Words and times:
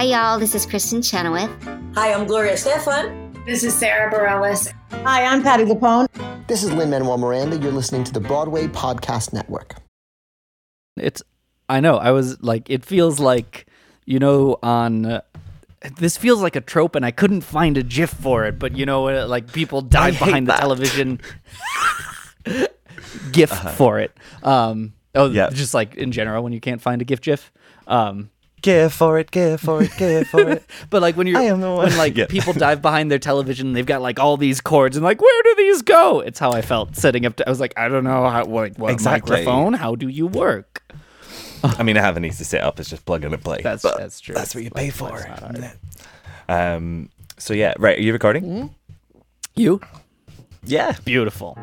Hi, 0.00 0.06
y'all. 0.06 0.38
This 0.38 0.54
is 0.54 0.64
Kristin 0.66 1.04
Chenoweth. 1.06 1.50
Hi, 1.94 2.14
I'm 2.14 2.26
Gloria 2.26 2.54
Estefan. 2.54 3.44
This 3.44 3.62
is 3.62 3.74
Sara 3.74 4.10
Bareilles. 4.10 4.72
Hi, 5.04 5.24
I'm 5.26 5.42
Patti 5.42 5.64
LuPone. 5.64 6.06
This 6.46 6.62
is 6.64 6.72
Lin 6.72 6.88
Manuel 6.88 7.18
Miranda. 7.18 7.58
You're 7.58 7.70
listening 7.70 8.04
to 8.04 8.12
the 8.14 8.18
Broadway 8.20 8.66
Podcast 8.68 9.34
Network. 9.34 9.74
It's, 10.96 11.22
I 11.68 11.80
know. 11.80 11.98
I 11.98 12.12
was 12.12 12.42
like, 12.42 12.70
it 12.70 12.82
feels 12.82 13.20
like, 13.20 13.66
you 14.06 14.18
know, 14.18 14.56
on. 14.62 15.04
Uh, 15.04 15.20
this 15.98 16.16
feels 16.16 16.40
like 16.40 16.56
a 16.56 16.62
trope, 16.62 16.94
and 16.94 17.04
I 17.04 17.10
couldn't 17.10 17.42
find 17.42 17.76
a 17.76 17.82
GIF 17.82 18.08
for 18.08 18.46
it. 18.46 18.58
But 18.58 18.78
you 18.78 18.86
know, 18.86 19.02
like 19.26 19.52
people 19.52 19.82
dive 19.82 20.14
hate 20.16 20.24
behind 20.24 20.46
the 20.46 20.52
that. 20.52 20.60
television. 20.60 21.20
GIF 23.32 23.50
for 23.76 23.98
it. 24.00 24.16
Um, 24.42 24.94
oh, 25.14 25.26
Uh-huh. 25.26 25.34
Yeah. 25.34 25.50
just 25.50 25.74
like 25.74 25.96
in 25.96 26.10
general, 26.10 26.42
when 26.42 26.54
you 26.54 26.60
can't 26.60 26.80
find 26.80 27.02
a 27.02 27.04
GIF 27.04 27.20
GIF. 27.20 27.52
Um, 27.86 28.30
Give 28.62 28.92
for 28.92 29.18
it, 29.18 29.30
give 29.30 29.60
for 29.60 29.82
it, 29.82 29.90
give 29.96 30.26
for 30.28 30.48
it. 30.50 30.64
But 30.90 31.00
like 31.02 31.16
when 31.16 31.26
you're 31.26 31.38
I 31.38 31.44
am 31.44 31.60
the 31.60 31.68
one- 31.70 31.86
when 31.88 31.96
like 31.96 32.16
Yeah. 32.16 32.26
people 32.26 32.52
dive 32.52 32.82
behind 32.82 33.10
their 33.10 33.18
television, 33.18 33.72
they've 33.72 33.86
got 33.86 34.02
like 34.02 34.18
all 34.18 34.36
these 34.36 34.60
cords 34.60 34.96
and 34.96 35.04
like 35.04 35.20
where 35.20 35.42
do 35.44 35.54
these 35.56 35.82
go? 35.82 36.20
It's 36.20 36.38
how 36.38 36.52
I 36.52 36.60
felt 36.62 36.96
setting 36.96 37.24
up. 37.26 37.36
To, 37.36 37.46
I 37.46 37.50
was 37.50 37.60
like, 37.60 37.72
I 37.78 37.88
don't 37.88 38.04
know 38.04 38.28
how 38.28 38.44
like 38.44 38.76
what 38.78 38.90
Exactly. 38.92 39.30
microphone? 39.36 39.72
How 39.74 39.94
do 39.94 40.08
you 40.08 40.26
work? 40.26 40.82
I 41.62 41.82
mean, 41.82 41.96
I 41.96 42.00
have 42.00 42.16
an 42.16 42.24
easy 42.24 42.44
setup. 42.44 42.80
It's 42.80 42.88
just 42.90 43.04
plug 43.04 43.24
in 43.24 43.32
and 43.34 43.42
play. 43.42 43.60
That's 43.62 43.82
But 43.82 43.98
that's 43.98 44.18
true. 44.20 44.34
That's 44.34 44.54
what 44.54 44.64
you 44.64 44.70
Like, 44.74 44.84
pay 44.84 44.90
for. 44.90 45.10
that's 45.10 45.40
not 45.42 45.50
isn't 45.56 45.62
hard. 45.64 45.76
it? 46.48 46.52
Um. 46.76 47.08
So 47.38 47.54
yeah, 47.54 47.74
right. 47.78 47.98
Are 47.98 48.02
you 48.02 48.12
recording? 48.12 48.74
You 49.56 49.80
Yeah. 50.64 50.96
beautiful. 51.04 51.56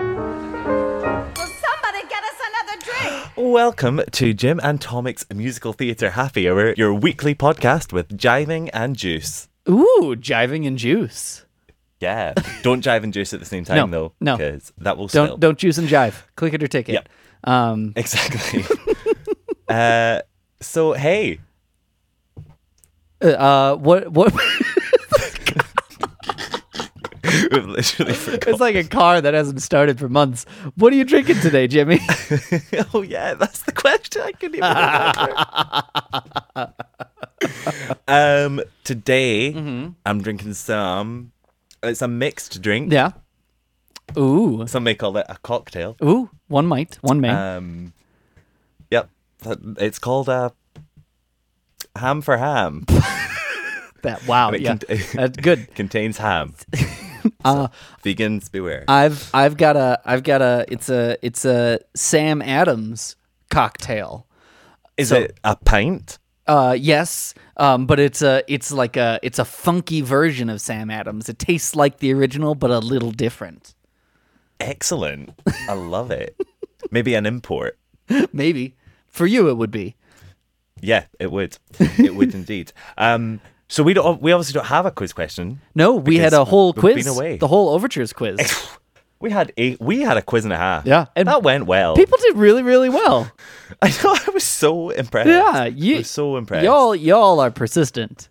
Welcome 3.38 4.02
to 4.14 4.34
Jim 4.34 4.60
and 4.64 4.82
Tomic's 4.82 5.26
Musical 5.34 5.72
Theatre 5.72 6.10
Happy 6.12 6.50
Hour, 6.50 6.74
your 6.76 6.94
weekly 6.94 7.36
podcast 7.36 7.94
with 7.94 8.18
jiving 8.18 8.70
and 8.74 8.96
juice. 8.98 9.48
Ooh, 9.70 10.16
jiving 10.18 10.66
and 10.66 10.78
juice. 10.78 11.46
Yeah. 12.00 12.34
Don't 12.64 12.84
jive 12.84 13.04
and 13.04 13.14
juice 13.14 13.34
at 13.34 13.40
the 13.40 13.46
same 13.46 13.64
time, 13.66 13.78
No, 13.78 13.88
though. 13.88 14.14
no. 14.20 14.38
Because 14.38 14.74
that 14.80 14.98
will 14.98 15.08
Don't 15.08 15.28
spill. 15.28 15.38
don't 15.38 15.58
juice 15.58 15.78
and 15.78 15.88
jive. 15.88 16.16
Click 16.36 16.54
it 16.56 16.64
or 16.64 16.68
ticket. 16.68 16.94
Yep. 16.94 17.10
Um, 17.44 17.94
Exactly. 17.96 18.66
uh. 19.70 20.22
So 20.60 20.94
hey, 20.94 21.40
uh, 23.22 23.76
what 23.76 24.12
what? 24.12 24.34
We've 27.60 27.68
literally 27.68 28.14
forgot. 28.26 28.48
it's 28.48 28.60
like 28.60 28.76
a 28.76 28.84
car 28.84 29.22
that 29.22 29.34
hasn't 29.34 29.62
started 29.62 30.00
for 30.00 30.10
months. 30.10 30.46
What 30.76 30.94
are 30.94 30.96
you 30.96 31.04
drinking 31.04 31.40
today, 31.42 31.68
Jimmy? 31.68 32.00
oh 32.94 33.02
yeah, 33.02 33.34
that's 33.34 33.64
the 33.64 33.72
question. 33.72 34.22
I 34.22 34.32
couldn't 34.32 34.58
even 34.58 34.70
remember. 34.70 36.74
um, 38.08 38.62
today 38.84 39.54
Mm-hmm. 39.54 39.90
I'm 40.06 40.22
drinking 40.22 40.54
some. 40.54 41.32
It's 41.84 42.02
a 42.02 42.08
mixed 42.08 42.62
drink. 42.62 42.92
yeah. 42.92 43.12
Ooh, 44.18 44.66
Some 44.68 44.86
may 44.86 44.96
call 44.96 45.18
it 45.18 45.26
a 45.28 45.38
cocktail. 45.38 45.98
ooh. 46.02 46.30
One 46.48 46.66
might, 46.66 46.96
one 47.02 47.20
may. 47.20 47.28
Um, 47.30 47.92
yep, 48.90 49.10
it's 49.78 50.00
called 50.00 50.30
a 50.30 50.54
ham 51.98 52.22
for 52.22 52.38
ham. 52.38 52.86
that 54.04 54.26
wow. 54.26 54.54
Yeah, 54.54 54.78
cont- 54.78 54.86
that's 55.14 55.38
good. 55.38 55.76
contains 55.76 56.18
ham. 56.18 56.54
Uh, 57.46 57.68
Vegans 58.04 58.52
beware. 58.52 58.84
I've 58.88 59.30
I've 59.34 59.58
got 59.58 59.76
a 59.76 60.00
I've 60.06 60.24
got 60.24 60.42
a 60.42 60.66
it's 60.70 60.90
a 60.90 61.18
it's 61.22 61.46
a 61.46 61.80
Sam 61.96 62.42
Adams 62.42 63.16
cocktail. 63.50 64.28
Is 64.98 65.10
so- 65.10 65.18
it 65.22 65.40
a 65.44 65.56
pint? 65.56 66.18
Uh 66.48 66.76
yes, 66.80 67.34
um 67.58 67.86
but 67.88 68.00
it's 68.00 68.22
a 68.22 68.42
it's 68.48 68.72
like 68.72 68.96
a 68.96 69.20
it's 69.22 69.38
a 69.40 69.46
funky 69.46 70.02
version 70.02 70.50
of 70.50 70.62
Sam 70.62 70.90
Adams. 70.90 71.28
It 71.30 71.40
tastes 71.40 71.76
like 71.76 71.98
the 72.00 72.14
original 72.14 72.56
but 72.56 72.72
a 72.72 72.80
little 72.80 73.12
different. 73.12 73.76
Excellent. 74.60 75.32
I 75.70 75.74
love 75.74 76.10
it. 76.12 76.40
Maybe 76.90 77.16
an 77.16 77.26
import. 77.26 77.78
Maybe 78.34 78.76
for 79.08 79.26
you 79.28 79.50
it 79.50 79.58
would 79.58 79.72
be. 79.72 79.96
Yeah, 80.80 81.06
it 81.20 81.32
would. 81.32 81.58
It 81.80 82.16
would 82.16 82.34
indeed. 82.34 82.72
Um, 82.98 83.42
so 83.68 83.84
we 83.84 83.94
don't. 83.94 84.22
We 84.22 84.32
obviously 84.32 84.54
don't 84.54 84.66
have 84.68 84.86
a 84.86 84.92
quiz 84.92 85.14
question. 85.14 85.62
No, 85.76 85.96
we 85.96 86.18
had 86.18 86.34
a 86.34 86.46
whole 86.46 86.74
we've 86.74 86.80
quiz. 86.82 87.06
been 87.06 87.14
away. 87.16 87.38
The 87.38 87.48
whole 87.48 87.70
overtures 87.70 88.14
quiz. 88.14 88.38
We 89.20 89.32
had 89.32 89.52
a 89.58 89.76
we 89.80 90.02
had 90.02 90.18
a 90.18 90.22
quiz 90.22 90.44
and 90.44 90.54
a 90.54 90.58
half. 90.58 90.86
Yeah, 90.86 91.08
and 91.16 91.28
that 91.28 91.42
went 91.42 91.66
well. 91.66 91.96
People 91.96 92.20
did 92.22 92.38
really 92.38 92.62
really 92.62 92.88
well. 92.88 93.32
I 93.82 93.90
know. 93.90 94.14
I 94.16 94.30
was 94.32 94.44
so 94.44 94.92
impressed. 94.92 95.28
Yeah, 95.28 95.44
I 95.44 95.66
you 95.76 95.98
was 95.98 96.10
so 96.12 96.38
impressed. 96.38 96.64
Y'all 96.64 96.96
y'all 96.96 97.40
are 97.40 97.50
persistent. 97.50 98.30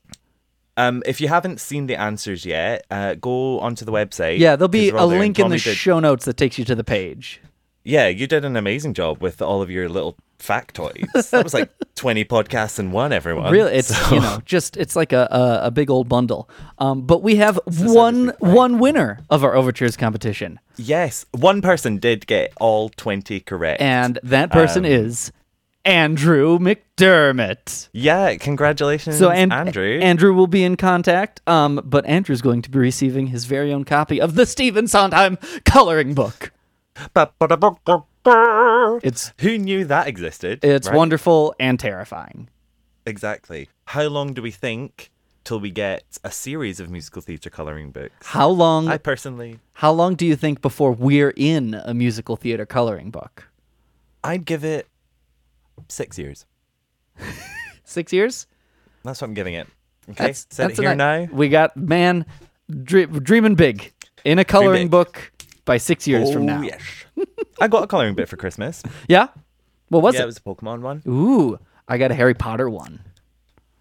Um, 0.76 1.02
if 1.04 1.20
you 1.20 1.26
haven't 1.26 1.58
seen 1.60 1.88
the 1.88 1.96
answers 1.96 2.46
yet, 2.46 2.86
uh, 2.88 3.14
go 3.14 3.58
onto 3.58 3.84
the 3.84 3.90
website. 3.90 4.38
Yeah, 4.38 4.54
there'll 4.54 4.68
be 4.68 4.90
a 4.90 4.92
there, 4.92 5.02
link 5.06 5.40
in 5.40 5.48
the 5.48 5.56
Tommy 5.56 5.58
did- 5.58 5.76
show 5.76 5.98
notes 5.98 6.24
that 6.26 6.36
takes 6.36 6.56
you 6.56 6.64
to 6.66 6.76
the 6.76 6.84
page. 6.84 7.40
Yeah, 7.86 8.08
you 8.08 8.26
did 8.26 8.44
an 8.44 8.56
amazing 8.56 8.94
job 8.94 9.22
with 9.22 9.40
all 9.40 9.62
of 9.62 9.70
your 9.70 9.88
little 9.88 10.16
factoids. 10.38 11.30
that 11.30 11.44
was 11.44 11.54
like 11.54 11.70
twenty 11.94 12.24
podcasts 12.24 12.78
in 12.78 12.90
one. 12.92 13.12
Everyone. 13.12 13.50
Really, 13.52 13.72
it's 13.74 13.96
So- 13.96 14.14
you 14.16 14.20
know 14.20 14.40
just 14.44 14.76
it's 14.76 14.96
like 14.96 15.12
a 15.12 15.28
a, 15.30 15.66
a 15.68 15.70
big 15.70 15.88
old 15.88 16.08
bundle. 16.08 16.50
Um, 16.78 17.02
but 17.06 17.22
we 17.22 17.36
have 17.36 17.58
so 17.70 17.92
one 17.92 18.14
to 18.26 18.32
speak, 18.32 18.42
right. 18.42 18.54
one 18.54 18.78
winner 18.78 19.20
of 19.30 19.44
our 19.44 19.54
overtures 19.54 19.96
competition, 19.96 20.58
Yes, 20.76 21.24
one 21.32 21.62
person 21.62 21.98
did 21.98 22.26
get 22.26 22.52
all 22.60 22.88
twenty 22.90 23.40
correct. 23.40 23.80
and 23.80 24.18
that 24.24 24.50
person 24.50 24.84
Um, 24.84 24.90
is 24.90 25.32
Andrew 25.84 26.58
McDermott. 26.58 27.88
yeah, 27.92 28.34
congratulations, 28.36 29.18
So 29.18 29.30
and 29.30 29.52
Andrew. 29.52 30.00
Andrew 30.00 30.34
will 30.34 30.48
be 30.48 30.64
in 30.64 30.76
contact. 30.76 31.40
Um, 31.46 31.80
but 31.84 32.04
Andrew's 32.06 32.42
going 32.42 32.62
to 32.62 32.70
be 32.70 32.78
receiving 32.80 33.28
his 33.28 33.44
very 33.44 33.72
own 33.72 33.84
copy 33.84 34.20
of 34.20 34.34
the 34.34 34.44
Stephen 34.46 34.88
Sondheim 34.88 35.38
coloring 35.64 36.12
book. 36.14 36.50
It's 39.02 39.32
Who 39.40 39.58
knew 39.58 39.84
that 39.84 40.06
existed? 40.08 40.64
it's 40.64 40.88
right? 40.88 40.96
wonderful 40.96 41.54
and 41.60 41.78
terrifying. 41.78 42.48
Exactly. 43.06 43.68
How 43.86 44.04
long 44.04 44.32
do 44.32 44.42
we 44.42 44.50
think 44.50 45.10
till 45.44 45.60
we 45.60 45.70
get 45.70 46.02
a 46.24 46.30
series 46.30 46.80
of 46.80 46.90
musical 46.90 47.22
theatre 47.22 47.50
colouring 47.50 47.92
books? 47.92 48.26
How 48.26 48.48
long? 48.48 48.88
I 48.88 48.98
personally, 48.98 49.58
how 49.74 49.92
long 49.92 50.14
do 50.16 50.26
you 50.26 50.34
think 50.36 50.60
before 50.60 50.90
we're 50.92 51.32
in 51.36 51.74
a 51.84 51.94
musical 51.94 52.36
theater 52.36 52.66
coloring 52.66 53.10
book? 53.10 53.48
I'd 54.24 54.44
give 54.44 54.64
it 54.64 54.88
six 55.88 56.18
years. 56.18 56.46
Six 57.84 58.12
years? 58.12 58.48
That's 59.04 59.20
what 59.20 59.28
I'm 59.28 59.34
giving 59.34 59.54
it. 59.54 59.68
Okay, 60.10 60.26
That's, 60.26 60.40
set 60.50 60.66
that's 60.68 60.78
it 60.80 60.82
here 60.82 60.90
a 60.90 60.94
ni- 60.94 60.98
now. 60.98 61.28
We 61.32 61.48
got 61.48 61.76
man 61.76 62.26
dre- 62.82 63.06
dreaming 63.06 63.54
big 63.54 63.92
in 64.24 64.40
a 64.40 64.44
coloring 64.44 64.88
book 64.88 65.30
by 65.66 65.76
six 65.76 66.08
years 66.08 66.32
from 66.32 66.46
now. 66.46 66.60
Oh, 66.60 66.62
yes. 66.62 66.80
I 67.60 67.68
got 67.68 67.84
a 67.84 67.86
colouring 67.86 68.14
bit 68.14 68.28
for 68.28 68.36
Christmas. 68.38 68.82
Yeah. 69.08 69.28
What 69.88 70.02
was 70.02 70.14
yeah, 70.14 70.20
it 70.20 70.24
it? 70.24 70.26
was 70.26 70.38
a 70.38 70.40
Pokemon 70.40 70.80
one. 70.80 71.02
Ooh, 71.06 71.58
I 71.86 71.98
got 71.98 72.10
a 72.10 72.14
Harry 72.14 72.34
Potter 72.34 72.70
one. 72.70 73.00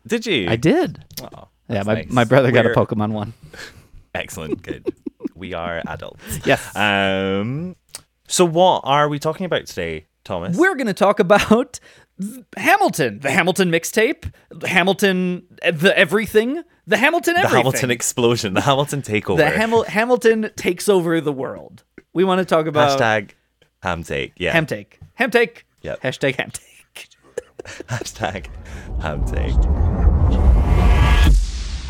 Did 0.06 0.26
you? 0.26 0.50
I 0.50 0.56
did. 0.58 1.04
Oh, 1.22 1.48
Yeah, 1.70 1.84
my, 1.84 1.94
nice. 1.96 2.12
my 2.12 2.24
brother 2.26 2.52
got 2.52 2.66
a 2.66 2.70
Pokemon 2.70 3.12
one. 3.12 3.34
Excellent. 4.14 4.62
Good. 4.62 4.94
we 5.34 5.54
are 5.54 5.82
adults. 5.88 6.22
Yes. 6.46 6.76
Um. 6.76 7.76
So 8.28 8.44
what 8.46 8.82
are 8.84 9.08
we 9.08 9.20
talking 9.20 9.46
about 9.46 9.66
today, 9.68 10.08
Thomas? 10.24 10.58
We're 10.58 10.76
going 10.76 10.88
to 10.88 10.94
talk 10.94 11.20
about 11.20 11.80
Hamilton, 12.58 13.20
the 13.20 13.32
Hamilton 13.32 13.72
mixtape, 13.72 14.32
Hamilton, 14.66 15.44
uh, 15.64 15.72
the 15.72 15.98
everything, 15.98 16.64
the 16.88 16.98
Hamilton 16.98 17.36
the. 17.36 17.48
Hamilton 17.58 17.92
explosion, 17.92 18.54
the 18.54 18.62
Hamilton 18.62 19.02
takeover. 19.02 19.38
the 19.38 19.46
Hamil- 19.46 19.86
Hamilton 19.88 20.52
takes 20.56 20.88
over 20.88 21.20
the 21.20 21.34
world. 21.34 21.84
We 22.14 22.24
want 22.24 22.40
to 22.40 22.46
talk 22.46 22.68
about 22.68 22.98
Hashtag 22.98 23.32
ham 23.84 24.04
take. 24.04 24.34
Yeah. 24.38 24.54
ham 24.54 24.66
take. 24.66 25.00
Ham 25.16 25.32
take. 25.32 25.66
Yep. 25.82 26.02
Hashtag 26.02 26.36
ham 26.36 26.52
take. 26.52 27.10
Hashtag 27.90 28.48
ham 29.02 29.26
take. 29.26 29.95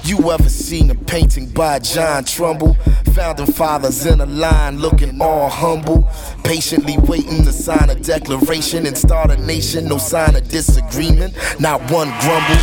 You 0.05 0.31
ever 0.31 0.49
seen 0.49 0.91
a 0.91 0.93
painting 0.93 1.47
by 1.49 1.79
John 1.79 2.25
Trumbull? 2.25 2.75
Founding 3.15 3.47
fathers 3.47 4.05
in 4.05 4.21
a 4.21 4.27
line 4.27 4.77
looking 4.77 5.19
all 5.19 5.49
humble. 5.49 6.07
Patiently 6.43 6.95
waiting 7.07 7.43
to 7.43 7.51
sign 7.51 7.89
a 7.89 7.95
declaration 7.95 8.85
and 8.85 8.95
start 8.95 9.31
a 9.31 9.37
nation. 9.37 9.87
No 9.87 9.97
sign 9.97 10.35
of 10.35 10.47
disagreement, 10.47 11.33
not 11.59 11.81
one 11.89 12.09
grumble. 12.21 12.61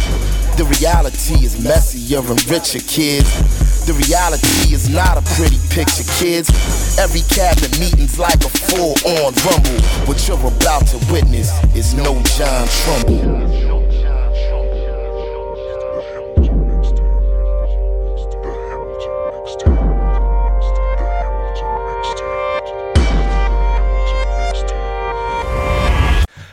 The 0.55 0.73
reality 0.79 1.45
is 1.45 1.65
messier 1.65 2.21
and 2.21 2.49
richer, 2.49 2.79
kids. 2.79 3.87
The 3.87 3.95
reality 3.95 4.73
is 4.73 4.89
not 4.89 5.19
a 5.19 5.23
pretty 5.35 5.59
picture, 5.69 6.07
kids. 6.23 6.49
Every 6.97 7.23
cabinet 7.23 7.77
meeting's 7.81 8.21
like 8.21 8.39
a 8.45 8.51
full 8.51 8.95
on 9.05 9.35
rumble. 9.43 9.83
What 10.07 10.29
you're 10.29 10.39
about 10.39 10.87
to 10.95 10.99
witness 11.11 11.51
is 11.75 11.93
no 11.93 12.23
John 12.39 12.69
Trumbull. 12.69 13.82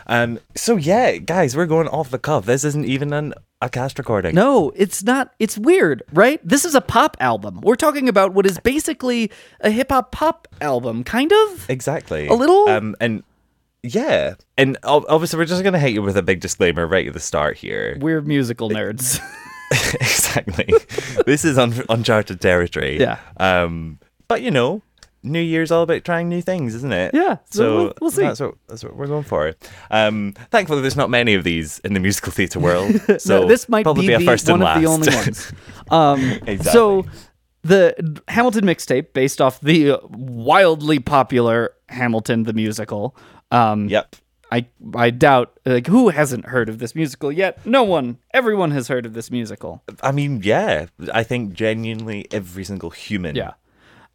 Um. 0.10 0.40
So 0.56 0.75
yeah, 0.75 1.18
guys, 1.18 1.56
we're 1.56 1.68
going 1.68 1.88
off 1.88 2.10
the 2.10 2.18
cuff. 2.18 2.46
This 2.46 2.63
isn't 2.63 2.86
even 2.86 3.13
an 3.13 3.36
a 3.62 3.69
cast 3.69 4.00
recording. 4.00 4.34
No, 4.34 4.72
it's 4.75 5.04
not. 5.04 5.34
It's 5.38 5.56
weird, 5.56 6.01
right? 6.12 6.42
This 6.44 6.66
is 6.66 6.74
a 6.74 6.81
pop 6.81 7.16
album. 7.19 7.62
We're 7.62 7.75
talking 7.75 8.10
about 8.10 8.34
what 8.34 8.48
is 8.48 8.57
basically 8.57 9.30
a 9.62 9.69
hip 9.69 9.92
hop 9.92 10.12
pop 10.12 10.48
album, 10.62 11.04
kind 11.04 11.31
of. 11.31 11.69
Exactly. 11.69 12.28
A 12.28 12.34
little? 12.34 12.68
Um, 12.68 12.96
and 13.00 13.24
yeah, 13.84 14.34
and 14.57 14.78
obviously 14.84 15.38
we're 15.38 15.46
just 15.46 15.63
gonna 15.63 15.80
hit 15.80 15.94
you 15.94 16.01
with 16.01 16.18
a 16.18 16.24
big 16.24 16.40
disclaimer 16.40 16.88
right 16.88 17.07
at 17.07 17.13
the 17.13 17.19
start 17.19 17.57
here. 17.57 17.96
We're 18.00 18.22
musical 18.22 18.69
nerds. 18.69 19.22
exactly. 19.94 20.74
this 21.25 21.45
is 21.45 21.57
un- 21.57 21.86
uncharted 21.89 22.42
territory. 22.42 23.00
Yeah. 23.00 23.19
Um, 23.38 24.00
but 24.27 24.42
you 24.42 24.51
know, 24.51 24.81
New 25.21 25.42
Year's 25.42 25.69
all 25.71 25.83
about 25.83 26.06
trying 26.06 26.30
new 26.30 26.42
things, 26.42 26.74
isn't 26.75 26.94
it? 26.94 27.13
Yeah, 27.13 27.38
so 27.50 27.75
we'll- 27.75 27.94
we'll 28.01 28.12
see. 28.12 28.21
That's 28.24 28.39
what 28.39 28.56
that's 28.68 28.83
what 28.83 28.95
we're 28.95 29.07
going 29.07 29.24
for. 29.24 29.54
Um, 29.92 30.33
thankfully, 30.51 30.81
there's 30.81 30.95
not 30.95 31.10
many 31.10 31.33
of 31.33 31.44
these 31.44 31.80
in 31.80 31.94
the 31.94 32.00
musical 32.00 32.31
theatre 32.31 32.60
world. 32.60 32.92
So 33.19 33.42
No, 33.42 33.48
this 33.48 33.68
might 33.68 33.83
probably 33.83 34.07
be 34.07 34.13
a 34.13 34.19
the, 34.19 34.25
first 34.25 34.48
one 34.50 34.62
and 34.62 34.69
of 34.69 34.81
the 34.81 34.88
last. 34.89 35.10
only 35.10 35.16
ones. 35.16 35.54
Um, 35.92 36.19
Exactly. 36.48 36.72
So 36.72 37.06
the 37.63 38.22
Hamilton 38.30 38.63
mixtape, 38.65 39.12
based 39.13 39.42
off 39.42 39.60
the 39.60 39.98
wildly 40.10 41.00
popular 41.00 41.74
Hamilton 41.89 42.44
the 42.44 42.54
musical. 42.54 43.15
Um, 43.51 43.89
yep. 43.89 44.15
I 44.51 44.66
I 44.96 45.10
doubt 45.10 45.60
like 45.66 45.88
who 45.88 46.10
hasn't 46.10 46.46
heard 46.46 46.69
of 46.69 46.80
this 46.80 46.96
musical 46.96 47.31
yet? 47.31 47.66
No 47.66 47.84
one. 47.84 48.18
Everyone 48.34 48.72
has 48.72 48.88
heard 48.88 49.06
of 49.06 49.13
this 49.13 49.30
musical. 49.31 49.84
I 50.01 50.12
mean, 50.12 50.42
yeah. 50.44 50.88
I 51.13 51.24
think 51.24 51.54
genuinely 51.54 52.28
every 52.31 52.63
single 52.63 52.90
human. 52.90 53.36
Yeah. 53.36 53.54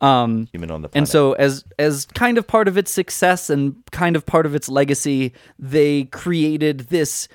Um, 0.00 0.48
Human 0.52 0.70
on 0.70 0.82
the 0.82 0.88
planet. 0.88 1.02
And 1.02 1.08
so 1.08 1.32
as 1.34 1.64
as 1.78 2.06
kind 2.06 2.36
of 2.36 2.46
part 2.46 2.68
of 2.68 2.76
its 2.76 2.90
success 2.90 3.48
and 3.48 3.76
kind 3.90 4.16
of 4.16 4.26
part 4.26 4.44
of 4.44 4.54
its 4.54 4.68
legacy, 4.68 5.32
they 5.58 6.04
created 6.04 6.80
this 6.90 7.28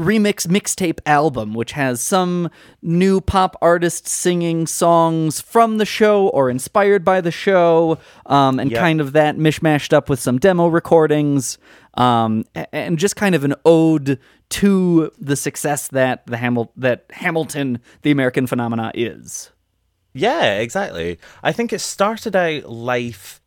remix 0.00 0.46
mixtape 0.46 0.98
album 1.06 1.52
which 1.54 1.72
has 1.72 2.00
some 2.00 2.50
new 2.82 3.20
pop 3.20 3.56
artists 3.60 4.10
singing 4.10 4.66
songs 4.66 5.40
from 5.40 5.78
the 5.78 5.84
show 5.84 6.28
or 6.28 6.48
inspired 6.50 7.04
by 7.04 7.20
the 7.20 7.30
show 7.30 7.98
um, 8.26 8.58
and 8.58 8.70
Yep. 8.70 8.80
kind 8.80 9.00
of 9.00 9.12
that 9.12 9.36
mishmashed 9.36 9.92
up 9.92 10.08
with 10.08 10.18
some 10.20 10.38
demo 10.38 10.66
recordings 10.68 11.58
um, 11.94 12.44
and 12.72 12.98
just 12.98 13.16
kind 13.16 13.34
of 13.34 13.44
an 13.44 13.54
ode 13.64 14.18
to 14.48 15.10
the 15.18 15.36
success 15.36 15.88
that 15.88 16.26
the 16.26 16.36
Hamil- 16.36 16.70
that 16.76 17.04
Hamilton 17.10 17.78
the 18.02 18.10
American 18.10 18.46
phenomena 18.46 18.90
is. 18.94 19.50
Yeah, 20.12 20.58
exactly. 20.58 21.18
I 21.42 21.52
think 21.52 21.72
it 21.72 21.80
started 21.80 22.34
out 22.34 22.68
life. 22.68 23.39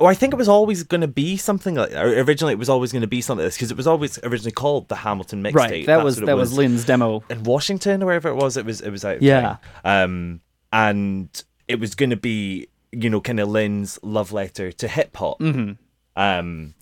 Or 0.00 0.08
I 0.10 0.14
think 0.14 0.32
it 0.32 0.36
was 0.36 0.48
always 0.48 0.82
going 0.82 1.02
to 1.02 1.08
be 1.08 1.36
something 1.36 1.74
like. 1.74 1.92
Or 1.92 2.08
originally, 2.20 2.54
it 2.54 2.58
was 2.58 2.68
always 2.70 2.90
going 2.90 3.02
to 3.02 3.06
be 3.06 3.20
something 3.20 3.44
like 3.44 3.48
this 3.48 3.56
because 3.56 3.70
it 3.70 3.76
was 3.76 3.86
always 3.86 4.18
originally 4.24 4.50
called 4.50 4.88
the 4.88 4.96
Hamilton 4.96 5.42
mixtape. 5.42 5.54
Right. 5.54 5.86
That 5.86 5.96
That's 5.96 6.04
was 6.04 6.16
that 6.16 6.36
was 6.36 6.52
Lin's 6.56 6.84
demo. 6.86 7.22
in 7.28 7.42
Washington 7.44 8.02
or 8.02 8.06
wherever 8.06 8.28
it 8.30 8.34
was. 8.34 8.56
It 8.56 8.64
was 8.64 8.80
it 8.80 8.90
was 8.90 9.04
out. 9.04 9.20
Yeah. 9.22 9.56
Um, 9.84 10.40
and 10.72 11.28
it 11.68 11.78
was 11.78 11.94
going 11.94 12.10
to 12.10 12.16
be 12.16 12.68
you 12.92 13.10
know 13.10 13.20
kind 13.20 13.38
of 13.38 13.48
Lin's 13.48 13.98
love 14.02 14.32
letter 14.32 14.72
to 14.72 14.88
hip 14.88 15.14
hop. 15.16 15.38
Mm-hmm. 15.38 15.72
Um, 16.20 16.74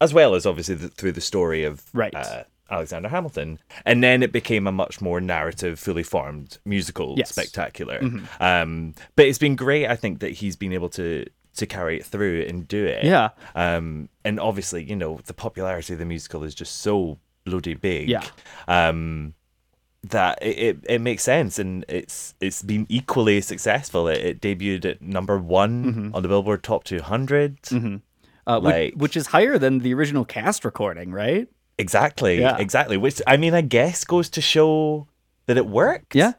as 0.00 0.12
well 0.12 0.34
as 0.34 0.44
obviously 0.46 0.74
the, 0.74 0.88
through 0.88 1.12
the 1.12 1.20
story 1.22 1.64
of 1.64 1.82
Right. 1.94 2.14
uh, 2.14 2.44
Alexander 2.70 3.08
Hamilton, 3.08 3.58
and 3.84 4.02
then 4.04 4.22
it 4.22 4.32
became 4.32 4.66
a 4.66 4.72
much 4.72 5.00
more 5.00 5.20
narrative, 5.20 5.78
fully 5.78 6.02
formed 6.02 6.58
musical 6.66 7.14
Yes. 7.16 7.30
spectacular. 7.30 8.00
Um, 8.40 8.94
but 9.14 9.26
it's 9.26 9.38
been 9.38 9.56
great, 9.56 9.86
I 9.86 9.96
think, 9.96 10.18
that 10.20 10.32
he's 10.32 10.56
been 10.56 10.72
able 10.74 10.88
to 10.90 11.24
to 11.56 11.66
carry 11.66 11.98
it 11.98 12.04
through 12.06 12.46
and 12.48 12.66
do 12.68 12.84
it. 12.84 13.04
Yeah. 13.04 13.30
Um, 13.54 14.08
and 14.24 14.38
obviously, 14.40 14.84
you 14.84 14.96
know, 14.96 15.20
the 15.26 15.34
popularity 15.34 15.92
of 15.92 15.98
the 15.98 16.04
musical 16.04 16.44
is 16.44 16.54
just 16.54 16.78
so 16.80 17.18
bloody 17.44 17.74
big. 17.74 18.08
Yeah. 18.08 18.24
Um, 18.68 19.34
that 20.04 20.38
it, 20.40 20.58
it, 20.58 20.76
it 20.88 21.00
makes 21.00 21.24
sense 21.24 21.58
and 21.58 21.84
it's 21.88 22.34
it's 22.40 22.62
been 22.62 22.86
equally 22.88 23.40
successful. 23.40 24.06
It, 24.08 24.18
it 24.24 24.40
debuted 24.40 24.84
at 24.84 25.02
number 25.02 25.36
one 25.38 25.84
Mm-hmm. 25.84 26.14
on 26.14 26.22
the 26.22 26.28
Billboard 26.28 26.62
Top 26.62 26.84
200. 26.84 27.58
uh, 27.72 28.60
which, 28.60 28.62
Like- 28.62 28.94
which 28.94 29.16
is 29.16 29.26
higher 29.28 29.58
than 29.58 29.80
the 29.80 29.92
original 29.94 30.24
cast 30.24 30.64
recording, 30.64 31.10
right? 31.10 31.48
Exactly. 31.78 32.40
Yeah. 32.40 32.56
Exactly. 32.58 32.96
Which 32.96 33.20
I 33.26 33.36
mean, 33.36 33.52
I 33.54 33.60
guess 33.62 34.04
goes 34.04 34.28
to 34.30 34.40
show 34.40 35.08
that 35.46 35.56
it 35.56 35.66
worked. 35.66 36.14
Yeah, 36.14 36.32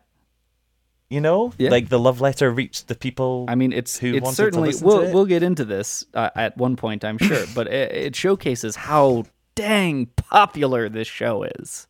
You 1.09 1.21
know, 1.21 1.53
Yeah. 1.57 1.69
like 1.69 1.87
the 1.87 1.99
love 1.99 2.19
letter 2.19 2.51
reached 2.51 2.89
the 2.89 2.95
people. 2.95 3.45
I 3.47 3.55
mean, 3.55 3.71
it's 3.71 3.97
who 3.97 4.13
it's 4.15 4.35
certainly 4.35 4.73
to 4.73 4.83
we'll 4.83 5.01
it. 5.01 5.13
we'll 5.13 5.25
get 5.25 5.41
into 5.41 5.63
this 5.63 6.05
uh, 6.13 6.29
at 6.35 6.57
one 6.57 6.75
point, 6.75 7.05
I'm 7.05 7.17
sure, 7.17 7.45
but 7.55 7.67
it, 7.67 7.91
it 7.93 8.15
showcases 8.15 8.75
how 8.75 9.23
dang 9.55 10.07
popular 10.17 10.89
this 10.89 11.07
show 11.07 11.43
is. 11.43 11.87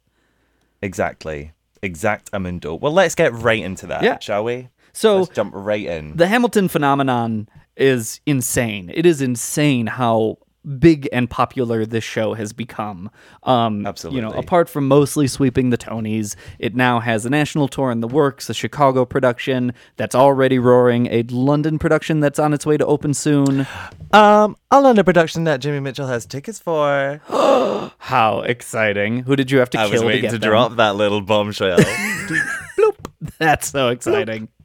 exactly. 0.81 1.51
Exactamundo. 1.83 2.79
Well, 2.79 2.91
let's 2.93 3.15
get 3.15 3.33
right 3.33 3.61
into 3.61 3.87
that, 3.87 4.03
Yeah. 4.03 4.19
shall 4.19 4.43
we? 4.43 4.69
So 4.93 5.19
Let's 5.19 5.29
jump 5.29 5.53
right 5.55 5.85
in. 5.85 6.15
the 6.17 6.27
Hamilton 6.27 6.67
phenomenon 6.69 7.47
is 7.75 8.19
insane. 8.25 8.91
It 8.93 9.05
is 9.05 9.21
insane 9.21 9.85
how 9.87 10.37
big 10.79 11.07
and 11.11 11.29
popular 11.29 11.85
this 11.85 12.03
show 12.03 12.33
has 12.33 12.53
become. 12.53 13.09
Um, 13.43 13.85
You 14.09 14.21
know, 14.21 14.31
apart 14.31 14.69
from 14.69 14.87
mostly 14.87 15.27
sweeping 15.27 15.69
the 15.69 15.77
Tonys, 15.77 16.35
it 16.59 16.75
now 16.75 16.99
has 16.99 17.25
a 17.25 17.29
national 17.29 17.67
tour 17.67 17.91
in 17.91 18.01
the 18.01 18.07
works, 18.07 18.49
a 18.49 18.53
Chicago 18.53 19.05
production 19.05 19.73
that's 19.95 20.15
already 20.15 20.59
roaring, 20.59 21.07
a 21.07 21.23
London 21.23 21.79
production 21.79 22.19
that's 22.19 22.39
on 22.39 22.53
its 22.53 22.65
way 22.65 22.77
to 22.77 22.85
open 22.85 23.13
soon. 23.13 23.65
Um, 24.11 24.57
a 24.71 24.81
London 24.81 25.05
production 25.05 25.45
that 25.45 25.61
Jimmy 25.61 25.79
Mitchell 25.79 26.07
has 26.07 26.25
tickets 26.25 26.59
for. 26.59 27.21
How 27.99 28.41
exciting! 28.41 29.23
Who 29.23 29.35
did 29.35 29.51
you 29.51 29.59
have 29.59 29.69
to 29.71 29.79
I 29.79 29.83
kill 29.83 29.91
was 29.91 30.01
to 30.01 30.07
waiting 30.07 30.21
get 30.23 30.31
to 30.31 30.37
them? 30.39 30.49
drop 30.49 30.75
that 30.77 30.95
little 30.95 31.21
bombshell. 31.21 31.77
Bloop. 32.77 32.95
That's 33.39 33.69
so 33.69 33.89
exciting. 33.89 34.47
Bloop 34.47 34.56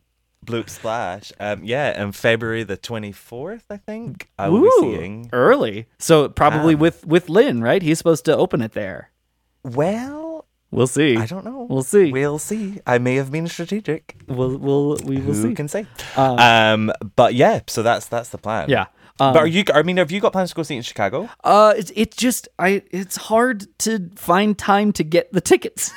splash. 0.67 1.33
Um, 1.41 1.65
yeah, 1.65 2.00
and 2.00 2.15
February 2.15 2.62
the 2.65 2.77
24th, 2.77 3.62
I 3.71 3.77
think, 3.77 4.29
I 4.39 4.49
will 4.49 4.62
be 4.62 4.67
Ooh, 4.67 4.97
seeing. 4.97 5.31
early. 5.33 5.87
So 5.99 6.29
probably 6.29 6.75
Um, 6.75 6.81
with 6.81 7.06
with 7.06 7.29
Lin, 7.29 7.62
right? 7.62 7.83
He's 7.83 7.99
supposed 7.99 8.25
to 8.27 8.37
open 8.37 8.61
it 8.62 8.73
there. 8.73 9.11
Well, 9.65 10.47
We'll 10.71 10.87
see. 10.87 11.19
I 11.19 11.27
don't 11.27 11.44
know. 11.44 11.67
We'll 11.69 11.83
see. 11.83 12.11
We'll 12.11 12.39
see. 12.39 12.81
I 12.87 12.97
may 12.97 13.17
have 13.17 13.31
been 13.31 13.47
strategic. 13.47 14.17
We'll 14.27 14.56
we'll 14.56 14.97
we 15.05 15.17
will 15.19 15.35
Who 15.35 15.49
see. 15.50 15.55
can 15.55 15.69
say? 15.69 15.87
Um, 16.17 16.91
but 17.15 17.35
yeah, 17.35 17.61
so 17.67 17.83
that's 17.83 18.06
that's 18.09 18.31
the 18.31 18.38
plan. 18.38 18.71
Yeah. 18.71 18.87
Um, 19.21 19.35
but 19.35 19.41
are 19.41 19.47
you? 19.47 19.65
I 19.75 19.83
mean, 19.83 19.99
have 19.99 20.11
you 20.11 20.19
got 20.21 20.33
plans 20.33 20.49
to 20.49 20.55
go 20.56 20.62
see 20.62 20.75
it 20.75 20.79
in 20.79 20.83
Chicago? 20.83 21.29
Uh, 21.45 21.75
it's 21.77 21.93
it's 21.95 22.17
just 22.17 22.49
I 22.59 22.81
it's 22.91 23.17
hard 23.17 23.67
to 23.81 24.09
find 24.17 24.56
time 24.56 24.93
to 24.95 25.05
get 25.05 25.31
the 25.35 25.43
tickets. 25.43 25.93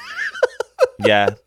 yeah, 0.99 1.29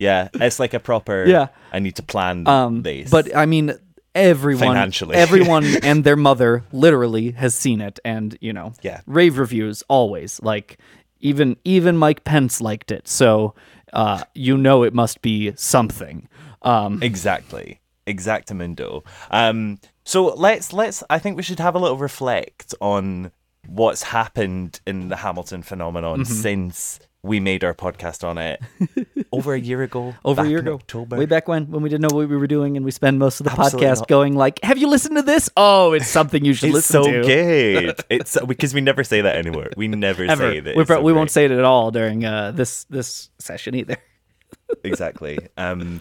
yeah. 0.00 0.28
It's 0.34 0.58
like 0.58 0.74
a 0.74 0.80
proper. 0.80 1.24
Yeah. 1.26 1.48
I 1.72 1.78
need 1.78 1.94
to 1.96 2.02
plan 2.02 2.46
Um, 2.48 2.82
this. 2.82 3.08
but 3.10 3.30
I 3.36 3.46
mean, 3.46 3.74
everyone, 4.14 4.66
Financially. 4.74 5.14
everyone 5.14 5.64
and 5.84 6.02
their 6.02 6.16
mother 6.16 6.64
literally 6.72 7.30
has 7.32 7.54
seen 7.54 7.80
it, 7.80 8.00
and 8.04 8.36
you 8.40 8.52
know, 8.52 8.72
Yeah. 8.82 9.02
rave 9.06 9.38
reviews 9.38 9.84
always. 9.88 10.40
Like 10.42 10.78
even 11.20 11.56
even 11.64 11.96
Mike 11.96 12.24
Pence 12.24 12.60
liked 12.60 12.90
it, 12.90 13.06
so 13.06 13.54
uh, 13.92 14.24
you 14.34 14.56
know 14.56 14.82
it 14.82 14.94
must 14.94 15.20
be 15.22 15.52
something. 15.56 16.28
Um, 16.62 17.02
Exactly. 17.02 17.78
Exactamundo. 18.06 19.04
Um 19.30 19.78
so 20.04 20.26
let's 20.34 20.72
let's 20.72 21.02
I 21.10 21.18
think 21.18 21.36
we 21.36 21.42
should 21.42 21.60
have 21.60 21.74
a 21.74 21.78
little 21.78 21.98
reflect 21.98 22.74
on 22.80 23.30
what's 23.68 24.02
happened 24.02 24.80
in 24.86 25.08
the 25.10 25.16
Hamilton 25.16 25.62
phenomenon 25.62 26.20
Mm-hmm. 26.20 26.32
since 26.32 26.98
we 27.22 27.38
made 27.40 27.64
our 27.64 27.74
podcast 27.74 28.24
on 28.26 28.38
it 28.38 28.60
over 29.32 29.52
a 29.54 29.60
year 29.60 29.82
ago. 29.82 30.14
over 30.24 30.42
a 30.42 30.48
year 30.48 30.60
ago, 30.60 30.74
October. 30.74 31.16
way 31.18 31.26
back 31.26 31.48
when, 31.48 31.70
when 31.70 31.82
we 31.82 31.88
didn't 31.90 32.02
know 32.10 32.16
what 32.16 32.28
we 32.28 32.36
were 32.36 32.46
doing, 32.46 32.76
and 32.76 32.84
we 32.84 32.90
spend 32.90 33.18
most 33.18 33.40
of 33.40 33.44
the 33.44 33.52
Absolutely 33.52 33.86
podcast 33.88 33.98
not. 33.98 34.08
going 34.08 34.34
like, 34.36 34.58
"Have 34.62 34.78
you 34.78 34.88
listened 34.88 35.16
to 35.16 35.22
this? 35.22 35.50
Oh, 35.56 35.92
it's 35.92 36.08
something 36.08 36.44
you 36.44 36.54
should 36.54 36.68
It's 36.70 36.74
listen 36.90 37.04
so 37.04 37.10
to." 37.10 37.22
good. 37.22 38.00
It's 38.10 38.38
because 38.46 38.72
we 38.72 38.80
never 38.80 39.04
say 39.04 39.20
that 39.20 39.36
anymore. 39.36 39.68
We 39.76 39.88
never 39.88 40.24
Ever. 40.24 40.50
say 40.52 40.60
that. 40.60 40.76
we 40.76 40.84
so 40.86 41.00
we 41.02 41.12
won't 41.12 41.30
say 41.30 41.44
it 41.44 41.50
at 41.50 41.64
all 41.64 41.90
during 41.90 42.24
uh, 42.24 42.52
this 42.52 42.84
this 42.84 43.30
session 43.38 43.74
either. 43.74 43.96
exactly. 44.84 45.38
Um, 45.56 46.00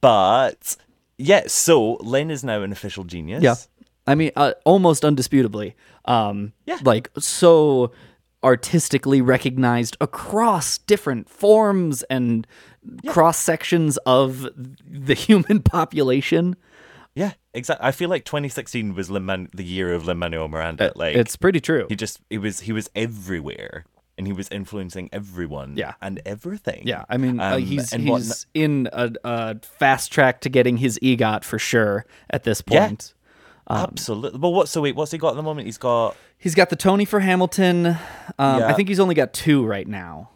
but 0.00 0.76
yeah, 1.18 1.44
so 1.46 1.94
Lin 1.94 2.30
is 2.30 2.44
now 2.44 2.62
an 2.62 2.72
official 2.72 3.04
genius. 3.04 3.42
Yeah. 3.42 3.54
I 4.06 4.14
mean, 4.14 4.30
uh, 4.36 4.52
almost 4.64 5.02
undisputably. 5.02 5.74
Um, 6.04 6.52
Yeah. 6.66 6.78
Like, 6.82 7.10
so 7.18 7.92
artistically 8.44 9.20
recognized 9.20 9.96
across 10.00 10.78
different 10.78 11.28
forms 11.28 12.02
and 12.04 12.46
cross 13.06 13.38
sections 13.38 13.96
of 14.06 14.46
the 14.86 15.14
human 15.26 15.62
population. 15.62 16.54
Yeah, 17.14 17.32
exactly. 17.54 17.86
I 17.86 17.92
feel 17.92 18.08
like 18.10 18.24
2016 18.24 18.94
was 18.94 19.10
Lin 19.10 19.48
the 19.54 19.64
year 19.64 19.92
of 19.94 20.06
Lin 20.06 20.18
Manuel 20.18 20.48
Miranda. 20.48 20.92
Like 20.94 21.16
Uh, 21.16 21.20
it's 21.20 21.36
pretty 21.36 21.60
true. 21.60 21.86
he 21.88 21.96
just 21.96 22.20
he 22.28 22.38
was 22.38 22.60
he 22.60 22.72
was 22.72 22.90
everywhere 22.94 23.84
and 24.18 24.26
he 24.28 24.32
was 24.32 24.48
influencing 24.50 25.08
everyone. 25.12 25.76
Yeah. 25.76 25.94
and 26.02 26.20
everything. 26.26 26.82
Yeah, 26.86 27.04
I 27.08 27.16
mean, 27.16 27.40
uh, 27.40 27.54
Um, 27.56 27.62
he's 27.62 27.92
and 27.92 28.08
what- 28.08 28.22
he's 28.22 28.46
in 28.54 28.88
a, 28.92 29.10
a 29.24 29.56
fast 29.62 30.12
track 30.12 30.40
to 30.42 30.48
getting 30.48 30.76
his 30.76 30.98
EGOT 31.02 31.42
for 31.44 31.58
sure 31.58 32.04
at 32.30 32.44
this 32.44 32.62
Yeah. 32.68 32.88
Point. 33.66 33.80
absolutely. 33.90 34.38
Well, 34.38 34.52
what's 34.52 34.70
So 34.70 34.82
wait, 34.82 34.94
what's 34.96 35.10
he 35.12 35.18
got 35.18 35.30
at 35.30 35.36
the 35.36 35.42
moment? 35.42 35.66
He's 35.66 35.78
got 35.78 36.16
He's 36.38 36.54
got 36.54 36.68
the 36.70 36.76
Tony 36.76 37.04
for 37.04 37.20
Hamilton. 37.20 37.86
Um, 37.86 37.98
I 38.38 38.72
think 38.74 38.88
he's 38.88 39.00
only 39.00 39.14
got 39.14 39.32
two 39.32 39.64
right 39.64 39.86
now. 39.88 40.30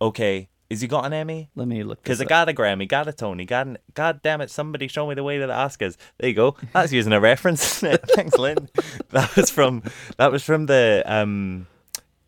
okay. 0.00 0.48
Has 0.70 0.80
he 0.80 0.88
got 0.88 1.04
an 1.04 1.12
Emmy? 1.12 1.50
Let 1.54 1.68
me 1.68 1.84
look. 1.84 2.02
Because 2.02 2.20
I 2.20 2.24
got 2.24 2.48
a 2.48 2.52
Grammy, 2.52 2.88
got 2.88 3.06
a 3.06 3.12
Tony, 3.12 3.44
got 3.44 3.66
an, 3.66 3.78
God 3.92 4.20
damn 4.22 4.40
it, 4.40 4.50
somebody 4.50 4.88
show 4.88 5.06
me 5.06 5.14
the 5.14 5.22
way 5.22 5.38
to 5.38 5.46
the 5.46 5.52
Oscars. 5.52 5.96
There 6.18 6.28
you 6.28 6.34
go. 6.34 6.56
That's 6.72 6.90
using 6.90 7.12
a 7.12 7.20
reference. 7.20 7.78
Thanks, 7.80 8.36
Lin. 8.38 8.68
That 9.10 9.36
was 9.36 9.50
from 9.50 9.82
that 10.16 10.32
was 10.32 10.42
from 10.42 10.66
the 10.66 11.04
um 11.06 11.66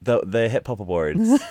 the 0.03 0.21
the 0.25 0.49
hip 0.51 0.67
hop 0.67 0.79
awards 0.81 1.19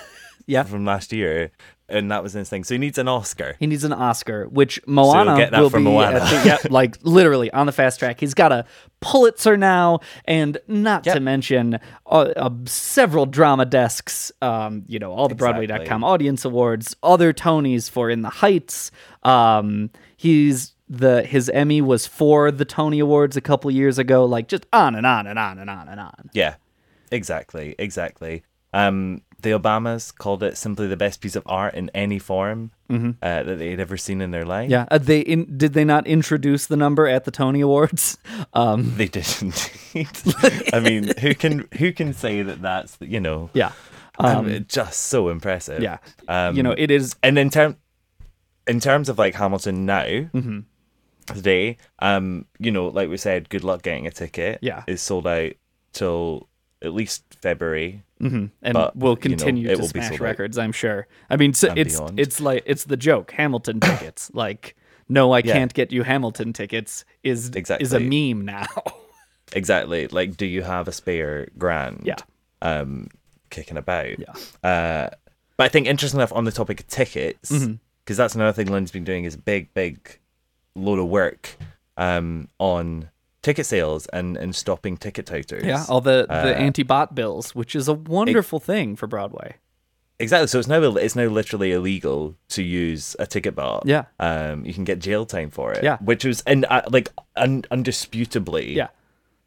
Yeah. 0.46 0.62
from 0.64 0.84
last 0.84 1.12
year. 1.12 1.50
And 1.88 2.10
that 2.10 2.20
was 2.20 2.32
his 2.32 2.48
thing. 2.48 2.64
So 2.64 2.74
he 2.74 2.78
needs 2.78 2.98
an 2.98 3.06
Oscar. 3.06 3.54
He 3.60 3.66
needs 3.68 3.84
an 3.84 3.92
Oscar, 3.92 4.48
which 4.48 4.80
Moana 4.88 5.36
get 5.36 5.52
that 5.52 5.60
will 5.60 5.70
from 5.70 5.84
be 5.84 5.90
Moana. 5.90 6.18
the- 6.18 6.42
yeah, 6.44 6.58
like 6.70 6.96
literally 7.02 7.48
on 7.52 7.66
the 7.66 7.72
fast 7.72 8.00
track. 8.00 8.18
He's 8.18 8.34
got 8.34 8.50
a 8.50 8.64
Pulitzer 9.00 9.56
now, 9.56 10.00
and 10.24 10.58
not 10.66 11.04
to 11.04 11.20
mention 11.20 11.78
uh, 12.06 12.32
uh, 12.36 12.50
several 12.64 13.24
drama 13.24 13.66
desks. 13.66 14.32
Um, 14.42 14.82
you 14.88 14.98
know, 14.98 15.12
all 15.12 15.28
the 15.28 15.34
Exactly. 15.34 15.68
Broadway.com 15.68 16.02
audience 16.02 16.44
awards, 16.44 16.96
other 17.04 17.32
Tonys 17.32 17.88
for 17.88 18.10
In 18.10 18.22
the 18.22 18.30
Heights. 18.30 18.90
Um, 19.22 19.90
he's 20.16 20.74
the 20.88 21.22
his 21.22 21.48
Emmy 21.50 21.80
was 21.80 22.04
for 22.04 22.50
the 22.50 22.64
Tony 22.64 22.98
Awards 22.98 23.36
a 23.36 23.40
couple 23.40 23.70
years 23.70 23.96
ago. 23.96 24.24
Like 24.24 24.48
just 24.48 24.66
on 24.72 24.96
and 24.96 25.06
on 25.06 25.28
and 25.28 25.38
on 25.38 25.60
and 25.60 25.70
on 25.70 25.88
and 25.88 26.00
on. 26.00 26.30
Yeah, 26.32 26.56
exactly, 27.12 27.76
exactly. 27.78 28.42
Um, 28.72 29.22
the 29.46 29.58
Obamas 29.58 30.14
called 30.14 30.42
it 30.42 30.56
simply 30.56 30.86
the 30.88 30.96
best 30.96 31.20
piece 31.20 31.36
of 31.36 31.42
art 31.46 31.74
in 31.74 31.88
any 31.94 32.18
form 32.18 32.70
uh, 32.90 33.42
that 33.42 33.58
they'd 33.58 33.80
ever 33.80 33.96
seen 33.96 34.20
in 34.20 34.30
their 34.32 34.44
life. 34.44 34.64
Mm-hmm. 34.64 34.72
Yeah, 34.72 34.86
uh, 34.90 34.98
they 34.98 35.20
in, 35.20 35.56
did 35.56 35.72
they 35.72 35.84
not 35.84 36.06
introduce 36.06 36.66
the 36.66 36.76
number 36.76 37.06
at 37.06 37.24
the 37.24 37.30
Tony 37.30 37.60
Awards? 37.60 38.18
Um, 38.52 38.94
they 38.96 39.08
did 39.08 39.26
indeed. 39.40 40.08
I 40.72 40.80
mean, 40.80 41.12
who 41.18 41.34
can 41.34 41.68
who 41.78 41.92
can 41.92 42.12
say 42.12 42.42
that 42.42 42.60
that's 42.62 42.96
you 43.00 43.20
know 43.20 43.50
yeah, 43.54 43.72
um, 44.18 44.64
just 44.68 45.00
so 45.02 45.28
impressive. 45.28 45.82
yeah. 45.82 45.98
Um, 46.28 46.56
you 46.56 46.62
know, 46.62 46.74
it 46.76 46.90
is 46.90 47.14
and 47.22 47.38
in 47.38 47.50
term 47.50 47.76
in 48.66 48.80
terms 48.80 49.08
of 49.08 49.18
like 49.18 49.34
Hamilton 49.34 49.84
now 49.86 50.04
Mm-hmm. 50.04 50.60
today, 51.26 51.76
um, 51.98 52.46
you 52.58 52.70
know, 52.70 52.88
like 52.88 53.08
we 53.10 53.16
said, 53.16 53.48
good 53.48 53.64
luck 53.64 53.82
getting 53.82 54.06
a 54.06 54.10
ticket. 54.10 54.58
Yeah. 54.62 54.84
is 54.86 55.02
sold 55.02 55.26
out 55.26 55.52
till 55.92 56.48
at 56.82 56.92
least 56.94 57.24
February. 57.42 58.02
and 58.20 58.50
but, 58.62 58.96
will 58.96 59.10
you 59.22 59.30
know, 59.30 59.36
continue 59.36 59.68
to 59.68 59.76
will 59.80 59.88
smash 59.88 60.18
records. 60.20 60.56
I'm 60.58 60.72
sure. 60.72 61.06
I 61.30 61.36
mean, 61.36 61.52
so 61.54 61.72
it's 61.76 61.98
beyond. 61.98 62.18
it's 62.20 62.40
like 62.40 62.62
it's 62.66 62.84
the 62.84 62.96
joke 62.96 63.30
Hamilton 63.32 63.80
tickets. 63.88 64.30
like, 64.34 64.76
no, 65.08 65.32
I 65.32 65.38
Yeah. 65.44 65.52
can't 65.52 65.72
get 65.74 65.92
you 65.92 66.02
Hamilton 66.02 66.52
tickets. 66.52 67.04
Is 67.22 67.50
exactly. 67.50 67.84
is 67.84 67.92
a 67.92 68.00
meme 68.00 68.44
now. 68.44 68.66
Exactly. 69.52 70.08
Like, 70.08 70.36
do 70.36 70.44
you 70.44 70.62
have 70.62 70.88
a 70.88 70.92
spare 70.92 71.46
grand? 71.56 72.00
Yeah. 72.04 72.16
Um, 72.62 73.06
kicking 73.50 73.76
about. 73.76 74.18
Yeah. 74.18 74.32
Uh, 74.68 75.10
but 75.56 75.64
I 75.64 75.68
think 75.68 75.86
interesting 75.86 76.18
enough 76.18 76.32
on 76.32 76.42
the 76.44 76.50
topic 76.52 76.80
of 76.80 76.88
tickets, 76.88 77.50
because 77.50 77.62
Mm-hmm. 77.68 78.14
that's 78.14 78.34
another 78.34 78.52
thing 78.52 78.66
Lin's 78.66 78.90
been 78.90 79.04
doing 79.04 79.24
is 79.24 79.34
a 79.36 79.38
big, 79.38 79.72
big 79.72 80.18
load 80.74 80.98
of 80.98 81.06
work 81.06 81.56
um, 81.96 82.48
on 82.58 83.08
ticket 83.46 83.66
sales 83.66 84.06
and, 84.12 84.36
and 84.36 84.54
stopping 84.56 84.96
ticket 84.96 85.24
touters. 85.26 85.64
yeah, 85.64 85.84
all 85.88 86.00
the 86.00 86.26
Uh, 86.28 86.42
the 86.46 86.56
anti-bot 86.56 87.14
bills, 87.14 87.54
which 87.54 87.76
is 87.76 87.86
a 87.88 87.94
wonderful 87.94 88.58
thing 88.60 88.96
for 88.96 89.06
Broadway. 89.06 89.54
Exactly. 90.18 90.48
So 90.48 90.58
it's 90.58 90.66
now 90.68 90.82
it's 90.96 91.14
now 91.14 91.26
literally 91.40 91.70
illegal 91.72 92.34
to 92.48 92.62
use 92.62 93.14
a 93.18 93.26
ticket 93.26 93.54
bot. 93.54 93.82
Yeah. 93.86 94.04
Um, 94.18 94.64
you 94.66 94.74
can 94.74 94.84
get 94.84 94.98
jail 94.98 95.26
time 95.26 95.50
for 95.50 95.72
it. 95.72 95.84
Yeah. 95.84 95.98
Which 95.98 96.24
was 96.24 96.40
and 96.46 96.64
uh, 96.68 96.82
like 96.96 97.08
un- 97.36 97.62
undisputably. 97.70 98.74
Yeah, 98.74 98.88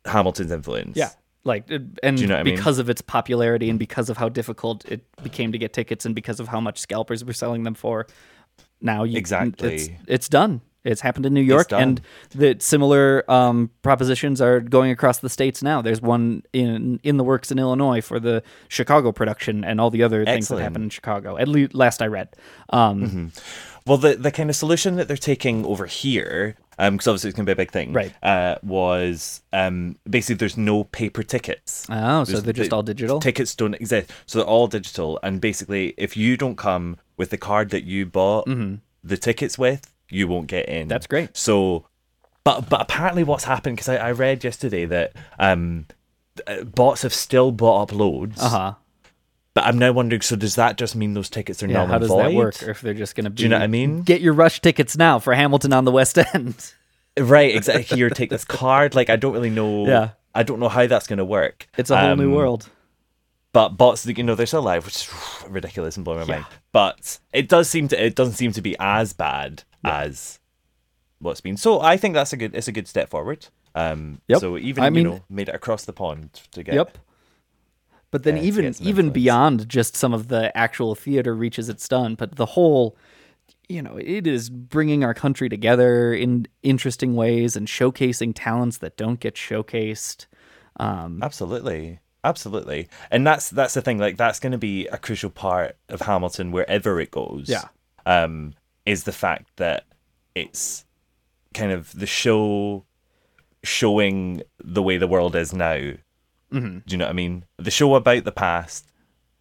Hamilton's 0.06 0.52
influence. 0.52 0.96
yeah. 0.98 1.10
Like, 1.44 1.70
and 2.04 2.20
you 2.20 2.28
know 2.28 2.36
what 2.36 2.42
I 2.42 2.44
mean? 2.44 2.56
because 2.56 2.80
of 2.80 2.90
its 2.90 3.02
popularity 3.02 3.70
and 3.70 3.80
because 3.80 4.10
of 4.12 4.18
how 4.18 4.30
difficult 4.30 4.86
it 4.86 5.02
became 5.24 5.52
to 5.54 5.58
get 5.58 5.74
tickets 5.74 6.06
and 6.06 6.14
because 6.14 6.40
of 6.40 6.48
how 6.50 6.60
much 6.62 6.78
scalpers 6.80 7.24
were 7.26 7.34
selling 7.34 7.64
them 7.64 7.76
for, 7.76 8.06
now 8.82 9.04
you 9.06 9.18
Exactly. 9.18 9.74
it's, 9.76 9.90
it's 10.08 10.30
done. 10.30 10.62
It's 10.84 11.02
happened 11.02 11.26
in 11.26 11.34
New 11.34 11.42
York, 11.42 11.74
and 11.74 12.00
the 12.32 12.56
similar 12.60 13.30
um, 13.30 13.70
propositions 13.82 14.40
are 14.42 14.62
going 14.62 14.92
across 14.92 15.20
the 15.20 15.30
states 15.30 15.62
now. 15.62 15.82
There's 15.82 16.02
one 16.02 16.44
in 16.54 17.00
in 17.04 17.18
the 17.18 17.24
works 17.24 17.52
in 17.52 17.60
Illinois 17.60 18.02
for 18.02 18.20
the 18.20 18.44
Chicago 18.70 19.12
production, 19.12 19.64
and 19.66 19.82
all 19.82 19.90
the 19.90 20.04
other 20.04 20.24
things 20.24 20.48
that 20.48 20.56
Excellent. 20.56 20.64
happen 20.64 20.84
in 20.84 20.90
Chicago. 20.90 21.38
At 21.38 21.48
least 21.50 21.74
last 21.74 22.02
I 22.02 22.08
read. 22.08 22.30
Um, 22.70 23.32
Well, 23.86 23.98
the 23.98 24.16
the 24.16 24.32
kind 24.32 24.50
of 24.50 24.56
solution 24.56 24.96
that 24.98 25.08
they're 25.08 25.18
taking 25.18 25.66
over 25.66 25.86
here, 25.86 26.56
um, 26.78 26.94
because 26.96 27.08
obviously 27.08 27.30
it's 27.30 27.36
gonna 27.38 27.46
be 27.46 27.54
a 27.54 27.56
big 27.56 27.72
thing, 27.72 27.92
Right. 27.92 28.14
Uh, 28.22 28.56
was 28.62 29.42
um 29.52 29.98
basically 30.08 30.36
there's 30.36 30.58
no 30.58 30.84
paper 30.84 31.24
tickets. 31.24 31.88
Oh, 31.90 32.24
so 32.24 32.40
they're 32.40 32.54
just 32.54 32.70
the 32.70 32.76
all 32.76 32.84
digital? 32.84 33.20
Tickets 33.20 33.56
don't 33.56 33.74
exist, 33.74 34.12
so 34.28 34.40
they're 34.40 34.48
all 34.48 34.68
digital. 34.68 35.20
And 35.24 35.42
basically, 35.42 35.94
if 35.98 36.16
you 36.16 36.38
don't 36.38 36.56
come 36.56 36.98
with 37.18 37.32
the 37.32 37.38
card 37.38 37.72
that 37.72 37.84
you 37.84 38.06
bought 38.06 38.48
the 39.04 39.18
tickets 39.18 39.58
with, 39.58 39.92
you 40.10 40.28
won't 40.28 40.48
get 40.48 40.68
in. 40.70 40.88
That's 40.88 41.08
great. 41.08 41.36
So, 41.38 41.86
but 42.44 42.70
but 42.70 42.82
apparently, 42.82 43.24
what's 43.24 43.44
happened? 43.44 43.76
Because 43.78 43.90
I, 43.90 43.96
I 43.98 44.12
read 44.12 44.44
yesterday 44.44 44.86
that 44.86 45.14
um, 45.38 45.86
uh, 46.48 46.64
bots 46.64 47.02
have 47.04 47.14
still 47.14 47.52
bought 47.52 47.84
up 47.84 47.92
loads. 47.94 48.42
Uh 48.42 48.50
huh. 48.50 48.74
But 49.56 49.66
I'm 49.66 49.80
now 49.80 49.92
wondering. 49.92 50.22
So 50.22 50.36
does 50.36 50.56
that 50.56 50.78
just 50.78 50.96
mean 50.96 51.14
those 51.14 51.30
tickets 51.30 51.62
are 51.64 51.68
Yeah. 51.68 51.74
null 51.74 51.88
How 51.88 51.94
and 51.96 52.02
does 52.02 52.10
void? 52.10 52.24
that 52.24 52.34
work? 52.34 52.64
Or 52.64 52.70
if 52.72 52.82
they're 52.82 52.94
just 52.94 53.16
going 53.16 53.26
to 53.26 53.30
be? 53.30 53.38
Do 53.38 53.44
you 53.44 53.50
know 53.50 53.58
what 53.58 53.64
I 53.64 53.68
mean? 53.68 54.04
Get 54.04 54.22
your 54.22 54.34
rush 54.34 54.62
tickets 54.62 54.96
now 54.98 55.20
for 55.20 55.34
Hamilton 55.34 55.74
on 55.74 55.86
the 55.86 55.92
West 55.92 56.18
End. 56.34 56.74
Right, 57.18 57.54
exactly. 57.56 57.98
Here, 57.98 58.10
take 58.10 58.30
this 58.30 58.46
card. 58.46 58.96
Like, 58.96 59.10
I 59.10 59.16
don't 59.18 59.34
really 59.34 59.50
know. 59.50 59.86
Yeah. 59.88 60.10
I 60.34 60.44
don't 60.44 60.60
know 60.60 60.70
how 60.70 60.86
that's 60.88 61.08
going 61.08 61.18
to 61.18 61.26
work. 61.26 61.68
It's 61.78 61.90
a 61.90 61.98
whole 62.00 62.16
new 62.16 62.30
Um, 62.30 62.36
world. 62.36 62.70
But 63.52 63.70
bots, 63.70 64.06
you 64.06 64.24
know, 64.24 64.36
they're 64.36 64.46
still 64.46 64.60
alive, 64.60 64.86
which 64.86 64.96
is 64.96 65.10
ridiculous 65.50 65.98
and 65.98 66.06
blowing 66.06 66.20
my 66.28 66.36
mind. 66.36 66.46
But 66.72 67.20
it 67.34 67.50
does 67.50 67.68
seem 67.68 67.88
to. 67.88 68.02
It 68.06 68.16
doesn't 68.16 68.36
seem 68.36 68.52
to 68.54 68.62
be 68.62 68.76
as 68.80 69.12
bad 69.12 69.64
as 69.84 70.40
what's 71.20 71.42
been. 71.42 71.58
So 71.58 71.82
I 71.82 71.98
think 71.98 72.14
that's 72.14 72.34
a 72.34 72.38
good. 72.38 72.56
It's 72.56 72.68
a 72.68 72.72
good 72.72 72.88
step 72.88 73.10
forward. 73.10 73.48
Um. 73.76 74.22
Yep. 74.28 74.40
So 74.40 74.58
even 74.58 74.84
I 74.84 74.88
you 74.88 74.92
mean- 74.92 75.04
know 75.06 75.24
made 75.30 75.50
it 75.50 75.56
across 75.56 75.86
the 75.86 75.94
pond 75.94 76.42
to 76.52 76.64
get. 76.64 76.76
Yep. 76.76 76.98
But 78.12 78.24
then 78.24 78.38
uh, 78.38 78.42
even 78.42 78.66
even 78.66 78.88
influence. 78.88 79.14
beyond 79.14 79.70
just 79.70 79.96
some 79.96 80.14
of 80.14 80.30
the 80.30 80.56
actual 80.58 80.96
theater 80.96 81.36
reaches 81.36 81.70
it's 81.70 81.88
done, 81.88 82.16
but 82.16 82.36
the 82.36 82.48
whole 82.48 82.98
you 83.68 83.84
know, 83.84 83.98
it 83.98 84.26
is 84.26 84.50
bringing 84.50 85.04
our 85.04 85.14
country 85.14 85.48
together 85.48 86.12
in 86.12 86.48
interesting 86.64 87.16
ways 87.16 87.56
and 87.56 87.68
showcasing 87.68 88.34
talents 88.36 88.80
that 88.80 88.98
don't 88.98 89.20
get 89.20 89.36
showcased. 89.36 90.26
Um, 90.80 91.22
Absolutely. 91.22 92.00
Absolutely. 92.24 92.90
And 93.12 93.26
that's 93.26 93.50
that's 93.50 93.76
the 93.76 93.82
thing, 93.82 94.00
like 94.00 94.18
that's 94.18 94.40
gonna 94.40 94.58
be 94.58 94.88
a 94.88 94.98
crucial 94.98 95.30
part 95.30 95.78
of 95.88 96.02
Hamilton 96.02 96.52
wherever 96.52 97.00
it 97.00 97.12
goes. 97.12 97.48
Yeah. 97.48 97.66
Um, 98.06 98.56
is 98.86 99.04
the 99.04 99.12
fact 99.12 99.50
that 99.58 99.86
it's 100.36 100.86
kind 101.54 101.72
of 101.72 101.98
the 101.98 102.06
show 102.06 102.86
showing 103.64 104.42
the 104.64 104.82
way 104.82 104.98
the 104.98 105.08
world 105.08 105.36
is 105.36 105.54
now. 105.54 105.76
Mm-hmm. 106.52 106.78
Do 106.80 106.84
you 106.88 106.98
know 106.98 107.06
what 107.06 107.10
I 107.12 107.14
mean? 107.14 107.46
The 107.58 107.72
show 107.72 107.96
about 107.96 108.24
the 108.24 108.32
past 108.32 108.86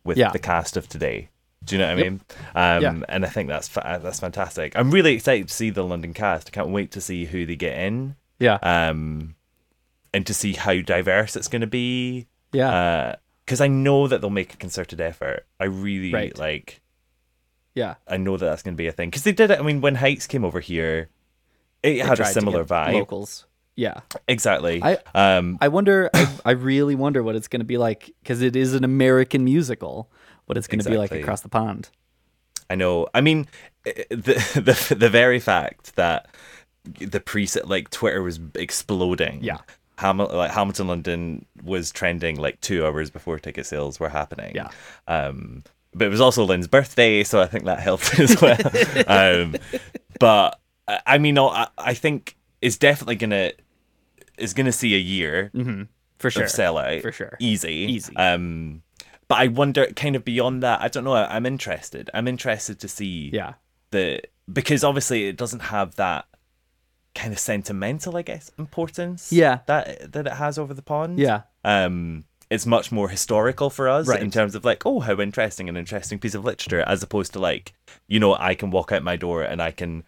with 0.05 0.19
Yeah. 0.19 0.31
the 0.31 0.39
cast 0.39 0.77
of 0.77 0.89
today. 0.89 1.31
Do 1.65 1.75
you 1.75 1.81
know 1.81 1.89
what 1.95 1.99
I 1.99 2.03
mean? 2.03 2.21
Um, 2.55 2.83
Yeah. 2.83 3.05
and 3.09 3.25
I 3.25 3.29
think 3.29 3.49
that's 3.49 3.69
fa- 3.69 4.01
that's 4.03 4.21
fantastic. 4.21 4.73
I'm 4.77 4.91
really 4.91 5.15
excited 5.15 5.49
to 5.49 5.55
see 5.55 5.71
the 5.71 5.85
London 5.85 6.15
cast. 6.15 6.49
I 6.49 6.51
can't 6.51 6.69
wait 6.69 6.91
to 6.93 7.01
see 7.01 7.27
who 7.27 7.47
they 7.47 7.57
get 7.57 7.79
in 7.79 8.17
yeah. 8.39 8.59
um, 8.63 9.35
and 10.15 10.27
to 10.27 10.35
see 10.35 10.55
how 10.55 10.81
diverse 10.81 11.37
it's 11.37 11.49
going 11.49 11.61
to 11.61 11.67
be. 11.67 12.27
yeah. 12.53 13.17
Because 13.45 13.61
I 13.63 13.67
know 13.69 14.07
that 14.09 14.21
they'll 14.21 14.29
make 14.29 14.53
a 14.53 14.59
concerted 14.59 15.01
effort. 15.01 15.47
I 15.59 15.65
really 15.65 16.13
Right. 16.13 16.37
like. 16.39 16.83
Yeah. 17.79 17.95
I 18.07 18.17
know 18.17 18.37
that 18.37 18.45
that's 18.47 18.63
going 18.63 18.75
to 18.75 18.83
be 18.85 18.89
a 18.89 18.93
thing 18.93 19.09
because 19.11 19.23
they 19.25 19.33
did 19.33 19.51
it. 19.51 19.59
I 19.61 19.63
mean, 19.63 19.81
when 19.81 19.95
Heights 19.95 20.27
came 20.27 20.45
over 20.45 20.61
here, 20.61 21.09
it 21.83 21.91
They 21.95 21.99
had 21.99 22.19
a 22.21 22.27
similar 22.27 22.65
vibe. 22.65 22.95
Locals. 22.95 23.47
Yeah. 23.77 24.01
Exactly. 24.27 24.83
I- 24.83 24.99
um, 25.15 25.57
I 25.61 25.69
wonder. 25.69 26.11
I, 26.13 26.27
I 26.45 26.51
really 26.53 26.97
wonder 26.97 27.23
what 27.23 27.37
it's 27.37 27.49
going 27.49 27.61
to 27.61 27.71
be 27.75 27.79
like 27.79 28.11
because 28.23 28.43
it 28.43 28.57
is 28.57 28.75
an 28.75 28.85
American 28.85 29.45
musical. 29.45 30.11
What 30.47 30.57
it's 30.59 30.67
going 30.67 30.81
to 30.81 30.91
be 30.91 30.97
like 30.99 31.13
across 31.13 31.43
the 31.43 31.49
pond. 31.49 31.91
I 32.71 32.75
know. 32.75 33.07
I 33.15 33.21
mean, 33.21 33.47
the 33.85 33.95
the 34.91 34.95
the 34.99 35.09
very 35.09 35.41
fact 35.41 35.95
that 35.97 36.27
the 36.85 37.21
preset 37.21 37.69
like 37.69 37.91
Twitter 37.91 38.23
was 38.23 38.41
exploding. 38.55 39.39
Yeah. 39.43 39.59
Hamil- 39.99 40.33
like 40.33 40.51
Hamilton 40.53 40.87
London 40.89 41.45
was 41.65 41.91
trending 41.91 42.37
like 42.37 42.61
two 42.61 42.87
hours 42.87 43.11
before 43.11 43.39
ticket 43.39 43.67
sales 43.67 43.99
were 44.01 44.09
happening. 44.09 44.55
Yeah. 44.55 44.71
Um, 45.07 45.65
but 45.99 46.07
it 46.07 46.11
was 46.11 46.21
also 46.21 46.45
Lin's 46.45 46.67
birthday, 46.69 47.25
so 47.25 47.41
I 47.41 47.47
think 47.47 47.65
that 47.65 47.81
helped 47.81 48.19
as 48.25 48.41
well. 48.41 48.59
um, 49.07 49.57
but 50.19 50.59
I- 51.07 51.19
mean, 51.19 51.37
I, 51.39 51.69
I 51.77 51.95
think 51.95 52.37
it's 52.63 52.77
definitely 52.79 53.17
gonna 53.17 53.53
is 54.39 54.55
gonna 54.55 54.73
see 54.73 54.95
a 54.95 54.99
year 54.99 55.51
For 56.19 56.31
sure. 56.31 56.45
of 56.45 56.49
sellout 56.49 57.03
For 57.03 57.13
sure. 57.13 57.37
easy 57.41 57.73
Easy. 57.73 58.15
um 58.17 58.83
but 59.29 59.39
i 59.39 59.49
wonder 59.49 59.87
kind 59.95 60.15
of 60.17 60.25
beyond 60.25 60.63
that 60.63 60.81
i 60.81 60.87
don't 60.89 61.03
know 61.05 61.15
i'm 61.15 61.45
interested 61.45 62.09
i'm 62.15 62.27
interested 62.29 62.79
to 62.81 62.89
see 62.89 63.31
Yeah. 63.33 63.55
the 63.91 64.21
because 64.53 64.83
obviously 64.85 65.27
it 65.29 65.37
doesn't 65.37 65.61
have 65.61 65.97
that 65.97 66.27
kind 67.17 67.33
of 67.33 67.39
sentimental 67.41 68.17
i 68.17 68.23
guess 68.23 68.51
importance 68.59 69.33
Yeah. 69.33 69.59
that 69.67 70.13
that 70.13 70.27
it 70.29 70.33
has 70.35 70.57
over 70.59 70.73
the 70.73 70.83
pond 70.83 71.19
Yeah. 71.19 71.43
um 71.65 72.25
it's 72.51 72.65
much 72.67 72.91
more 72.91 73.09
historical 73.09 73.69
for 73.71 73.89
us 73.89 74.07
Right. 74.09 74.23
in 74.23 74.31
terms 74.31 74.55
of 74.55 74.65
like, 74.65 74.87
oh, 74.87 75.01
how 75.01 75.21
interesting 75.21 75.69
an 75.69 75.77
interesting 75.77 76.19
piece 76.19 76.35
of 76.35 76.45
literature, 76.45 76.81
as 76.87 77.03
opposed 77.03 77.33
to 77.35 77.39
like, 77.39 77.73
you 78.07 78.19
know, 78.19 78.35
I 78.35 78.55
can 78.55 78.71
walk 78.71 78.91
out 78.93 79.03
my 79.03 79.17
door 79.17 79.43
and 79.43 79.61
I 79.61 79.71
can, 79.71 80.05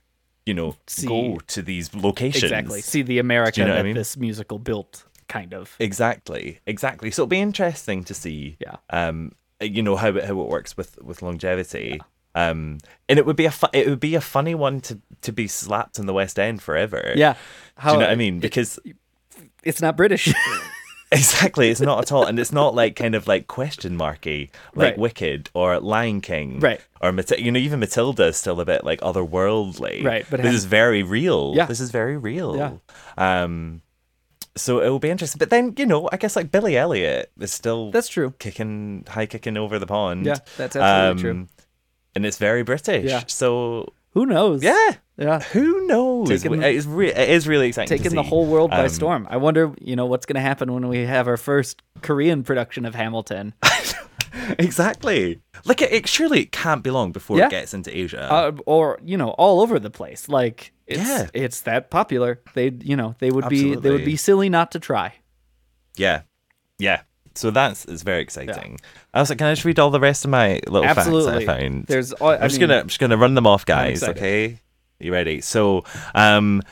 you 0.47 0.55
know, 0.55 0.77
See- 0.87 1.07
go 1.07 1.39
to 1.49 1.63
these 1.63 1.95
locations. 1.95 2.45
Exactly. 2.45 2.81
See 2.81 3.03
the 3.03 3.19
America 3.19 3.61
you 3.61 3.67
know 3.67 3.75
that 3.75 3.81
I 3.81 3.83
mean? 3.83 3.95
this 3.95 4.17
musical 4.17 4.59
built, 4.59 5.05
kind 5.29 5.53
of. 5.53 5.77
Exactly, 5.79 6.61
exactly. 6.67 7.11
So 7.11 7.23
it'll 7.23 7.29
be 7.29 7.41
interesting 7.41 8.05
to 8.05 8.15
see, 8.15 8.57
Yeah. 8.59 8.77
um, 8.89 9.33
you 9.61 9.83
know 9.83 9.97
how 9.97 10.09
it, 10.09 10.25
how 10.25 10.41
it 10.41 10.49
works 10.49 10.77
with 10.79 10.97
with 11.03 11.21
longevity. 11.21 12.01
Um, 12.35 12.79
and 13.09 13.19
it 13.19 13.27
would 13.27 13.37
be 13.37 13.45
a 13.45 13.51
fu- 13.51 13.67
it 13.75 13.87
would 13.89 14.01
be 14.01 14.15
a 14.15 14.21
funny 14.23 14.55
one 14.55 14.81
to 14.83 14.99
to 15.23 15.33
be 15.33 15.47
slapped 15.49 15.99
in 15.99 16.07
the 16.07 16.15
West 16.15 16.39
End 16.39 16.63
forever. 16.63 17.13
Yeah. 17.17 17.35
Do 17.83 17.89
you 17.89 17.93
know 17.95 17.99
what 18.01 18.11
I 18.11 18.15
mean? 18.15 18.41
Because 18.41 18.79
It's 19.63 19.83
not 19.83 19.97
British. 19.99 20.33
exactly, 21.13 21.71
it's 21.71 21.81
not 21.81 22.01
at 22.01 22.13
all, 22.13 22.25
and 22.25 22.39
it's 22.39 22.53
not 22.53 22.75
like 22.75 22.97
kind 22.97 23.15
of 23.15 23.27
like 23.27 23.47
question 23.47 23.97
marky 23.97 24.51
like 24.75 24.93
Right. 24.93 24.99
Wicked 24.99 25.51
or 25.55 25.79
Lion 25.81 26.21
King, 26.21 26.61
Right. 26.61 26.81
Or 27.01 27.13
Mat- 27.13 27.39
you 27.41 27.51
know 27.51 27.59
even 27.59 27.81
Matilda 27.81 28.27
is 28.27 28.37
still 28.37 28.61
a 28.61 28.65
bit 28.65 28.85
like 28.85 29.01
otherworldly, 29.01 30.05
Right, 30.05 30.27
but 30.31 30.39
this 30.43 30.51
ha- 30.51 30.57
is 30.57 30.65
very 30.67 31.03
real. 31.03 31.53
Yeah. 31.57 31.67
this 31.67 31.81
is 31.81 31.91
very 31.91 32.17
real. 32.17 32.57
Yeah. 32.57 32.73
Um, 33.17 33.83
so 34.57 34.81
it 34.81 34.89
will 34.89 34.99
be 34.99 35.11
interesting. 35.11 35.39
But 35.39 35.51
then 35.51 35.75
you 35.79 35.87
know, 35.87 36.09
I 36.13 36.17
guess 36.17 36.37
like 36.37 36.51
Billy 36.51 36.77
Elliot 36.77 37.31
is 37.39 37.53
still 37.53 37.91
That's 37.91 38.09
true. 38.09 38.35
kicking 38.39 39.05
high 39.09 39.27
kicking 39.27 39.57
over 39.57 39.79
the 39.79 39.87
pond. 39.87 40.27
Yeah, 40.27 40.39
that's 40.57 40.77
absolutely 40.77 41.23
true. 41.23 41.47
And 42.17 42.27
it's 42.27 42.39
very 42.39 42.63
British. 42.65 43.05
Yeah. 43.09 43.23
So 43.29 43.93
Who 44.11 44.27
knows? 44.27 44.63
yeah, 44.65 44.95
Yeah. 45.21 45.41
who 45.41 45.87
knows? 45.87 46.29
Taking- 46.29 46.63
it, 46.63 46.75
is 46.75 46.87
re- 46.87 47.13
it 47.13 47.29
is 47.29 47.47
really 47.47 47.69
exciting. 47.69 47.97
Taking 47.97 48.15
the 48.17 48.23
whole 48.23 48.47
world 48.47 48.71
by 48.71 48.85
Um, 48.85 48.89
storm. 48.89 49.29
I 49.31 49.37
wonder, 49.37 49.73
you 49.81 49.95
know, 49.95 50.07
what's 50.07 50.25
going 50.27 50.35
to 50.37 50.41
happen 50.41 50.73
when 50.73 50.89
we 50.89 51.01
have 51.05 51.29
our 51.29 51.37
first 51.37 51.83
Korean 52.03 52.43
production 52.43 52.85
of 52.87 52.95
Hamilton. 52.95 53.53
Exactly. 54.59 55.41
Like 55.65 55.83
it, 55.83 55.93
it 55.93 56.09
surely 56.09 56.41
it 56.43 56.53
can't 56.53 56.83
be 56.83 56.91
long 56.91 57.13
before 57.13 57.39
Yeah. 57.39 57.47
it 57.47 57.51
gets 57.51 57.75
into 57.75 57.97
Asia. 57.97 58.31
uh, 58.33 58.53
or 58.67 58.99
you 59.05 59.17
know 59.17 59.31
all 59.31 59.61
over 59.61 59.79
the 59.79 59.91
place 59.91 60.29
like 60.29 60.73
it's 60.87 61.01
Yeah. 61.01 61.27
it's 61.35 61.61
that 61.63 61.91
popular 61.91 62.41
they 62.55 62.71
you 62.81 62.97
know 62.97 63.15
they 63.19 63.31
would 63.31 63.49
be 63.49 63.75
they 63.75 63.91
would 63.91 64.05
be 64.05 64.17
silly 64.17 64.49
not 64.49 64.71
to 64.73 64.79
try 64.81 65.15
yeah, 65.97 66.23
yeah. 66.79 67.03
So 67.35 67.51
that's 67.51 67.85
it's 67.85 68.03
very 68.03 68.23
exciting. 68.23 68.79
I 69.13 69.21
was 69.21 69.29
like, 69.29 69.39
can 69.39 69.49
I 69.49 69.53
just 69.53 69.65
read 69.65 69.79
all 69.79 69.91
the 69.91 70.01
rest 70.01 70.25
of 70.25 70.31
my 70.31 70.61
little 70.67 70.85
absolutely 70.85 71.33
facts 71.33 71.47
that 71.47 71.57
I 71.57 71.61
found? 71.61 71.87
there's 71.87 72.13
all- 72.13 72.31
I 72.31 72.37
I'm 72.37 72.43
just 72.43 72.61
mean, 72.61 72.69
gonna 72.69 72.81
I'm 72.81 72.87
just 72.89 73.01
gonna 73.01 73.17
run 73.17 73.35
them 73.35 73.47
off, 73.47 73.67
guys. 73.67 74.03
Okay, 74.03 74.61
you 75.01 75.13
ready? 75.13 75.41
So, 75.41 75.85
um, 76.15 76.63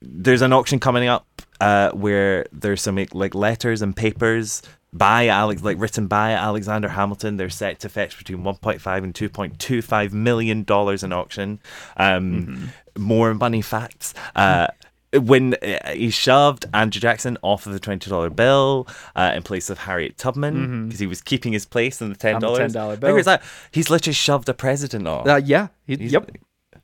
there's 0.00 0.42
an 0.42 0.52
auction 0.52 0.78
coming 0.78 1.08
up 1.08 1.26
uh, 1.60 1.90
where 1.90 2.46
there's 2.52 2.80
some 2.82 2.96
like, 2.96 3.14
like 3.14 3.34
letters 3.34 3.82
and 3.82 3.94
papers 3.96 4.62
by 4.92 5.26
Alex, 5.28 5.62
like 5.62 5.78
written 5.80 6.06
by 6.06 6.32
Alexander 6.32 6.88
Hamilton. 6.88 7.36
They're 7.36 7.50
set 7.50 7.80
to 7.80 7.88
fetch 7.88 8.16
between 8.16 8.42
1.5 8.42 9.04
and 9.04 9.12
2.25 9.12 10.12
million 10.12 10.62
dollars 10.64 11.02
in 11.02 11.12
auction. 11.12 11.60
Um, 11.96 12.32
Mm-hmm. 12.32 12.66
More 13.02 13.32
money 13.34 13.62
facts. 13.62 14.12
Uh, 14.34 14.66
when 15.12 15.54
uh, 15.54 15.92
he 15.92 16.10
shoved 16.10 16.66
Andrew 16.74 17.00
Jackson 17.00 17.38
off 17.42 17.64
of 17.66 17.72
the 17.72 17.78
twenty 17.78 18.10
dollar 18.10 18.28
bill 18.28 18.86
uh, 19.16 19.32
in 19.36 19.42
place 19.42 19.70
of 19.70 19.78
Harriet 19.78 20.18
Tubman 20.18 20.86
because 20.88 20.98
he 21.00 21.06
was 21.06 21.22
keeping 21.22 21.52
his 21.52 21.64
place 21.64 22.00
in 22.02 22.08
the 22.10 22.16
ten 22.16 22.34
Mm-hmm. 22.34 22.40
Dollars. 22.40 22.74
$10 22.74 23.00
bill. 23.00 23.22
that? 23.24 23.42
He's 23.70 23.88
literally 23.88 24.14
shoved 24.14 24.48
a 24.48 24.54
president 24.54 25.06
off. 25.06 25.26
uh, 25.28 25.40
yeah 25.44 25.68
he- 25.86 25.94
yep 25.94 26.28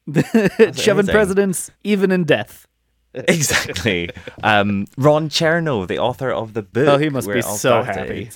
shoving 0.74 1.06
presidents 1.06 1.70
even 1.82 2.10
in 2.10 2.24
death 2.24 2.66
Exactly. 3.14 4.10
um, 4.42 4.86
Ron 4.98 5.28
Chernow, 5.28 5.86
the 5.86 5.98
author 5.98 6.30
of 6.32 6.52
the 6.52 6.62
book. 6.62 6.88
Oh, 6.88 6.98
he 6.98 7.08
must 7.08 7.28
be 7.30 7.42
so 7.42 7.54
started. 7.54 7.94
happy. 7.96 8.30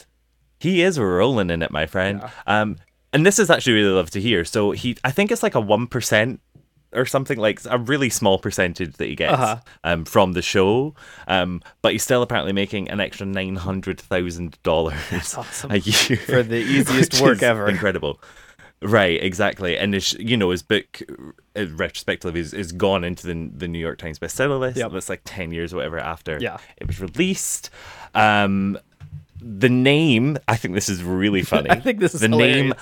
He 0.61 0.83
is 0.83 0.99
rolling 1.01 1.51
in 1.51 1.63
it, 1.63 1.71
my 1.73 1.87
friend. 1.87 2.23
Um, 2.47 2.77
and 3.13 3.27
this 3.27 3.39
is 3.41 3.51
actually 3.51 3.73
really 3.75 3.91
love 3.95 4.11
to 4.11 4.21
hear. 4.21 4.45
So 4.45 4.71
he, 4.71 4.97
I 5.03 5.11
think 5.11 5.33
it's 5.33 5.43
like 5.43 5.57
a 5.57 5.61
one 5.61 5.89
percent 5.89 6.41
or 6.93 7.05
something 7.07 7.39
like 7.39 7.61
a 7.69 7.77
really 7.77 8.09
small 8.09 8.39
percentage 8.39 8.97
that 8.99 9.07
he 9.09 9.15
gets 9.17 9.33
Uh-huh. 9.35 9.57
um, 9.85 10.05
from 10.05 10.33
the 10.33 10.43
show. 10.43 10.95
Um, 11.27 11.61
but 11.83 11.91
he's 11.93 12.03
still 12.05 12.23
apparently 12.23 12.53
making 12.53 12.89
an 12.89 13.01
extra 13.01 13.27
nine 13.27 13.57
hundred 13.57 14.01
thousand 14.01 14.59
dollars 14.63 14.95
awesome. 15.37 15.73
a 15.73 15.79
year 15.79 16.17
For 16.19 16.43
the 16.45 16.57
easiest 16.77 17.21
work 17.21 17.43
ever. 17.43 17.69
Incredible. 17.69 18.21
Right, 18.81 19.21
exactly, 19.23 19.77
and 19.77 19.93
his, 19.95 20.13
you 20.15 20.37
know 20.37 20.51
his 20.51 20.63
book, 20.63 21.03
uh, 21.57 21.67
retrospectively, 21.71 22.39
is, 22.41 22.55
is 22.55 22.71
gone 22.73 23.03
into 23.03 23.27
the 23.27 23.51
the 23.53 23.67
New 23.67 23.79
York 23.81 23.99
Times 23.99 24.19
bestseller 24.21 24.59
list. 24.61 24.77
Yep. 24.79 24.93
That's 24.93 25.09
like 25.09 25.23
ten 25.25 25.51
years, 25.51 25.73
or 25.73 25.77
whatever, 25.79 25.99
after 25.99 26.39
Yeah. 26.41 26.59
it 26.77 26.87
was 26.87 27.01
released. 27.01 27.71
Um, 28.15 28.79
the 29.41 29.69
name, 29.69 30.39
I 30.47 30.57
think 30.57 30.75
this 30.75 30.89
is 30.89 31.03
really 31.03 31.43
funny. 31.53 31.71
i 31.71 31.81
think 31.81 31.99
this 32.01 32.15
is 32.15 32.21
the 32.21 32.29
name. 32.29 32.73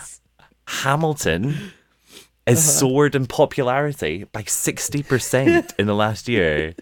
Hamilton 0.67 1.53
has 2.47 2.59
Uh-huh. 2.59 2.79
soared 2.79 3.15
in 3.15 3.27
popularity 3.27 4.25
by 4.33 4.43
60% 4.43 5.75
in 5.79 5.87
the 5.87 5.95
last 5.95 6.29
year. 6.29 6.75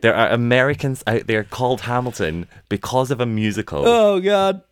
There 0.00 0.14
are 0.14 0.28
Americans 0.30 1.02
out 1.06 1.26
there 1.28 1.44
called 1.44 1.82
Hamilton 1.82 2.46
because 2.68 3.10
of 3.10 3.20
a 3.20 3.26
musical. 3.26 3.86
oh 3.86 4.20
god 4.20 4.62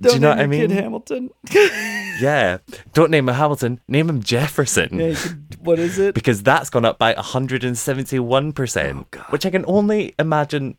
Do 0.00 0.08
you 0.08 0.12
Don't 0.14 0.20
know 0.22 0.28
what 0.30 0.38
I 0.38 0.42
your 0.42 0.50
kid 0.50 0.70
mean? 0.70 0.78
Hamilton. 0.82 1.30
Yeah. 2.20 2.58
Don't 2.92 3.10
name 3.10 3.28
him 3.30 3.34
Hamilton, 3.34 3.80
name 3.88 4.10
him 4.10 4.22
Jefferson. 4.22 4.98
Yeah, 4.98 5.14
could- 5.14 5.56
what 5.60 5.78
is 5.78 5.98
it? 5.98 6.14
Because 6.14 6.42
that's 6.42 6.68
gone 6.68 6.84
up 6.84 6.98
by 6.98 7.14
171%, 7.14 9.04
Oh, 9.16 9.18
which 9.30 9.46
I 9.46 9.50
can 9.50 9.64
only 9.66 10.14
imagine. 10.18 10.76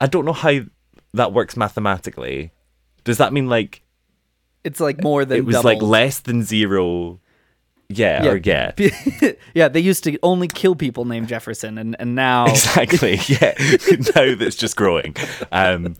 I 0.00 0.06
don't 0.06 0.24
know 0.24 0.32
how 0.32 0.60
that 1.14 1.32
works 1.32 1.56
mathematically. 1.56 2.52
Does 3.04 3.18
that 3.18 3.32
mean 3.32 3.48
like 3.48 3.82
It's 4.64 4.80
like 4.80 5.02
more 5.02 5.24
than 5.24 5.38
it 5.38 5.44
was 5.44 5.62
like 5.64 5.80
less 5.82 6.20
than 6.20 6.42
zero? 6.42 7.20
Yeah, 7.88 8.24
or 8.26 8.36
yeah. 8.36 8.72
yeah, 9.54 9.66
they 9.68 9.80
used 9.80 10.04
to 10.04 10.16
only 10.22 10.46
kill 10.48 10.76
people 10.76 11.04
named 11.04 11.26
Jefferson, 11.28 11.76
and, 11.76 11.96
and 11.98 12.14
now 12.14 12.46
Exactly. 12.50 13.18
Yeah. 13.26 13.54
now 14.14 14.34
that's 14.36 14.54
just 14.56 14.76
growing. 14.76 15.16
Um, 15.50 15.96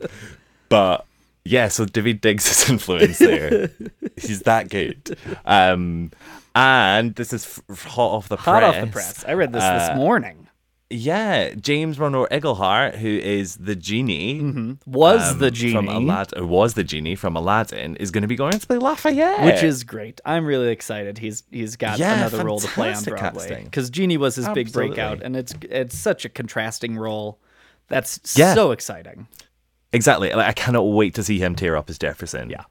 but 0.68 1.04
yeah, 1.44 1.68
so 1.68 1.87
Daveed 1.87 2.20
Diggs' 2.20 2.50
is 2.50 2.70
influence 2.70 3.18
there. 3.18 3.70
He's 4.16 4.42
that 4.42 4.68
good. 4.68 5.16
Um, 5.44 6.11
and 6.55 7.14
this 7.14 7.33
is 7.33 7.61
f- 7.70 7.83
hot 7.85 8.11
off 8.16 8.29
the 8.29 8.37
press. 8.37 8.44
hot 8.44 8.62
off 8.62 8.81
the 8.81 8.87
press. 8.88 9.24
I 9.26 9.35
read 9.35 9.53
this 9.53 9.62
Uh, 9.62 9.79
this 9.88 9.96
morning. 9.96 10.46
Yeah, 10.92 11.55
James 11.55 12.00
Monroe 12.00 12.26
Iglehart, 12.33 12.96
who 12.96 13.07
is 13.07 13.55
the 13.59 13.76
genie, 13.76 14.76
Was 14.87 15.35
um, 15.35 15.38
the 15.38 15.53
genie, 15.53 15.72
from 15.72 15.87
Aladdin, 15.87 16.48
was 16.48 16.74
the 16.74 16.83
genie 16.83 17.14
from 17.14 17.37
Aladdin, 17.37 17.94
is 17.94 18.11
going 18.11 18.22
to 18.22 18.26
be 18.29 18.35
going 18.35 18.59
to 18.59 18.66
play 18.66 18.76
Lafayette, 18.76 19.44
which 19.44 19.62
is 19.62 19.85
great. 19.85 20.20
I'm 20.24 20.44
really 20.44 20.70
excited. 20.72 21.16
He's 21.16 21.44
he's 21.53 21.76
got 21.76 22.00
Yeah, 22.00 22.16
another 22.16 22.44
role 22.44 22.59
to 22.59 22.66
play 22.66 22.92
on 22.92 23.05
Broadway 23.05 23.62
because 23.62 23.88
Genie 23.88 24.16
was 24.16 24.35
his 24.35 24.48
big 24.48 24.72
breakout, 24.72 25.22
and 25.22 25.37
it's 25.37 25.55
it's 25.62 25.96
such 25.96 26.24
a 26.24 26.29
contrasting 26.29 26.96
role. 26.96 27.38
That's 27.87 28.18
Yeah. 28.37 28.55
so 28.55 28.72
exciting. 28.72 29.29
Exactly. 29.92 30.33
Like, 30.33 30.46
I 30.48 30.53
cannot 30.53 30.83
wait 30.83 31.14
to 31.14 31.22
see 31.22 31.38
him 31.38 31.55
tear 31.55 31.76
up 31.76 31.88
as 31.90 31.98
Jefferson. 31.98 32.50
Yeah. 32.50 32.64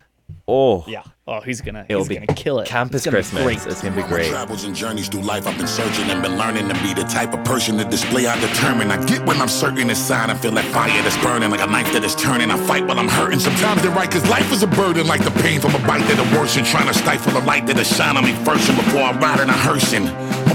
Oh, 0.47 0.83
Yeah. 0.87 1.01
Oh, 1.27 1.41
he's 1.41 1.61
gonna 1.61 1.85
It'll 1.87 2.01
he's 2.01 2.07
be 2.09 2.15
gonna 2.15 2.27
kill 2.33 2.59
it. 2.59 2.67
Campus 2.67 2.97
It's 2.97 3.05
gonna 3.05 3.17
Christmas. 3.17 3.43
great. 3.43 3.57
It's 3.71 3.81
going 3.83 3.93
to 3.93 3.97
be 3.97 4.01
All 4.03 4.09
my 4.09 4.15
great. 4.15 4.29
travels 4.29 4.63
and 4.63 4.75
journeys 4.75 5.07
through 5.07 5.21
life, 5.21 5.45
I've 5.45 5.57
been 5.57 5.67
searching 5.67 6.09
and 6.09 6.23
been 6.23 6.37
learning 6.37 6.67
to 6.69 6.73
be 6.81 6.93
the 6.95 7.03
type 7.03 7.33
of 7.33 7.43
person 7.45 7.77
to 7.77 7.83
display 7.85 8.25
I 8.27 8.39
determine. 8.39 8.89
I 8.91 9.03
get 9.05 9.23
when 9.27 9.39
I'm 9.41 9.47
certain 9.47 9.89
inside, 9.89 10.29
I 10.31 10.33
feel 10.35 10.51
that 10.53 10.65
fire 10.65 10.89
that's 11.03 11.17
burning 11.17 11.51
like 11.51 11.61
a 11.61 11.67
knife 11.67 11.91
that 11.93 12.03
is 12.03 12.15
turning. 12.15 12.49
I 12.49 12.57
fight 12.65 12.85
while 12.87 12.99
I'm 12.99 13.07
hurting. 13.07 13.39
Sometimes 13.39 13.81
they're 13.83 13.91
right, 13.91 14.09
cause 14.09 14.27
life 14.29 14.51
is 14.51 14.63
a 14.63 14.67
burden, 14.67 15.05
like 15.07 15.23
the 15.23 15.31
pain 15.41 15.59
from 15.61 15.75
a 15.75 15.79
bite 15.87 16.01
that 16.09 16.17
are 16.17 16.39
worse 16.39 16.57
and 16.57 16.65
trying 16.65 16.87
to 16.87 16.93
stifle 16.95 17.31
the 17.33 17.45
light 17.45 17.67
that'll 17.67 17.83
shine 17.83 18.17
on 18.17 18.23
me 18.23 18.33
first 18.45 18.67
and 18.69 18.77
before 18.77 19.01
I 19.01 19.11
ride 19.17 19.39
in 19.41 19.49
a 19.49 19.53
hearse. 19.53 19.93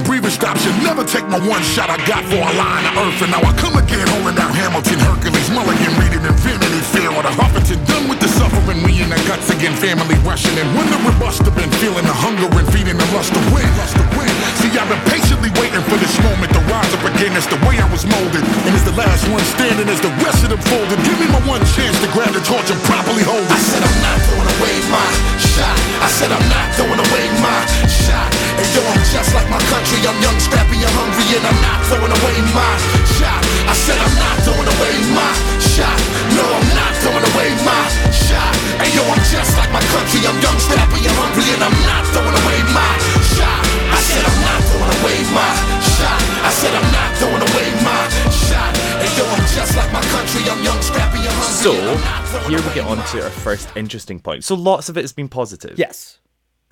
Breathing 0.05 0.31
stops, 0.31 0.61
should 0.61 0.77
never 0.85 1.03
take 1.03 1.25
my 1.33 1.41
one 1.49 1.63
shot 1.63 1.89
I 1.89 1.97
got 2.05 2.25
for 2.29 2.37
a 2.37 2.55
line 2.61 2.85
of 2.85 2.93
earth. 3.01 3.25
And 3.25 3.33
now 3.33 3.41
I 3.41 3.57
come 3.57 3.77
again, 3.81 4.07
holding 4.13 4.37
down 4.37 4.53
Hamilton, 4.53 5.01
Hercules, 5.01 5.49
Mulligan, 5.49 5.97
reading 5.97 6.21
Infinity 6.21 6.81
Fear, 6.93 7.09
or 7.17 7.23
the 7.25 7.33
Huffington, 7.33 7.81
done 7.89 8.09
with 8.09 8.21
the 8.21 8.29
suffering, 8.29 8.85
we 8.85 9.01
in 9.01 9.09
the 9.09 9.17
guts 9.25 9.49
again, 9.49 9.73
family 9.73 10.17
rushing. 10.21 10.53
And 10.61 10.69
the 10.77 10.99
robust 11.09 11.43
have 11.49 11.57
been 11.57 11.73
feeling 11.81 12.05
the 12.05 12.13
hunger 12.13 12.53
and 12.53 12.69
feeding 12.69 12.99
the 13.01 13.09
lust 13.17 13.33
to 13.33 13.41
win, 13.49 13.65
lust 13.81 13.97
to 13.97 14.05
win. 14.19 14.44
I've 14.75 14.91
been 14.91 15.07
patiently 15.07 15.55
waiting 15.55 15.79
for 15.87 15.95
this 16.03 16.19
moment 16.27 16.51
to 16.51 16.59
rise 16.67 16.91
up 16.91 17.07
again. 17.07 17.31
It's 17.39 17.47
the 17.47 17.59
way 17.63 17.79
I 17.79 17.87
was 17.95 18.03
molded, 18.11 18.43
and 18.43 18.75
as 18.75 18.83
the 18.83 18.91
last 18.99 19.23
one 19.31 19.39
standing, 19.55 19.87
as 19.87 20.03
the 20.03 20.11
rest 20.19 20.43
of 20.43 20.51
them 20.51 20.59
folded. 20.67 20.99
Give 21.07 21.15
me 21.23 21.31
my 21.31 21.39
one 21.47 21.63
chance 21.79 21.95
to 22.03 22.11
grab 22.11 22.35
the 22.35 22.43
torch 22.43 22.67
and 22.75 22.81
properly 22.83 23.23
hold 23.23 23.47
it. 23.47 23.55
I 23.55 23.61
said 23.63 23.87
I'm 23.87 24.01
not 24.03 24.19
throwing 24.27 24.51
away 24.59 24.75
my 24.91 25.09
shot. 25.39 25.79
I 26.03 26.09
said 26.11 26.31
I'm 26.35 26.47
not 26.51 26.67
throwing 26.75 26.99
away 26.99 27.25
my 27.39 27.61
shot. 27.87 28.31
And 28.59 28.67
yo, 28.75 28.83
I'm 28.83 28.99
just 29.15 29.31
like 29.31 29.47
my 29.47 29.63
country. 29.71 30.03
I'm 30.11 30.19
young, 30.19 30.39
scrappy, 30.43 30.83
I'm 30.83 30.91
hungry, 30.91 31.27
and 31.39 31.45
I'm 31.47 31.61
not 31.63 31.79
throwing 31.87 32.11
away 32.11 32.37
my 32.51 32.73
shot. 33.15 33.43
I 33.71 33.75
said 33.79 33.95
I'm 33.95 34.17
not 34.19 34.37
throwing 34.43 34.71
away 34.75 34.95
my 35.15 35.33
shot. 35.71 35.99
No, 36.35 36.45
I'm 36.51 36.69
not 36.75 36.93
throwing 36.99 37.23
away 37.31 37.49
my 37.63 37.83
shot. 38.11 38.53
And 38.83 38.91
yo, 38.91 39.07
I'm 39.07 39.23
just 39.31 39.55
like 39.55 39.71
my 39.71 39.85
country. 39.95 40.19
I'm 40.27 40.39
young, 40.43 40.59
scrappy, 40.59 40.99
I'm 41.07 41.15
hungry, 41.15 41.47
and 41.55 41.63
I'm 41.63 41.79
not 41.87 42.03
throwing 42.11 42.37
away 42.43 42.59
my 42.75 42.91
shot. 43.39 43.63
I 43.95 44.01
said 44.03 44.27
I'm 44.27 44.44
throwing 44.85 45.01
away 45.03 45.19
my 45.33 45.51
shot. 45.81 46.21
I 46.45 46.51
said 46.51 46.75
I'm 46.75 46.93
not 46.93 47.17
throwing 47.17 47.43
away 47.43 47.69
my 47.85 48.09
shot. 48.31 48.77
And 49.01 49.19
yo, 49.19 49.25
I'm 49.27 49.47
just 49.55 49.77
like 49.77 49.93
my 49.93 50.03
country. 50.03 50.43
I'm 50.51 50.63
young, 50.63 50.81
scrappy, 50.83 51.19
I'm 51.19 51.35
hungry. 51.37 52.43
So 52.43 52.49
here 52.49 52.59
we 52.61 52.75
get 52.75 52.85
on 52.87 52.99
to 53.13 53.23
our 53.25 53.31
first 53.31 53.69
interesting 53.77 54.21
point. 54.21 54.45
So 54.45 54.55
lots 54.55 54.89
of 54.89 54.97
it 54.99 55.03
has 55.03 55.13
been 55.13 55.29
positive. 55.29 55.79
Yes. 55.79 56.19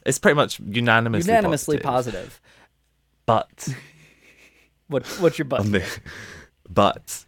It's 0.05 0.18
pretty 0.18 0.35
much 0.37 0.59
unanimously 0.61 1.31
Unanimously 1.31 1.79
positive. 1.79 2.40
positive. 2.40 2.40
But 3.27 3.68
What 4.88 5.07
what's 5.20 5.38
your 5.38 5.46
but? 5.46 5.62
the- 5.64 6.01
but 6.68 7.25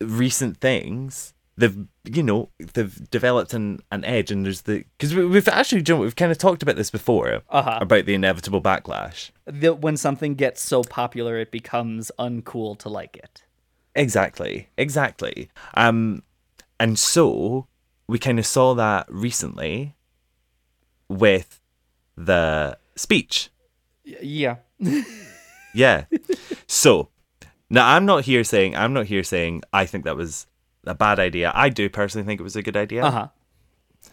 recent 0.00 0.58
things 0.58 1.34
they've 1.62 1.86
you 2.04 2.22
know 2.22 2.48
they've 2.74 3.10
developed 3.10 3.54
an, 3.54 3.78
an 3.90 4.04
edge 4.04 4.30
and 4.30 4.44
there's 4.44 4.62
the 4.62 4.84
because 4.98 5.14
we, 5.14 5.24
we've 5.24 5.48
actually 5.48 5.78
you 5.86 5.94
know, 5.94 6.00
we've 6.00 6.16
kind 6.16 6.32
of 6.32 6.38
talked 6.38 6.62
about 6.62 6.76
this 6.76 6.90
before 6.90 7.42
Uh-huh. 7.48 7.78
about 7.80 8.04
the 8.06 8.14
inevitable 8.14 8.60
backlash 8.60 9.30
that 9.46 9.80
when 9.80 9.96
something 9.96 10.34
gets 10.34 10.62
so 10.62 10.82
popular 10.82 11.38
it 11.38 11.50
becomes 11.50 12.10
uncool 12.18 12.78
to 12.78 12.88
like 12.88 13.16
it. 13.16 13.44
exactly 13.94 14.68
exactly 14.76 15.50
um 15.74 16.22
and 16.80 16.98
so 16.98 17.66
we 18.08 18.18
kind 18.18 18.38
of 18.38 18.46
saw 18.46 18.74
that 18.74 19.06
recently 19.08 19.94
with 21.08 21.60
the 22.16 22.76
speech 22.96 23.50
Yeah. 24.04 24.56
Yeah. 25.74 26.04
so 26.66 27.08
now 27.70 27.88
I'm 27.94 28.04
not 28.04 28.24
here 28.24 28.44
saying 28.44 28.76
I'm 28.76 28.92
not 28.92 29.06
here 29.06 29.22
saying 29.24 29.62
I 29.72 29.86
think 29.86 30.04
that 30.04 30.16
was 30.16 30.46
a 30.86 30.94
bad 30.94 31.18
idea. 31.18 31.52
I 31.54 31.68
do 31.68 31.88
personally 31.88 32.26
think 32.26 32.40
it 32.40 32.44
was 32.44 32.56
a 32.56 32.62
good 32.62 32.76
idea. 32.76 33.04
Uh-huh. 33.04 33.28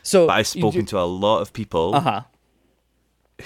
So 0.04 0.28
But 0.28 0.34
I've 0.34 0.48
spoken 0.48 0.86
to 0.88 1.00
a 1.00 1.04
lot 1.06 1.40
of 1.42 1.52
people 1.54 1.96
Uh-huh. 1.96 2.22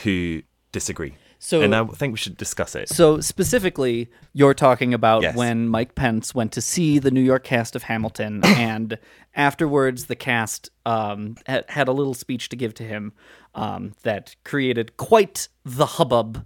who 0.03 0.41
disagree. 0.71 1.15
So- 1.39 1.61
and 1.61 1.75
I 1.75 1.83
think 1.85 2.13
we 2.13 2.17
should 2.17 2.37
discuss 2.37 2.73
it. 2.73 2.87
So 2.89 3.19
specifically, 3.19 4.09
you're 4.31 4.53
talking 4.53 4.93
about 4.93 5.23
Yes. 5.23 5.35
when 5.35 5.67
Mike 5.67 5.93
Pence 5.93 6.33
went 6.33 6.53
to 6.53 6.61
see 6.61 6.99
the 6.99 7.11
New 7.11 7.21
York 7.21 7.43
cast 7.43 7.75
of 7.75 7.83
Hamilton, 7.83 8.41
and 8.45 8.97
afterwards 9.35 10.05
the 10.05 10.15
cast 10.15 10.69
um, 10.85 11.35
had, 11.45 11.65
had 11.69 11.87
a 11.89 11.91
little 11.91 12.13
speech 12.13 12.47
to 12.49 12.55
give 12.55 12.73
to 12.75 12.83
him 12.83 13.11
um, 13.55 13.93
that 14.03 14.35
created 14.45 14.95
quite 14.97 15.49
the 15.65 15.85
hubbub 15.85 16.45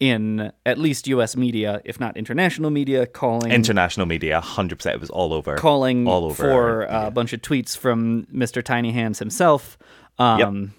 in 0.00 0.52
at 0.64 0.78
least 0.78 1.06
U.S. 1.08 1.36
media, 1.36 1.80
if 1.84 1.98
not 1.98 2.16
international 2.16 2.70
media, 2.70 3.06
calling 3.06 3.50
International 3.50 4.06
media, 4.06 4.40
100% 4.42 4.94
it 4.94 5.00
was 5.00 5.10
all 5.10 5.32
over. 5.32 5.56
calling 5.56 6.06
all 6.06 6.24
over. 6.26 6.34
for 6.34 6.82
a 6.84 7.10
bunch 7.10 7.32
of 7.32 7.42
tweets 7.42 7.76
from 7.76 8.26
Mr. 8.32 8.62
Tiny 8.62 8.92
Hands 8.92 9.18
himself. 9.18 9.76
Um, 10.18 10.74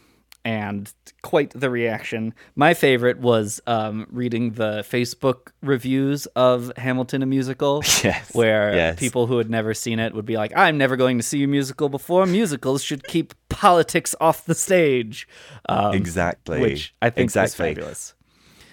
And 0.45 0.91
quite 1.21 1.49
the 1.51 1.69
reaction. 1.69 2.33
My 2.55 2.73
favorite 2.73 3.19
was 3.19 3.59
um, 3.67 4.07
reading 4.09 4.51
the 4.53 4.85
Facebook 4.89 5.51
reviews 5.61 6.27
of 6.27 6.71
Hamilton 6.77 7.21
a 7.21 7.25
musical, 7.25 7.83
Yes, 8.03 8.33
where 8.33 8.73
yes. 8.73 8.97
people 8.99 9.27
who 9.27 9.37
had 9.37 9.49
never 9.49 9.73
seen 9.73 9.99
it 9.99 10.13
would 10.15 10.25
be 10.25 10.37
like, 10.37 10.53
"I'm 10.55 10.77
never 10.77 10.95
going 10.95 11.17
to 11.17 11.23
see 11.23 11.43
a 11.43 11.47
musical 11.47 11.89
before. 11.89 12.25
Musicals 12.25 12.81
should 12.81 13.03
keep 13.03 13.33
politics 13.49 14.15
off 14.21 14.45
the 14.45 14.55
stage." 14.55 15.27
Um, 15.67 15.93
Exactly. 15.93 16.61
which 16.61 16.95
I 17.01 17.09
think 17.09 17.25
Exactly. 17.25 17.71
is 17.71 17.75
fabulous. 17.75 18.13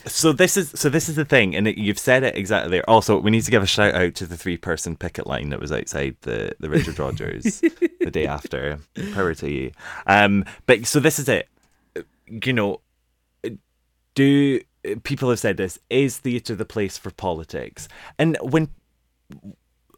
So 0.06 0.32
this 0.32 0.56
is 0.56 0.70
so 0.74 0.88
this 0.88 1.08
is 1.08 1.16
the 1.16 1.24
thing, 1.24 1.56
and 1.56 1.66
it, 1.66 1.78
you've 1.78 1.98
said 1.98 2.22
it 2.22 2.36
exactly 2.36 2.70
there. 2.70 2.88
Also, 2.88 3.18
we 3.18 3.30
need 3.30 3.42
to 3.42 3.50
give 3.50 3.62
a 3.62 3.66
shout 3.66 3.94
out 3.94 4.14
to 4.16 4.26
the 4.26 4.36
three 4.36 4.56
person 4.56 4.96
picket 4.96 5.26
line 5.26 5.48
that 5.50 5.60
was 5.60 5.72
outside 5.72 6.16
the 6.22 6.54
the 6.60 6.70
Richard 6.70 6.98
Rodgers 6.98 7.60
the 7.60 8.10
day 8.10 8.26
after. 8.26 8.78
Power 9.12 9.34
to 9.34 9.50
you. 9.50 9.72
Um, 10.06 10.44
but 10.66 10.86
so 10.86 11.00
this 11.00 11.18
is 11.18 11.28
it. 11.28 11.48
You 12.28 12.52
know, 12.52 12.80
do 14.14 14.60
people 15.02 15.30
have 15.30 15.40
said 15.40 15.56
this? 15.56 15.78
Is 15.90 16.18
theatre 16.18 16.54
the 16.54 16.64
place 16.64 16.96
for 16.96 17.10
politics? 17.10 17.88
And 18.18 18.36
when 18.40 18.68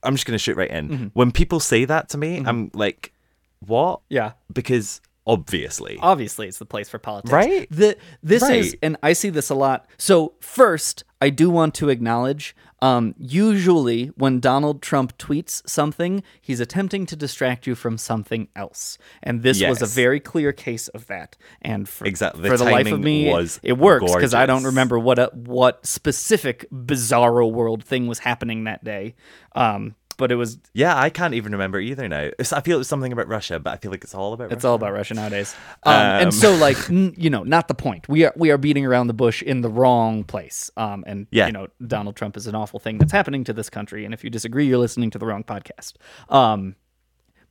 I'm 0.03 0.15
just 0.15 0.27
going 0.27 0.35
to 0.35 0.43
shoot 0.43 0.57
right 0.57 0.71
in. 0.71 0.89
Mm-hmm. 0.89 1.07
When 1.13 1.33
people 1.33 1.61
say 1.61 1.85
that 1.85 2.09
to 2.11 2.19
me, 2.19 2.43
I'm 2.45 2.71
like, 2.75 3.13
what? 3.61 4.01
Yeah. 4.09 4.33
Because 4.53 5.01
obviously, 5.29 5.99
obviously 6.01 6.49
it's 6.49 6.59
the 6.59 6.67
place 6.67 6.89
for 6.89 6.99
politics. 6.99 7.33
Right? 7.33 7.69
the 7.71 7.97
this 8.23 8.43
is 8.49 8.77
and 8.83 8.97
i 9.03 9.13
see 9.13 9.31
this 9.31 9.51
a 9.51 9.55
lot. 9.55 9.87
So 9.99 10.35
first 10.41 11.05
i 11.21 11.31
do 11.31 11.51
want 11.51 11.75
to 11.75 11.89
acknowledge 11.89 12.57
um, 12.81 13.15
usually 13.19 14.07
when 14.17 14.39
donald 14.39 14.81
trump 14.83 15.19
tweets 15.19 15.69
something 15.69 16.23
he's 16.41 16.61
attempting 16.61 17.07
to 17.07 17.17
distract 17.17 17.67
you 17.67 17.75
from 17.75 17.99
something 17.99 18.49
else. 18.55 18.99
And 19.23 19.43
this 19.43 19.63
was 19.63 19.83
a 19.83 19.87
very 19.87 20.21
clear 20.21 20.53
case 20.53 20.89
of 20.89 21.07
that. 21.09 21.37
And 21.61 21.89
for, 21.89 22.07
Exactly. 22.07 22.43
The 22.43 22.49
for 22.51 22.57
the 22.57 22.65
life 22.65 22.91
of 22.91 23.01
me 23.01 23.31
was 23.31 23.61
it 23.63 23.77
works 23.79 24.13
because 24.15 24.35
i 24.35 24.47
don't 24.47 24.65
remember 24.65 24.99
what 24.99 25.19
a, 25.19 25.31
what 25.35 25.85
specific 25.87 26.67
bizarro 26.71 27.51
world 27.51 27.85
thing 27.85 28.07
was 28.07 28.21
happening 28.21 28.65
that 28.65 28.85
day. 28.85 29.15
Um, 29.55 29.95
but 30.19 30.31
it 30.31 30.35
was 30.35 30.59
Yeah, 30.75 30.95
I 30.99 31.09
can't 31.09 31.33
even 31.33 31.53
remember 31.53 31.81
either 31.81 32.07
now. 32.07 32.29
It's, 32.39 32.53
I 32.53 32.61
feel 32.61 32.75
it 32.77 32.79
was 32.79 32.89
something 32.89 33.11
about 33.13 33.27
Russia, 33.29 33.59
but 33.59 33.73
I 33.73 33.77
feel 33.79 33.91
like 33.91 34.05
it's 34.05 34.15
all 34.15 34.35
about 34.35 34.53
It's 34.53 34.57
Russia. 34.57 34.69
all 34.69 34.75
about 34.75 34.93
Russia 34.93 35.15
nowadays. 35.15 35.57
Um, 35.85 35.95
and 35.95 36.35
so, 36.35 36.55
like, 36.67 36.91
n- 36.91 37.15
you 37.17 37.31
know, 37.31 37.43
not 37.45 37.69
the 37.69 37.75
point. 37.75 38.07
We 38.09 38.25
are 38.27 38.33
we 38.37 38.51
are 38.51 38.59
beating 38.59 38.85
around 38.85 39.07
the 39.07 39.15
bush 39.15 39.43
in 39.43 39.63
the 39.63 39.71
wrong 39.71 40.25
place. 40.25 40.71
Um, 40.77 41.05
and 41.07 41.27
Yeah. 41.31 41.47
you 41.47 41.53
know, 41.53 41.69
Donald 41.87 42.17
Trump 42.17 42.37
is 42.37 42.47
an 42.47 42.55
awful 42.55 42.79
thing 42.79 42.99
that's 42.99 43.13
happening 43.13 43.45
to 43.45 43.55
this 43.55 43.71
country. 43.71 44.05
And 44.05 44.13
if 44.13 44.23
you 44.23 44.29
disagree, 44.29 44.67
you're 44.67 44.77
listening 44.79 45.11
to 45.13 45.19
the 45.19 45.25
wrong 45.25 45.45
podcast. 45.45 45.95
Um, 46.29 46.77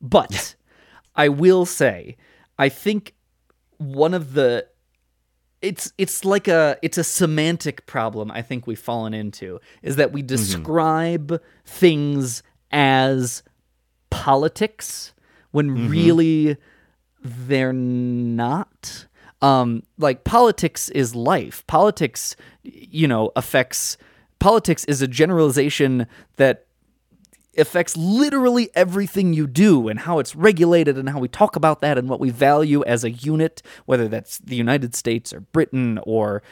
but 0.00 0.54
I 1.16 1.28
will 1.28 1.66
say, 1.66 2.16
I 2.58 2.68
think 2.68 3.14
one 3.78 4.14
of 4.14 4.34
the 4.34 4.66
it's 5.60 5.92
it's 5.98 6.24
like 6.24 6.46
a 6.46 6.76
it's 6.82 6.98
a 6.98 7.02
semantic 7.04 7.84
problem 7.86 8.30
I 8.30 8.42
think 8.42 8.68
we've 8.68 8.78
fallen 8.78 9.12
into 9.12 9.58
is 9.82 9.96
that 9.96 10.12
we 10.12 10.22
describe 10.22 11.42
things 11.64 12.42
as 12.70 13.42
politics 14.10 15.12
when 15.50 15.88
really 15.88 16.56
they're 17.22 17.72
not. 17.72 19.06
Um 19.40 19.82
like 19.98 20.24
politics 20.24 20.88
is 20.90 21.14
life. 21.14 21.66
Politics 21.66 22.36
you 22.62 23.06
know 23.06 23.30
affects 23.36 23.96
politics 24.38 24.84
is 24.84 25.02
a 25.02 25.08
generalization 25.08 26.06
that 26.36 26.66
affects 27.58 27.96
literally 27.96 28.70
everything 28.74 29.32
you 29.32 29.46
do 29.46 29.88
and 29.88 30.00
how 30.00 30.18
it's 30.18 30.34
regulated 30.34 30.96
and 30.96 31.08
how 31.08 31.18
we 31.18 31.28
talk 31.28 31.56
about 31.56 31.80
that 31.80 31.98
and 31.98 32.08
what 32.08 32.20
we 32.20 32.30
value 32.30 32.84
as 32.84 33.04
a 33.04 33.10
unit, 33.10 33.62
whether 33.86 34.08
that's 34.08 34.38
the 34.38 34.56
United 34.56 34.94
States 34.94 35.32
or 35.32 35.40
Britain 35.40 35.98
or 36.04 36.42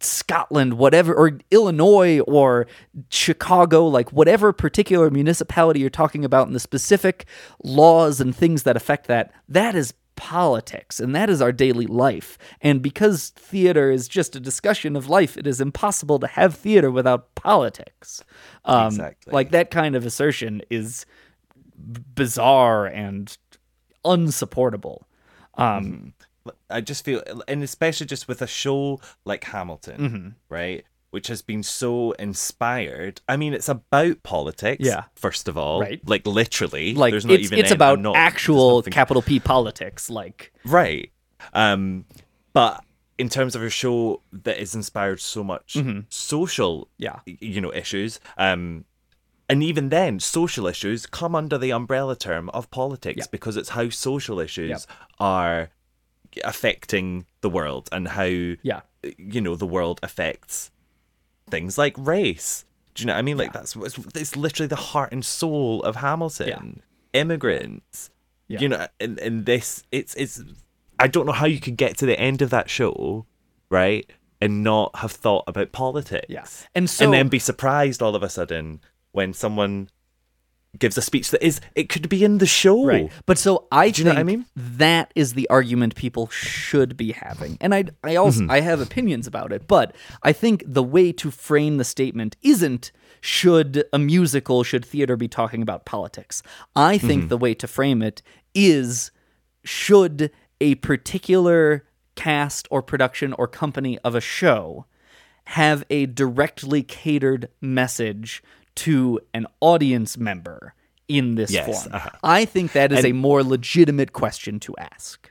Scotland, 0.00 0.74
whatever, 0.74 1.14
or 1.14 1.38
Illinois 1.50 2.20
or 2.20 2.66
Chicago, 3.08 3.86
like 3.86 4.12
whatever 4.12 4.52
particular 4.52 5.10
municipality 5.10 5.80
you're 5.80 5.90
talking 5.90 6.24
about 6.24 6.46
and 6.46 6.54
the 6.56 6.60
specific 6.60 7.26
laws 7.62 8.20
and 8.20 8.34
things 8.34 8.62
that 8.62 8.76
affect 8.76 9.06
that, 9.06 9.32
that 9.48 9.74
is 9.74 9.94
politics 10.16 11.00
and 11.00 11.14
that 11.14 11.28
is 11.30 11.40
our 11.42 11.52
daily 11.52 11.86
life. 11.86 12.38
And 12.60 12.82
because 12.82 13.30
theater 13.30 13.90
is 13.90 14.08
just 14.08 14.36
a 14.36 14.40
discussion 14.40 14.96
of 14.96 15.08
life, 15.08 15.36
it 15.36 15.46
is 15.46 15.60
impossible 15.60 16.18
to 16.20 16.26
have 16.26 16.54
theater 16.54 16.90
without 16.90 17.34
politics. 17.34 18.22
Um, 18.64 18.86
Exactly. 18.86 19.32
Like 19.32 19.50
that 19.50 19.70
kind 19.70 19.96
of 19.96 20.04
assertion 20.06 20.62
is 20.70 21.06
bizarre 22.14 22.86
and 22.86 23.36
unsupportable. 24.04 25.06
Um, 25.54 26.14
I 26.70 26.80
just 26.80 27.04
feel, 27.04 27.22
and 27.46 27.62
especially 27.62 28.06
just 28.06 28.26
with 28.28 28.42
a 28.42 28.46
show 28.46 29.00
like 29.24 29.44
Hamilton, 29.44 30.00
Mm-hmm. 30.00 30.28
right, 30.48 30.84
which 31.12 31.28
has 31.28 31.40
been 31.42 31.62
so 31.62 32.12
inspired. 32.12 33.20
I 33.28 33.36
mean, 33.36 33.54
it's 33.54 33.68
about 33.68 34.22
politics, 34.22 34.84
Yeah. 34.84 35.04
First 35.14 35.46
of 35.46 35.56
all, 35.56 35.80
Right. 35.80 36.00
Like 36.06 36.26
literally, 36.26 36.94
like 36.94 37.12
there's 37.12 37.24
not 37.24 37.34
it's 37.34 37.44
even 37.44 37.58
it's 37.60 37.70
any- 37.70 37.76
about 37.76 38.00
not- 38.00 38.16
actual 38.16 38.82
capital 38.82 39.22
P 39.22 39.38
politics. 39.38 40.10
Like 40.10 40.52
right? 40.64 41.12
Um, 41.54 42.04
but 42.52 42.82
in 43.18 43.28
terms 43.28 43.54
of 43.54 43.62
a 43.62 43.70
show 43.70 44.22
that 44.32 44.58
is 44.60 44.74
inspired 44.74 45.20
so 45.20 45.44
much 45.44 45.76
social, 46.08 46.88
Mm-hmm. 46.98 47.04
Yeah. 47.04 47.18
you 47.26 47.60
know, 47.60 47.72
issues, 47.72 48.18
um. 48.36 48.84
And 49.48 49.62
even 49.62 49.90
then, 49.90 50.18
social 50.18 50.66
issues 50.66 51.04
come 51.04 51.34
under 51.34 51.58
the 51.58 51.72
umbrella 51.72 52.16
term 52.16 52.48
of 52.50 52.70
politics 52.70 53.26
because 53.26 53.58
it's 53.58 53.70
how 53.70 53.90
social 53.90 54.40
issues 54.40 54.70
Yep. 54.70 54.80
are 55.20 55.68
affecting 56.42 57.26
the 57.42 57.50
world 57.50 57.88
and 57.92 58.08
how 58.08 58.24
yeah, 58.24 58.80
you 59.18 59.40
know 59.42 59.54
the 59.54 59.66
world 59.66 60.00
affects 60.02 60.70
things 61.52 61.78
like 61.78 61.94
race. 61.96 62.64
Do 62.94 63.02
you 63.02 63.06
know 63.06 63.12
what 63.12 63.20
I 63.20 63.22
mean? 63.22 63.38
Like 63.38 63.52
that's 63.52 63.76
it's, 63.76 63.98
it's 64.16 64.36
literally 64.36 64.66
the 64.66 64.76
heart 64.76 65.12
and 65.12 65.24
soul 65.24 65.82
of 65.84 65.96
Hamilton. 65.96 66.82
Immigrants. 67.12 68.10
Yeah. 68.48 68.60
You 68.60 68.68
know, 68.70 68.86
and, 68.98 69.18
and 69.20 69.46
this 69.46 69.84
it's 69.92 70.14
it's 70.14 70.42
I 70.98 71.06
don't 71.06 71.26
know 71.26 71.32
how 71.32 71.46
you 71.46 71.60
could 71.60 71.76
get 71.76 71.96
to 71.98 72.06
the 72.06 72.18
end 72.18 72.42
of 72.42 72.50
that 72.50 72.68
show, 72.68 73.26
right? 73.70 74.10
And 74.40 74.64
not 74.64 74.96
have 74.96 75.12
thought 75.12 75.44
about 75.46 75.70
politics. 75.72 76.26
yeah. 76.28 76.44
And 76.74 76.90
so 76.90 77.04
and 77.04 77.14
then 77.14 77.28
be 77.28 77.38
surprised 77.38 78.02
all 78.02 78.16
of 78.16 78.22
a 78.22 78.28
sudden 78.28 78.80
when 79.12 79.32
someone 79.32 79.88
gives 80.78 80.96
a 80.96 81.02
speech 81.02 81.30
that 81.30 81.44
is 81.44 81.60
it 81.74 81.88
could 81.88 82.08
be 82.08 82.24
in 82.24 82.38
the 82.38 82.46
show. 82.46 82.84
Right. 82.84 83.10
But 83.26 83.38
so 83.38 83.66
I 83.70 83.90
Do 83.90 84.00
you 84.00 84.04
know 84.06 84.12
what 84.12 84.20
I 84.20 84.22
mean? 84.24 84.46
that 84.56 85.12
is 85.14 85.34
the 85.34 85.48
argument 85.50 85.94
people 85.94 86.28
should 86.28 86.96
be 86.96 87.12
having. 87.12 87.58
And 87.60 87.74
I 87.74 87.84
I 88.02 88.16
also 88.16 88.42
Mm-hmm. 88.42 88.50
I 88.50 88.60
have 88.60 88.80
opinions 88.80 89.26
about 89.26 89.52
it, 89.52 89.68
but 89.68 89.94
I 90.22 90.32
think 90.32 90.64
the 90.66 90.82
way 90.82 91.12
to 91.12 91.30
frame 91.30 91.76
the 91.76 91.84
statement 91.84 92.36
isn't 92.42 92.90
should 93.20 93.84
a 93.92 93.98
musical, 93.98 94.64
should 94.64 94.84
theater 94.84 95.16
be 95.16 95.28
talking 95.28 95.62
about 95.62 95.84
politics? 95.84 96.42
I 96.74 96.98
think 96.98 97.28
the 97.28 97.36
way 97.36 97.54
to 97.54 97.68
frame 97.68 98.02
it 98.02 98.22
is 98.54 99.10
should 99.64 100.30
a 100.60 100.74
particular 100.76 101.84
cast 102.16 102.66
or 102.70 102.82
production 102.82 103.32
or 103.34 103.46
company 103.46 103.98
of 104.00 104.14
a 104.14 104.20
show 104.20 104.86
have 105.46 105.84
a 105.90 106.06
directly 106.06 106.82
catered 106.82 107.48
message 107.60 108.42
to 108.76 109.20
an 109.34 109.46
audience 109.60 110.16
member 110.16 110.74
in 111.08 111.34
this 111.34 111.50
Yes, 111.50 111.66
form? 111.84 111.94
uh-huh. 111.94 112.10
I 112.22 112.44
think 112.44 112.72
that 112.72 112.92
is 112.92 113.04
a 113.04 113.12
more 113.12 113.42
legitimate 113.42 114.12
question 114.12 114.58
to 114.60 114.74
ask. 114.78 115.30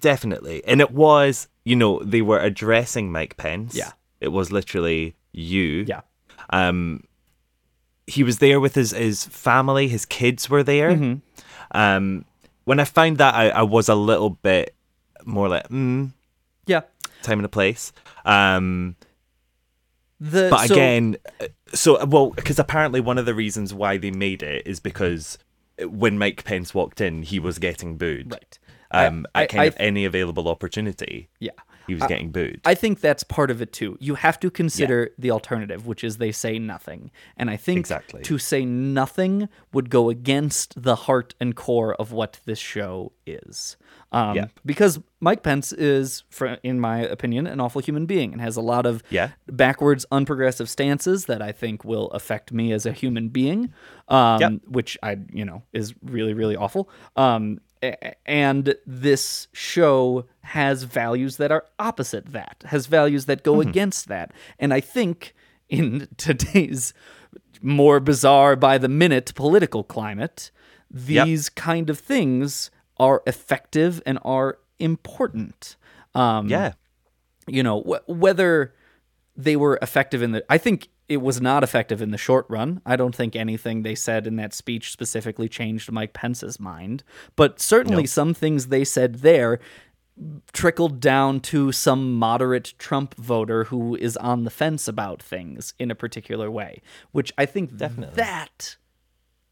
Definitely. 0.00 0.62
And 0.64 0.80
it 0.80 0.90
was, 0.90 1.48
you 1.64 1.76
know, 1.76 1.98
they 2.00 2.22
were 2.22 2.38
addressing 2.40 3.10
Mike 3.12 3.36
Pence. 3.36 3.74
Yeah. 3.74 3.92
It 4.20 4.28
was 4.28 4.52
literally 4.52 5.16
you. 5.32 5.84
Yeah. 5.88 6.00
Um 6.50 7.04
he 8.06 8.22
was 8.22 8.38
there 8.38 8.58
with 8.58 8.74
his, 8.74 8.92
his 8.92 9.24
family, 9.26 9.86
his 9.88 10.06
kids 10.06 10.48
were 10.48 10.62
there. 10.62 10.92
Mm-hmm. 10.92 11.14
Um 11.78 12.24
when 12.64 12.80
I 12.80 12.84
found 12.84 13.18
that 13.18 13.34
I, 13.34 13.48
I 13.50 13.62
was 13.62 13.88
a 13.88 13.94
little 13.94 14.30
bit 14.30 14.74
more 15.24 15.48
like, 15.48 15.68
mm, 15.68 16.12
Yeah. 16.66 16.82
time 17.22 17.38
and 17.38 17.46
a 17.46 17.48
place. 17.50 17.92
Um 18.24 18.96
The, 20.20 20.48
but 20.50 20.66
so- 20.68 20.74
again, 20.74 21.16
so 21.74 22.04
well, 22.04 22.30
because 22.30 22.58
apparently 22.58 23.00
one 23.00 23.18
of 23.18 23.26
the 23.26 23.34
reasons 23.34 23.72
why 23.72 23.98
they 23.98 24.10
made 24.10 24.42
it 24.42 24.66
is 24.66 24.80
because 24.80 25.38
when 25.80 26.18
Mike 26.18 26.44
Pence 26.44 26.74
walked 26.74 27.00
in, 27.00 27.22
he 27.22 27.38
was 27.38 27.58
getting 27.58 27.96
booed. 27.96 28.32
Right. 28.32 28.58
Um, 28.90 29.26
I- 29.34 29.44
at 29.44 29.50
kind 29.50 29.60
I- 29.62 29.66
of 29.66 29.76
any 29.78 30.04
available 30.04 30.48
opportunity, 30.48 31.28
yeah. 31.38 31.50
He 31.88 31.94
was 31.94 32.04
getting 32.04 32.30
booed. 32.30 32.60
I 32.64 32.74
think 32.74 33.00
that's 33.00 33.24
part 33.24 33.50
of 33.50 33.60
it 33.60 33.72
too. 33.72 33.96
You 34.00 34.14
have 34.14 34.38
to 34.40 34.50
consider 34.50 35.10
the 35.18 35.30
alternative, 35.32 35.86
which 35.86 36.04
is 36.04 36.18
they 36.18 36.30
say 36.32 36.58
nothing. 36.58 37.10
And 37.36 37.50
I 37.50 37.56
think 37.56 37.78
Exactly. 37.80 38.22
to 38.22 38.38
say 38.38 38.64
nothing 38.64 39.48
would 39.72 39.90
go 39.90 40.08
against 40.10 40.80
the 40.80 40.94
heart 40.94 41.34
and 41.40 41.56
core 41.56 41.94
of 41.94 42.12
what 42.12 42.40
this 42.44 42.58
show 42.60 43.12
is. 43.26 43.76
Um, 44.12 44.36
Yeah. 44.36 44.46
Because 44.64 45.00
Mike 45.20 45.42
Pence 45.42 45.72
is, 45.72 46.22
in 46.62 46.80
my 46.80 47.00
opinion, 47.00 47.46
an 47.46 47.60
awful 47.60 47.80
human 47.82 48.06
being 48.06 48.32
and 48.32 48.40
has 48.40 48.56
a 48.56 48.60
lot 48.62 48.86
of 48.86 49.02
Yeah. 49.10 49.30
backwards, 49.46 50.06
unprogressive 50.12 50.68
stances 50.68 51.26
that 51.26 51.42
I 51.42 51.52
think 51.52 51.84
will 51.84 52.06
affect 52.12 52.52
me 52.52 52.72
as 52.72 52.86
a 52.86 52.92
human 52.92 53.28
being, 53.28 53.72
um, 54.08 54.40
Yep. 54.40 54.52
which 54.68 54.96
I, 55.02 55.18
you 55.32 55.44
know, 55.44 55.62
is 55.72 55.94
really, 56.02 56.32
really 56.34 56.56
awful. 56.56 56.88
Um, 57.16 57.58
and 58.26 58.74
this 58.86 59.48
show 59.52 60.26
has 60.40 60.84
values 60.84 61.36
that 61.36 61.52
are 61.52 61.64
opposite 61.78 62.32
that, 62.32 62.64
has 62.66 62.86
values 62.86 63.26
that 63.26 63.42
go 63.42 63.60
against 63.60 64.08
that. 64.08 64.32
And 64.58 64.72
I 64.72 64.80
think 64.80 65.34
in 65.68 66.08
today's 66.16 66.94
more 67.60 68.00
bizarre 68.00 68.56
by 68.56 68.78
the 68.78 68.88
minute 68.88 69.32
political 69.34 69.84
climate, 69.84 70.50
these 70.90 71.48
kind 71.48 71.90
of 71.90 71.98
things 71.98 72.70
are 72.98 73.22
effective 73.26 74.00
and 74.06 74.18
are 74.22 74.58
important. 74.78 75.76
Um, 76.14 76.48
yeah, 76.48 76.72
you 77.48 77.62
know 77.62 77.80
wh- 77.82 78.08
whether 78.08 78.74
they 79.36 79.56
were 79.56 79.78
effective 79.82 80.22
in 80.22 80.32
the 80.32 80.44
i 80.48 80.58
think 80.58 80.88
it 81.08 81.18
was 81.22 81.40
not 81.40 81.62
effective 81.64 82.02
in 82.02 82.10
the 82.10 82.18
short 82.18 82.44
run 82.48 82.80
i 82.86 82.94
don't 82.96 83.14
think 83.16 83.34
anything 83.34 83.82
they 83.82 83.94
said 83.94 84.26
in 84.26 84.36
that 84.36 84.52
speech 84.52 84.92
specifically 84.92 85.48
changed 85.48 85.90
mike 85.90 86.12
pence's 86.12 86.58
mind 86.60 87.02
but 87.36 87.60
certainly 87.60 88.06
some 88.06 88.34
things 88.34 88.66
they 88.68 88.84
said 88.84 89.16
there 89.16 89.58
trickled 90.52 90.98
down 91.00 91.40
to 91.40 91.70
some 91.72 92.14
moderate 92.14 92.74
trump 92.78 93.14
voter 93.16 93.64
who 93.64 93.94
is 93.96 94.16
on 94.18 94.44
the 94.44 94.50
fence 94.50 94.88
about 94.88 95.22
things 95.22 95.74
in 95.78 95.90
a 95.90 95.94
particular 95.94 96.50
way 96.50 96.82
which 97.12 97.32
i 97.38 97.46
think 97.46 97.76
Definitely. 97.76 98.16
that 98.16 98.76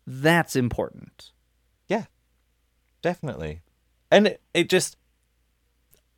that's 0.06 0.54
important 0.56 1.30
yeah, 1.88 2.04
definitely. 3.02 3.60
And 4.10 4.26
it, 4.26 4.40
it 4.54 4.68
just, 4.68 4.96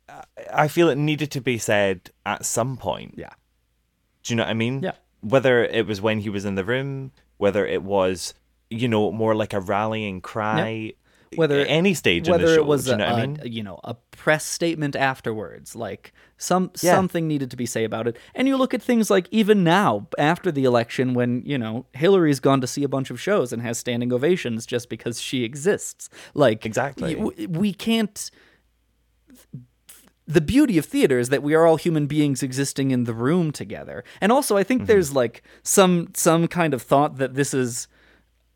I- 0.07 0.23
I 0.51 0.67
feel 0.67 0.89
it 0.89 0.97
needed 0.97 1.29
to 1.31 1.41
be 1.41 1.57
said 1.59 2.09
at 2.25 2.43
some 2.45 2.75
point. 2.77 3.13
yeah 3.17 3.29
Do 4.23 4.33
you 4.33 4.35
know 4.37 4.43
what 4.43 4.49
I 4.49 4.53
mean? 4.55 4.81
Yeah. 4.81 4.93
Whether 5.21 5.63
it 5.63 5.85
was 5.87 6.01
when 6.01 6.19
he 6.19 6.29
was 6.29 6.45
in 6.45 6.55
the 6.55 6.63
room, 6.65 7.11
whether 7.37 7.65
it 7.65 7.83
was, 7.83 8.33
you 8.69 8.87
know, 8.87 9.11
more 9.11 9.35
like 9.35 9.53
a 9.53 9.59
rallying 9.59 10.21
cry, 10.21 10.93
whether 11.35 11.59
at 11.59 11.67
any 11.69 11.93
stage 11.93 12.27
whether 12.27 12.43
in 12.45 12.49
the 12.49 12.55
show. 12.55 12.61
it 12.61 12.65
was 12.65 12.87
you 12.87 12.95
know 12.97 13.05
a, 13.05 13.07
I 13.07 13.25
mean? 13.27 13.39
you 13.45 13.61
know 13.61 13.79
a 13.83 13.93
press 14.09 14.43
statement 14.43 14.95
afterwards 14.95 15.75
like 15.75 16.11
some 16.39 16.71
Yeah. 16.81 16.95
something 16.95 17.27
needed 17.27 17.51
to 17.51 17.55
be 17.57 17.67
say 17.67 17.83
about 17.83 18.07
it 18.07 18.17
and 18.33 18.47
you 18.47 18.57
look 18.57 18.73
at 18.73 18.81
things 18.81 19.11
like 19.11 19.27
even 19.29 19.63
now 19.63 20.07
after 20.17 20.51
the 20.51 20.63
election 20.65 21.13
when 21.13 21.43
you 21.45 21.55
know 21.59 21.85
hillary's 21.93 22.39
gone 22.39 22.61
to 22.61 22.67
see 22.67 22.83
a 22.83 22.87
bunch 22.89 23.11
of 23.11 23.21
shows 23.21 23.53
and 23.53 23.61
has 23.61 23.77
standing 23.77 24.11
ovations 24.11 24.65
just 24.65 24.89
because 24.89 25.21
she 25.21 25.43
exists 25.43 26.09
like 26.33 26.65
Exactly. 26.65 27.13
we 27.15 27.73
can't 27.73 28.31
the 30.37 30.41
beauty 30.41 30.77
of 30.77 30.85
theater 30.85 31.17
is 31.17 31.29
that 31.29 31.41
we 31.41 31.55
are 31.55 31.65
all 31.65 31.75
human 31.77 32.05
beings 32.05 32.43
existing 32.43 32.91
in 32.91 33.05
the 33.05 33.13
room 33.15 33.51
together. 33.51 34.03
And 34.21 34.31
also 34.31 34.55
I 34.55 34.61
Mm-hmm. 34.61 34.67
think 34.67 34.85
there's 34.87 35.11
like 35.21 35.41
some 35.63 36.09
some 36.13 36.47
kind 36.47 36.73
of 36.75 36.81
thought 36.83 37.17
that 37.17 37.33
this 37.33 37.51
is 37.53 37.87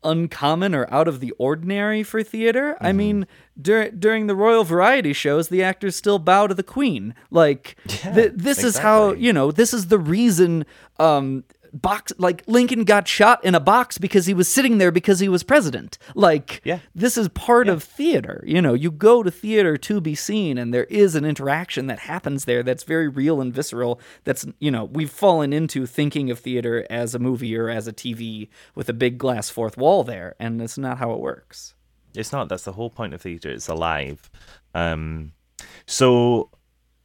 uncommon 0.02 0.74
or 0.74 0.86
out 0.92 1.08
of 1.08 1.20
the 1.20 1.32
ordinary 1.38 2.02
for 2.02 2.22
theater. 2.22 2.74
Mm-hmm. 2.74 2.86
I 2.86 2.92
mean, 2.92 3.26
dur- 3.60 3.90
during 3.90 4.26
the 4.26 4.34
royal 4.36 4.62
variety 4.64 5.12
shows, 5.14 5.48
the 5.48 5.62
actors 5.62 5.96
still 5.96 6.18
bow 6.18 6.46
to 6.46 6.54
the 6.54 6.62
queen. 6.62 7.14
Like 7.30 7.76
th- 7.88 8.32
this 8.34 8.62
is 8.62 8.76
how, 8.78 9.12
you 9.14 9.32
know, 9.32 9.50
this 9.50 9.72
is 9.74 9.88
the 9.88 9.98
reason 9.98 10.64
um 11.00 11.44
box 11.74 12.12
like 12.18 12.42
Lincoln 12.46 12.84
got 12.84 13.08
shot 13.08 13.44
in 13.44 13.54
a 13.54 13.60
box 13.60 13.98
because 13.98 14.26
he 14.26 14.32
was 14.34 14.48
sitting 14.48 14.78
there 14.78 14.92
because 14.92 15.20
he 15.20 15.28
was 15.28 15.42
president. 15.42 15.98
Like 16.14 16.60
Yeah. 16.64 16.78
this 16.94 17.18
is 17.18 17.28
part 17.28 17.68
of 17.68 17.82
theater. 17.82 18.42
You 18.46 18.62
know, 18.62 18.74
you 18.74 18.90
go 18.90 19.22
to 19.22 19.30
theater 19.30 19.76
to 19.76 20.00
be 20.00 20.14
seen, 20.14 20.56
and 20.56 20.72
there 20.72 20.84
is 20.84 21.14
an 21.14 21.24
interaction 21.24 21.86
that 21.88 21.98
happens 22.00 22.44
there 22.44 22.62
that's 22.62 22.84
very 22.84 23.08
real 23.08 23.40
and 23.40 23.52
visceral. 23.52 24.00
That's, 24.24 24.46
you 24.60 24.70
know, 24.70 24.84
we've 24.84 25.10
fallen 25.10 25.52
into 25.52 25.84
thinking 25.86 26.30
of 26.30 26.38
theater 26.38 26.86
as 26.88 27.14
a 27.14 27.18
movie 27.18 27.56
or 27.56 27.68
as 27.68 27.88
a 27.88 27.92
TV 27.92 28.48
with 28.74 28.88
a 28.88 28.92
big 28.94 29.18
glass 29.18 29.50
fourth 29.50 29.76
wall 29.76 30.04
there, 30.04 30.36
and 30.38 30.62
it's 30.62 30.78
not 30.78 30.98
how 30.98 31.12
it 31.12 31.20
works. 31.20 31.74
It's 32.14 32.30
not. 32.32 32.48
That's 32.48 32.64
the 32.64 32.72
whole 32.72 32.90
point 32.90 33.12
of 33.14 33.22
theatre. 33.22 33.50
It's 33.50 33.66
alive. 33.68 34.30
Um, 34.74 35.32
so, 35.86 36.50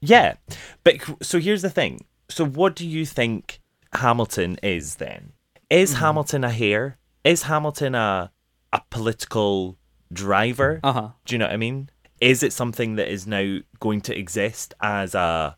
yeah. 0.02 0.36
But 0.84 0.98
so 1.22 1.40
here's 1.40 1.64
the 1.64 1.70
thing. 1.70 2.06
So, 2.30 2.46
what 2.46 2.76
do 2.76 2.88
you 2.88 3.06
think 3.08 3.60
Hamilton 3.94 4.58
is 4.64 4.96
then? 4.96 5.34
Is 5.70 5.92
Mm-hmm. 5.94 6.00
Hamilton 6.04 6.44
a 6.44 6.50
hair? 6.52 6.98
Is 7.24 7.44
Hamilton 7.44 7.96
a 7.96 8.32
a 8.72 8.82
political 8.90 9.78
driver? 10.14 10.80
Uh 10.84 10.94
huh. 10.94 11.10
Do 11.26 11.36
you 11.36 11.40
know 11.40 11.46
what 11.46 11.54
I 11.54 11.58
mean? 11.58 11.90
Is 12.22 12.44
it 12.44 12.54
something 12.54 12.96
that 12.96 13.08
is 13.12 13.26
now 13.26 13.60
going 13.80 14.02
to 14.02 14.18
exist 14.18 14.74
as 14.82 15.16
a 15.16 15.56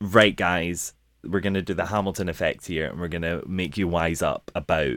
right, 0.00 0.34
guys? 0.36 0.94
We're 1.24 1.40
going 1.40 1.54
to 1.54 1.62
do 1.62 1.74
the 1.74 1.86
Hamilton 1.86 2.28
effect 2.28 2.66
here, 2.66 2.86
and 2.90 3.00
we're 3.00 3.08
going 3.08 3.22
to 3.22 3.42
make 3.46 3.76
you 3.78 3.88
wise 3.88 4.20
up 4.22 4.50
about 4.54 4.96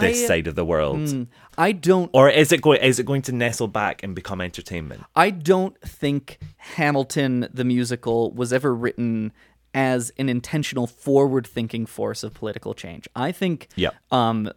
this 0.00 0.26
side 0.26 0.46
of 0.46 0.54
the 0.54 0.64
world. 0.64 0.98
mm, 0.98 1.26
I 1.56 1.72
don't 1.72 2.10
Or 2.12 2.28
is 2.28 2.52
it 2.52 2.60
going? 2.60 2.80
Is 2.82 2.98
it 2.98 3.06
going 3.06 3.22
to 3.22 3.32
nestle 3.32 3.68
back 3.68 4.02
and 4.02 4.14
become 4.14 4.40
entertainment? 4.40 5.02
I 5.16 5.30
don't 5.30 5.80
think 5.80 6.38
Hamilton 6.56 7.48
the 7.52 7.64
musical 7.64 8.32
was 8.32 8.52
ever 8.52 8.74
written 8.74 9.32
as 9.74 10.12
an 10.18 10.28
intentional 10.28 10.86
forward-thinking 10.86 11.86
force 11.86 12.22
of 12.22 12.34
political 12.34 12.74
change. 12.74 13.08
I 13.16 13.32
think 13.32 13.68
Yep. 13.76 13.94
um, 14.12 14.50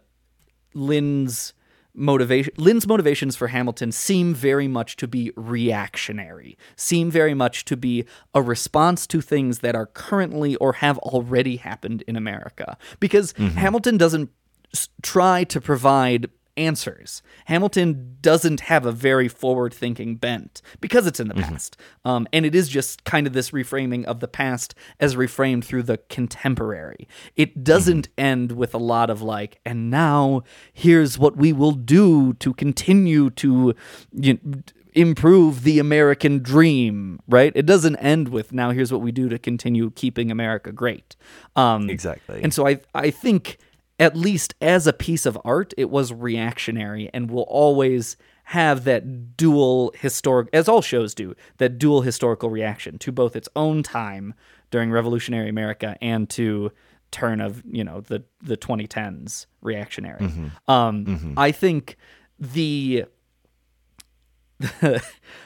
Lin's 0.74 1.52
motivation 1.98 2.52
Lin's 2.58 2.86
motivations 2.86 3.36
for 3.36 3.48
Hamilton 3.48 3.90
seem 3.90 4.34
very 4.34 4.68
much 4.68 4.96
to 4.96 5.08
be 5.08 5.32
reactionary, 5.34 6.58
seem 6.76 7.10
very 7.10 7.32
much 7.32 7.64
to 7.66 7.76
be 7.76 8.04
a 8.34 8.42
response 8.42 9.06
to 9.06 9.22
things 9.22 9.60
that 9.60 9.74
are 9.74 9.86
currently 9.86 10.56
or 10.56 10.74
have 10.74 10.98
already 10.98 11.56
happened 11.56 12.02
in 12.06 12.14
America. 12.16 12.76
Because 13.00 13.32
Hamilton 13.32 13.96
doesn't 13.96 14.28
s- 14.74 14.90
try 15.02 15.44
to 15.44 15.58
provide 15.60 16.28
answers. 16.56 17.22
Hamilton 17.46 18.16
doesn't 18.20 18.60
have 18.60 18.86
a 18.86 18.92
very 18.92 19.28
forward 19.28 19.72
thinking 19.74 20.16
bent 20.16 20.62
because 20.80 21.06
it's 21.06 21.20
in 21.20 21.28
the 21.28 21.34
past. 21.34 21.76
Um, 22.04 22.26
and 22.32 22.46
it 22.46 22.54
is 22.54 22.68
just 22.68 23.04
kind 23.04 23.26
of 23.26 23.32
this 23.32 23.50
reframing 23.50 24.04
of 24.04 24.20
the 24.20 24.28
past 24.28 24.74
as 25.00 25.16
reframed 25.16 25.64
through 25.64 25.84
the 25.84 25.98
contemporary. 26.08 27.08
It 27.36 27.62
doesn't 27.64 28.08
end 28.16 28.52
with 28.52 28.74
a 28.74 28.78
lot 28.78 29.10
of 29.10 29.22
like, 29.22 29.60
and 29.64 29.90
now 29.90 30.42
here's 30.72 31.18
what 31.18 31.36
we 31.36 31.52
will 31.52 31.72
do 31.72 32.32
to 32.34 32.54
continue 32.54 33.30
to 33.30 33.74
you 34.12 34.38
know, 34.42 34.62
improve 34.94 35.62
the 35.62 35.78
American 35.78 36.38
dream, 36.42 37.20
right? 37.28 37.52
It 37.54 37.66
doesn't 37.66 37.96
end 37.96 38.28
with 38.28 38.52
now 38.52 38.70
here's 38.70 38.90
what 38.90 39.02
we 39.02 39.12
do 39.12 39.28
to 39.28 39.38
continue 39.38 39.90
keeping 39.90 40.30
America 40.30 40.72
great. 40.72 41.16
Um, 41.54 41.90
Exactly. 41.90 42.42
and 42.42 42.52
so 42.52 42.66
I 42.66 42.80
I 42.94 43.10
think 43.10 43.58
at 43.98 44.16
least 44.16 44.54
as 44.60 44.86
a 44.86 44.92
piece 44.92 45.26
of 45.26 45.38
art, 45.44 45.72
it 45.76 45.90
was 45.90 46.12
reactionary 46.12 47.10
and 47.14 47.30
will 47.30 47.42
always 47.44 48.16
have 48.44 48.84
that 48.84 49.36
dual 49.36 49.92
historic 49.98 50.48
as 50.52 50.68
all 50.68 50.82
shows 50.82 51.14
do, 51.14 51.34
that 51.58 51.78
dual 51.78 52.02
historical 52.02 52.50
reaction 52.50 52.98
to 52.98 53.10
both 53.10 53.34
its 53.34 53.48
own 53.56 53.82
time 53.82 54.34
during 54.70 54.90
revolutionary 54.90 55.48
America 55.48 55.96
and 56.00 56.28
to 56.30 56.70
turn 57.10 57.40
of 57.40 57.62
you 57.70 57.84
know 57.84 58.00
the 58.02 58.22
the 58.42 58.56
2010s 58.56 59.46
reactionary. 59.62 60.30
Um, 60.68 61.34
I 61.36 61.52
think 61.52 61.96
the 62.38 63.06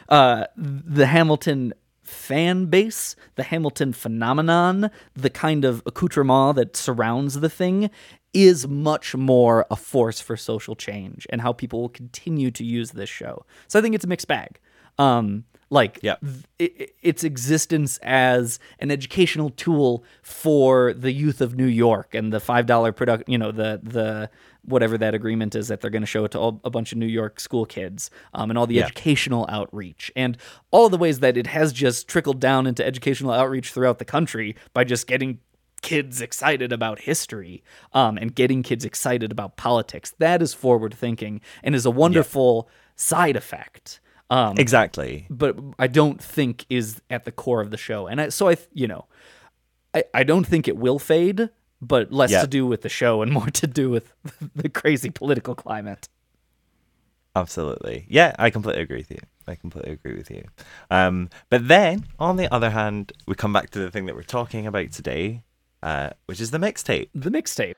uh, 0.09 0.45
the 0.57 1.07
Hamilton 1.07 1.73
fan 2.03 2.67
base, 2.67 3.15
the 3.37 3.43
Hamilton 3.45 3.93
phenomenon, 3.93 4.91
the 5.15 5.31
kind 5.31 5.65
of 5.65 5.83
accoutrement 5.87 6.57
that 6.57 6.77
surrounds 6.77 7.41
the 7.41 7.49
thing 7.49 7.91
is 8.33 8.69
much 8.69 9.15
more 9.15 9.67
a 9.71 9.77
force 9.77 10.21
for 10.21 10.37
social 10.37 10.77
change 10.77 11.27
and 11.31 11.41
how 11.41 11.53
people 11.53 11.81
will 11.81 11.89
continue 11.89 12.51
to 12.53 12.65
use 12.65 12.93
this 12.93 13.09
show. 13.11 13.45
So 13.69 13.79
I 13.79 13.83
think 13.83 13.95
it's 13.95 14.05
a 14.05 14.09
mixed 14.09 14.29
bag. 14.29 14.59
Um, 14.99 15.45
like 15.73 16.01
Yep. 16.03 16.21
th- 16.59 16.91
its 17.01 17.23
existence 17.23 17.99
as 18.03 18.59
an 18.81 18.91
educational 18.91 19.51
tool 19.51 20.05
for 20.23 20.93
the 20.93 21.13
youth 21.13 21.41
of 21.41 21.55
New 21.57 21.67
York 21.67 22.13
and 22.15 22.33
the 22.33 22.41
five 22.41 22.67
dollar 22.67 22.91
product, 22.93 23.29
you 23.29 23.39
know, 23.39 23.53
the 23.53 23.81
the 23.83 24.31
whatever 24.63 24.99
that 24.99 25.15
agreement 25.15 25.55
is 25.55 25.69
that 25.69 25.81
they're 25.81 25.91
going 25.91 26.03
to 26.03 26.07
show 26.07 26.25
it 26.25 26.33
to 26.33 26.39
all, 26.39 26.61
a 26.65 26.71
bunch 26.71 26.93
of 26.93 26.99
New 26.99 27.07
York 27.07 27.41
school 27.41 27.65
kids, 27.65 28.11
um, 28.35 28.51
and 28.51 28.59
all 28.59 28.67
the 28.67 28.75
Yeah. 28.75 28.85
educational 28.85 29.47
outreach 29.49 30.13
and 30.15 30.37
all 30.71 30.89
the 30.91 30.99
ways 30.99 31.21
that 31.21 31.37
it 31.37 31.47
has 31.47 31.73
just 31.73 32.09
trickled 32.09 32.41
down 32.41 32.67
into 32.67 32.85
educational 32.85 33.33
outreach 33.33 33.73
throughout 33.73 33.99
the 33.99 34.05
country 34.05 34.57
by 34.75 34.85
just 34.85 35.07
getting 35.07 35.39
kids 35.83 36.21
excited 36.21 36.73
about 36.73 37.01
history 37.01 37.63
um, 37.93 38.19
and 38.19 38.35
getting 38.35 38.63
kids 38.63 38.85
excited 38.85 39.33
about 39.33 39.57
politics. 39.57 40.13
That 40.19 40.43
is 40.43 40.53
forward 40.55 40.95
thinking 40.95 41.41
and 41.63 41.75
is 41.75 41.87
a 41.87 41.91
wonderful 41.91 42.69
side 42.97 43.37
effect. 43.37 44.01
Um, 44.29 44.55
Exactly. 44.59 45.27
but 45.29 45.59
I 45.79 45.87
don't 45.89 46.23
think 46.23 46.65
is 46.71 47.01
at 47.11 47.25
the 47.25 47.33
core 47.33 47.61
of 47.61 47.71
the 47.73 47.77
show. 47.77 48.07
And 48.07 48.21
I, 48.21 48.29
so 48.29 48.49
I, 48.49 48.57
you 48.73 48.87
know, 48.87 49.07
I, 49.93 50.05
I 50.15 50.23
don't 50.23 50.47
think 50.47 50.69
it 50.69 50.77
will 50.77 51.01
fade, 51.01 51.49
but 51.83 52.13
less 52.13 52.31
Yeah. 52.31 52.43
to 52.43 52.47
do 52.47 52.65
with 52.67 52.83
the 52.83 52.89
show 52.89 53.23
and 53.23 53.33
more 53.39 53.47
to 53.51 53.67
do 53.67 53.91
with 53.91 54.13
the 54.55 54.69
crazy 54.69 55.11
political 55.11 55.55
climate. 55.57 56.09
Absolutely. 57.37 58.07
Yeah, 58.09 58.35
I 58.39 58.51
completely 58.51 58.83
agree 58.83 58.99
with 58.99 59.11
you. 59.11 59.21
I 59.47 59.55
completely 59.55 59.93
agree 59.93 60.15
with 60.15 60.31
you. 60.31 60.45
Um, 60.91 61.29
but 61.49 61.67
then, 61.69 62.07
on 62.19 62.37
the 62.37 62.53
other 62.53 62.71
hand, 62.71 63.13
we 63.27 63.35
come 63.35 63.53
back 63.53 63.71
to 63.71 63.79
the 63.79 63.91
thing 63.91 64.07
that 64.07 64.15
we're 64.15 64.23
talking 64.23 64.67
about 64.67 64.91
today, 64.93 65.43
uh, 65.83 66.11
which 66.27 66.41
is 66.41 66.51
the 66.51 66.59
mixtape. 66.59 67.09
The 67.15 67.31
mixtape. 67.31 67.75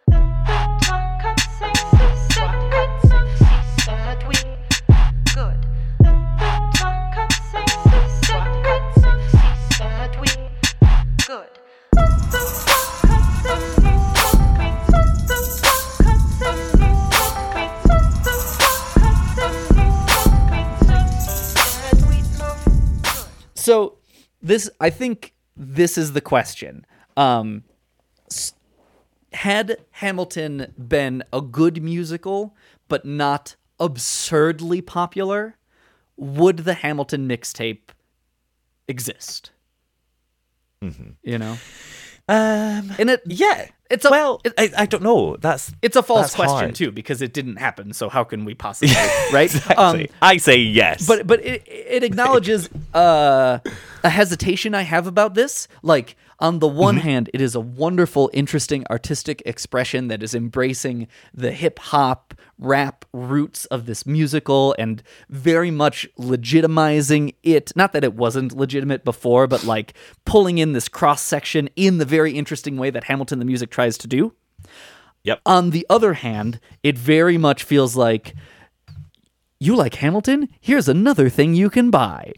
So 23.54 23.98
this, 24.40 24.68
I 24.80 24.90
think, 24.90 25.34
this 25.56 25.96
is 25.96 26.12
the 26.12 26.20
question. 26.20 26.84
Um, 27.16 27.62
s- 27.68 27.71
had 29.34 29.78
Hamilton 29.92 30.72
been 30.76 31.22
a 31.32 31.40
good 31.40 31.82
musical, 31.82 32.54
but 32.88 33.04
not 33.04 33.56
absurdly 33.80 34.80
popular, 34.80 35.56
would 36.16 36.58
the 36.58 36.74
Hamilton 36.74 37.28
mixtape 37.28 37.90
exist? 38.86 39.50
You 41.22 41.38
know, 41.38 41.58
Um, 42.28 42.92
and 42.98 43.10
it 43.10 43.22
yeah. 43.26 43.68
It's 43.92 44.06
a 44.06 44.10
well, 44.10 44.40
I, 44.56 44.70
I 44.78 44.86
don't 44.86 45.02
know. 45.02 45.36
That's 45.36 45.72
it's 45.82 45.96
a 45.96 46.02
false 46.02 46.34
question 46.34 46.56
hard. 46.56 46.74
too 46.74 46.90
because 46.90 47.20
it 47.20 47.34
didn't 47.34 47.56
happen. 47.56 47.92
So 47.92 48.08
how 48.08 48.24
can 48.24 48.44
we 48.44 48.54
possibly 48.54 48.94
right? 49.32 49.54
Exactly. 49.54 50.10
I 50.22 50.38
say 50.38 50.56
yes. 50.56 51.06
but 51.06 51.26
but 51.26 51.44
it, 51.44 51.62
it 51.66 52.02
acknowledges 52.02 52.70
uh, 52.94 53.58
a 54.02 54.08
hesitation 54.08 54.74
I 54.74 54.82
have 54.82 55.06
about 55.06 55.34
this. 55.34 55.68
Like 55.82 56.16
on 56.38 56.58
the 56.58 56.68
one 56.68 56.96
hand, 56.96 57.30
it 57.34 57.40
is 57.40 57.54
a 57.54 57.60
wonderful, 57.60 58.30
interesting 58.32 58.84
artistic 58.90 59.42
expression 59.46 60.08
that 60.08 60.22
is 60.22 60.34
embracing 60.34 61.06
the 61.34 61.52
hip 61.52 61.78
hop 61.78 62.31
rap 62.62 63.04
roots 63.12 63.64
of 63.66 63.86
this 63.86 64.06
musical 64.06 64.74
and 64.78 65.02
very 65.28 65.70
much 65.70 66.08
legitimizing 66.18 67.34
it. 67.42 67.72
Not 67.76 67.92
that 67.92 68.04
it 68.04 68.14
wasn't 68.14 68.56
legitimate 68.56 69.04
before, 69.04 69.46
but 69.46 69.64
like 69.64 69.94
pulling 70.24 70.58
in 70.58 70.72
this 70.72 70.88
cross 70.88 71.20
section 71.22 71.68
in 71.76 71.98
the 71.98 72.04
very 72.04 72.32
interesting 72.32 72.76
way 72.76 72.90
that 72.90 73.04
Hamilton 73.04 73.38
the 73.38 73.44
music 73.44 73.70
tries 73.70 73.98
to 73.98 74.06
do. 74.06 74.34
yep. 75.24 75.40
On 75.46 75.70
the 75.70 75.86
other 75.90 76.14
hand, 76.14 76.60
it 76.82 76.96
very 76.96 77.36
much 77.38 77.62
feels 77.64 77.96
like 77.96 78.34
you 79.60 79.76
like 79.76 79.94
Hamilton? 79.96 80.48
Here's 80.60 80.88
another 80.88 81.28
thing 81.28 81.54
you 81.54 81.70
can 81.70 81.90
buy. 81.90 82.32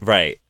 right. 0.00 0.40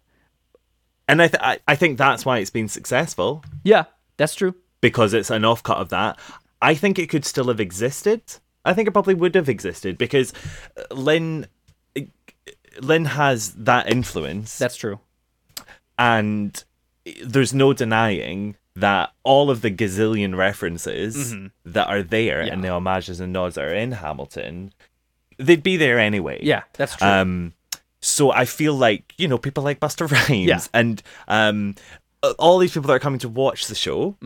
And 1.06 1.20
I, 1.20 1.28
th- 1.28 1.42
I 1.42 1.58
I 1.68 1.76
think 1.76 1.98
that's 1.98 2.24
why 2.24 2.38
it's 2.38 2.48
been 2.50 2.68
successful 2.68 3.44
Yeah, 3.62 3.84
that's 4.16 4.34
true. 4.34 4.54
because 4.80 5.12
it's 5.12 5.30
an 5.30 5.42
offcut 5.42 5.76
of 5.76 5.90
that. 5.90 6.18
I 6.64 6.74
think 6.74 6.98
it 6.98 7.08
could 7.08 7.24
still 7.24 7.48
have 7.48 7.60
existed. 7.60 8.22
I 8.64 8.72
think 8.74 8.88
it 8.88 8.92
probably 8.92 9.14
would 9.14 9.34
have 9.34 9.48
existed 9.48 9.98
because 9.98 10.32
uh, 10.76 10.94
Lin 10.94 11.46
Lin 12.80 13.04
has 13.04 13.52
that 13.54 13.88
influence. 13.90 14.58
That's 14.58 14.76
true. 14.76 14.98
and 15.98 16.64
there's 17.24 17.52
no 17.54 17.72
denying 17.72 18.56
that 18.76 19.12
all 19.22 19.50
of 19.50 19.60
the 19.60 19.70
gazillion 19.70 20.36
references 20.36 21.34
that 21.64 21.86
are 21.86 22.02
there 22.02 22.38
Mm-hmm. 22.38 22.46
Yeah. 22.48 22.52
and 22.52 22.64
the 22.64 22.68
homages 22.70 23.20
and 23.20 23.32
nods 23.32 23.54
that 23.54 23.64
are 23.66 23.74
in 23.74 23.92
Hamilton, 23.92 24.72
they'd 25.38 25.62
be 25.62 25.76
there 25.76 25.98
anyway. 26.00 26.40
Yeah, 26.42 26.62
that's 26.72 26.96
true. 26.96 27.06
Um, 27.06 27.52
so 28.00 28.32
I 28.32 28.44
feel 28.46 28.74
like 28.74 29.14
you 29.18 29.28
know 29.28 29.38
people 29.38 29.62
like 29.62 29.78
Busta 29.80 30.10
Rhymes 30.10 30.48
Yeah. 30.48 30.60
and 30.72 31.02
um, 31.28 31.74
uh, 32.22 32.32
all 32.38 32.58
these 32.58 32.72
people 32.72 32.88
that 32.88 32.94
are 32.94 32.98
coming 32.98 33.20
to 33.20 33.28
watch 33.28 33.66
the 33.68 33.74
show 33.76 34.16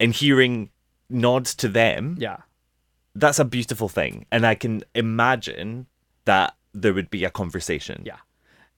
and 0.00 0.12
hearing 0.12 0.70
nods 1.10 1.54
to 1.56 1.68
them. 1.68 2.16
Yeah. 2.18 2.38
That's 3.14 3.38
a 3.38 3.44
beautiful 3.44 3.88
thing, 3.88 4.26
and 4.30 4.46
I 4.46 4.54
can 4.54 4.82
imagine 4.94 5.86
that 6.26 6.54
there 6.74 6.92
would 6.92 7.08
be 7.10 7.24
a 7.24 7.30
conversation. 7.30 8.02
Yeah. 8.04 8.16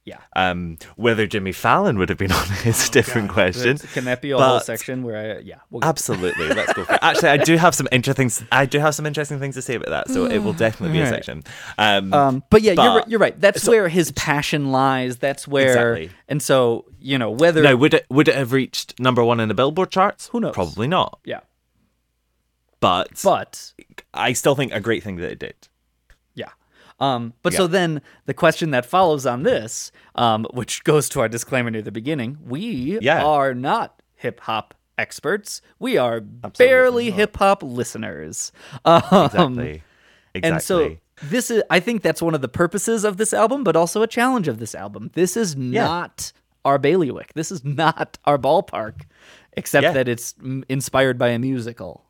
Yeah. 0.04 0.20
Um, 0.36 0.78
whether 0.96 1.26
Jimmy 1.26 1.52
Fallon 1.52 1.98
would 1.98 2.08
have 2.08 2.16
been 2.16 2.32
on 2.40 2.46
is 2.64 2.88
a 2.88 2.92
different 2.92 3.28
question. 3.30 3.76
Can 3.78 4.04
that 4.04 4.22
be 4.22 4.30
a 4.30 4.38
whole 4.38 4.60
section 4.60 5.02
where 5.02 5.36
I, 5.36 5.40
yeah. 5.40 5.56
We'll, 5.70 5.84
Absolutely, 5.84 6.48
let's 6.54 6.72
go 6.72 6.84
for 6.84 6.94
it. 6.94 6.98
Actually, 7.02 7.28
I 7.30 7.36
do 7.38 7.56
have 7.56 7.74
some 7.74 7.88
interesting. 7.92 8.30
I 8.50 8.64
do 8.64 8.78
have 8.78 8.94
some 8.94 9.04
interesting 9.04 9.38
things 9.38 9.54
to 9.56 9.62
say 9.62 9.74
about 9.74 9.90
that, 9.90 10.08
so 10.08 10.24
it 10.24 10.38
will 10.38 10.52
definitely 10.64 10.96
be 10.98 11.02
a 11.02 11.08
section. 11.08 11.42
Um, 11.76 12.14
um, 12.14 12.42
but 12.48 12.62
yeah, 12.62 12.72
you're, 12.72 12.96
right- 12.96 13.08
you're 13.08 13.20
right. 13.20 13.38
That's 13.38 13.62
so- 13.64 13.72
where 13.72 13.88
his 13.88 14.12
passion 14.12 14.70
lies. 14.72 15.18
That's 15.18 15.46
where, 15.48 15.94
Exactly. 15.96 16.10
and 16.28 16.40
so 16.42 16.86
you 17.00 17.18
know 17.18 17.30
whether 17.32 17.62
now, 17.62 17.74
would 17.76 17.92
it 17.94 18.06
would 18.08 18.28
it 18.28 18.34
have 18.36 18.52
reached 18.52 18.98
number 19.00 19.22
one 19.24 19.40
in 19.40 19.48
the 19.48 19.54
Billboard 19.54 19.90
charts? 19.90 20.28
Who 20.28 20.40
knows? 20.40 20.54
Probably 20.54 20.86
not. 20.88 21.18
yeah, 21.24 21.40
But, 22.80 23.20
but 23.24 23.72
I 24.14 24.32
still 24.32 24.54
think 24.54 24.72
a 24.72 24.80
great 24.80 25.02
thing 25.02 25.16
that 25.16 25.30
it 25.32 25.38
did. 25.38 25.54
Yeah. 26.34 26.50
Um, 27.00 27.34
but 27.42 27.52
so 27.52 27.66
then 27.66 28.02
the 28.26 28.34
question 28.34 28.70
that 28.70 28.86
follows 28.86 29.26
on 29.26 29.42
this, 29.42 29.90
um, 30.14 30.46
which 30.52 30.84
goes 30.84 31.08
to 31.10 31.20
our 31.20 31.28
disclaimer 31.28 31.70
near 31.70 31.82
the 31.82 31.92
beginning, 31.92 32.38
we 32.44 32.98
Yeah. 33.00 33.24
are 33.24 33.54
not 33.54 34.00
hip 34.14 34.40
hop 34.40 34.74
experts. 34.96 35.60
We 35.78 35.96
are 35.96 36.20
barely 36.20 37.10
hip 37.10 37.36
hop 37.36 37.62
listeners. 37.62 38.52
Um, 38.84 39.02
Exactly. 39.02 39.82
exactly. 40.34 40.42
And 40.42 40.62
so 40.62 40.96
this 41.22 41.50
is 41.50 41.62
I 41.70 41.80
think 41.80 42.02
that's 42.02 42.22
one 42.22 42.34
of 42.34 42.42
the 42.42 42.48
purposes 42.48 43.04
of 43.04 43.16
this 43.16 43.32
album, 43.32 43.64
but 43.64 43.74
also 43.76 44.02
a 44.02 44.06
challenge 44.06 44.46
of 44.48 44.58
this 44.58 44.74
album. 44.74 45.10
This 45.14 45.36
is 45.36 45.56
not 45.56 46.32
our 46.64 46.78
bailiwick. 46.78 47.32
This 47.34 47.50
is 47.52 47.64
not 47.64 48.18
our 48.24 48.38
ballpark, 48.38 49.02
except 49.54 49.82
Yeah. 49.84 49.92
that 49.92 50.08
it's 50.08 50.34
inspired 50.68 51.16
by 51.18 51.28
a 51.28 51.38
musical. 51.38 52.04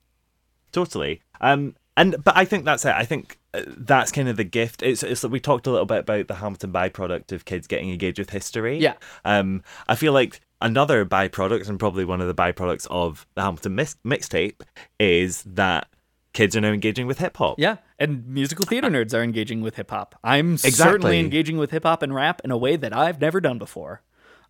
Totally. 0.78 1.22
Um, 1.40 1.74
and 1.96 2.22
but 2.22 2.36
I 2.36 2.44
think 2.44 2.64
that's 2.64 2.84
it. 2.84 2.94
I 2.94 3.04
think 3.04 3.38
uh, 3.54 3.62
that's 3.66 4.12
kind 4.12 4.28
of 4.28 4.36
the 4.36 4.44
gift. 4.44 4.82
It's 4.82 5.02
it's 5.02 5.22
that 5.22 5.30
we 5.30 5.40
talked 5.40 5.66
a 5.66 5.70
little 5.70 5.86
bit 5.86 5.98
about 5.98 6.28
the 6.28 6.36
Hamilton 6.36 6.72
byproduct 6.72 7.32
of 7.32 7.44
kids 7.44 7.66
getting 7.66 7.90
engaged 7.90 8.18
with 8.20 8.30
history. 8.30 8.78
Yeah. 8.78 8.94
Um, 9.24 9.62
I 9.88 9.96
feel 9.96 10.12
like 10.12 10.40
another 10.60 11.04
byproduct 11.04 11.68
and 11.68 11.78
probably 11.80 12.04
one 12.04 12.20
of 12.20 12.28
the 12.28 12.34
byproducts 12.34 12.86
of 12.90 13.26
the 13.34 13.42
Hamilton 13.42 13.74
mix- 13.74 13.96
mixtape 14.04 14.60
is 15.00 15.42
that 15.42 15.88
kids 16.34 16.54
are 16.54 16.60
now 16.60 16.70
engaging 16.70 17.08
with 17.08 17.18
hip 17.18 17.36
hop. 17.36 17.58
Yeah, 17.58 17.76
and 17.98 18.24
musical 18.28 18.64
theater 18.64 18.88
nerds 18.88 19.12
are 19.12 19.22
engaging 19.24 19.60
with 19.62 19.74
hip 19.74 19.90
hop. 19.90 20.14
I'm 20.22 20.52
Exactly. 20.52 20.72
certainly 20.76 21.18
engaging 21.18 21.58
with 21.58 21.72
hip 21.72 21.82
hop 21.82 22.02
and 22.02 22.14
rap 22.14 22.40
in 22.44 22.52
a 22.52 22.56
way 22.56 22.76
that 22.76 22.96
I've 22.96 23.20
never 23.20 23.40
done 23.40 23.58
before. 23.58 24.02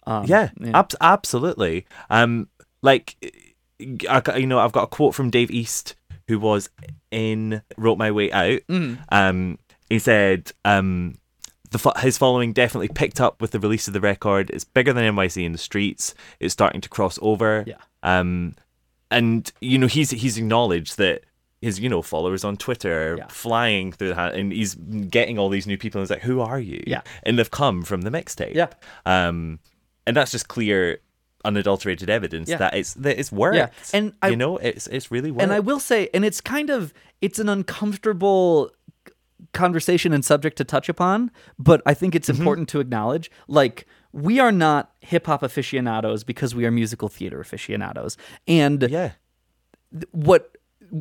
Um, 0.06 0.26
yeah, 0.26 0.50
Ab- 0.74 0.92
absolutely. 1.00 1.86
Um, 2.10 2.48
like, 2.82 3.16
I, 4.08 4.22
you 4.36 4.46
know, 4.46 4.58
I've 4.58 4.72
got 4.72 4.84
a 4.84 4.86
quote 4.88 5.14
from 5.14 5.30
Dave 5.30 5.50
East, 5.50 5.94
who 6.28 6.38
was 6.38 6.70
in 7.10 7.62
"Wrote 7.76 7.98
My 7.98 8.10
Way 8.12 8.30
Out." 8.30 8.60
Mm. 8.68 8.98
Um, 9.10 9.58
he 9.90 9.98
said, 9.98 10.52
um, 10.64 11.16
the 11.70 11.92
his 12.00 12.16
following 12.18 12.52
definitely 12.52 12.88
picked 12.88 13.20
up 13.20 13.40
with 13.42 13.50
the 13.50 13.60
release 13.60 13.88
of 13.88 13.94
the 13.94 14.00
record. 14.00 14.50
It's 14.50 14.64
bigger 14.64 14.92
than 14.92 15.04
NYC 15.14 15.44
in 15.44 15.52
the 15.52 15.58
streets. 15.58 16.14
It's 16.40 16.52
starting 16.52 16.80
to 16.82 16.88
cross 16.88 17.18
over. 17.20 17.64
Yeah. 17.66 17.76
Um, 18.02 18.54
and 19.10 19.50
you 19.60 19.78
know 19.78 19.86
he's 19.86 20.10
he's 20.10 20.36
acknowledged 20.38 20.98
that 20.98 21.24
his 21.60 21.80
you 21.80 21.88
know 21.88 22.02
followers 22.02 22.44
on 22.44 22.56
Twitter 22.56 23.14
are 23.14 23.16
Yeah. 23.18 23.26
flying 23.28 23.90
through 23.92 24.08
the 24.10 24.14
hat, 24.14 24.34
and 24.34 24.52
he's 24.52 24.74
getting 24.74 25.38
all 25.38 25.48
these 25.48 25.66
new 25.66 25.76
people. 25.78 26.00
And 26.00 26.06
he's 26.06 26.10
like, 26.14 26.22
"Who 26.22 26.40
are 26.40 26.60
you?" 26.60 26.82
Yeah. 26.86 27.02
and 27.24 27.38
they've 27.38 27.50
come 27.50 27.82
from 27.82 28.02
the 28.02 28.10
mixtape. 28.10 28.54
Yeah. 28.54 28.68
um, 29.06 29.58
and 30.06 30.16
that's 30.16 30.30
just 30.30 30.48
clear, 30.48 31.00
unadulterated 31.44 32.10
evidence 32.10 32.48
Yeah. 32.48 32.56
that 32.58 32.74
it's 32.74 32.94
that 32.94 33.18
it's 33.18 33.30
worked. 33.32 33.56
Yeah, 33.56 33.68
and 33.92 34.12
I- 34.22 34.28
you 34.30 34.36
know 34.36 34.56
it's 34.58 34.86
it's 34.88 35.10
really 35.10 35.30
worked. 35.30 35.42
And 35.42 35.52
I 35.52 35.60
will 35.60 35.80
say, 35.80 36.08
and 36.14 36.24
it's 36.24 36.40
kind 36.40 36.70
of 36.70 36.92
it's 37.20 37.38
an 37.38 37.48
uncomfortable 37.48 38.70
conversation 39.52 40.12
and 40.12 40.24
subject 40.24 40.58
to 40.58 40.64
touch 40.64 40.88
upon, 40.88 41.30
but 41.58 41.80
I 41.86 41.94
think 41.94 42.12
Mm-hmm. 42.12 42.16
it's 42.18 42.28
important 42.28 42.68
to 42.70 42.80
acknowledge. 42.80 43.30
Like 43.46 43.86
we 44.12 44.40
are 44.40 44.52
not 44.52 44.92
hip 45.00 45.26
hop 45.26 45.42
aficionados 45.42 46.24
because 46.24 46.54
we 46.54 46.64
are 46.66 46.70
musical 46.70 47.08
theater 47.08 47.40
aficionados, 47.40 48.16
and 48.46 48.82
yeah, 48.90 49.12
what 50.12 50.56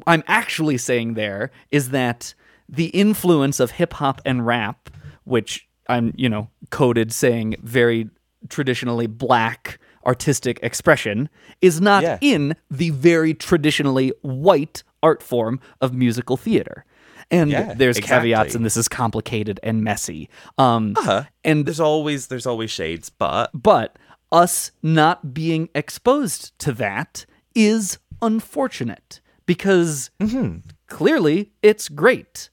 I'm 0.06 0.24
actually 0.28 0.78
saying 0.78 1.14
there 1.16 1.50
is 1.72 1.90
that 1.90 2.34
the 2.70 2.88
influence 2.88 3.60
of 3.60 3.72
hip 3.72 3.94
hop 3.94 4.22
and 4.26 4.46
rap, 4.46 4.90
which 5.24 5.68
I'm, 5.90 6.14
you 6.18 6.28
know, 6.28 6.50
coded 6.70 7.14
saying 7.14 7.56
very 7.64 8.10
traditionally 8.50 9.08
black 9.08 9.80
artistic 10.08 10.60
expression, 10.64 11.30
is 11.62 11.82
not 11.82 12.02
Yeah. 12.04 12.18
in 12.22 12.56
the 12.72 12.90
very 12.92 13.34
traditionally 13.34 14.14
white 14.22 14.84
art 15.04 15.22
form 15.22 15.60
of 15.82 15.94
musical 15.94 16.38
theater. 16.38 16.86
And 17.30 17.52
Yeah, 17.52 17.74
there's 17.74 18.00
caveats, 18.00 18.56
and 18.56 18.66
this 18.66 18.78
is 18.78 18.88
complicated 18.88 19.60
and 19.62 19.84
messy. 19.84 20.30
Um, 20.58 20.94
Uh-huh. 20.98 21.24
And 21.44 21.66
there's 21.66 21.80
always 21.82 22.28
there's 22.28 22.46
always 22.48 22.72
shades, 22.72 23.10
but 23.10 23.52
but 23.54 23.98
us 24.32 24.72
not 24.82 25.34
being 25.34 25.68
exposed 25.76 26.58
to 26.60 26.72
that 26.74 27.26
is 27.54 27.98
unfortunate 28.22 29.20
because 29.46 30.10
Mm-hmm. 30.22 30.60
clearly 30.88 31.52
it's 31.62 31.90
great. 31.90 32.50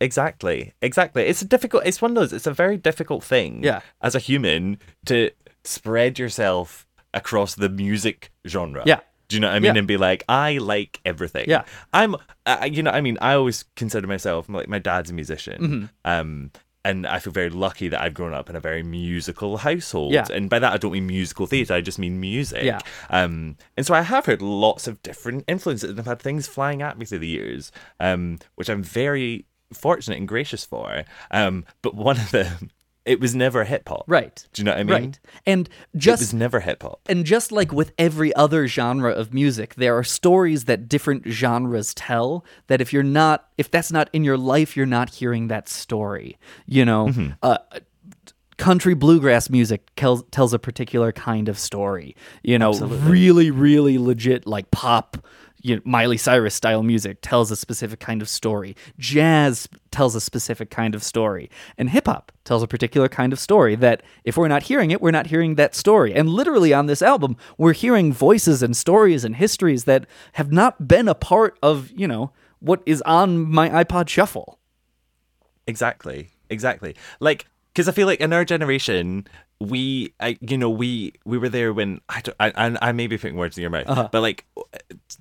Exactly. 0.00 0.72
Exactly. 0.80 1.22
It's 1.24 1.42
a 1.42 1.46
difficult 1.46 1.84
it's 1.86 2.00
one 2.00 2.10
of 2.12 2.14
those 2.14 2.32
it's 2.32 2.46
a 2.46 2.52
very 2.54 2.76
difficult 2.76 3.22
thing 3.24 3.62
Yeah. 3.62 3.80
as 4.00 4.14
a 4.14 4.18
human 4.18 4.78
to 5.06 5.30
spread 5.70 6.18
yourself 6.18 6.86
across 7.14 7.54
the 7.54 7.68
music 7.68 8.30
genre. 8.46 8.82
Yeah. 8.86 9.00
Do 9.28 9.36
you 9.36 9.40
know 9.40 9.48
what 9.48 9.54
I 9.54 9.58
mean? 9.60 9.74
Yeah. 9.74 9.78
And 9.78 9.88
be 9.88 9.96
like, 9.96 10.24
I 10.28 10.58
like 10.58 11.00
everything. 11.04 11.48
Yeah. 11.48 11.64
I'm, 11.92 12.16
I, 12.46 12.66
you 12.66 12.82
know, 12.82 12.90
I 12.90 13.00
mean, 13.00 13.16
I 13.20 13.34
always 13.34 13.64
consider 13.76 14.06
myself 14.06 14.48
like 14.48 14.68
my 14.68 14.80
dad's 14.80 15.10
a 15.10 15.14
musician. 15.14 15.62
Mm-hmm. 15.62 15.84
Um, 16.04 16.50
and 16.84 17.06
I 17.06 17.18
feel 17.18 17.32
very 17.32 17.50
lucky 17.50 17.88
that 17.88 18.00
I've 18.00 18.14
grown 18.14 18.32
up 18.32 18.50
in 18.50 18.56
a 18.56 18.60
very 18.60 18.82
musical 18.82 19.58
household. 19.58 20.12
Yeah. 20.12 20.26
And 20.32 20.48
by 20.50 20.58
that, 20.58 20.72
I 20.72 20.78
don't 20.78 20.92
mean 20.92 21.06
musical 21.06 21.46
theatre, 21.46 21.74
I 21.74 21.80
just 21.80 21.98
mean 21.98 22.18
music. 22.18 22.64
Yeah. 22.64 22.80
Um, 23.10 23.56
and 23.76 23.86
so 23.86 23.94
I 23.94 24.00
have 24.02 24.26
heard 24.26 24.42
lots 24.42 24.88
of 24.88 25.00
different 25.02 25.44
influences 25.46 25.90
and 25.90 26.00
I've 26.00 26.06
had 26.06 26.20
things 26.20 26.46
flying 26.46 26.82
at 26.82 26.98
me 26.98 27.04
through 27.04 27.18
the 27.18 27.28
years, 27.28 27.70
um, 28.00 28.38
which 28.54 28.70
I'm 28.70 28.82
very 28.82 29.44
fortunate 29.72 30.18
and 30.18 30.26
gracious 30.26 30.64
for. 30.64 31.04
Um, 31.30 31.64
but 31.82 31.94
one 31.94 32.18
of 32.18 32.30
them, 32.30 32.70
it 33.04 33.18
was 33.20 33.34
never 33.34 33.64
hip 33.64 33.88
hop. 33.88 34.04
Right. 34.06 34.46
Do 34.52 34.60
you 34.60 34.64
know 34.64 34.72
what 34.72 34.80
I 34.80 34.84
mean? 34.84 34.94
Right. 34.94 35.18
And 35.46 35.68
just 35.96 36.22
It 36.22 36.26
was 36.26 36.34
never 36.34 36.60
hip 36.60 36.82
hop. 36.82 37.00
and 37.08 37.24
just 37.24 37.50
like 37.50 37.72
with 37.72 37.92
every 37.98 38.34
other 38.34 38.66
genre 38.66 39.10
of 39.10 39.32
music, 39.32 39.74
there 39.76 39.96
are 39.96 40.04
stories 40.04 40.64
that 40.66 40.88
different 40.88 41.26
genres 41.26 41.94
tell 41.94 42.44
that 42.66 42.80
if 42.80 42.92
you're 42.92 43.02
not 43.02 43.48
if 43.58 43.70
that's 43.70 43.90
not 43.90 44.08
in 44.12 44.22
your 44.24 44.36
life, 44.38 44.76
you're 44.76 44.86
not 44.86 45.10
hearing 45.14 45.48
that 45.48 45.68
story. 45.68 46.38
You 46.66 46.84
know, 46.84 47.06
Mm-hmm. 47.08 47.30
uh, 47.42 47.58
country 48.56 48.92
bluegrass 48.94 49.48
music 49.48 49.88
tells 49.96 50.22
tells 50.30 50.52
a 50.52 50.58
particular 50.58 51.12
kind 51.12 51.48
of 51.48 51.58
story. 51.58 52.14
You 52.42 52.58
know, 52.58 52.72
really, 52.74 53.50
really 53.50 53.96
legit 53.98 54.46
like 54.46 54.70
pop. 54.70 55.16
You 55.62 55.76
know, 55.76 55.82
Miley 55.84 56.16
Cyrus 56.16 56.54
style 56.54 56.82
music 56.82 57.18
tells 57.22 57.50
a 57.50 57.56
specific 57.56 58.00
kind 58.00 58.22
of 58.22 58.28
story. 58.28 58.76
Jazz 58.98 59.68
tells 59.90 60.14
a 60.14 60.20
specific 60.20 60.70
kind 60.70 60.94
of 60.94 61.02
story, 61.02 61.50
and 61.76 61.90
hip 61.90 62.06
hop 62.06 62.32
tells 62.44 62.62
a 62.62 62.66
particular 62.66 63.08
kind 63.08 63.32
of 63.32 63.38
story. 63.38 63.74
That 63.74 64.02
if 64.24 64.36
we're 64.36 64.48
not 64.48 64.64
hearing 64.64 64.90
it, 64.90 65.00
we're 65.00 65.10
not 65.10 65.26
hearing 65.26 65.56
that 65.56 65.74
story. 65.74 66.14
And 66.14 66.28
literally 66.28 66.72
on 66.72 66.86
this 66.86 67.02
album, 67.02 67.36
we're 67.58 67.72
hearing 67.72 68.12
voices 68.12 68.62
and 68.62 68.76
stories 68.76 69.24
and 69.24 69.36
histories 69.36 69.84
that 69.84 70.06
have 70.32 70.50
not 70.50 70.88
been 70.88 71.08
a 71.08 71.14
part 71.14 71.58
of 71.62 71.90
you 71.94 72.08
know 72.08 72.32
what 72.60 72.82
is 72.86 73.02
on 73.02 73.38
my 73.50 73.68
iPod 73.68 74.08
Shuffle. 74.08 74.58
Exactly. 75.66 76.30
Exactly. 76.50 76.96
Like, 77.20 77.46
because 77.80 77.88
I 77.88 77.92
feel 77.92 78.06
like 78.06 78.20
in 78.20 78.32
our 78.32 78.44
generation, 78.44 79.26
we, 79.58 80.12
I, 80.20 80.38
you 80.40 80.56
know, 80.58 80.70
we 80.70 81.12
we 81.24 81.38
were 81.38 81.48
there 81.48 81.72
when 81.72 82.00
I, 82.08 82.20
don't, 82.20 82.36
I, 82.38 82.52
I, 82.54 82.76
I 82.88 82.92
may 82.92 83.06
be 83.06 83.16
putting 83.18 83.36
words 83.36 83.56
in 83.56 83.62
your 83.62 83.70
mouth, 83.70 83.84
Uh-huh. 83.88 84.08
but 84.12 84.20
like, 84.20 84.44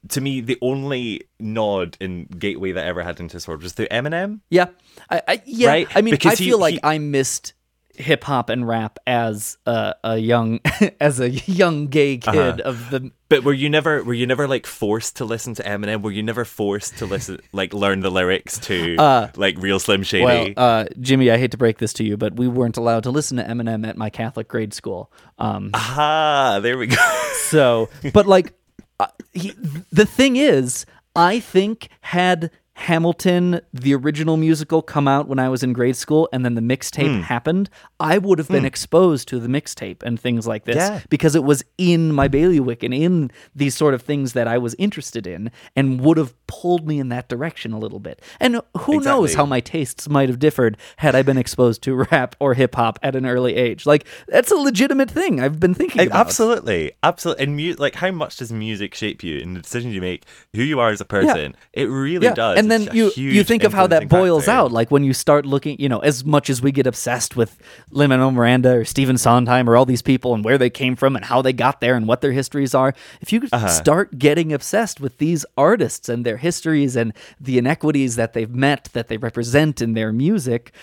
to 0.10 0.22
me, 0.22 0.41
the 0.41 0.57
only 0.62 1.24
nod 1.39 1.97
in 1.99 2.26
gateway 2.26 2.72
that 2.74 2.86
I 2.86 2.88
ever 2.88 3.03
had 3.03 3.20
into 3.20 3.39
sport 3.39 3.62
was 3.64 3.74
through 3.74 3.88
Eminem. 3.88 4.41
Yeah, 4.49 4.68
I, 5.10 5.22
I 5.28 5.41
yeah. 5.45 5.70
Right? 5.70 5.88
I 5.95 6.01
mean, 6.01 6.14
I 6.14 6.18
Because 6.18 6.38
he- 6.39 6.45
feel 6.45 6.60
like 6.60 6.74
he- 6.76 6.80
I 6.84 6.97
missed 6.99 7.53
hip 8.00 8.24
hop 8.24 8.50
and 8.50 8.68
rap 8.68 8.97
as 9.06 9.58
a, 9.66 9.93
a 10.04 10.18
young 10.18 10.60
as 11.02 11.20
a 11.20 11.30
young 11.30 11.88
gay 11.88 12.18
kid 12.18 12.36
Uh-huh. 12.62 12.62
of 12.70 12.89
the. 12.89 13.12
But 13.30 13.43
were 13.43 13.54
you 13.54 13.70
never, 13.70 14.04
were 14.04 14.16
you 14.16 14.26
never 14.26 14.47
like 14.47 14.66
forced 14.66 15.18
to 15.18 15.26
listen 15.26 15.54
to 15.56 15.64
Eminem? 15.64 16.02
Were 16.02 16.10
you 16.10 16.24
never 16.24 16.45
forced 16.45 16.97
to 16.97 17.06
listen, 17.06 17.39
like, 17.52 17.76
learn 17.76 18.00
the 18.00 18.10
lyrics 18.10 18.58
to 18.62 18.95
like 19.36 19.56
Real 19.60 19.78
Slim 19.80 20.02
Shady? 20.02 20.26
Well, 20.26 20.54
uh, 20.58 20.86
Jimmy, 21.00 21.30
I 21.30 21.38
hate 21.38 21.52
to 21.52 21.58
break 21.58 21.78
this 21.78 21.93
to 21.93 22.04
you, 22.04 22.18
but 22.18 22.36
we 22.38 22.47
weren't 22.47 22.78
allowed 22.78 23.04
to 23.04 23.12
listen 23.12 23.38
to 23.38 23.43
Eminem 23.43 23.88
at 23.88 23.97
my 23.97 24.10
Catholic 24.10 24.47
grade 24.47 24.74
school. 24.74 25.12
Um, 25.38 25.70
ah, 25.76 26.60
there 26.64 26.78
we 26.80 26.88
go. 26.88 26.95
so, 27.50 27.89
but 28.14 28.26
like, 28.26 28.54
uh, 29.00 29.08
he, 29.32 29.54
the 29.91 30.08
thing 30.08 30.36
is, 30.36 30.88
I 31.16 31.39
think 31.39 31.89
had 32.02 32.50
Hamilton, 32.80 33.60
the 33.74 33.94
original 33.94 34.38
musical, 34.38 34.82
come 34.82 35.08
out 35.08 35.28
when 35.28 35.38
I 35.38 35.50
was 35.50 35.64
in 35.64 35.74
grade 35.74 35.98
school, 35.98 36.30
and 36.32 36.46
then 36.46 36.56
the 36.56 36.62
mixtape 36.62 37.14
Hmm. 37.18 37.22
happened, 37.22 37.70
I 38.00 38.18
would 38.18 38.40
have 38.40 38.48
been 38.48 38.64
exposed 38.66 39.28
to 39.28 39.40
the 39.40 39.50
mixtape 39.50 40.02
and 40.02 40.18
things 40.20 40.48
like 40.48 40.64
this 40.64 40.78
Yeah. 40.78 41.02
because 41.10 41.36
it 41.36 41.44
was 41.44 41.62
in 41.78 42.14
my 42.14 42.28
bailiwick 42.30 42.82
and 42.82 42.94
in 42.94 43.32
these 43.54 43.76
sort 43.76 43.94
of 43.94 44.02
things 44.02 44.32
that 44.34 44.48
I 44.48 44.58
was 44.58 44.76
interested 44.80 45.28
in, 45.28 45.52
and 45.76 46.00
would 46.02 46.18
have 46.18 46.34
pulled 46.50 46.86
me 46.88 47.00
in 47.00 47.08
that 47.10 47.30
direction 47.30 47.72
a 47.72 47.80
little 47.80 48.00
bit. 48.00 48.22
And 48.39 48.60
who 48.80 49.00
knows 49.00 49.36
how 49.36 49.45
my 49.45 49.60
tastes 49.62 50.10
might 50.10 50.28
have 50.28 50.39
differed 50.39 50.76
had 50.97 51.16
I 51.16 51.22
been 51.22 51.38
exposed 51.38 51.82
to 51.84 51.93
rap 52.12 52.36
or 52.39 52.56
hip 52.56 52.76
hop 52.76 52.97
at 53.04 53.16
an 53.16 53.26
early 53.26 53.56
age. 53.56 53.86
Like 53.86 54.06
that's 54.28 54.52
a 54.52 54.56
legitimate 54.56 55.10
thing 55.12 55.39
I've 55.39 55.60
been 55.60 55.74
thinking 55.76 56.08
about. 56.08 56.20
Absolutely, 56.28 56.91
absolutely. 57.04 57.43
And 57.43 57.56
mu- 57.56 57.76
like, 57.78 57.95
how 57.95 58.12
much 58.12 58.38
does 58.38 58.52
music 58.52 58.95
shape 58.95 59.24
you 59.24 59.39
and 59.41 59.56
the 59.56 59.62
decisions 59.62 59.93
you 59.93 60.02
make, 60.02 60.24
who 60.56 60.64
you 60.64 60.80
are 60.80 60.89
as 60.89 61.00
a 61.00 61.06
person? 61.06 61.56
It 61.74 61.86
really 61.86 62.30
does. 62.34 62.58
And 62.58 62.70
then 62.72 62.84
It's 62.84 62.93
you 62.93 63.12
you 63.16 63.43
think 63.43 63.64
of 63.64 63.74
how 63.74 63.88
that 63.88 64.10
boils 64.10 64.45
factor. 64.45 64.60
out, 64.60 64.72
like 64.72 64.89
when 64.91 65.04
you 65.04 65.14
start 65.14 65.45
looking, 65.45 65.80
you 65.80 65.88
know, 65.88 66.00
as 66.00 66.26
much 66.26 66.50
as 66.50 66.62
we 66.62 66.72
get 66.72 66.88
obsessed 66.88 67.36
with 67.36 67.58
Lin-Manuel 67.91 68.32
Miranda 68.32 68.72
or 68.78 68.86
Stephen 68.86 69.18
Sondheim 69.18 69.70
or 69.70 69.78
all 69.78 69.86
these 69.86 70.02
people 70.02 70.34
and 70.34 70.43
where 70.43 70.58
they 70.58 70.70
came 70.72 70.95
from 70.95 71.16
and 71.16 71.24
how 71.26 71.41
they 71.41 71.54
got 71.54 71.80
there 71.82 71.95
and 71.95 72.08
what 72.08 72.22
their 72.22 72.32
histories 72.32 72.74
are, 72.74 72.93
if 73.22 73.32
you 73.32 73.39
Uh-huh. 73.52 73.68
start 73.68 74.18
getting 74.18 74.52
obsessed 74.54 75.00
with 75.00 75.18
these 75.18 75.45
artists 75.58 76.10
and 76.10 76.26
their 76.26 76.38
histories 76.40 76.96
and 76.96 77.14
the 77.40 77.58
inequities 77.58 78.16
that 78.16 78.34
they've 78.34 78.50
met, 78.54 78.90
that 78.94 79.08
they 79.08 79.18
represent 79.18 79.82
in 79.82 79.94
their 79.94 80.12
music, 80.12 80.74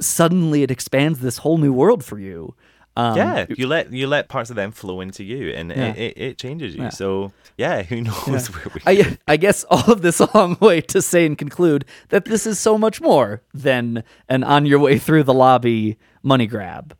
suddenly 0.00 0.62
it 0.62 0.70
expands 0.70 1.18
this 1.20 1.38
whole 1.38 1.58
new 1.58 1.72
world 1.72 2.04
for 2.04 2.18
you. 2.18 2.54
Um, 2.98 3.14
yeah, 3.16 3.44
you 3.50 3.66
let 3.66 3.92
you 3.92 4.06
let 4.06 4.28
parts 4.30 4.48
of 4.48 4.56
them 4.56 4.72
flow 4.72 5.02
into 5.02 5.22
you, 5.22 5.50
and 5.50 5.70
Yeah. 5.70 5.92
it, 5.92 5.98
it, 5.98 6.18
it 6.20 6.38
changes 6.38 6.74
you. 6.74 6.90
So 6.90 7.30
yeah, 7.58 7.82
who 7.90 8.00
knows 8.00 8.46
where 8.54 8.64
we? 8.74 8.80
I, 8.86 9.18
I 9.28 9.36
guess 9.36 9.64
all 9.64 9.92
of 9.92 10.00
this 10.00 10.18
a 10.18 10.30
long 10.34 10.56
way 10.60 10.80
to 10.80 11.02
say 11.02 11.26
and 11.26 11.36
conclude 11.36 11.84
that 12.08 12.24
this 12.24 12.46
is 12.46 12.58
so 12.58 12.78
much 12.78 13.02
more 13.02 13.42
than 13.52 14.02
an 14.30 14.44
on 14.44 14.64
your 14.64 14.78
way 14.78 14.98
through 14.98 15.24
the 15.24 15.34
lobby 15.34 15.98
money 16.22 16.46
grab. 16.46 16.96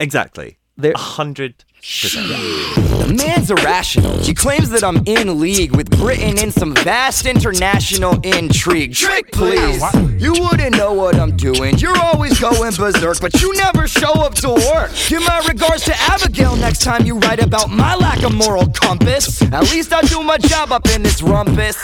exactly. 0.00 0.56
A 0.82 0.96
hundred. 0.98 1.64
The 1.82 3.14
man's 3.16 3.50
irrational. 3.50 4.18
He 4.18 4.34
claims 4.34 4.68
that 4.68 4.84
I'm 4.84 5.02
in 5.06 5.40
league 5.40 5.74
with 5.74 5.88
Britain 5.90 6.36
in 6.38 6.50
some 6.52 6.74
vast 6.74 7.24
international 7.24 8.20
intrigue. 8.20 8.94
Trick, 8.94 9.32
please. 9.32 9.82
You 10.20 10.34
wouldn't 10.34 10.76
know 10.76 10.92
what 10.92 11.18
I'm 11.18 11.34
doing. 11.36 11.78
You're 11.78 11.96
always 11.96 12.38
going 12.38 12.74
berserk, 12.74 13.20
but 13.22 13.40
you 13.40 13.54
never 13.56 13.88
show 13.88 14.12
up 14.12 14.34
to 14.36 14.50
work. 14.50 14.90
Give 15.08 15.22
my 15.22 15.42
regards 15.48 15.84
to 15.86 15.94
Abigail 15.96 16.54
next 16.56 16.80
time 16.82 17.06
you 17.06 17.18
write 17.18 17.42
about 17.42 17.70
my 17.70 17.94
lack 17.94 18.22
of 18.24 18.34
moral 18.34 18.68
compass. 18.68 19.40
At 19.40 19.62
least 19.72 19.94
I 19.94 20.02
do 20.02 20.22
my 20.22 20.36
job 20.36 20.72
up 20.72 20.86
in 20.90 21.02
this 21.02 21.22
rumpus. 21.22 21.78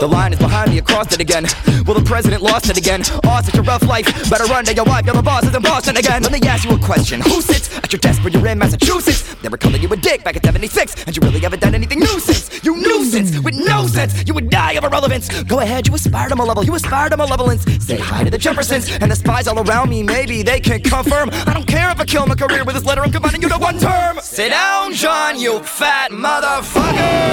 The 0.00 0.08
line 0.08 0.32
is 0.32 0.38
behind 0.38 0.70
me, 0.70 0.78
across 0.78 1.12
it 1.12 1.20
again. 1.20 1.44
Well, 1.86 1.98
the 1.98 2.04
president 2.06 2.42
lost 2.42 2.70
it 2.70 2.78
again. 2.78 3.02
Oh, 3.24 3.40
such 3.44 3.56
a 3.56 3.62
rough 3.62 3.82
life. 3.82 4.06
Better 4.30 4.44
run 4.44 4.64
to 4.64 4.74
your 4.74 4.86
wife, 4.86 5.04
you're 5.04 5.14
the 5.14 5.22
boss 5.22 5.44
is 5.44 5.54
in 5.54 5.62
Boston 5.62 5.98
again. 5.98 6.22
Let 6.22 6.32
me 6.32 6.40
ask 6.48 6.64
you 6.64 6.74
a 6.74 6.78
question. 6.78 7.20
Who 7.20 7.42
sits 7.42 7.76
at 7.76 7.92
your 7.92 8.00
desk 8.00 8.24
when 8.24 8.32
you're 8.32 8.46
in 8.46 8.58
Massachusetts? 8.58 9.01
They 9.42 9.48
were 9.48 9.56
calling 9.56 9.82
you 9.82 9.88
a 9.88 9.96
dick 9.96 10.22
back 10.22 10.36
in 10.36 10.42
76, 10.42 11.04
and 11.04 11.16
you 11.16 11.20
really 11.22 11.40
haven't 11.40 11.60
done 11.60 11.74
anything 11.74 11.98
new 11.98 12.20
since. 12.20 12.64
You 12.64 12.76
nuisance 12.76 13.38
with 13.40 13.54
no 13.54 13.86
sense. 13.86 14.22
You 14.26 14.34
would 14.34 14.50
die 14.50 14.72
of 14.72 14.84
irrelevance. 14.84 15.28
Go 15.44 15.58
ahead, 15.60 15.88
you 15.88 15.94
aspire 15.94 16.28
to 16.28 16.36
malevolence. 16.36 16.68
You 16.68 16.74
aspire 16.74 17.08
to 17.10 17.16
malevolence. 17.16 17.64
Say 17.84 17.98
hi 17.98 18.22
to 18.24 18.30
the 18.30 18.38
Jeffersons 18.38 18.88
and 18.98 19.10
the 19.10 19.16
spies 19.16 19.48
all 19.48 19.58
around 19.58 19.90
me. 19.90 20.02
Maybe 20.02 20.42
they 20.42 20.60
can 20.60 20.80
confirm. 20.80 21.30
I 21.32 21.54
don't 21.54 21.66
care 21.66 21.90
if 21.90 21.98
I 22.00 22.04
kill 22.04 22.26
my 22.26 22.34
career 22.34 22.64
with 22.64 22.76
this 22.76 22.84
letter. 22.84 23.02
I'm 23.02 23.10
combining 23.10 23.42
you 23.42 23.48
to 23.48 23.58
one 23.58 23.78
term. 23.78 24.20
Sit 24.20 24.50
down, 24.50 24.92
John, 24.92 25.40
you 25.40 25.58
fat 25.60 26.12
motherfucker. 26.12 27.32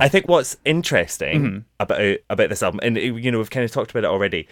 I 0.00 0.08
think 0.08 0.26
what's 0.28 0.56
interesting 0.64 1.42
Mm-hmm. 1.42 1.58
about 1.80 2.16
about 2.30 2.48
this 2.48 2.62
album, 2.62 2.80
and 2.82 2.96
you 2.96 3.30
know 3.30 3.38
we've 3.38 3.50
kind 3.50 3.64
of 3.64 3.70
talked 3.70 3.90
about 3.92 4.04
it 4.04 4.08
already. 4.10 4.48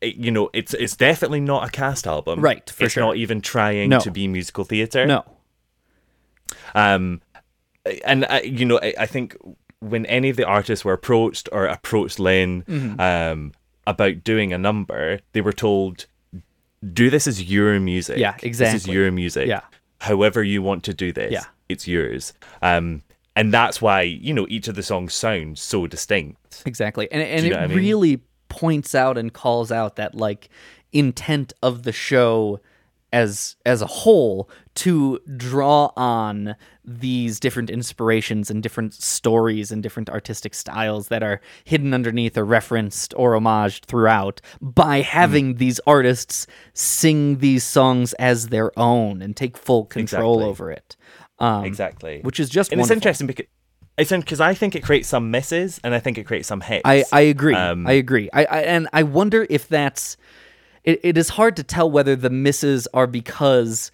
It, 0.00 0.16
you 0.16 0.30
know, 0.30 0.48
it's 0.52 0.72
it's 0.74 0.96
definitely 0.96 1.40
not 1.40 1.66
a 1.66 1.70
cast 1.70 2.06
album, 2.06 2.40
Right, 2.40 2.68
for 2.70 2.84
it's 2.84 2.94
sure. 2.94 3.02
not 3.04 3.16
even 3.16 3.40
trying 3.40 3.90
No. 3.90 4.00
to 4.00 4.10
be 4.10 4.28
musical 4.28 4.64
theater. 4.64 5.06
No. 5.06 5.24
Um, 6.74 7.20
and 8.04 8.24
I, 8.26 8.40
you 8.42 8.64
know, 8.64 8.78
I, 8.82 8.94
I 9.00 9.06
think 9.06 9.36
when 9.80 10.06
any 10.06 10.28
of 10.30 10.36
the 10.36 10.44
artists 10.46 10.84
were 10.84 10.92
approached 10.92 11.48
or 11.52 11.66
approached 11.66 12.18
Lin 12.18 12.62
Mm-hmm. 12.64 13.00
um, 13.00 13.52
about 13.86 14.22
doing 14.22 14.52
a 14.52 14.58
number, 14.58 15.18
they 15.32 15.40
were 15.40 15.52
told, 15.52 16.06
"Do 16.92 17.10
this 17.10 17.26
as 17.26 17.50
your 17.50 17.80
music. 17.80 18.18
Yeah, 18.18 18.36
exactly. 18.42 18.74
This 18.78 18.86
is 18.86 18.88
your 18.88 19.10
music. 19.10 19.48
Yeah. 19.48 19.62
However 20.00 20.42
you 20.42 20.62
want 20.62 20.84
to 20.84 20.94
do 20.94 21.12
this, 21.12 21.32
Yeah. 21.32 21.44
it's 21.68 21.88
yours." 21.88 22.32
Um, 22.62 23.02
and 23.38 23.52
that's 23.54 23.80
why 23.80 24.02
you 24.02 24.32
know 24.34 24.46
each 24.50 24.68
of 24.68 24.74
the 24.74 24.82
songs 24.82 25.14
sounds 25.14 25.60
so 25.60 25.86
distinct. 25.86 26.62
Exactly. 26.66 27.10
And 27.12 27.22
and 27.22 27.44
you 27.46 27.52
it 27.52 27.54
know 27.56 27.62
I 27.62 27.66
mean? 27.68 27.76
really 27.78 28.20
points 28.48 28.94
out 28.94 29.16
and 29.18 29.32
calls 29.32 29.70
out 29.72 29.96
that 29.96 30.14
like 30.14 30.48
intent 30.92 31.52
of 31.62 31.82
the 31.84 31.92
show 31.92 32.60
as 33.12 33.56
as 33.64 33.80
a 33.80 33.86
whole 33.86 34.50
to 34.74 35.18
draw 35.36 35.90
on 35.96 36.54
these 36.84 37.40
different 37.40 37.70
inspirations 37.70 38.50
and 38.50 38.62
different 38.62 38.92
stories 38.94 39.70
and 39.72 39.82
different 39.82 40.08
artistic 40.10 40.54
styles 40.54 41.08
that 41.08 41.22
are 41.22 41.40
hidden 41.64 41.92
underneath 41.94 42.36
or 42.36 42.44
referenced 42.44 43.12
or 43.16 43.32
homaged 43.32 43.84
throughout 43.86 44.40
by 44.60 45.00
having 45.00 45.54
Mm. 45.54 45.58
these 45.58 45.80
artists 45.86 46.46
sing 46.74 47.38
these 47.38 47.64
songs 47.64 48.12
as 48.14 48.48
their 48.48 48.78
own 48.78 49.22
and 49.22 49.34
take 49.36 49.56
full 49.56 49.84
control 49.86 50.34
Exactly. 50.40 50.50
over 50.50 50.70
it. 50.70 50.96
Um, 51.40 51.64
exactly. 51.64 52.20
which 52.22 52.40
is 52.40 52.48
just 52.48 52.72
and 52.72 52.80
it's 52.80 52.90
interesting 52.90 53.26
because 53.28 53.46
it's 53.98 54.10
because 54.10 54.40
I 54.40 54.54
think 54.54 54.76
it 54.76 54.82
creates 54.82 55.08
some 55.08 55.30
misses 55.30 55.80
and 55.82 55.94
I 55.94 55.98
think 55.98 56.18
it 56.18 56.24
creates 56.24 56.48
some 56.48 56.60
hits. 56.60 56.82
I, 56.84 57.04
I 57.12 57.22
agree. 57.22 57.54
Um, 57.54 57.86
I 57.86 57.92
agree. 57.92 58.30
I, 58.32 58.44
I 58.44 58.60
and 58.62 58.88
I 58.92 59.02
wonder 59.02 59.46
if 59.50 59.68
that's 59.68 60.16
it, 60.84 61.00
it 61.02 61.18
is 61.18 61.30
hard 61.30 61.56
to 61.56 61.64
tell 61.64 61.90
whether 61.90 62.14
the 62.14 62.30
misses 62.30 62.86
are 62.94 63.06
because 63.06 63.90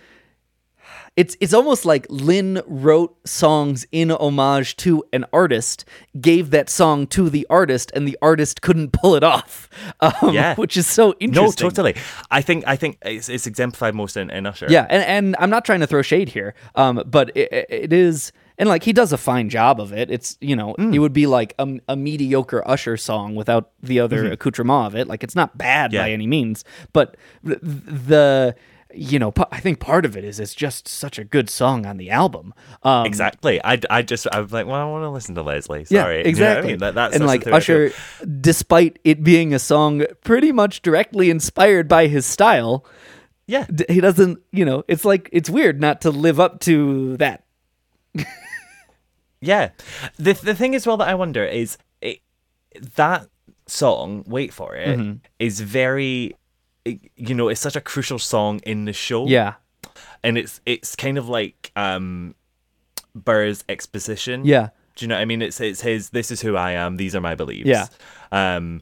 it's 1.17 1.37
it's 1.41 1.55
almost 1.55 1.85
like 1.85 2.07
Lin 2.11 2.61
wrote 2.67 3.17
songs 3.27 3.87
in 3.93 4.11
homage 4.11 4.75
to 4.79 5.05
an 5.13 5.25
artist, 5.33 5.85
gave 6.21 6.51
that 6.51 6.69
song 6.69 7.07
to 7.09 7.31
the 7.31 7.47
artist, 7.49 7.93
and 7.95 8.07
the 8.09 8.19
artist 8.21 8.63
couldn't 8.63 8.93
pull 8.93 9.15
it 9.15 9.23
off. 9.25 9.69
Um, 10.01 10.35
Yeah. 10.35 10.55
which 10.57 10.77
is 10.77 10.87
so 10.87 11.15
interesting. 11.21 11.65
no, 11.67 11.71
totally. 11.71 11.95
I 12.31 12.43
think 12.43 12.65
I 12.67 12.77
think 12.77 12.99
it's, 13.05 13.29
it's 13.29 13.47
exemplified 13.47 13.95
most 13.95 14.17
in, 14.17 14.31
in 14.31 14.47
Usher. 14.47 14.67
Yeah, 14.69 14.87
and, 14.91 15.03
and 15.05 15.37
I'm 15.39 15.51
not 15.51 15.65
trying 15.65 15.81
to 15.81 15.87
throw 15.87 16.03
shade 16.03 16.29
here, 16.31 16.55
um, 16.75 17.03
but 17.07 17.31
it, 17.37 17.67
it 17.69 17.93
is, 17.93 18.33
and 18.59 18.69
like 18.69 18.83
he 18.85 18.93
does 18.93 19.13
a 19.13 19.19
fine 19.19 19.49
job 19.51 19.81
of 19.81 19.93
it. 19.93 20.11
It's 20.11 20.37
you 20.41 20.57
know, 20.57 20.75
Mm. 20.79 20.95
it 20.95 20.99
would 21.01 21.13
be 21.13 21.27
like 21.27 21.55
a, 21.59 21.79
a 21.89 21.97
mediocre 21.97 22.63
Usher 22.69 22.97
song 22.97 23.35
without 23.35 23.71
the 23.83 24.01
other 24.01 24.31
accoutrement 24.33 24.87
of 24.87 24.95
it. 24.97 25.07
Like 25.09 25.23
it's 25.25 25.37
not 25.37 25.57
bad 25.59 25.91
Mm-hmm. 25.91 25.95
Yeah. 25.97 26.03
by 26.03 26.11
any 26.13 26.27
means, 26.27 26.65
but 26.93 27.17
th- 27.47 27.59
the 27.63 28.55
you 28.97 29.19
know, 29.19 29.33
I 29.51 29.61
think 29.61 29.81
part 29.81 30.05
of 30.05 30.17
it 30.17 30.25
is 30.25 30.39
it's 30.41 30.55
just 30.55 30.87
such 30.89 31.19
a 31.19 31.25
good 31.25 31.51
song 31.51 31.85
on 31.87 31.97
the 31.97 32.11
album. 32.11 32.55
Um, 32.83 33.07
Exactly. 33.07 33.61
I, 33.65 33.79
I 33.91 34.03
just 34.03 34.27
I 34.33 34.41
was 34.41 34.53
like, 34.53 34.67
well, 34.67 34.77
I 34.77 34.85
want 34.85 35.03
to 35.05 35.11
listen 35.11 35.35
to 35.35 35.43
Leslie. 35.43 35.87
Yeah, 35.89 36.03
Sorry. 36.03 36.17
You 36.19 36.23
know 36.23 36.27
I 36.27 36.31
exactly. 36.31 36.71
mean? 36.73 36.79
That- 36.79 37.15
and 37.15 37.27
like 37.27 37.41
the 37.41 37.45
thing 37.47 37.55
I 37.55 37.61
feel. 37.61 37.87
Usher, 37.87 37.95
despite 38.41 38.99
it 39.05 39.23
being 39.23 39.53
a 39.55 39.59
song 39.59 40.05
pretty 40.25 40.53
much 40.53 40.83
directly 40.83 41.31
inspired 41.31 41.89
by 41.89 42.07
his 42.07 42.25
style, 42.27 42.85
Yeah. 43.47 43.67
d- 43.75 43.85
he 43.89 44.01
doesn't. 44.01 44.39
You 44.53 44.65
know, 44.65 44.85
it's 44.89 45.05
like 45.05 45.29
it's 45.33 45.51
weird 45.51 45.81
not 45.81 46.01
to 46.03 46.11
live 46.11 46.39
up 46.41 46.61
to 46.61 47.17
that. 47.19 47.45
Yeah. 49.41 49.71
The 50.17 50.33
the 50.33 50.55
thing 50.55 50.75
as 50.75 50.87
well 50.87 50.97
that 50.99 51.09
I 51.09 51.15
wonder 51.15 51.45
is 51.45 51.77
it, 52.01 52.21
that 52.97 53.27
song, 53.67 54.25
wait 54.27 54.53
for 54.55 54.75
it, 54.75 54.99
is 55.39 55.61
Mm-hmm. 55.61 55.69
very 55.69 56.37
it- 56.85 57.01
you 57.17 57.35
know, 57.35 57.49
it's 57.49 57.61
such 57.61 57.77
a 57.77 57.81
crucial 57.81 58.19
song 58.19 58.61
in 58.65 58.85
the 58.85 58.93
show. 58.93 59.27
Yeah, 59.27 59.55
And 60.23 60.37
it's 60.39 60.61
it's 60.67 60.95
kind 60.97 61.19
of 61.19 61.29
like 61.29 61.73
um 61.77 62.35
Burr's 63.15 63.65
exposition. 63.69 64.45
yeah. 64.45 64.69
Do 64.97 65.05
you 65.05 65.09
know 65.09 65.17
what 65.17 65.23
I 65.23 65.25
mean? 65.25 65.43
It's 65.43 65.61
it's 65.61 65.81
his 65.81 66.11
this 66.11 66.31
is 66.31 66.41
who 66.41 66.57
I 66.57 66.73
am, 66.73 66.97
these 66.97 67.15
are 67.17 67.21
my 67.21 67.35
beliefs. 67.35 67.67
Yeah. 67.69 67.87
Um 68.33 68.81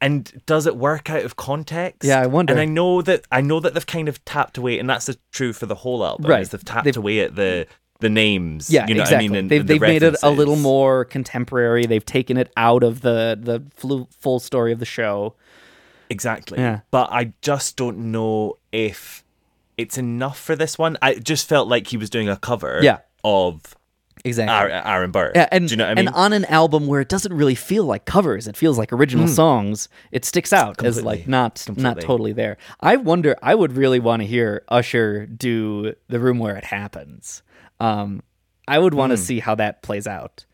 and 0.00 0.42
does 0.46 0.66
it 0.66 0.76
work 0.76 1.10
out 1.10 1.24
of 1.24 1.36
context? 1.36 2.04
Yeah, 2.04 2.20
I 2.20 2.26
wonder. 2.26 2.52
And 2.52 2.60
I 2.60 2.64
know 2.64 3.02
that 3.02 3.24
I 3.30 3.40
know 3.40 3.60
that 3.60 3.74
they've 3.74 3.86
kind 3.86 4.08
of 4.08 4.24
tapped 4.24 4.58
away, 4.58 4.78
and 4.80 4.90
that's 4.90 5.06
the, 5.06 5.16
true 5.30 5.52
for 5.52 5.66
the 5.66 5.76
whole 5.76 6.04
album. 6.04 6.26
Right. 6.28 6.48
They've 6.48 6.64
tapped 6.64 6.84
They've- 6.86 6.96
away 6.96 7.20
at 7.20 7.36
the 7.36 7.66
the 8.00 8.08
names. 8.10 8.68
Yeah, 8.68 8.88
you 8.88 8.94
know 8.96 9.02
exactly. 9.02 9.28
what 9.28 9.30
I 9.30 9.34
mean. 9.34 9.38
And 9.44 9.50
they've 9.50 9.64
the 9.66 9.74
they've 9.74 9.80
made 9.80 10.02
it 10.02 10.16
a 10.24 10.30
little 10.30 10.56
more 10.56 11.04
contemporary. 11.04 11.86
They've 11.86 12.04
taken 12.04 12.36
it 12.36 12.50
out 12.56 12.82
of 12.82 13.02
the 13.02 13.38
the 13.40 13.62
flu- 13.76 14.08
full 14.18 14.40
story 14.40 14.72
of 14.72 14.80
the 14.80 14.84
show. 14.84 15.36
Exactly. 16.12 16.58
Yeah. 16.58 16.80
But 16.90 17.10
I 17.10 17.32
just 17.42 17.76
don't 17.76 17.98
know 18.12 18.58
if 18.70 19.24
it's 19.76 19.98
enough 19.98 20.38
for 20.38 20.54
this 20.54 20.78
one. 20.78 20.96
I 21.02 21.14
just 21.14 21.48
felt 21.48 21.66
like 21.68 21.88
he 21.88 21.96
was 21.96 22.10
doing 22.10 22.28
a 22.28 22.36
cover. 22.36 22.80
Yeah. 22.82 22.98
Of 23.24 23.74
Exactly. 24.24 24.70
Aaron, 24.72 25.10
Burr. 25.10 25.32
yeah, 25.34 25.48
and 25.50 25.66
Do 25.66 25.72
you 25.72 25.76
know 25.78 25.84
what 25.86 25.90
I 25.90 25.94
mean? 26.00 26.06
and 26.06 26.14
on 26.14 26.32
an 26.32 26.44
album 26.44 26.86
where 26.86 27.00
it 27.00 27.08
doesn't 27.08 27.32
really 27.32 27.56
feel 27.56 27.84
like 27.84 28.04
covers, 28.04 28.46
it 28.46 28.56
feels 28.56 28.78
like 28.78 28.92
original 28.92 29.26
songs. 29.26 29.88
It 30.12 30.24
sticks 30.24 30.52
out 30.52 30.84
as 30.84 31.02
like 31.02 31.24
Completely. 31.24 31.30
not 31.30 31.66
not 31.76 32.00
totally 32.00 32.32
there. 32.32 32.56
I 32.78 32.96
wonder. 32.96 33.36
I 33.42 33.56
would 33.56 33.72
really 33.76 33.98
want 33.98 34.22
to 34.22 34.26
hear 34.28 34.62
Usher 34.68 35.26
do 35.26 35.94
the 36.06 36.20
room 36.20 36.38
where 36.38 36.54
it 36.56 36.62
happens. 36.64 37.42
Um, 37.80 38.22
I 38.68 38.78
would 38.78 38.94
want 38.94 39.10
to 39.10 39.16
see 39.16 39.40
how 39.40 39.56
that 39.56 39.82
plays 39.82 40.06
out 40.06 40.44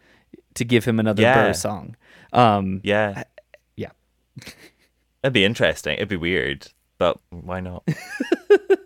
to 0.54 0.64
give 0.64 0.86
him 0.86 0.98
another 0.98 1.20
Yeah. 1.20 1.34
Burr 1.48 1.52
song. 1.52 1.94
Um, 2.32 2.80
yeah. 2.84 3.24
yeah. 3.76 3.90
It'd 5.28 5.34
be 5.34 5.44
interesting. 5.44 5.96
It'd 5.96 6.08
be 6.08 6.16
weird, 6.16 6.68
but 6.96 7.18
why 7.28 7.60
not? 7.60 7.86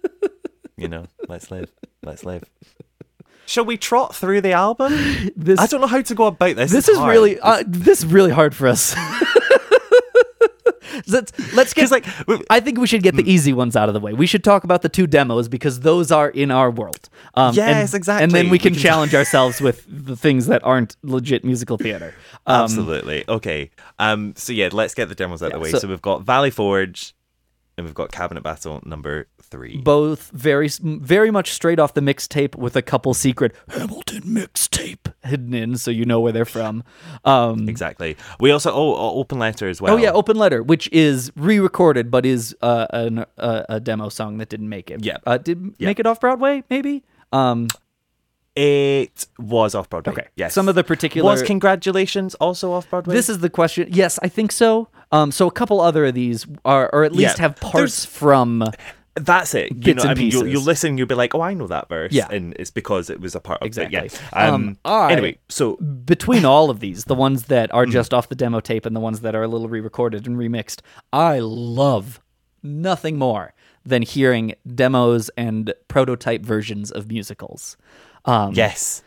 you 0.76 0.88
know, 0.88 1.06
let's 1.28 1.52
live. 1.52 1.70
Let's 2.02 2.24
live. 2.24 2.42
Shall 3.46 3.64
we 3.64 3.76
trot 3.76 4.12
through 4.12 4.40
the 4.40 4.50
album? 4.52 4.92
This 5.36 5.60
I 5.60 5.66
don't 5.66 5.80
know 5.80 5.86
how 5.86 6.02
to 6.02 6.14
go 6.16 6.26
about 6.26 6.56
this. 6.56 6.72
this 6.72 6.88
It's 6.88 6.90
is 6.90 6.98
hard. 6.98 7.12
really 7.12 7.38
uh, 7.38 7.62
this 7.64 8.00
is 8.00 8.06
really 8.06 8.32
hard 8.32 8.56
for 8.56 8.66
us. 8.66 8.92
let's 11.06 11.32
let's 11.54 11.74
get 11.74 11.90
like, 11.90 12.06
I 12.50 12.60
think 12.60 12.78
we 12.78 12.86
should 12.86 13.02
get 13.02 13.16
the 13.16 13.30
easy 13.30 13.52
ones 13.52 13.76
out 13.76 13.88
of 13.88 13.94
the 13.94 14.00
way. 14.00 14.12
We 14.12 14.26
should 14.26 14.44
talk 14.44 14.64
about 14.64 14.82
the 14.82 14.88
two 14.88 15.06
demos 15.06 15.48
because 15.48 15.80
those 15.80 16.10
are 16.12 16.28
in 16.30 16.50
our 16.50 16.70
world. 16.70 17.08
Um, 17.34 17.54
Yes, 17.54 17.90
and, 17.92 17.98
exactly. 17.98 18.24
And 18.24 18.32
then 18.32 18.48
we 18.50 18.58
can- 18.58 18.74
challenge 18.74 19.14
ourselves 19.20 19.60
with 19.60 19.84
the 19.88 20.16
things 20.16 20.46
that 20.46 20.62
aren't 20.64 20.96
legit 21.02 21.44
musical 21.44 21.76
theater. 21.78 22.14
Um, 22.46 22.62
Absolutely. 22.62 23.24
Okay. 23.28 23.70
Um. 23.98 24.34
So 24.36 24.52
yeah, 24.52 24.68
let's 24.72 24.94
get 24.94 25.08
the 25.08 25.14
demos 25.14 25.42
out 25.42 25.46
of 25.46 25.50
Yeah, 25.52 25.56
the 25.58 25.62
way. 25.64 25.70
so- 25.70 25.78
So, 25.78 25.88
we've 25.88 26.02
got 26.02 26.22
Valley 26.22 26.50
Forge, 26.50 27.14
and 27.76 27.86
we've 27.86 27.94
got 27.94 28.12
Cabinet 28.12 28.42
Battle 28.42 28.80
number 28.84 29.28
three. 29.40 29.78
both 29.78 30.30
very 30.32 30.68
very 30.80 31.30
much 31.30 31.52
straight 31.52 31.78
off 31.78 31.94
the 31.94 32.00
mixtape 32.00 32.54
with 32.54 32.76
a 32.76 32.82
couple 32.82 33.14
secret 33.14 33.54
Hamilton 33.68 34.22
mixtape 34.22 35.12
hidden 35.24 35.54
in, 35.54 35.76
so 35.76 35.90
you 35.90 36.04
know 36.04 36.20
where 36.20 36.32
they're 36.32 36.44
from. 36.44 36.84
Um, 37.24 37.68
exactly. 37.68 38.16
We 38.40 38.50
also 38.50 38.70
oh, 38.72 38.94
oh 38.94 39.18
open 39.20 39.38
letter 39.38 39.68
as 39.68 39.80
well. 39.80 39.94
Oh 39.94 39.96
yeah, 39.96 40.10
Open 40.12 40.36
Letter, 40.36 40.62
which 40.62 40.88
is 40.92 41.32
re-recorded 41.36 42.10
but 42.10 42.26
is 42.26 42.54
uh, 42.62 42.86
an, 42.90 43.24
uh, 43.38 43.62
a 43.68 43.80
demo 43.80 44.08
song 44.08 44.38
that 44.38 44.48
didn't 44.48 44.68
make 44.68 44.90
it. 44.90 45.04
Yeah. 45.04 45.18
uh, 45.26 45.38
did 45.38 45.74
Yeah. 45.78 45.86
make 45.86 45.98
it 46.00 46.06
off 46.06 46.20
Broadway? 46.20 46.64
Maybe. 46.70 47.02
Um, 47.32 47.68
It 48.54 49.26
was 49.38 49.74
off 49.74 49.88
Broadway. 49.88 50.12
Okay. 50.12 50.26
Yes. 50.36 50.52
Some 50.52 50.68
of 50.68 50.74
the 50.74 50.84
particular 50.84 51.30
was 51.30 51.42
Congratulations 51.42 52.34
also 52.34 52.72
off 52.72 52.88
Broadway. 52.90 53.14
This 53.14 53.30
is 53.30 53.38
the 53.38 53.48
question. 53.48 53.88
Yes, 53.90 54.18
I 54.22 54.28
think 54.28 54.52
so. 54.52 54.88
Um, 55.12 55.30
so 55.30 55.46
a 55.46 55.50
couple 55.52 55.80
other 55.80 56.06
of 56.06 56.14
these 56.14 56.46
are, 56.64 56.90
or 56.92 57.04
at 57.04 57.12
least 57.12 57.36
Yeah. 57.38 57.42
have 57.42 57.56
parts 57.60 57.74
There's- 57.74 58.04
from. 58.06 58.64
That's 59.14 59.52
it. 59.54 59.72
You 59.72 59.76
Bits 59.76 60.04
know, 60.04 60.08
I 60.08 60.12
and 60.12 60.18
mean, 60.20 60.30
you 60.30 60.46
you 60.46 60.58
listen, 60.58 60.96
you'll 60.96 61.06
be 61.06 61.14
like, 61.14 61.34
"Oh, 61.34 61.42
I 61.42 61.52
know 61.52 61.66
that 61.66 61.86
verse." 61.90 62.12
Yeah. 62.12 62.28
and 62.30 62.54
it's 62.58 62.70
because 62.70 63.10
it 63.10 63.20
was 63.20 63.34
a 63.34 63.40
part 63.40 63.60
of 63.60 63.66
Exactly. 63.66 63.98
it. 63.98 64.18
Yeah. 64.32 64.54
Um, 64.54 64.78
Um. 64.86 65.10
Anyway, 65.12 65.36
so 65.50 65.76
between 65.76 66.46
all 66.46 66.70
of 66.70 66.80
these, 66.80 67.04
the 67.04 67.14
ones 67.14 67.44
that 67.44 67.72
are 67.74 67.84
just 67.98 68.14
off 68.14 68.30
the 68.30 68.34
demo 68.34 68.60
tape 68.60 68.86
and 68.86 68.96
the 68.96 69.00
ones 69.00 69.20
that 69.20 69.34
are 69.34 69.42
a 69.42 69.48
little 69.48 69.68
re-recorded 69.68 70.26
and 70.26 70.38
remixed, 70.38 70.80
I 71.12 71.40
love 71.40 72.22
nothing 72.62 73.18
more 73.18 73.52
than 73.84 74.00
hearing 74.00 74.54
demos 74.74 75.28
and 75.36 75.74
prototype 75.88 76.40
versions 76.42 76.90
of 76.90 77.08
musicals. 77.08 77.76
Um, 78.24 78.54
yes, 78.54 79.02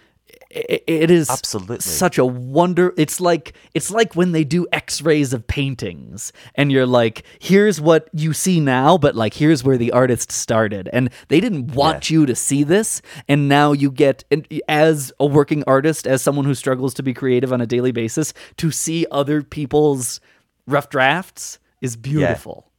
it 0.56 1.12
is 1.12 1.30
Absolutely. 1.30 1.80
such 1.80 2.18
a 2.18 2.26
wonder 2.26 2.94
it's 2.98 3.20
like 3.20 3.54
it's 3.74 3.92
like 3.92 4.16
when 4.16 4.32
they 4.32 4.44
do 4.46 4.66
x-rays 4.72 5.34
of 5.34 5.46
paintings 5.48 6.32
and 6.56 6.72
you're 6.72 6.86
like 6.86 7.24
here's 7.40 7.82
what 7.82 8.10
you 8.14 8.32
see 8.32 8.62
now 8.62 8.98
but 8.98 9.16
like 9.16 9.34
here's 9.34 9.64
where 9.64 9.78
the 9.78 9.92
artist 9.92 10.32
started. 10.32 10.90
And 10.94 11.10
they 11.28 11.40
didn't 11.40 11.76
want 11.76 12.10
you 12.10 12.26
to 12.26 12.36
see 12.36 12.64
this 12.64 13.02
and 13.28 13.50
now 13.50 13.74
you 13.74 13.92
get 13.92 14.24
and 14.32 14.48
as 14.68 15.12
a 15.20 15.26
working 15.26 15.64
artist 15.68 16.08
as 16.08 16.22
someone 16.22 16.46
who 16.46 16.56
struggles 16.56 16.94
to 16.96 17.04
be 17.04 17.14
creative 17.14 17.52
on 17.52 17.60
a 17.60 17.68
daily 17.68 17.92
basis 17.92 18.34
to 18.58 18.72
see 18.72 19.06
other 19.12 19.42
people's 19.42 20.22
rough 20.68 20.90
drafts 20.90 21.60
is 21.82 21.96
beautiful 21.96 22.72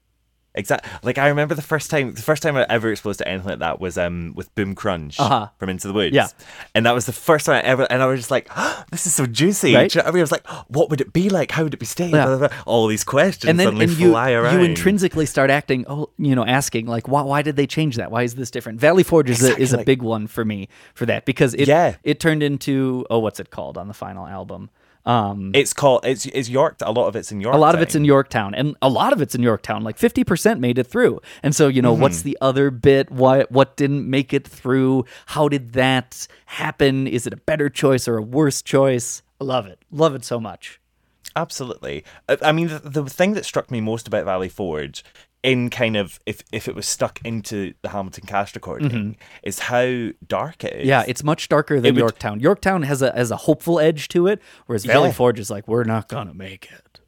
exactly. 0.57 0.91
Like 1.03 1.19
I 1.19 1.29
remember 1.29 1.55
the 1.55 1.63
first 1.63 1.91
time, 1.91 2.15
the 2.15 2.23
first 2.23 2.43
time 2.43 2.57
I 2.57 2.67
ever 2.69 2.91
exposed 2.91 3.19
to 3.21 3.29
anything 3.29 3.49
like 3.51 3.59
that 3.61 3.81
was 3.81 3.97
um 3.99 4.33
with 4.35 4.53
Boom 4.55 4.75
Crunch 4.75 5.21
Uh-huh. 5.21 5.49
from 5.59 5.69
Into 5.69 5.87
the 5.89 5.95
Woods. 5.95 6.15
Yeah. 6.15 6.29
and 6.75 6.85
that 6.87 6.95
was 6.95 7.07
the 7.07 7.13
first 7.13 7.47
time 7.47 7.57
I 7.57 7.61
ever, 7.61 7.87
and 7.91 8.03
I 8.03 8.07
was 8.07 8.19
just 8.21 8.31
like, 8.31 8.49
"This 8.91 9.07
is 9.07 9.15
so 9.15 9.27
juicy." 9.27 9.75
Right? 9.75 9.95
You 9.95 10.03
know 10.03 10.09
I 10.09 10.11
mean, 10.11 10.19
I 10.21 10.23
was 10.23 10.33
like, 10.33 10.47
"What 10.69 10.91
would 10.91 11.01
it 11.01 11.13
be 11.13 11.29
like? 11.31 11.51
How 11.51 11.63
would 11.65 11.75
it 11.75 11.81
be 11.81 11.87
staged?" 11.87 12.15
Yeah. 12.15 12.49
All 12.67 12.87
these 12.87 13.05
questions 13.05 13.49
and 13.49 13.59
then 13.61 13.67
suddenly 13.67 13.85
and 13.87 13.97
you, 13.99 14.15
around. 14.17 14.55
you 14.59 14.65
intrinsically 14.65 15.27
start 15.27 15.51
acting 15.51 15.85
oh 15.89 16.11
you 16.19 16.35
know 16.35 16.45
asking 16.45 16.87
like 16.87 17.07
why, 17.09 17.23
why 17.23 17.43
did 17.43 17.57
they 17.57 17.67
change 17.67 17.97
that 17.97 18.11
why 18.11 18.23
is 18.23 18.35
this 18.35 18.51
different 18.51 18.81
valley 18.81 19.03
forge 19.03 19.31
is, 19.31 19.43
a, 19.45 19.57
is 19.59 19.73
a 19.73 19.79
big 19.85 20.03
one 20.03 20.27
for 20.27 20.45
me 20.45 20.69
for 20.95 21.07
that 21.07 21.25
because 21.25 21.55
it 21.55 21.69
Yeah. 21.69 21.97
it 22.05 22.21
turned 22.21 22.43
into 22.43 23.05
oh 23.11 23.19
what's 23.19 23.41
it 23.41 23.51
called 23.51 23.77
on 23.79 23.89
the 23.89 23.95
final 23.95 24.27
album 24.27 24.71
um 25.07 25.53
It's 25.55 25.73
called 25.73 26.05
it's 26.05 26.27
it's 26.27 26.49
York. 26.49 26.77
A 26.83 26.91
lot 26.93 27.07
of 27.09 27.17
it's 27.17 27.31
in 27.33 27.41
York. 27.41 27.55
a 27.55 27.59
lot 27.59 27.75
of 27.75 27.81
it's 27.81 27.95
in 27.95 28.05
Yorktown, 28.05 28.55
and 28.55 28.77
a 28.83 28.89
lot 28.89 29.13
of 29.13 29.23
it's 29.23 29.35
in 29.35 29.43
Yorktown. 29.43 29.83
Like 29.83 29.97
fifty 29.99 30.25
percent 30.25 30.61
made 30.61 30.79
it 30.79 30.87
through, 30.89 31.21
and 31.43 31.55
so 31.55 31.69
you 31.69 31.81
know 31.81 31.93
what's 31.93 32.19
Mm-hmm. 32.19 32.29
the 32.31 32.39
other 32.41 32.71
bit? 32.71 33.11
What 33.11 33.51
what 33.53 33.77
didn't 33.77 34.09
make 34.11 34.33
it 34.35 34.47
through? 34.49 35.05
How 35.27 35.49
did 35.49 35.73
that 35.75 36.27
happen? 36.47 37.07
Is 37.07 37.27
it 37.27 37.33
a 37.33 37.37
better 37.37 37.69
choice 37.71 38.09
or 38.09 38.17
a 38.19 38.23
worse 38.23 38.63
choice? 38.63 39.23
I 39.41 39.45
love 39.45 39.67
it, 39.67 39.79
love 39.91 40.15
it 40.15 40.25
so 40.25 40.41
much. 40.41 40.81
Absolutely. 41.37 42.03
I 42.29 42.39
I 42.43 42.53
mean, 42.53 42.69
the, 42.69 42.79
the 43.03 43.05
thing 43.05 43.35
that 43.35 43.45
struck 43.45 43.71
me 43.71 43.81
most 43.81 44.09
about 44.09 44.25
Valley 44.25 44.49
Forge, 44.49 45.05
in 45.47 45.71
kind 45.71 45.97
of 45.97 46.19
if 46.27 46.43
if 46.53 46.69
it 46.69 46.75
was 46.75 46.87
stuck 46.87 47.21
into 47.25 47.73
the 47.83 47.89
Hamilton 47.91 48.25
cast 48.27 48.55
recording, 48.55 49.17
is 49.43 49.61
how 49.61 50.09
dark 50.27 50.65
it 50.65 50.73
is. 50.75 50.79
Mm-hmm. 50.81 50.89
Yeah, 50.89 51.05
it's 51.07 51.23
much 51.25 51.49
darker 51.49 51.81
than 51.81 51.95
would- 51.95 52.01
Yorktown. 52.01 52.41
Yorktown 52.41 52.83
has 52.83 53.01
a 53.01 53.13
has 53.13 53.31
a 53.31 53.37
hopeful 53.37 53.81
edge 53.81 54.09
to 54.09 54.27
it, 54.27 54.43
whereas 54.67 54.85
Valley 54.85 55.09
Yeah. 55.09 55.15
Forge 55.15 55.39
is 55.41 55.49
like 55.49 55.67
we're 55.69 55.85
not 55.85 56.09
gonna 56.09 56.35
make 56.35 56.69
it. 56.71 57.01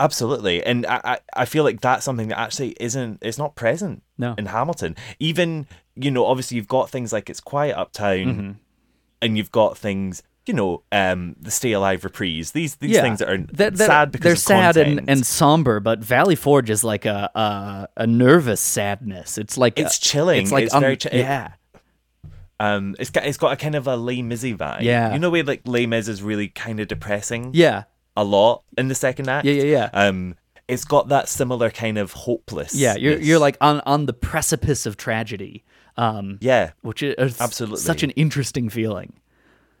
absolutely, 0.00 0.64
and 0.64 0.86
I, 0.86 1.00
I 1.04 1.18
I 1.42 1.44
feel 1.44 1.64
like 1.64 1.80
that's 1.80 2.04
something 2.04 2.28
that 2.28 2.38
actually 2.38 2.74
isn't 2.80 3.18
it's 3.22 3.38
not 3.38 3.54
present 3.54 4.02
No. 4.18 4.34
in 4.38 4.46
Hamilton. 4.46 4.96
Even 5.20 5.66
you 5.94 6.10
know, 6.10 6.24
obviously 6.26 6.56
you've 6.56 6.68
got 6.68 6.90
things 6.90 7.12
like 7.12 7.28
it's 7.30 7.40
quiet 7.40 7.76
uptown, 7.76 8.24
Mm-hmm. 8.26 8.50
and 9.20 9.36
you've 9.36 9.52
got 9.52 9.76
things. 9.78 10.22
You 10.46 10.54
know, 10.54 10.82
um, 10.90 11.36
the 11.40 11.50
Stay 11.52 11.70
Alive 11.72 12.02
reprise. 12.04 12.50
These 12.50 12.76
these 12.76 12.90
yeah, 12.92 13.02
things 13.02 13.20
that 13.20 13.30
are 13.30 13.38
that, 13.38 13.76
that- 13.76 13.86
sad 13.86 14.10
because 14.10 14.44
they're 14.44 14.56
of 14.64 14.72
sad 14.72 14.76
and, 14.76 14.98
content. 14.98 15.10
and 15.10 15.26
somber, 15.26 15.78
but 15.78 16.00
Valley 16.00 16.34
Forge 16.34 16.68
is 16.70 16.82
like 16.82 17.04
a 17.04 17.30
a, 17.34 17.88
a 18.02 18.06
nervous 18.06 18.60
sadness. 18.60 19.38
It's 19.38 19.56
like 19.56 19.78
It's 19.78 19.96
a- 19.96 20.00
chilling. 20.00 20.42
It's 20.42 20.50
like 20.52 20.64
It's 20.64 20.74
un- 20.74 20.80
very 20.80 20.96
chi- 20.96 21.10
yeah. 21.12 21.52
Um, 22.60 22.94
it's 22.98 23.10
got 23.10 23.24
it's 23.26 23.38
got 23.38 23.52
a 23.52 23.56
kind 23.56 23.74
of 23.74 23.86
a 23.86 23.96
Les 23.96 24.22
Mizzy 24.22 24.56
vibe. 24.56 24.82
Yeah. 24.82 25.12
you 25.12 25.18
know, 25.18 25.30
where 25.30 25.42
like 25.42 25.62
Les 25.64 25.86
Mis 25.86 26.08
is 26.08 26.22
really 26.22 26.48
kind 26.48 26.80
of 26.80 26.88
depressing. 26.88 27.50
Yeah, 27.54 27.84
a 28.16 28.24
lot 28.24 28.62
in 28.78 28.88
the 28.88 28.94
second 28.94 29.28
act. 29.28 29.44
Yeah, 29.46 29.54
yeah, 29.54 29.62
yeah. 29.64 29.90
Um, 29.92 30.36
it's 30.68 30.84
got 30.84 31.08
that 31.08 31.28
similar 31.28 31.70
kind 31.70 31.98
of 31.98 32.12
hopeless. 32.12 32.74
yeah. 32.74 32.94
You're 32.96 33.18
you're 33.18 33.38
like 33.40 33.56
on 33.60 33.80
on 33.86 34.06
the 34.06 34.12
precipice 34.12 34.86
of 34.86 34.96
tragedy. 34.96 35.64
Um, 35.96 36.38
yeah, 36.40 36.70
which 36.82 37.02
is 37.02 37.40
Absolutely. 37.40 37.78
such 37.80 38.02
an 38.02 38.10
interesting 38.10 38.68
feeling. 38.70 39.12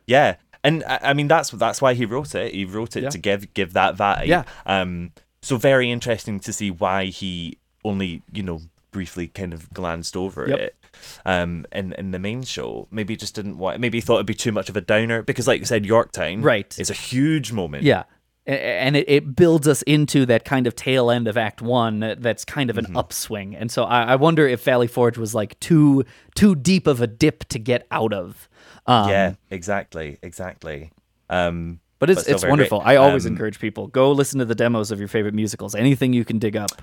yeah, 0.06 0.34
and 0.64 0.84
I, 0.84 0.98
I 1.02 1.12
mean 1.14 1.28
that's 1.28 1.50
that's 1.50 1.80
why 1.82 1.94
he 1.94 2.04
wrote 2.04 2.34
it. 2.34 2.54
He 2.54 2.64
wrote 2.64 2.96
it 2.96 3.02
Yeah. 3.04 3.10
to 3.10 3.18
give 3.18 3.52
give 3.54 3.72
that 3.74 3.96
vibe. 3.96 4.26
Yeah. 4.26 4.44
Um, 4.66 5.12
so 5.42 5.56
very 5.56 5.90
interesting 5.90 6.38
to 6.40 6.52
see 6.52 6.70
why 6.70 7.06
he 7.06 7.58
only 7.84 8.22
you 8.32 8.42
know 8.42 8.60
briefly 8.92 9.26
kind 9.28 9.52
of 9.54 9.72
glanced 9.72 10.16
over 10.16 10.46
Yep. 10.48 10.58
it. 10.60 10.76
Um, 11.24 11.64
in 11.72 11.92
in 11.94 12.10
the 12.10 12.18
main 12.18 12.42
show, 12.42 12.86
maybe 12.90 13.14
he 13.14 13.16
just 13.16 13.34
didn't 13.34 13.58
want. 13.58 13.80
Maybe 13.80 13.98
he 13.98 14.02
thought 14.02 14.16
it'd 14.16 14.26
be 14.26 14.34
too 14.34 14.52
much 14.52 14.68
of 14.68 14.76
a 14.76 14.80
downer 14.82 15.22
because, 15.22 15.48
like 15.48 15.58
you 15.60 15.66
said, 15.66 15.86
Yorktown, 15.86 16.42
Right. 16.42 16.78
is 16.78 16.90
a 16.90 16.94
huge 16.94 17.50
moment. 17.52 17.84
Yeah. 17.84 18.04
And 18.44 18.96
it, 18.96 19.08
it 19.08 19.36
builds 19.36 19.68
us 19.68 19.82
into 19.82 20.26
that 20.26 20.44
kind 20.44 20.66
of 20.66 20.74
tail 20.74 21.12
end 21.12 21.28
of 21.28 21.36
Act 21.38 21.62
One. 21.62 22.00
That's 22.18 22.44
kind 22.44 22.70
of 22.70 22.76
an 22.76 22.86
Mm-hmm. 22.86 22.96
upswing, 22.96 23.54
and 23.56 23.70
so 23.70 23.84
I, 23.84 24.02
I 24.02 24.16
wonder 24.16 24.46
if 24.48 24.64
Valley 24.64 24.88
Forge 24.88 25.16
was 25.16 25.32
like 25.34 25.58
too 25.60 26.04
too 26.34 26.54
deep 26.56 26.86
of 26.88 27.00
a 27.00 27.06
dip 27.06 27.44
to 27.50 27.58
get 27.60 27.86
out 27.90 28.12
of. 28.12 28.48
Um, 28.86 29.08
yeah, 29.08 29.34
exactly, 29.50 30.18
exactly. 30.22 30.90
Um, 31.30 31.80
but 31.98 32.10
it's 32.10 32.22
still 32.22 32.34
it's 32.34 32.44
wonderful. 32.44 32.80
great. 32.80 32.88
I 32.88 32.96
always 32.96 33.26
Um, 33.26 33.32
encourage 33.32 33.58
people 33.60 33.86
go 33.86 34.10
listen 34.12 34.38
to 34.40 34.44
the 34.44 34.54
demos 34.56 34.90
of 34.90 34.98
your 34.98 35.08
favorite 35.08 35.34
musicals. 35.34 35.74
Anything 35.74 36.12
you 36.12 36.24
can 36.24 36.38
dig 36.38 36.56
up. 36.56 36.82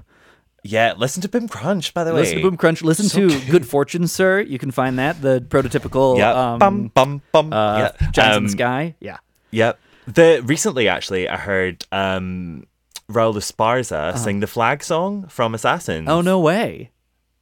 Yeah, 0.63 0.93
listen 0.97 1.21
to 1.21 1.29
Boom 1.29 1.47
Crunch, 1.47 1.93
by 1.93 2.03
the 2.03 2.13
way. 2.13 2.19
Listen 2.21 2.37
to 2.37 2.41
Boom 2.43 2.57
Crunch. 2.57 2.81
Listen 2.81 3.05
So 3.07 3.27
to 3.29 3.51
Good 3.51 3.65
Fortune, 3.67 4.07
Sir. 4.07 4.41
You 4.41 4.59
can 4.59 4.71
find 4.71 4.97
that 4.99 5.21
the 5.21 5.39
prototypical. 5.47 6.17
Yeah, 6.17 6.31
um, 6.53 6.59
bum 6.59 6.91
bum 6.93 7.21
bum. 7.31 7.53
uh, 7.53 7.77
yeah, 7.79 8.11
Giants 8.11 8.17
in 8.19 8.37
Um, 8.37 8.43
the 8.45 8.49
Sky. 8.51 8.95
Yeah. 8.99 9.17
Yep. 9.51 9.79
The 10.07 10.41
recently 10.45 10.87
actually 10.87 11.29
I 11.29 11.37
heard 11.37 11.85
um 11.91 12.65
Raul 13.11 13.35
Esparza 13.35 14.17
sing 14.17 14.39
the 14.39 14.47
flag 14.47 14.83
song 14.83 15.27
from 15.27 15.53
Assassins. 15.55 16.07
Oh 16.09 16.21
no 16.21 16.39
way. 16.39 16.91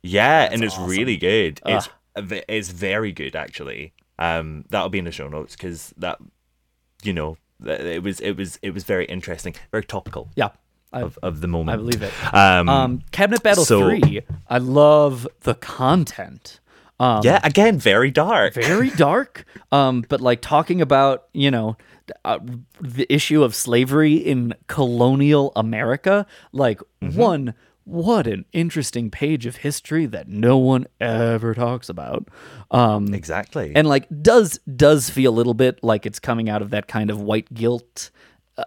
Yeah, 0.03 0.49
and 0.51 0.63
it's 0.63 0.77
really 0.77 1.17
good. 1.17 1.59
It's 1.65 1.89
it's 2.15 2.69
very 2.69 3.11
good 3.11 3.35
actually. 3.35 3.93
Um 4.19 4.65
that'll 4.69 4.89
be 4.89 4.99
in 4.99 5.05
the 5.05 5.11
show 5.11 5.27
notes 5.27 5.55
cuz 5.55 5.93
that 5.97 6.17
you 7.03 7.13
know, 7.13 7.37
it 7.65 8.01
was 8.03 8.19
it 8.19 8.33
was 8.37 8.59
it 8.61 8.71
was 8.73 8.83
very 8.83 9.05
interesting, 9.05 9.53
very 9.71 9.83
topical 9.83 10.31
Yeah. 10.35 10.49
I, 10.93 11.01
of, 11.01 11.19
of 11.21 11.41
the 11.41 11.47
moment. 11.47 11.73
I 11.73 11.77
believe 11.77 12.01
it. 12.01 12.13
Um, 12.33 12.69
Um, 12.69 13.01
Cabinet 13.11 13.43
Battle 13.43 13.65
so- 13.65 13.81
3, 13.81 14.21
I 14.47 14.57
love 14.57 15.27
the 15.41 15.53
content. 15.55 16.59
Um, 16.99 17.21
yeah, 17.23 17.39
again, 17.43 17.77
very 17.77 18.09
dark. 18.09 18.53
very 18.55 18.89
dark. 19.07 19.45
Um, 19.71 20.03
but 20.09 20.21
like 20.21 20.41
talking 20.41 20.81
about, 20.81 21.25
you 21.33 21.51
know, 21.51 21.77
uh, 22.25 22.39
the 22.81 23.05
issue 23.13 23.43
of 23.43 23.53
slavery 23.53 24.15
in 24.15 24.55
colonial 24.67 25.51
America, 25.55 26.25
like 26.53 26.81
Mm-hmm. 27.03 27.19
one, 27.19 27.53
what 27.87 28.27
an 28.27 28.43
interesting 28.51 29.09
page 29.09 29.45
of 29.45 29.55
history 29.57 30.05
that 30.07 30.27
no 30.27 30.57
one 30.57 30.87
ever 30.99 31.53
talks 31.53 31.87
about. 31.87 32.27
Um, 32.69 33.13
exactly. 33.13 33.71
and 33.75 33.87
like 33.87 34.07
does 34.21 34.59
does 34.75 35.09
feel 35.09 35.31
a 35.31 35.35
little 35.35 35.53
bit 35.53 35.79
like 35.83 36.05
it's 36.05 36.19
coming 36.19 36.49
out 36.49 36.61
of 36.61 36.69
that 36.71 36.87
kind 36.89 37.09
of 37.09 37.21
white 37.21 37.53
guilt 37.53 38.11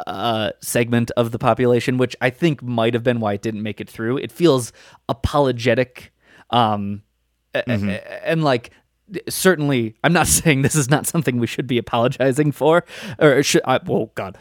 uh 0.06 0.52
segment 0.62 1.10
of 1.16 1.32
the 1.32 1.38
population 1.38 1.98
which 1.98 2.14
i 2.20 2.30
think 2.30 2.62
might 2.62 2.94
have 2.94 3.02
been 3.02 3.18
why 3.18 3.32
it 3.32 3.42
didn't 3.42 3.62
make 3.64 3.80
it 3.80 3.90
through 3.90 4.16
it 4.16 4.30
feels 4.30 4.72
apologetic 5.08 6.12
um 6.50 7.02
a- 7.54 8.28
and 8.28 8.44
like 8.44 8.70
certainly 9.28 9.96
i'm 10.04 10.12
not 10.12 10.26
saying 10.38 10.62
this 10.62 10.76
is 10.76 10.88
not 10.88 11.06
something 11.06 11.38
we 11.38 11.46
should 11.46 11.66
be 11.66 11.76
apologizing 11.76 12.52
for 12.52 12.84
or 13.18 13.42
should 13.42 13.62
I, 13.64 13.80
oh 13.88 14.12
god 14.14 14.38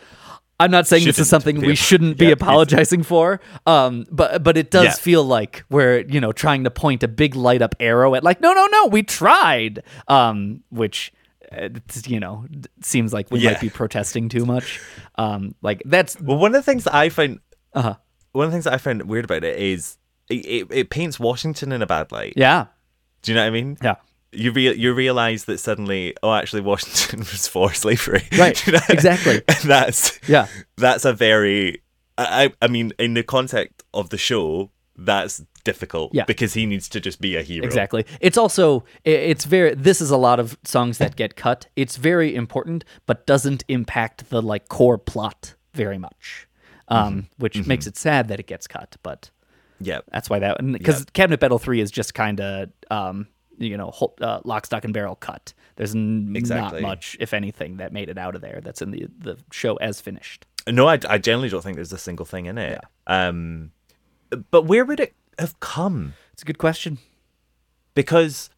i'm 0.59 0.71
not 0.71 0.87
saying 0.87 1.05
this 1.05 1.19
is 1.19 1.29
something 1.29 1.61
we 1.61 1.75
shouldn't 1.75 2.17
be 2.17 2.25
Yeah, 2.27 2.33
apologizing 2.33 3.03
for 3.03 3.39
um 3.65 4.05
but 4.11 4.43
but 4.43 4.57
it 4.57 4.71
does 4.71 4.85
Yeah. 4.85 4.93
feel 4.93 5.23
like 5.23 5.63
we're 5.69 5.99
you 6.07 6.19
know 6.21 6.31
trying 6.31 6.63
to 6.65 6.71
point 6.71 7.03
a 7.03 7.07
big 7.07 7.35
light 7.35 7.61
up 7.61 7.75
arrow 7.79 8.15
at 8.15 8.23
like 8.23 8.41
no 8.41 8.53
no 8.53 8.65
no 8.67 8.85
we 8.87 9.03
tried 9.03 9.83
um 10.07 10.63
which 10.69 11.13
uh, 11.51 11.69
you 12.05 12.19
know 12.19 12.45
seems 12.81 13.13
like 13.13 13.31
we 13.31 13.39
Yeah. 13.39 13.51
might 13.51 13.61
be 13.61 13.69
protesting 13.69 14.29
too 14.29 14.45
much 14.45 14.79
um 15.15 15.55
like 15.61 15.81
that's 15.85 16.19
Well, 16.21 16.37
one 16.37 16.53
of 16.53 16.59
the 16.59 16.71
things 16.71 16.83
that 16.83 16.93
I 16.93 17.09
find, 17.09 17.39
uh 17.73 17.95
one 18.33 18.45
of 18.45 18.51
the 18.51 18.55
things 18.55 18.65
that 18.65 18.73
I 18.73 18.77
find 18.77 19.01
weird 19.09 19.25
about 19.25 19.43
it 19.43 19.57
is 19.57 19.97
it, 20.29 20.45
it, 20.45 20.67
it 20.69 20.89
paints 20.91 21.19
Washington 21.19 21.71
in 21.71 21.81
a 21.81 21.87
bad 21.87 22.11
light. 22.11 22.33
yeah 22.35 22.67
Do 23.23 23.31
you 23.31 23.35
know 23.35 23.41
what 23.41 23.47
I 23.47 23.51
mean? 23.51 23.77
yeah 23.81 23.95
You 24.31 24.51
real 24.51 24.75
you 24.75 24.93
realize 24.93 25.45
that 25.45 25.59
suddenly, 25.59 26.15
oh, 26.21 26.33
actually, 26.33 26.61
Washington 26.61 27.19
was 27.31 27.47
for 27.47 27.73
slavery. 27.73 28.23
Right, 28.37 28.65
You 28.67 28.73
know? 28.73 28.79
exactly. 28.89 29.41
And 29.47 29.57
that's 29.63 30.19
Yeah. 30.27 30.47
That's 30.77 31.05
a 31.05 31.13
very. 31.13 31.81
I 32.17 32.51
I 32.61 32.67
mean, 32.67 32.91
in 32.99 33.13
the 33.15 33.23
context 33.23 33.83
of 33.93 34.09
the 34.09 34.17
show, 34.17 34.69
that's 34.97 35.41
difficult. 35.63 36.11
Yeah. 36.13 36.25
because 36.25 36.53
he 36.53 36.65
needs 36.65 36.89
to 36.89 36.99
just 36.99 37.19
be 37.21 37.35
a 37.35 37.41
hero. 37.41 37.65
Exactly. 37.65 38.05
It's 38.21 38.37
also 38.37 38.83
it's 39.03 39.45
very 39.45 39.73
this 39.75 40.01
is 40.01 40.11
a 40.11 40.17
lot 40.17 40.39
of 40.39 40.57
songs 40.63 40.97
that 40.97 41.15
get 41.15 41.35
cut. 41.35 41.67
It's 41.75 41.97
very 41.97 42.35
important 42.35 42.83
but 43.05 43.25
doesn't 43.25 43.63
impact 43.67 44.29
the 44.29 44.41
like 44.41 44.67
core 44.67 44.97
plot 44.97 45.55
very 45.73 45.97
much. 45.97 46.47
Um 46.87 47.27
which 47.37 47.65
makes 47.67 47.87
it 47.87 47.97
sad 47.97 48.27
that 48.29 48.39
it 48.39 48.47
gets 48.47 48.67
cut, 48.67 48.95
but 49.03 49.31
Yeah, 49.79 49.99
that's 50.11 50.29
why 50.29 50.39
that 50.39 50.57
because 50.71 51.05
Cabinet 51.13 51.39
Battle 51.39 51.59
3 51.59 51.81
is 51.81 51.91
just 51.91 52.13
kind 52.13 52.39
of 52.41 52.69
um 52.91 53.27
you 53.59 53.77
know, 53.77 53.91
hol- 53.91 54.15
uh, 54.21 54.39
lock, 54.43 54.65
stock, 54.65 54.83
and 54.85 54.93
barrel 54.93 55.15
cut. 55.15 55.53
There's 55.75 55.93
n- 55.95 56.33
Exactly. 56.35 56.81
not 56.81 56.87
much, 56.87 57.15
if 57.19 57.33
anything, 57.33 57.77
that 57.77 57.93
made 57.93 58.09
it 58.09 58.17
out 58.17 58.35
of 58.35 58.41
there. 58.41 58.59
That's 58.63 58.81
in 58.81 58.91
the 58.91 59.07
the 59.19 59.37
show 59.51 59.75
as 59.77 60.01
finished. 60.01 60.45
No, 60.67 60.87
I, 60.87 60.99
I 61.07 61.17
generally 61.17 61.49
don't 61.49 61.61
think 61.63 61.75
there's 61.75 61.93
a 61.93 61.97
single 61.97 62.25
thing 62.25 62.45
in 62.45 62.57
it. 62.57 62.79
Um, 63.07 63.71
but 64.51 64.63
where 64.65 64.83
would 64.85 64.99
it 64.99 65.13
have 65.37 65.59
come? 65.59 66.13
It's 66.33 66.41
a 66.41 66.45
good 66.45 66.57
question. 66.57 66.97
Because 67.95 68.49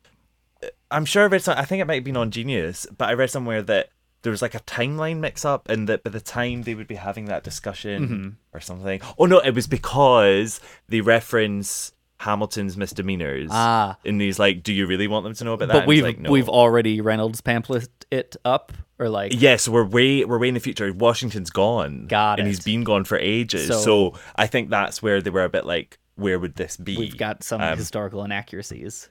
uh, 0.63 0.67
I'm 0.89 1.05
sure 1.05 1.23
I 1.23 1.27
read 1.27 1.41
some, 1.41 1.57
I 1.57 1.65
think 1.65 1.81
it 1.81 1.85
might 1.87 1.95
have 1.95 2.03
been 2.03 2.17
on 2.17 2.31
Genius, 2.31 2.85
but 2.97 3.09
I 3.09 3.13
read 3.13 3.29
somewhere 3.29 3.61
that 3.63 3.89
there 4.23 4.31
was 4.31 4.41
like 4.41 4.53
a 4.55 4.59
timeline 4.61 5.17
mix 5.19 5.45
up 5.45 5.67
and 5.69 5.87
that 5.89 6.03
by 6.03 6.09
the 6.11 6.21
time 6.21 6.63
they 6.63 6.75
would 6.75 6.87
be 6.87 6.95
having 6.95 7.25
that 7.25 7.43
discussion 7.43 8.03
Mm-hmm. 8.07 8.29
or 8.53 8.59
something. 8.59 9.01
Oh 9.17 9.25
no, 9.25 9.39
it 9.39 9.55
was 9.55 9.67
because 9.67 10.59
they 10.89 11.01
reference 11.01 11.93
Hamilton's 12.21 12.77
misdemeanors. 12.77 13.49
Ah. 13.51 13.97
And 14.05 14.21
he's 14.21 14.39
like, 14.39 14.63
Do 14.63 14.73
you 14.73 14.87
really 14.87 15.07
want 15.07 15.23
them 15.25 15.33
to 15.33 15.43
know 15.43 15.53
about 15.53 15.67
that? 15.67 15.73
But 15.73 15.79
And 15.79 15.87
we've 15.87 16.03
like, 16.03 16.19
no. 16.19 16.31
we've 16.31 16.49
already 16.49 17.01
Reynolds 17.01 17.41
pamphlet 17.41 17.89
it 18.11 18.35
up 18.45 18.71
or 18.99 19.09
like 19.09 19.33
Yes, 19.35 19.67
we're 19.67 19.83
way 19.85 20.23
we're 20.25 20.37
way 20.39 20.47
in 20.49 20.53
the 20.53 20.59
future. 20.59 20.91
Washington's 20.93 21.49
gone. 21.49 22.07
Got 22.07 22.39
and 22.39 22.47
it. 22.47 22.51
he's 22.51 22.59
been 22.63 22.83
gone 22.83 23.03
for 23.03 23.17
ages. 23.17 23.67
So- 23.67 23.81
So, 23.81 24.19
I 24.35 24.47
think 24.47 24.69
that's 24.69 25.01
where 25.01 25.21
they 25.21 25.29
were 25.29 25.43
a 25.43 25.49
bit 25.49 25.65
like, 25.65 25.97
where 26.15 26.37
would 26.39 26.55
this 26.55 26.77
be? 26.77 26.97
we've 26.97 27.17
got 27.17 27.43
some 27.43 27.61
Um, 27.61 27.77
historical 27.77 28.23
inaccuracies. 28.23 29.09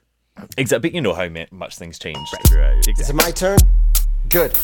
Exactly, 0.57 0.89
but 0.89 0.95
you 0.95 1.01
know 1.01 1.13
how 1.13 1.27
much 1.51 1.75
things 1.75 1.99
change 1.99 2.17
throughout. 2.47 2.87
Is 2.87 3.09
it 3.09 3.13
my 3.15 3.31
turn? 3.31 3.57
Good. 4.29 4.57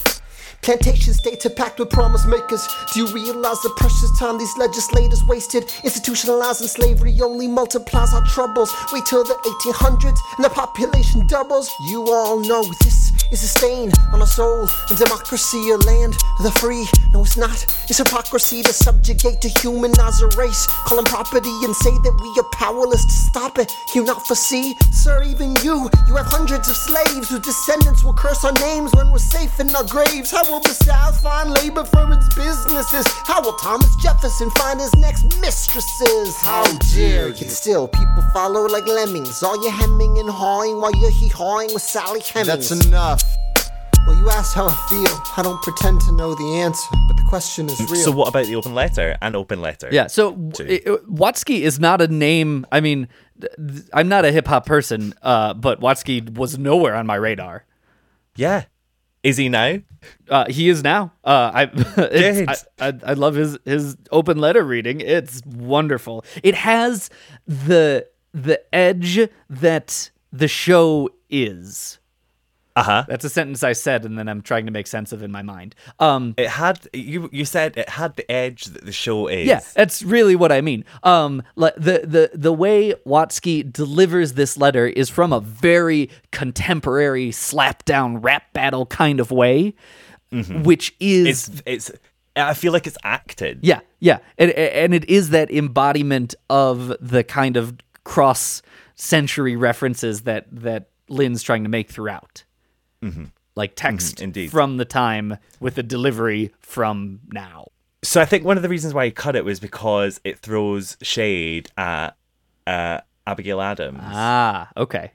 Plantation 0.61 1.13
states 1.13 1.45
are 1.45 1.51
packed 1.51 1.79
with 1.79 1.89
promise 1.89 2.25
makers. 2.25 2.67
Do 2.93 2.99
you 2.99 3.07
realize 3.13 3.61
the 3.61 3.73
precious 3.77 4.19
time 4.19 4.37
these 4.37 4.57
legislators 4.57 5.23
wasted? 5.23 5.63
Institutionalizing 5.85 6.67
slavery 6.67 7.17
only 7.21 7.47
multiplies 7.47 8.13
our 8.13 8.25
troubles. 8.25 8.73
Wait 8.91 9.05
till 9.05 9.23
the 9.23 9.35
1800s 9.35 10.19
and 10.35 10.43
the 10.43 10.49
population 10.49 11.25
doubles. 11.27 11.73
You 11.87 12.11
all 12.11 12.39
know 12.39 12.63
this 12.83 13.13
is 13.31 13.43
a 13.43 13.47
stain 13.47 13.91
on 14.13 14.21
our 14.21 14.27
soul. 14.27 14.67
And 14.89 14.97
democracy, 14.97 15.69
a 15.69 15.77
land 15.77 16.15
of 16.39 16.43
the 16.43 16.51
free. 16.59 16.85
No, 17.13 17.21
it's 17.21 17.37
not. 17.37 17.63
It's 17.89 17.97
hypocrisy 17.97 18.63
to 18.63 18.73
subjugate, 18.73 19.41
to 19.41 19.49
humanize 19.61 20.21
a 20.21 20.27
race. 20.37 20.67
Call 20.85 20.97
them 20.97 21.05
property 21.05 21.53
and 21.63 21.75
say 21.75 21.91
that 21.91 22.15
we 22.21 22.29
are 22.41 22.49
powerless 22.51 23.03
to 23.05 23.11
stop 23.11 23.57
it. 23.59 23.71
You 23.95 24.03
not 24.03 24.25
foresee, 24.27 24.75
sir, 24.91 25.23
even 25.23 25.55
you. 25.63 25.89
You 26.07 26.15
have 26.15 26.27
hundreds 26.27 26.69
of 26.69 26.75
slaves 26.75 27.29
whose 27.29 27.41
descendants 27.41 28.03
will 28.03 28.13
curse 28.13 28.43
our 28.43 28.53
names 28.53 28.93
when 28.93 29.11
we're 29.11 29.19
safe 29.19 29.59
in 29.59 29.73
our 29.75 29.83
graves. 29.83 30.31
How 30.31 30.43
will 30.49 30.59
the 30.61 30.69
South 30.73 31.21
find 31.21 31.51
labor 31.51 31.83
for 31.83 32.11
its 32.13 32.33
businesses? 32.35 33.05
How 33.25 33.41
will 33.41 33.53
Thomas 33.53 33.93
Jefferson 34.01 34.49
find 34.51 34.79
his 34.79 34.93
next 34.95 35.23
mistresses? 35.41 36.35
How 36.37 36.63
dare 36.93 37.29
you? 37.29 37.33
Yet 37.35 37.51
still, 37.51 37.87
people 37.87 38.23
follow 38.33 38.65
like 38.67 38.85
lemmings. 38.87 39.41
All 39.43 39.61
you 39.63 39.69
hemming 39.71 40.17
and 40.19 40.29
hawing 40.29 40.79
while 40.81 40.95
you're 40.95 41.11
hee-hawing 41.11 41.73
with 41.73 41.81
Sally 41.83 42.19
Hemings. 42.21 42.47
That's 42.47 42.85
enough. 42.87 43.23
Well, 44.05 44.15
you 44.17 44.29
asked 44.29 44.55
how 44.55 44.67
I 44.67 44.75
feel. 44.89 45.21
I 45.35 45.41
don't 45.43 45.61
pretend 45.63 45.99
to 46.01 46.13
know 46.13 46.33
the 46.33 46.59
answer, 46.59 46.87
but 47.09 47.17
the 47.17 47.23
question 47.27 47.65
is 47.67 47.77
real. 47.91 48.01
So 48.05 48.11
what 48.11 48.29
about 48.29 48.45
the 48.45 48.55
open 48.55 48.73
letter 48.73 49.17
and 49.21 49.35
open 49.35 49.61
letter? 49.61 49.89
Yeah, 49.91 50.07
so 50.07 50.31
w- 50.31 50.71
it- 50.75 50.85
Watsky 51.09 51.59
is 51.59 51.77
not 51.77 52.01
a 52.01 52.07
name. 52.07 52.65
I 52.71 52.79
mean, 52.79 53.09
th- 53.41 53.51
th- 53.57 53.81
I'm 53.93 54.07
not 54.07 54.23
a 54.23 54.31
hip 54.31 54.47
hop 54.47 54.65
person, 54.65 55.13
uh, 55.21 55.53
but 55.55 55.81
Watsky 55.81 56.33
was 56.37 56.57
nowhere 56.57 56.95
on 56.95 57.05
my 57.05 57.15
radar. 57.15 57.65
Yeah. 58.37 58.63
Is 59.27 59.35
he 59.35 59.49
now? 59.49 59.79
Uh, 60.29 60.45
he 60.49 60.69
is 60.69 60.83
now. 60.83 61.11
Uh, 61.23 61.51
I, 61.53 61.63
I, 62.47 62.55
I 62.79 62.93
I 63.07 63.13
love 63.13 63.35
his 63.35 63.57
his 63.65 63.97
open 64.09 64.37
letter 64.37 64.63
reading. 64.63 65.01
It's 65.01 65.41
wonderful. 65.45 66.23
It 66.43 66.55
has 66.55 67.09
the 67.45 68.07
the 68.33 68.61
edge 68.73 69.19
that 69.49 70.11
the 70.31 70.47
show 70.47 71.09
is. 71.29 71.99
Uh 72.77 72.83
huh. 72.83 73.05
That's 73.07 73.25
a 73.25 73.29
sentence 73.29 73.63
I 73.63 73.73
said, 73.73 74.05
and 74.05 74.17
then 74.17 74.27
I'm 74.29 74.41
trying 74.41 74.65
to 74.67 74.71
make 74.71 74.87
sense 74.87 75.11
of 75.11 75.23
in 75.23 75.31
my 75.31 75.41
mind. 75.41 75.75
Um, 75.99 76.33
It 76.37 76.49
had 76.49 76.87
you. 76.93 77.29
You 77.31 77.43
said 77.45 77.75
it 77.77 77.89
had 77.89 78.15
the 78.15 78.29
edge 78.31 78.65
that 78.65 78.85
the 78.85 78.91
show 78.91 79.27
is. 79.27 79.47
Yeah, 79.47 79.61
that's 79.75 80.03
really 80.03 80.35
what 80.35 80.51
I 80.51 80.61
mean. 80.61 80.85
Um, 81.03 81.43
le- 81.55 81.73
the 81.77 82.01
the 82.05 82.31
the 82.33 82.53
way 82.53 82.93
Watsky 83.05 83.69
delivers 83.71 84.33
this 84.33 84.57
letter 84.57 84.85
is 84.87 85.09
from 85.09 85.33
a 85.33 85.39
very 85.39 86.09
contemporary 86.31 87.31
slap 87.31 87.83
down 87.85 88.17
rap 88.21 88.53
battle 88.53 88.85
kind 88.85 89.19
of 89.19 89.31
way, 89.31 89.73
which 90.31 90.95
is 90.99 91.49
Mm-hmm. 91.49 91.59
It's 91.65 91.89
it's. 91.89 91.99
I 92.35 92.53
feel 92.53 92.71
like 92.71 92.85
it's 92.85 92.97
acted. 93.03 93.61
yeah, 93.63 93.79
yeah, 93.99 94.19
and 94.37 94.51
and 94.51 94.93
it 94.93 95.09
is 95.09 95.31
that 95.31 95.49
embodiment 95.49 96.35
of 96.51 96.93
the 97.01 97.23
kind 97.23 97.57
of 97.57 97.75
cross 98.03 98.61
century 98.93 99.55
references 99.55 100.21
that 100.21 100.45
that 100.51 100.89
Lin's 101.09 101.41
trying 101.41 101.63
to 101.63 101.69
make 101.69 101.89
throughout. 101.89 102.43
Like 103.55 103.73
text 103.75 104.17
Mhm, 104.17 104.21
indeed. 104.23 104.51
from 104.51 104.77
the 104.77 104.85
time 104.85 105.37
with 105.59 105.77
a 105.77 105.83
delivery 105.83 106.53
from 106.59 107.21
now. 107.31 107.67
So 108.03 108.21
I 108.21 108.25
think 108.25 108.43
one 108.45 108.55
of 108.57 108.63
the 108.63 108.69
reasons 108.69 108.93
why 108.93 109.05
he 109.05 109.11
cut 109.11 109.35
it 109.35 109.43
was 109.43 109.59
because 109.59 110.21
it 110.23 110.37
throws 110.39 110.95
shade 111.01 111.69
at 111.77 112.15
uh, 112.67 112.99
Abigail 113.25 113.59
Adams, 113.61 113.99
Ah, 114.03 114.69
okay. 114.77 115.11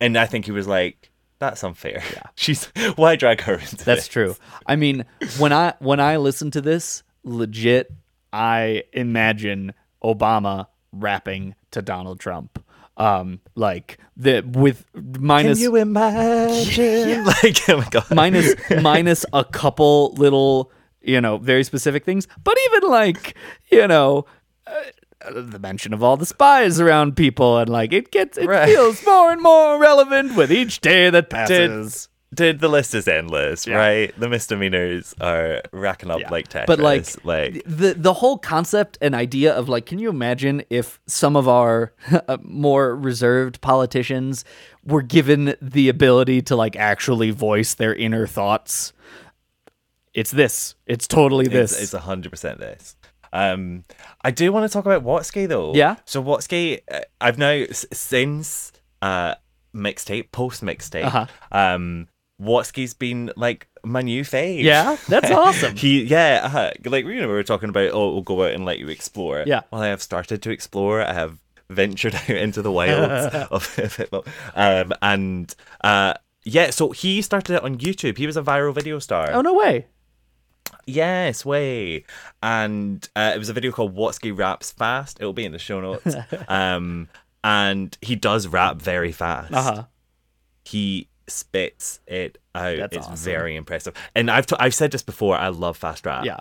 and 0.00 0.16
I 0.18 0.26
think 0.26 0.44
he 0.46 0.50
was 0.52 0.66
like, 0.66 1.10
"That's 1.38 1.62
unfair. 1.62 2.02
Yeah. 2.12 2.22
She's 2.34 2.64
why 2.96 3.14
drag 3.16 3.42
her 3.42 3.54
into 3.54 3.76
That's 3.76 3.84
this?" 3.84 4.08
true. 4.08 4.36
I 4.66 4.74
mean, 4.76 5.04
when 5.38 5.52
I 5.52 5.74
when 5.78 6.00
I 6.00 6.16
listen 6.16 6.50
to 6.52 6.60
this, 6.60 7.02
legit, 7.22 7.92
I 8.32 8.82
imagine 8.92 9.72
Obama 10.02 10.66
rapping 10.92 11.54
to 11.70 11.80
Donald 11.82 12.18
Trump. 12.20 12.62
Um, 12.98 13.40
like 13.54 13.98
the 14.16 14.40
with 14.40 14.86
minus 14.94 15.58
Can 15.58 15.62
you 15.64 15.76
imagine? 15.76 17.24
Like, 17.42 17.68
oh 17.68 17.76
my 17.78 17.88
god. 17.90 18.06
minus 18.14 18.54
minus 18.82 19.26
a 19.32 19.44
couple 19.44 20.14
little, 20.14 20.72
you 21.02 21.20
know, 21.20 21.36
very 21.36 21.62
specific 21.64 22.04
things, 22.04 22.26
but 22.42 22.56
even 22.66 22.88
like, 22.90 23.36
you 23.70 23.86
know, 23.86 24.24
uh, 24.66 25.32
the 25.42 25.58
mention 25.58 25.92
of 25.92 26.02
all 26.02 26.16
the 26.16 26.24
spies 26.26 26.80
around 26.80 27.16
people 27.16 27.58
and 27.58 27.68
like 27.68 27.92
it 27.92 28.10
gets 28.10 28.38
it 28.38 28.46
Right. 28.46 28.68
feels 28.68 29.04
more 29.04 29.30
and 29.30 29.42
more 29.42 29.78
relevant 29.78 30.34
with 30.36 30.50
each 30.50 30.80
day 30.80 31.10
that 31.10 31.28
passes. 31.30 32.08
Did 32.34 32.60
the 32.60 32.68
list 32.68 32.94
is 32.94 33.06
endless, 33.08 33.66
Yeah. 33.66 33.76
right? 33.76 34.20
The 34.20 34.28
misdemeanors 34.28 35.14
are 35.20 35.62
racking 35.72 36.10
up 36.10 36.30
like 36.30 36.48
Tetris. 36.48 36.66
But 36.66 36.80
like, 36.80 37.24
like 37.24 37.62
the 37.64 37.94
the 37.96 38.14
whole 38.14 38.36
concept 38.38 38.98
and 39.00 39.14
idea 39.14 39.54
of 39.54 39.68
like, 39.68 39.86
can 39.86 39.98
you 39.98 40.08
imagine 40.10 40.62
if 40.68 41.00
some 41.06 41.36
of 41.36 41.48
our 41.48 41.92
uh, 42.28 42.36
more 42.42 42.94
reserved 42.96 43.60
politicians 43.60 44.44
were 44.84 45.02
given 45.02 45.54
the 45.62 45.88
ability 45.88 46.42
to 46.42 46.56
like 46.56 46.76
actually 46.76 47.30
voice 47.30 47.74
their 47.74 47.94
inner 47.94 48.26
thoughts? 48.26 48.92
It's 50.14 50.30
this. 50.30 50.74
It's 50.86 51.06
totally 51.06 51.46
this. 51.46 51.72
It's, 51.72 51.82
it's 51.82 51.94
a 51.94 52.00
hundred 52.00 52.30
percent 52.30 52.58
this. 52.58 52.96
Um, 53.32 53.84
I 54.24 54.30
do 54.30 54.50
want 54.50 54.68
to 54.68 54.72
talk 54.72 54.86
about 54.86 55.04
Watsky 55.04 55.46
though. 55.46 55.74
Yeah? 55.74 55.96
So 56.06 56.22
Watsky, 56.22 56.80
uh, 56.90 57.00
I've 57.20 57.38
now 57.38 57.64
since 57.70 58.72
uh 59.02 59.34
mixtape, 59.74 60.32
post 60.32 60.62
mixtape, 60.64 61.04
Uh-huh. 61.04 61.26
um, 61.52 62.08
Watsky's 62.40 62.94
been 62.94 63.30
like 63.36 63.68
my 63.84 64.02
new 64.02 64.22
fave. 64.22 64.62
Yeah? 64.62 64.96
That's 65.08 65.30
awesome. 65.32 65.76
he, 65.76 66.02
yeah, 66.02 66.50
uh, 66.52 66.90
like 66.90 67.04
you 67.04 67.20
know, 67.20 67.28
we 67.28 67.34
were 67.34 67.42
talking 67.42 67.68
about. 67.68 67.90
Oh, 67.92 68.12
we'll 68.12 68.22
go 68.22 68.44
out 68.44 68.52
and 68.52 68.64
let 68.64 68.78
you 68.78 68.88
explore. 68.88 69.44
Yeah. 69.46 69.62
Well, 69.70 69.82
I 69.82 69.88
have 69.88 70.02
started 70.02 70.42
to 70.42 70.50
explore. 70.50 71.02
I 71.02 71.12
have 71.12 71.38
ventured 71.68 72.14
out 72.14 72.30
into 72.30 72.62
the 72.62 72.70
wilds 72.72 73.34
of 73.50 74.14
um, 74.54 74.92
and 75.02 75.54
uh, 75.82 76.14
yeah. 76.44 76.70
So 76.70 76.90
he 76.90 77.22
started 77.22 77.56
it 77.56 77.62
on 77.62 77.78
YouTube. 77.78 78.18
He 78.18 78.26
was 78.26 78.36
a 78.36 78.42
viral 78.42 78.74
video 78.74 78.98
star. 78.98 79.30
oh 79.32 79.40
no 79.40 79.54
way. 79.54 79.86
Yes, 80.88 81.44
way. 81.44 82.04
And 82.42 83.08
uh, 83.16 83.32
it 83.34 83.38
was 83.38 83.48
a 83.48 83.52
video 83.52 83.72
called 83.72 83.96
Watsky 83.96 84.36
Raps 84.36 84.70
Fast. 84.70 85.18
It'll 85.20 85.32
be 85.32 85.44
in 85.44 85.52
the 85.52 85.58
show 85.58 85.80
notes. 85.80 86.14
um, 86.48 87.08
and 87.42 87.96
he 88.00 88.14
does 88.14 88.46
rap 88.46 88.76
very 88.80 89.10
fast. 89.10 89.52
Uh-huh. 89.52 89.84
He 90.64 91.08
spits 91.28 92.00
it 92.06 92.38
out. 92.54 92.76
That's 92.78 92.96
it's 92.96 93.06
awesome. 93.06 93.16
very 93.24 93.56
impressive. 93.56 93.94
And 94.14 94.30
I've 94.30 94.46
t- 94.46 94.56
I've 94.58 94.74
said 94.74 94.92
this 94.92 95.02
before. 95.02 95.36
I 95.36 95.48
love 95.48 95.76
fast 95.76 96.06
rap. 96.06 96.24
Yeah. 96.24 96.38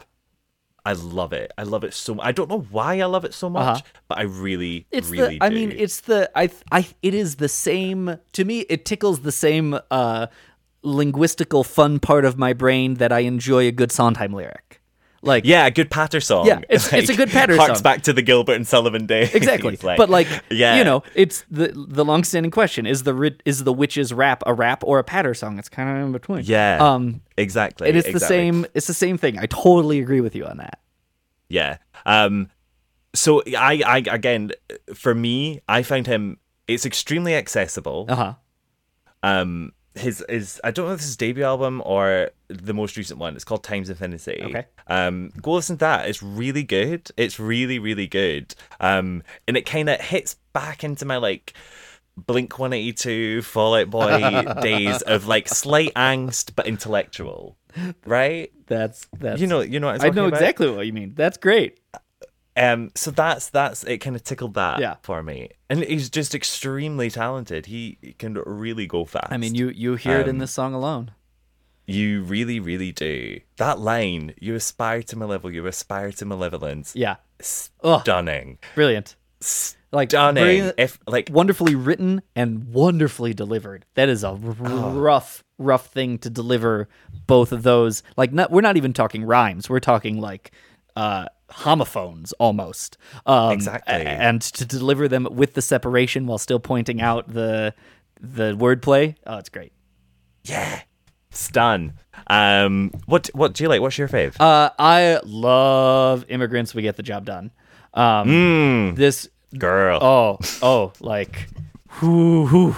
I 0.87 0.93
love 0.93 1.33
it. 1.33 1.51
I 1.57 1.63
love 1.63 1.83
it 1.83 1.95
so. 1.95 2.13
much. 2.13 2.25
I 2.27 2.31
don't 2.31 2.47
know 2.47 2.59
why 2.69 2.99
I 2.99 3.05
love 3.05 3.25
it 3.25 3.33
so 3.33 3.49
much, 3.49 3.79
Uh-huh. 3.79 3.99
but 4.07 4.19
I 4.19 4.23
really, 4.23 4.85
It's 4.91 5.09
really. 5.09 5.39
the 5.39 5.43
I 5.45 5.49
do. 5.49 5.55
mean, 5.55 5.71
it's 5.71 6.01
the 6.01 6.29
I 6.35 6.49
I 6.71 6.87
it 7.01 7.15
is 7.15 7.37
the 7.37 7.49
same 7.49 8.19
to 8.33 8.45
me 8.45 8.59
it 8.69 8.85
tickles 8.85 9.21
the 9.21 9.31
same 9.31 9.79
uh 9.89 10.27
linguistical 10.83 11.65
fun 11.65 11.99
part 11.99 12.25
of 12.25 12.37
my 12.37 12.53
brain 12.53 12.95
that 12.95 13.11
I 13.11 13.19
enjoy 13.21 13.67
a 13.67 13.71
good 13.71 13.91
Sondheim 13.91 14.33
lyric. 14.33 14.81
Like 15.25 15.43
Yeah, 15.45 15.65
a 15.65 15.71
good 15.71 15.89
patter 15.89 16.21
song. 16.21 16.45
Yeah, 16.47 16.59
it's- 16.69 16.93
it's 16.93 17.09
a 17.09 17.15
good 17.15 17.29
patter 17.29 17.55
harks 17.57 17.79
song. 17.79 17.83
back 17.83 18.03
to 18.03 18.13
the 18.13 18.21
Gilbert 18.21 18.53
and 18.53 18.67
Sullivan 18.67 19.05
days. 19.05 19.33
exactly. 19.39 19.77
Like, 19.81 19.97
but 19.97 20.09
like, 20.09 20.27
yeah, 20.49 20.77
you 20.77 20.83
know, 20.83 21.03
it's 21.15 21.43
the 21.49 21.73
the 21.75 22.05
long-standing 22.05 22.51
question: 22.51 22.85
is 22.85 23.03
the 23.03 23.35
is 23.45 23.63
the 23.63 23.73
witches 23.73 24.13
rap 24.13 24.43
a 24.45 24.53
rap 24.53 24.83
or 24.85 24.99
a 24.99 25.03
patter 25.03 25.33
song? 25.33 25.57
It's 25.59 25.69
kind 25.69 25.89
of 25.89 26.05
in 26.05 26.11
between. 26.11 26.43
yeah, 26.45 26.77
Um, 26.79 27.21
exactly. 27.37 27.87
and 27.89 27.97
it's 27.97 28.11
the 28.11 28.19
same. 28.19 28.65
It's 28.73 28.87
the 28.87 28.93
same 28.93 29.17
thing. 29.17 29.39
I 29.39 29.47
totally 29.47 29.99
agree 29.99 30.21
with 30.21 30.35
you 30.35 30.45
on 30.45 30.57
that. 30.57 30.79
Yeah. 31.49 31.77
Um. 32.05 32.49
So 33.13 33.41
I, 33.57 33.81
I 33.85 33.97
again, 34.11 34.51
for 34.93 35.15
me, 35.15 35.61
I 35.69 35.83
found 35.83 36.05
him. 36.07 36.37
It's 36.67 36.85
extremely 36.85 37.33
accessible. 37.35 38.05
Uh 38.09 38.15
huh. 38.15 38.33
Um. 39.23 39.71
His 39.95 40.21
is 40.21 40.59
I 40.63 40.71
don't 40.71 40.87
know 40.87 40.93
if 40.93 40.99
this 40.99 41.07
is 41.09 41.17
debut 41.17 41.43
album 41.43 41.81
or 41.85 42.31
the 42.47 42.73
most 42.73 42.97
recent 42.97 43.19
one. 43.19 43.35
It's 43.35 43.43
called 43.43 43.63
Times 43.63 43.89
Infinity. 43.89 44.41
Okay. 44.43 44.65
Um. 44.87 45.31
Go 45.41 45.53
listen 45.53 45.77
to 45.77 45.79
that. 45.81 46.09
It's 46.09 46.21
really 46.21 46.63
good. 46.63 47.09
It's 47.17 47.39
really 47.39 47.79
really 47.79 48.07
good. 48.07 48.53
Um. 48.79 49.23
And 49.47 49.57
it 49.57 49.65
kind 49.65 49.89
of 49.89 49.99
hits 49.99 50.35
back 50.53 50.83
into 50.83 51.05
my 51.05 51.17
like. 51.17 51.53
Blink 52.17 52.57
182 52.57 53.41
Fall 53.41 53.75
Out 53.75 53.89
Boy 53.89 54.43
days 54.61 55.01
of 55.01 55.27
like 55.27 55.49
slight 55.49 55.93
angst 55.95 56.53
but 56.55 56.65
intellectual, 56.65 57.57
right? 58.05 58.53
That's 58.67 59.05
that's. 59.19 59.41
You 59.41 59.47
know, 59.47 59.59
you 59.59 59.81
know 59.81 59.87
what 59.87 60.01
I'm 60.01 60.11
I 60.11 60.15
know 60.15 60.27
about? 60.27 60.39
exactly 60.39 60.69
what 60.69 60.85
you 60.85 60.93
mean. 60.93 61.11
That's 61.13 61.35
great. 61.35 61.77
Um, 62.57 62.91
so 62.95 63.11
that's 63.11 63.49
that's 63.49 63.83
it. 63.83 63.97
Kind 63.97 64.15
of 64.15 64.23
tickled 64.23 64.53
that 64.53 64.79
Yeah. 64.79 64.95
for 65.03 65.21
me, 65.21 65.49
and 65.69 65.83
he's 65.83 66.09
just 66.09 66.33
extremely 66.33 67.09
talented. 67.09 67.65
He, 67.65 67.97
can 68.17 68.35
really 68.45 68.87
go 68.87 69.03
fast. 69.05 69.31
I 69.31 69.37
mean, 69.37 69.55
you 69.55 69.69
you 69.69 69.95
hear 69.95 70.19
it 70.19 70.27
in 70.27 70.35
Um, 70.35 70.39
this 70.39 70.51
song 70.51 70.73
alone. 70.73 71.11
you 71.87 72.23
really, 72.23 72.59
really 72.59 72.91
do. 72.91 73.39
That 73.57 73.79
line, 73.79 74.33
"You 74.39 74.55
aspire 74.55 75.03
to 75.03 75.17
level, 75.17 75.51
you 75.51 75.67
aspire 75.67 76.11
to 76.13 76.25
malevolence." 76.25 76.95
Yeah. 76.95 77.17
Ugh. 77.83 77.99
stunning, 78.01 78.57
Brilliant. 78.75 79.17
Like 79.91 80.09
stunning. 80.09 80.43
brilliant- 80.43 80.75
If 80.79 80.97
like, 81.05 81.29
wonderfully 81.31 81.75
written 81.75 82.21
and 82.35 82.69
wonderfully 82.73 83.33
delivered. 83.33 83.85
That 83.95 84.07
is 84.09 84.23
a 84.23 84.29
r- 84.29 84.37
Oh. 84.63 84.91
rough, 84.93 85.43
rough 85.57 85.87
thing 85.87 86.17
to 86.19 86.29
deliver 86.29 86.87
both 87.27 87.51
of 87.51 87.63
those. 87.63 88.01
Like, 88.17 88.31
not, 88.31 88.51
we're 88.51 88.61
not 88.61 88.77
even 88.77 88.93
talking 88.93 89.23
rhymes. 89.25 89.69
We're 89.69 89.79
talking 89.81 90.19
like 90.21 90.51
uh, 90.95 91.25
homophones 91.49 92.33
almost. 92.33 92.97
Um, 93.25 93.51
Exactly. 93.51 93.93
And 93.93 94.41
to 94.41 94.65
deliver 94.65 95.07
them 95.07 95.27
with 95.31 95.53
the 95.53 95.61
separation 95.61 96.25
while 96.27 96.37
still 96.37 96.59
pointing 96.59 97.01
out 97.01 97.27
the 97.33 97.73
the 98.21 98.53
wordplay. 98.55 99.15
Oh, 99.27 99.37
it's 99.37 99.49
great. 99.49 99.73
yeah, 100.43 100.81
stun. 101.31 101.93
Um, 102.27 102.91
what 103.05 103.29
what 103.33 103.53
do 103.53 103.63
you 103.63 103.69
like? 103.69 103.81
What's 103.81 103.97
your 103.97 104.07
fave? 104.07 104.39
Uh, 104.39 104.69
I 104.79 105.19
love 105.23 106.25
immigrants. 106.29 106.73
We 106.73 106.81
get 106.81 106.95
the 106.95 107.03
job 107.03 107.25
done. 107.25 107.51
Um, 107.93 108.27
Mm, 108.27 108.95
This 108.95 109.27
girl. 109.57 109.99
Oh, 110.01 110.39
oh, 110.61 110.93
like, 110.99 111.47
whoo, 112.01 112.45
whoo, 112.47 112.75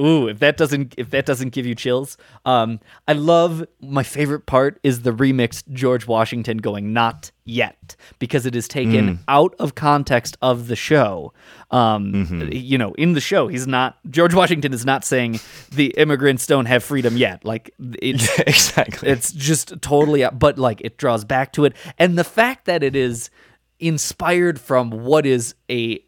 ooh. 0.00 0.28
If 0.28 0.38
that 0.40 0.56
doesn't, 0.56 0.94
if 0.96 1.10
that 1.10 1.26
doesn't 1.26 1.50
give 1.50 1.66
you 1.66 1.74
chills, 1.74 2.16
um, 2.44 2.80
I 3.06 3.12
love. 3.12 3.64
My 3.80 4.02
favorite 4.02 4.46
part 4.46 4.80
is 4.82 5.02
the 5.02 5.12
remixed 5.12 5.70
George 5.72 6.06
Washington 6.06 6.58
going 6.58 6.92
"not 6.92 7.30
yet" 7.44 7.96
because 8.18 8.46
it 8.46 8.56
is 8.56 8.66
taken 8.68 9.20
out 9.28 9.54
of 9.58 9.74
context 9.74 10.36
of 10.40 10.68
the 10.68 10.76
show. 10.76 11.32
Um, 11.70 12.48
you 12.50 12.78
know, 12.78 12.92
in 12.94 13.12
the 13.12 13.20
show, 13.20 13.48
he's 13.48 13.66
not. 13.66 13.98
George 14.10 14.34
Washington 14.34 14.72
is 14.72 14.84
not 14.84 15.04
saying 15.04 15.40
the 15.70 15.88
immigrants 15.96 16.46
don't 16.46 16.66
have 16.66 16.82
freedom 16.82 17.16
yet. 17.16 17.44
Like 17.44 17.74
it's 17.78 18.38
exactly. 18.46 19.08
it's 19.08 19.32
just 19.32 19.80
totally 19.82 20.24
but 20.32 20.58
like 20.58 20.80
it 20.82 20.96
draws 20.96 21.24
back 21.24 21.52
to 21.52 21.64
it 21.64 21.74
and 21.98 22.18
the 22.18 22.24
fact 22.24 22.66
that 22.66 22.82
it 22.82 22.96
is 22.96 23.30
inspired 23.78 24.60
from 24.60 24.90
what 24.90 25.26
is 25.26 25.54
a 25.70 26.02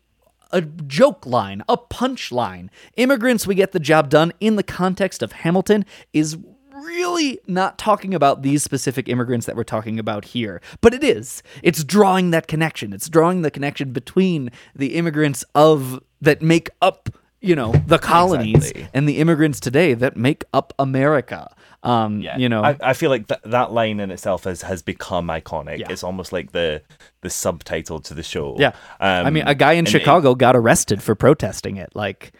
a 0.53 0.61
joke 0.61 1.27
line, 1.27 1.63
a 1.69 1.77
punch 1.77 2.31
line. 2.33 2.71
Immigrants, 2.97 3.47
we 3.47 3.55
get 3.55 3.73
the 3.73 3.81
job 3.81 4.09
done 4.09 4.33
in 4.41 4.57
the 4.57 4.63
context 4.63 5.23
of 5.23 5.33
Hamilton 5.33 5.85
is 6.13 6.37
really 6.73 7.39
not 7.47 7.79
talking 7.79 8.15
about 8.15 8.43
these 8.43 8.63
specific 8.63 9.09
immigrants 9.09 9.47
that 9.47 9.57
we're 9.57 9.65
talking 9.65 9.99
about 9.99 10.27
here. 10.27 10.61
But 10.81 10.95
it 10.95 11.05
is. 11.05 11.43
It's 11.63 11.85
drawing 11.85 12.31
that 12.31 12.49
connection. 12.49 12.93
It's 12.93 13.09
drawing 13.09 13.43
the 13.43 13.51
connection 13.51 13.93
between 13.93 14.51
the 14.75 14.95
immigrants 14.95 15.45
of 15.55 16.03
that 16.21 16.43
make 16.43 16.71
up, 16.81 17.09
you 17.43 17.55
know, 17.57 17.73
the 17.87 17.99
colonies 17.99 18.71
Exactly. 18.71 18.89
and 18.95 19.09
the 19.09 19.19
immigrants 19.19 19.61
today 19.61 19.95
that 19.95 20.17
make 20.17 20.45
up 20.55 20.73
America. 20.79 21.53
Um, 21.83 22.21
Yeah, 22.21 22.39
you 22.39 22.49
know, 22.49 22.63
I, 22.63 22.77
I 22.81 22.93
feel 22.95 23.11
like 23.11 23.27
th- 23.27 23.41
that 23.45 23.73
line 23.73 23.99
in 24.01 24.11
itself 24.13 24.45
has, 24.45 24.63
has 24.63 24.81
become 24.83 25.27
iconic. 25.27 25.79
Yeah. 25.79 25.89
It's 25.91 26.05
almost 26.05 26.33
like 26.33 26.53
the 26.53 26.83
the 27.23 27.29
subtitle 27.31 27.99
to 28.01 28.15
the 28.15 28.23
show. 28.23 28.57
Yeah. 28.59 28.73
I 29.01 29.29
mean, 29.31 29.43
Um, 29.43 29.49
a 29.49 29.55
guy 29.57 29.73
in 29.73 29.81
and 29.81 29.89
it- 29.89 29.91
Chicago 29.91 30.35
got 30.37 30.55
arrested 30.57 31.03
for 31.03 31.15
protesting 31.17 31.77
it. 31.77 31.91
Like 31.95 32.33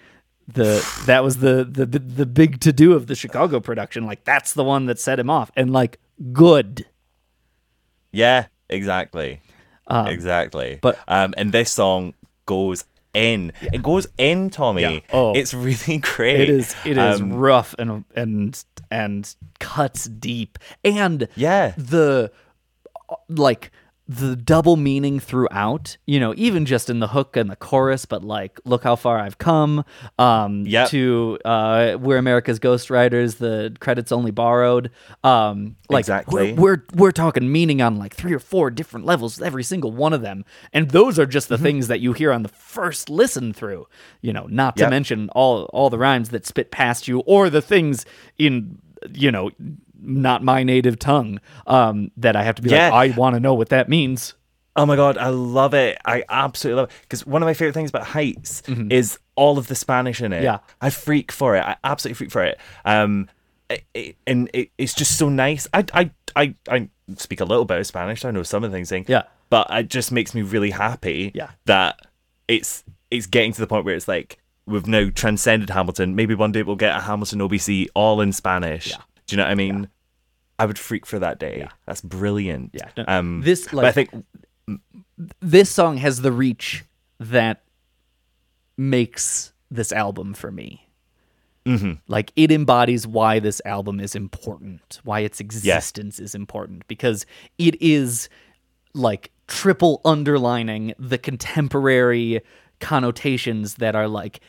the 0.47 0.87
that 1.07 1.23
was 1.25 1.39
the 1.39 1.65
the 1.65 1.87
the 1.87 2.27
big 2.27 2.61
to 2.61 2.73
do 2.73 2.93
of 2.95 3.07
the 3.09 3.15
Chicago 3.17 3.59
production. 3.61 4.07
Like 4.07 4.23
that's 4.25 4.53
the 4.55 4.65
one 4.65 4.87
that 4.87 4.99
set 5.01 5.19
him 5.19 5.29
off. 5.31 5.51
And 5.57 5.73
like 5.73 5.99
good. 6.33 6.87
yeah, 8.13 8.47
exactly, 8.69 9.41
exactly. 9.91 10.75
Um, 10.75 10.79
but- 10.83 10.99
um, 11.09 11.35
and 11.37 11.51
this 11.53 11.73
song 11.73 12.15
goes 12.47 12.85
in. 13.15 13.53
It 13.61 13.83
goes 13.83 14.07
in, 14.19 14.51
Tommy. 14.51 14.83
Yeah. 14.83 15.01
Oh. 15.13 15.33
it's 15.35 15.53
really 15.55 15.99
great. 16.03 16.41
It 16.41 16.51
is 16.51 16.75
it 16.85 16.97
is 16.99 17.21
Um, 17.21 17.33
rough 17.35 17.75
and 17.79 18.05
and 18.15 18.65
and 18.91 19.35
cuts 19.59 20.05
deep. 20.07 20.59
And 20.85 21.29
Yeah. 21.37 21.75
the 21.77 22.33
like 23.29 23.71
the 24.19 24.37
double 24.37 24.77
meaning 24.77 25.21
throughout, 25.21 25.97
you 26.07 26.19
know, 26.21 26.35
even 26.37 26.67
just 26.67 26.91
in 26.91 27.01
the 27.01 27.09
hook 27.09 27.37
and 27.37 27.51
the 27.51 27.57
chorus, 27.57 28.05
but 28.05 28.23
like, 28.25 28.61
look 28.65 28.83
how 28.85 28.97
far 28.97 29.19
I've 29.19 29.39
come. 29.39 29.85
Um, 30.19 30.65
Yep. 30.67 30.89
to 30.91 31.39
uh, 31.45 31.97
we're 32.01 32.19
America's 32.19 32.59
Ghostwriters. 32.59 33.39
The 33.39 33.75
credits 33.81 34.13
only 34.13 34.31
borrowed. 34.31 34.91
Um, 35.25 35.77
like 35.89 36.01
Exactly. 36.01 36.53
we're, 36.53 36.61
we're 36.61 36.83
we're 36.95 37.13
talking 37.13 37.51
meaning 37.51 37.81
on 37.83 37.97
like 37.99 38.15
three 38.15 38.33
or 38.33 38.39
four 38.39 38.71
different 38.71 39.07
levels, 39.07 39.41
every 39.41 39.63
single 39.65 39.93
one 39.93 40.13
of 40.13 40.21
them, 40.23 40.45
and 40.73 40.91
those 40.91 41.19
are 41.19 41.27
just 41.27 41.49
the 41.49 41.55
Mm-hmm. 41.57 41.65
things 41.65 41.89
that 41.89 42.01
you 42.01 42.13
hear 42.13 42.33
on 42.33 42.43
the 42.43 42.49
first 42.49 43.09
listen 43.11 43.53
through. 43.53 43.87
You 44.21 44.33
know, 44.33 44.47
not 44.49 44.77
to 44.77 44.83
Yep. 44.83 44.91
mention 44.91 45.29
all 45.31 45.65
all 45.73 45.91
the 45.91 45.99
rhymes 45.99 46.31
that 46.31 46.47
spit 46.47 46.71
past 46.71 47.09
you, 47.09 47.21
or 47.21 47.51
the 47.51 47.63
things 47.63 48.05
in 48.39 48.79
you 49.13 49.31
know 49.33 49.51
not 50.03 50.43
my 50.43 50.63
native 50.63 50.99
tongue 50.99 51.41
um, 51.67 52.11
that 52.17 52.37
I 52.37 52.43
have 52.43 52.57
to 52.57 52.63
be 52.63 52.71
Yeah. 52.71 52.91
like, 52.91 53.13
I 53.13 53.17
want 53.17 53.35
to 53.35 53.41
know 53.41 53.55
what 53.55 53.69
that 53.71 53.89
means. 53.89 54.35
Oh 54.75 54.87
my 54.87 54.97
god, 54.97 55.19
I 55.19 55.29
love 55.29 55.75
it. 55.75 55.99
I 56.05 56.25
absolutely 56.29 56.81
love 56.81 56.91
it. 56.91 56.97
Because 57.03 57.27
one 57.27 57.43
of 57.43 57.47
my 57.47 57.53
favorite 57.55 57.75
things 57.75 57.91
about 57.91 58.05
Heights 58.07 58.63
is 58.91 59.19
all 59.37 59.59
of 59.59 59.67
the 59.69 59.75
Spanish 59.75 60.21
in 60.23 60.33
it. 60.33 60.37
Mm-hmm. 60.37 60.45
Yeah. 60.45 60.59
I 60.81 60.89
freak 60.91 61.31
for 61.31 61.57
it. 61.57 61.61
I 61.65 61.77
absolutely 61.85 62.15
freak 62.17 62.31
for 62.31 62.43
it. 62.43 62.59
Um, 62.87 63.29
it, 63.69 63.85
it- 63.95 64.17
and 64.27 64.51
it, 64.55 64.71
it's 64.79 64.95
just 64.95 65.19
so 65.19 65.29
nice. 65.29 65.67
I, 65.75 65.85
I, 65.93 66.11
I, 66.35 66.55
I 66.71 66.89
speak 67.17 67.41
a 67.41 67.45
little 67.45 67.67
bit 67.67 67.79
of 67.79 67.87
Spanish. 67.87 68.25
I 68.25 68.31
know 68.31 68.43
some 68.43 68.65
of 68.65 68.71
the 68.71 68.77
things. 68.77 68.89
saying, 68.89 69.05
Yeah. 69.09 69.25
But 69.51 69.67
it 69.71 69.89
just 69.91 70.11
makes 70.11 70.35
me 70.35 70.41
really 70.41 70.71
happy. 70.71 71.33
Yeah. 71.35 71.51
That 71.67 72.01
it's 72.49 72.83
it's 73.11 73.27
getting 73.27 73.53
to 73.53 73.61
the 73.61 73.67
point 73.67 73.85
where 73.85 73.95
it's 73.95 74.09
like 74.09 74.39
we've 74.67 74.87
now 74.87 75.11
transcended 75.15 75.69
Hamilton. 75.69 76.17
Maybe 76.17 76.35
one 76.35 76.51
day 76.53 76.63
we'll 76.63 76.77
get 76.77 76.97
a 76.97 77.01
Hamilton 77.01 77.41
OBC 77.41 77.89
all 77.95 78.23
in 78.23 78.33
Spanish. 78.33 78.89
Yeah. 78.93 78.97
Do 79.33 79.37
you 79.37 79.39
know 79.39 79.45
what 79.45 79.53
I 79.53 79.55
mean? 79.55 79.89
I 80.59 80.67
would 80.67 80.79
freak 80.79 81.07
for 81.07 81.19
that 81.19 81.39
day. 81.39 81.67
That's 81.87 82.03
brilliant. 82.03 82.73
Yeah. 82.75 82.91
No, 82.99 83.05
Um, 83.09 83.41
this, 83.41 83.67
but 83.73 83.87
I 83.87 83.93
think 83.93 84.11
This 85.41 85.71
song 85.71 85.97
has 85.97 86.21
the 86.21 86.31
reach 86.31 86.85
that 87.19 87.63
makes 88.77 89.55
this 89.71 89.91
album 89.91 90.35
for 90.35 90.53
me. 90.53 90.87
Mm-hmm. 91.65 91.93
Like 92.09 92.31
it 92.37 92.53
embodies 92.53 93.07
why 93.07 93.39
this 93.39 93.63
album 93.65 94.01
is 94.01 94.15
important, 94.15 95.01
why 95.05 95.21
its 95.21 95.41
existence 95.41 96.21
is 96.21 96.35
important, 96.35 96.87
because 96.89 97.25
it 97.57 97.81
is 97.81 98.29
like 98.93 99.31
triple 99.47 100.03
underlining 100.05 100.93
the 100.99 101.17
contemporary 101.17 102.43
connotations 102.81 103.77
that 103.77 103.95
are 103.95 104.09
like 104.09 104.41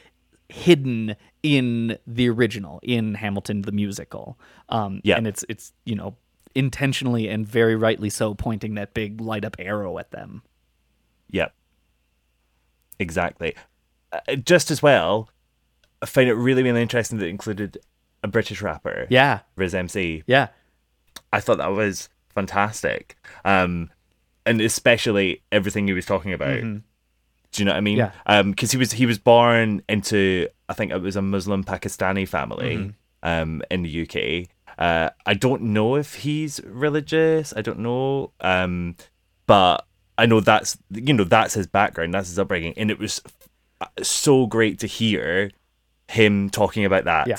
hidden 0.50 1.16
in 1.42 1.98
the 2.06 2.30
original 2.30 2.80
in 2.84 3.16
Hamilton 3.16 3.64
the 3.64 3.72
musical. 3.72 4.38
Um 4.70 5.02
Yeah. 5.04 5.18
and 5.18 5.28
it's 5.28 5.44
it's 5.50 5.74
you 5.86 5.96
know 5.96 6.16
intentionally 6.56 7.28
and 7.28 7.48
very 7.48 7.76
rightly 7.76 8.10
so 8.10 8.34
pointing 8.36 8.76
that 8.76 8.94
big 8.94 9.20
light 9.20 9.44
up 9.46 9.56
arrow 9.60 9.98
at 9.98 10.12
them. 10.12 10.44
Yep. 11.32 11.54
Exactly. 13.00 13.56
Uh, 14.12 14.36
just 14.36 14.70
as 14.70 14.82
well, 14.84 15.30
I 16.02 16.06
find 16.06 16.30
it 16.30 16.36
really, 16.36 16.62
really 16.64 16.82
interesting 16.82 17.18
that 17.18 17.26
it 17.26 17.30
included 17.30 17.78
a 18.24 18.28
British 18.28 18.62
rapper. 18.62 19.08
Yeah. 19.10 19.40
Riz 19.56 19.74
MC. 19.74 20.24
Yeah. 20.28 20.50
I 21.32 21.40
thought 21.40 21.58
that 21.58 21.72
was 21.72 22.10
fantastic. 22.30 23.18
Um, 23.44 23.90
and 24.46 24.62
especially 24.62 25.42
everything 25.52 25.88
he 25.88 25.94
was 25.94 26.06
talking 26.06 26.34
about. 26.34 26.64
Do 27.54 27.62
you 27.62 27.66
know 27.66 27.72
what 27.72 27.78
I 27.78 27.82
mean? 27.82 27.98
Yeah. 27.98 28.12
Um, 28.26 28.52
because 28.52 28.72
he 28.72 28.78
was 28.78 28.92
he 28.92 29.06
was 29.06 29.18
born 29.18 29.82
into 29.88 30.48
I 30.68 30.74
think 30.74 30.92
it 30.92 31.02
was 31.02 31.16
a 31.16 31.22
Muslim 31.22 31.64
Pakistani 31.64 32.28
family. 32.28 32.94
Um, 33.26 33.62
in 33.72 33.84
the 33.84 34.02
UK. 34.02 34.50
Uh, 34.78 35.10
I 35.26 35.34
don't 35.34 35.62
know 35.62 35.96
if 35.96 36.16
he's 36.16 36.60
religious. 36.66 37.54
I 37.56 37.62
don't 37.62 37.80
know, 37.80 38.32
um, 38.42 38.98
but 39.46 39.86
I 40.18 40.26
know 40.26 40.42
that's 40.42 40.78
you 40.90 41.14
know 41.14 41.24
that's 41.24 41.54
his 41.54 41.68
background, 41.68 42.14
that's 42.14 42.28
his 42.28 42.40
upbringing, 42.40 42.74
and 42.76 42.92
it 42.92 43.00
was 43.00 43.22
uh, 43.82 43.86
so 44.02 44.46
great 44.46 44.80
to 44.80 44.88
hear 44.88 45.52
him 46.10 46.50
talking 46.50 46.86
about 46.86 47.06
that. 47.06 47.28
Yeah. 47.28 47.38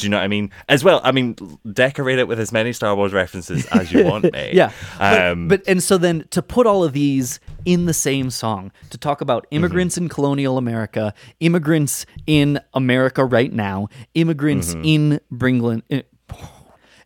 Do 0.00 0.06
you 0.06 0.10
know 0.10 0.16
what 0.18 0.24
I 0.24 0.28
mean? 0.28 0.50
As 0.68 0.82
well, 0.84 1.00
I 1.04 1.12
mean, 1.12 1.36
decorate 1.72 2.18
it 2.18 2.26
with 2.28 2.40
as 2.40 2.52
many 2.52 2.72
Star 2.72 2.94
Wars 2.94 3.12
references 3.12 3.66
as 3.66 3.92
you 3.92 4.04
want, 4.04 4.32
mate. 4.32 4.54
yeah. 4.54 4.72
But, 4.98 5.26
Um, 5.32 5.48
but 5.48 5.62
and 5.68 5.82
so 5.82 5.98
then 5.98 6.24
to 6.30 6.42
put 6.42 6.66
all 6.66 6.82
of 6.84 6.92
these 6.92 7.40
in 7.64 7.86
the 7.86 7.94
same 7.94 8.30
song 8.30 8.72
to 8.90 8.98
talk 8.98 9.20
about 9.20 9.46
immigrants 9.50 9.96
in 9.98 10.08
colonial 10.08 10.58
America, 10.58 11.12
immigrants 11.40 12.06
in 12.26 12.58
America 12.74 13.24
right 13.24 13.52
now, 13.52 13.88
immigrants 14.14 14.74
in 14.82 15.20
Bringland. 15.32 15.82
eh, 15.90 16.02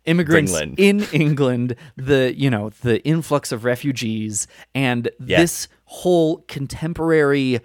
Immigrants 0.06 0.52
Bringland. 0.52 0.74
in 0.78 1.02
England, 1.12 1.76
the 1.96 2.34
you 2.36 2.50
know 2.50 2.68
the 2.82 3.02
influx 3.06 3.52
of 3.52 3.64
refugees, 3.64 4.46
and 4.74 5.08
Yeah. 5.24 5.40
this 5.40 5.66
whole 5.86 6.44
contemporary 6.46 7.60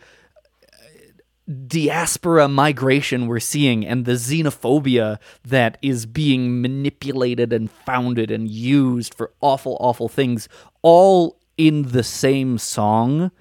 diaspora 1.67 2.47
migration 2.47 3.25
we're 3.27 3.39
seeing 3.39 3.85
and 3.85 4.05
the 4.05 4.11
xenophobia 4.13 5.17
that 5.43 5.77
is 5.81 6.05
being 6.05 6.61
manipulated 6.61 7.51
and 7.51 7.71
founded 7.71 8.29
and 8.29 8.49
used 8.49 9.13
for 9.13 9.31
awful, 9.41 9.77
awful 9.79 10.07
things, 10.07 10.47
all 10.81 11.39
in 11.57 11.83
the 11.89 12.03
same 12.03 12.57
song. 12.57 13.31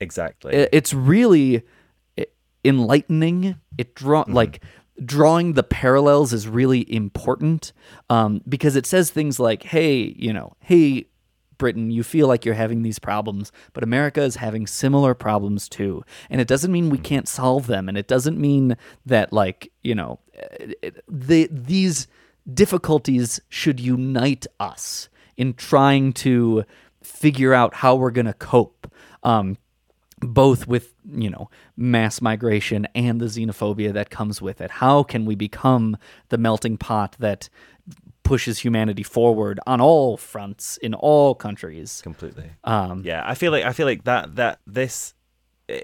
exactly. 0.00 0.52
It's 0.54 0.92
really 0.92 1.62
enlightening. 2.64 3.56
It 3.78 3.94
draw 3.94 4.24
like 4.28 4.62
drawing 5.04 5.54
the 5.54 5.62
parallels 5.62 6.32
is 6.32 6.46
really 6.46 6.92
important 6.92 7.72
um, 8.10 8.42
because 8.48 8.76
it 8.76 8.86
says 8.86 9.10
things 9.10 9.40
like, 9.40 9.62
"Hey, 9.64 10.14
you 10.18 10.32
know, 10.32 10.54
hey." 10.60 11.06
Britain, 11.62 11.92
you 11.92 12.02
feel 12.02 12.26
like 12.26 12.44
you're 12.44 12.56
having 12.56 12.82
these 12.82 12.98
problems, 12.98 13.52
but 13.72 13.84
America 13.84 14.20
is 14.22 14.34
having 14.36 14.66
similar 14.66 15.14
problems 15.14 15.68
too. 15.68 16.02
And 16.28 16.40
it 16.40 16.48
doesn't 16.48 16.72
mean 16.72 16.90
we 16.90 16.98
can't 16.98 17.28
solve 17.28 17.68
them. 17.68 17.88
And 17.88 17.96
it 17.96 18.08
doesn't 18.08 18.36
mean 18.36 18.76
that, 19.06 19.32
like, 19.32 19.70
you 19.80 19.94
know, 19.94 20.18
it- 20.34 21.04
the, 21.08 21.48
these 21.52 22.08
difficulties 22.52 23.40
should 23.48 23.78
unite 23.78 24.44
us 24.58 25.08
in 25.36 25.54
trying 25.54 26.12
to 26.14 26.64
figure 27.00 27.54
out 27.54 27.74
how 27.74 27.94
we're 27.94 28.10
going 28.10 28.26
to 28.26 28.32
cope. 28.34 28.92
Um, 29.22 29.56
both 30.24 30.68
with 30.68 30.94
you 31.04 31.28
know 31.28 31.50
mass 31.76 32.20
migration 32.22 32.86
and 32.94 33.20
the 33.20 33.26
xenophobia 33.26 33.92
that 33.92 34.08
comes 34.08 34.40
with 34.40 34.60
it 34.60 34.70
how 34.70 35.02
can 35.02 35.24
we 35.24 35.34
become 35.34 35.96
the 36.28 36.38
melting 36.38 36.76
pot 36.76 37.16
that 37.18 37.48
pushes 38.22 38.58
humanity 38.60 39.02
forward 39.02 39.58
on 39.66 39.80
all 39.80 40.16
fronts 40.16 40.76
in 40.78 40.94
all 40.94 41.34
countries 41.34 42.00
completely. 42.02 42.50
um 42.64 43.02
yeah, 43.04 43.22
I 43.24 43.34
feel 43.34 43.52
like 43.52 43.64
I 43.64 43.72
feel 43.72 43.86
like 43.86 44.04
that 44.04 44.36
that 44.36 44.58
this 44.66 45.14
uh, 45.70 45.74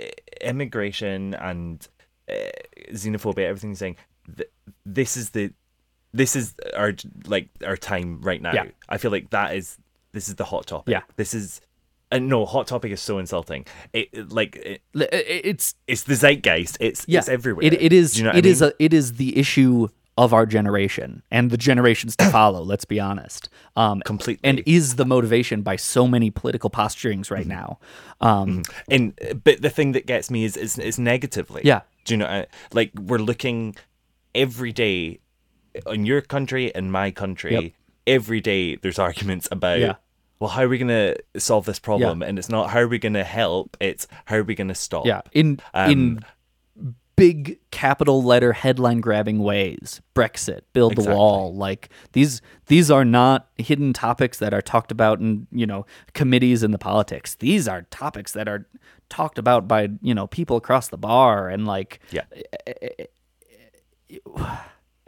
immigration 0.41 1.35
and 1.35 1.87
uh, 2.31 2.35
xenophobia, 2.93 3.45
everything 3.47 3.71
you're 3.71 3.77
saying, 3.77 3.97
th- 4.37 4.51
this 4.85 5.17
is 5.17 5.31
the 5.31 5.53
this 6.13 6.37
is 6.37 6.55
our 6.77 6.95
like 7.27 7.49
our 7.67 7.77
time 7.77 8.21
right 8.23 8.41
now. 8.41 8.53
Yeah. 8.53 8.65
I 8.89 8.99
feel 8.99 9.11
like 9.11 9.31
that 9.31 9.55
is 9.57 9.77
this 10.13 10.29
is 10.29 10.35
the 10.37 10.45
hot 10.45 10.67
topic. 10.67 10.93
Yeah. 10.93 11.03
this 11.17 11.35
is. 11.35 11.61
And 12.11 12.27
no, 12.31 12.47
hot 12.47 12.67
topic 12.67 12.91
is 12.91 13.03
so 13.03 13.19
insulting. 13.19 13.67
It 13.93 14.09
it- 14.13 14.33
like 14.33 14.57
it, 14.57 14.81
it's 14.95 15.75
it's 15.87 16.05
the 16.05 16.15
zeitgeist. 16.15 16.79
It's 16.81 17.05
yeah 17.07 17.19
it's 17.19 17.29
everywhere. 17.29 17.67
it, 17.67 17.75
it 17.75 17.93
is 17.93 18.13
Do 18.13 18.19
you 18.21 18.25
know 18.25 18.31
what 18.31 18.39
it 18.39 18.47
I 18.47 18.49
is 18.51 18.63
a 18.63 18.73
it 18.79 18.95
is 18.95 19.13
the 19.15 19.37
issue 19.37 19.89
of 20.19 20.35
our 20.35 20.45
generation 20.47 21.23
and 21.31 21.51
the 21.51 21.57
generations 21.57 22.17
to 22.17 22.25
follow 22.31 22.61
let's 22.61 22.85
be 22.85 22.99
honest 23.01 23.49
um 23.77 24.01
Completely. 24.05 24.41
and 24.51 24.61
is 24.67 24.97
the 24.97 25.05
motivation 25.07 25.63
by 25.63 25.77
so 25.77 26.07
many 26.09 26.29
political 26.31 26.69
posturings 26.71 27.31
right 27.31 27.47
now 27.47 27.79
um 28.21 28.63
and 28.91 29.05
but 29.45 29.63
the 29.63 29.71
thing 29.71 29.93
that 29.93 30.07
gets 30.07 30.31
me 30.31 30.45
is 30.45 30.57
is, 30.57 30.77
is 30.79 30.99
negatively. 30.99 31.63
Yeah. 31.65 31.83
Do 32.05 32.15
you 32.15 32.19
know? 32.19 32.27
uh, 32.27 32.45
Like 32.73 32.91
we're 33.09 33.19
looking 33.31 33.77
every 34.35 34.73
day 34.73 35.21
in 35.87 36.05
your 36.05 36.21
country 36.21 36.75
and 36.75 36.91
my 36.91 37.11
country. 37.13 37.53
Yep. 37.53 37.73
Every 38.07 38.41
day 38.41 38.77
there's 38.77 38.99
arguments 38.99 39.49
about. 39.53 39.79
Yeah. 39.81 39.95
Well, 40.41 40.51
how 40.51 40.63
are 40.65 40.69
we 40.69 40.79
gonna 40.79 41.15
solve 41.37 41.65
this 41.67 41.79
problem? 41.79 42.23
And 42.23 42.39
it's 42.39 42.49
not 42.49 42.71
how 42.71 42.81
are 42.81 42.89
we 42.89 42.99
gonna 42.99 43.25
help. 43.25 43.77
It's 43.81 44.07
how 44.25 44.37
are 44.37 44.43
we 44.45 44.55
gonna 44.55 44.75
stop? 44.75 45.07
Yeah, 45.07 45.21
in 45.33 45.61
Um, 45.75 45.91
in 45.91 46.21
big 47.19 47.59
capital 47.71 48.23
letter 48.23 48.53
headline 48.53 49.01
grabbing 49.01 49.41
ways. 49.41 50.01
Brexit, 50.15 50.61
build 50.73 50.97
the 50.97 51.11
wall. 51.11 51.55
Like 51.55 51.91
these 52.13 52.41
these 52.67 52.91
are 52.91 53.05
not 53.05 53.49
hidden 53.57 53.93
topics 53.93 54.39
that 54.39 54.55
are 54.55 54.63
talked 54.63 54.93
about 54.93 55.21
in, 55.21 55.47
you 55.51 55.67
know, 55.67 55.85
committees 56.15 56.63
in 56.63 56.71
the 56.71 56.79
politics. 56.79 57.35
These 57.35 57.67
are 57.69 57.83
topics 57.91 58.33
that 58.33 58.49
are 58.49 58.67
talked 59.09 59.39
about 59.39 59.67
by, 59.67 59.89
you 60.01 60.15
know, 60.15 60.27
people 60.27 60.57
across 60.57 60.89
the 60.89 60.99
bar 60.99 61.49
and 61.49 61.67
like 61.67 62.01
Yeah. 62.11 62.23
Eh, 62.67 62.73
eh, 62.83 62.89
eh, 62.99 64.57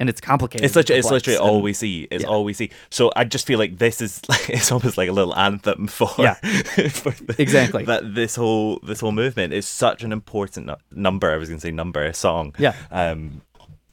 and 0.00 0.08
it's 0.08 0.20
complicated. 0.20 0.64
It's 0.64 0.74
literally, 0.74 0.98
it's 0.98 1.10
literally 1.10 1.38
all 1.38 1.62
we 1.62 1.72
see. 1.72 2.08
It's 2.10 2.24
Yeah. 2.24 2.30
all 2.30 2.42
we 2.42 2.52
see. 2.54 2.70
So 2.90 3.12
I 3.14 3.22
just 3.24 3.46
feel 3.46 3.58
like 3.60 3.78
this 3.78 4.00
is 4.00 4.20
like 4.28 4.50
it's 4.58 4.72
almost 4.72 4.96
like 4.98 5.08
a 5.08 5.12
little 5.12 5.36
anthem 5.36 5.86
for 5.86 6.10
Yeah. 6.18 6.34
for 6.90 7.10
the- 7.12 7.36
Exactly. 7.38 7.84
that 7.84 8.14
this 8.16 8.34
whole 8.34 8.80
this 8.82 8.98
whole 9.00 9.12
movement 9.12 9.52
is 9.52 9.66
such 9.66 10.02
an 10.02 10.10
important 10.10 10.66
nu- 10.66 10.74
number. 10.90 11.30
I 11.32 11.36
was 11.36 11.48
going 11.48 11.60
to 11.60 11.66
say 11.66 11.70
number, 11.70 12.02
a 12.04 12.12
song. 12.14 12.54
Yeah. 12.58 12.74
Um, 12.90 13.42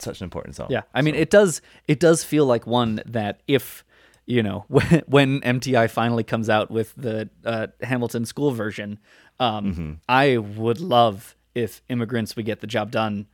such 0.00 0.20
an 0.20 0.24
important 0.24 0.56
song. 0.56 0.68
Yeah, 0.70 0.82
I 0.94 1.02
mean, 1.02 1.14
it 1.14 1.28
does. 1.30 1.60
It 1.86 2.00
does 2.00 2.24
feel 2.24 2.46
like 2.46 2.66
one 2.66 3.02
that 3.06 3.40
if 3.48 3.84
you 4.26 4.42
know 4.42 4.64
when, 4.68 5.02
when 5.06 5.40
MTI 5.40 5.90
finally 5.90 6.24
comes 6.24 6.48
out 6.48 6.70
with 6.70 6.94
the 6.96 7.28
uh, 7.44 7.66
Hamilton 7.82 8.24
School 8.24 8.50
version, 8.52 8.98
um, 9.40 9.64
Mm-hmm. 9.72 9.92
I 10.08 10.36
would 10.38 10.80
love 10.80 11.34
if 11.54 11.82
"Immigrants 11.88 12.36
We 12.36 12.44
Get 12.44 12.60
the 12.60 12.66
Job 12.68 12.90
Done" 12.92 13.26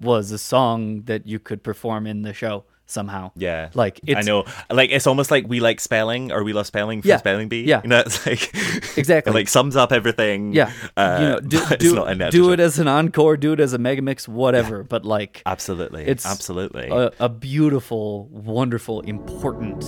was 0.00 0.30
a 0.30 0.38
song 0.38 1.02
that 1.02 1.26
you 1.26 1.38
could 1.38 1.62
perform 1.62 2.06
in 2.06 2.22
the 2.22 2.32
show 2.34 2.64
somehow. 2.86 3.30
Yeah, 3.34 3.70
like 3.74 4.00
it's 4.06 4.18
I 4.18 4.22
know. 4.22 4.44
Like 4.70 4.90
it's 4.90 5.06
almost 5.06 5.30
like 5.30 5.46
we 5.48 5.58
like 5.60 5.80
spelling 5.80 6.30
or 6.32 6.44
we 6.44 6.52
love 6.52 6.66
spelling 6.66 7.00
for 7.02 7.08
Yeah, 7.08 7.16
spelling 7.16 7.48
bee. 7.48 7.62
yeah. 7.64 7.80
you 7.82 7.88
know, 7.88 8.00
it's 8.06 8.26
like 8.26 8.54
Exactly. 8.98 9.30
it 9.30 9.34
like 9.34 9.48
sums 9.48 9.74
up 9.76 9.90
everything. 9.92 10.52
Yeah, 10.52 10.70
uh, 10.96 11.18
you 11.20 11.26
know, 11.28 11.40
do, 11.40 11.76
do, 11.78 11.94
not 11.94 12.10
in 12.10 12.18
the 12.18 12.30
do 12.30 12.52
it 12.52 12.60
as 12.60 12.78
an 12.78 12.88
encore, 12.88 13.36
do 13.38 13.52
it 13.54 13.60
as 13.60 13.72
a 13.72 13.78
mega 13.78 14.02
mix, 14.02 14.28
whatever. 14.28 14.82
But 14.84 15.04
like, 15.04 15.42
Absolutely, 15.46 16.04
it's 16.06 16.26
absolutely. 16.26 16.88
a, 16.90 17.10
a 17.20 17.28
beautiful, 17.28 18.26
wonderful, 18.28 19.00
important 19.00 19.80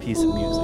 piece 0.00 0.22
of 0.22 0.34
music. 0.34 0.62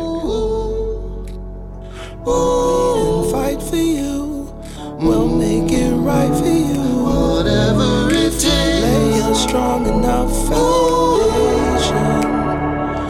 and 2.26 3.30
fight 3.30 3.62
for 3.62 3.76
you. 3.76 4.54
We'll 5.00 5.28
make 5.28 5.72
it 5.72 5.90
right 5.94 6.32
for 6.38 6.46
you. 6.46 7.02
Whatever 7.02 8.11
strong 9.42 9.86
enough 9.86 10.30
foundation. 10.48 12.22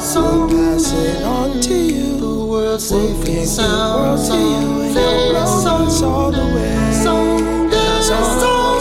So 0.01 0.49
pass 0.49 0.93
it 0.93 1.23
on 1.23 1.61
to 1.61 1.75
you. 1.75 2.17
The 2.19 2.45
world 2.47 2.81
safe 2.81 3.29
and 3.29 3.49
sound. 3.49 3.93
The 3.93 4.03
world 4.03 4.27
to 4.31 4.37
you. 4.37 4.83
Your 5.01 5.33
love 5.35 6.03
all 6.03 6.31
the 6.33 6.47
way. 6.55 6.93
Someday, 7.05 8.01
someday, 8.03 8.79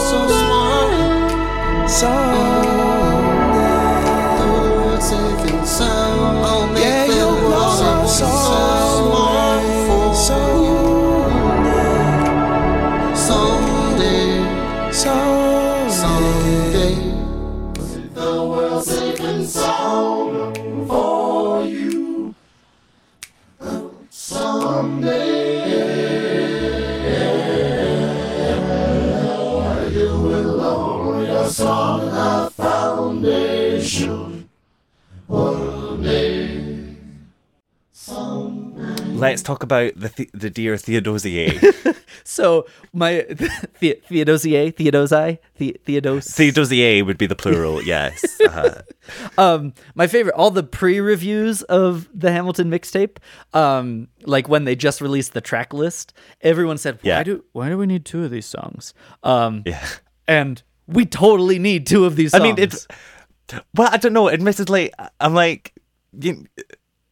someday. 1.87 2.90
Let's 38.75 39.41
talk 39.43 39.63
about 39.63 39.93
the 39.95 40.09
the, 40.09 40.29
the 40.33 40.49
dear 40.49 40.77
Theodosier. 40.77 41.59
So 42.23 42.67
my 42.93 43.13
the, 43.29 43.99
Theodosier, 44.07 44.71
Theodosi, 44.71 45.39
the, 45.57 45.77
Theodos. 45.85 46.33
Theodosier 46.35 47.03
would 47.03 47.17
be 47.17 47.25
the 47.25 47.35
plural. 47.35 47.81
Yes. 47.91 48.39
Uh, 48.41 48.81
um, 49.37 49.73
my 49.95 50.07
favorite, 50.07 50.35
all 50.35 50.51
the 50.51 50.63
pre-reviews 50.63 51.61
of 51.63 52.07
the 52.13 52.31
Hamilton 52.31 52.69
mixtape, 52.69 53.17
um, 53.53 54.07
like 54.23 54.47
when 54.47 54.65
they 54.65 54.75
just 54.75 55.01
released 55.01 55.33
the 55.33 55.41
track 55.41 55.73
list, 55.73 56.13
everyone 56.41 56.77
said, 56.77 56.95
"Why 57.01 57.09
Yeah. 57.09 57.23
do 57.23 57.43
why 57.53 57.69
do 57.69 57.77
we 57.77 57.85
need 57.87 58.05
two 58.05 58.23
of 58.23 58.29
these 58.31 58.45
songs?" 58.45 58.93
Um, 59.23 59.63
yeah. 59.65 59.85
and 60.27 60.61
we 60.87 61.05
totally 61.05 61.59
need 61.59 61.87
two 61.87 62.05
of 62.05 62.15
these. 62.15 62.31
Songs. 62.31 62.41
I 62.41 62.45
mean, 62.45 62.55
it's 62.59 62.87
well, 63.75 63.89
I 63.91 63.97
don't 63.97 64.13
know. 64.13 64.29
Admittedly, 64.29 64.91
I'm 65.19 65.33
like, 65.33 65.73
you, 66.17 66.45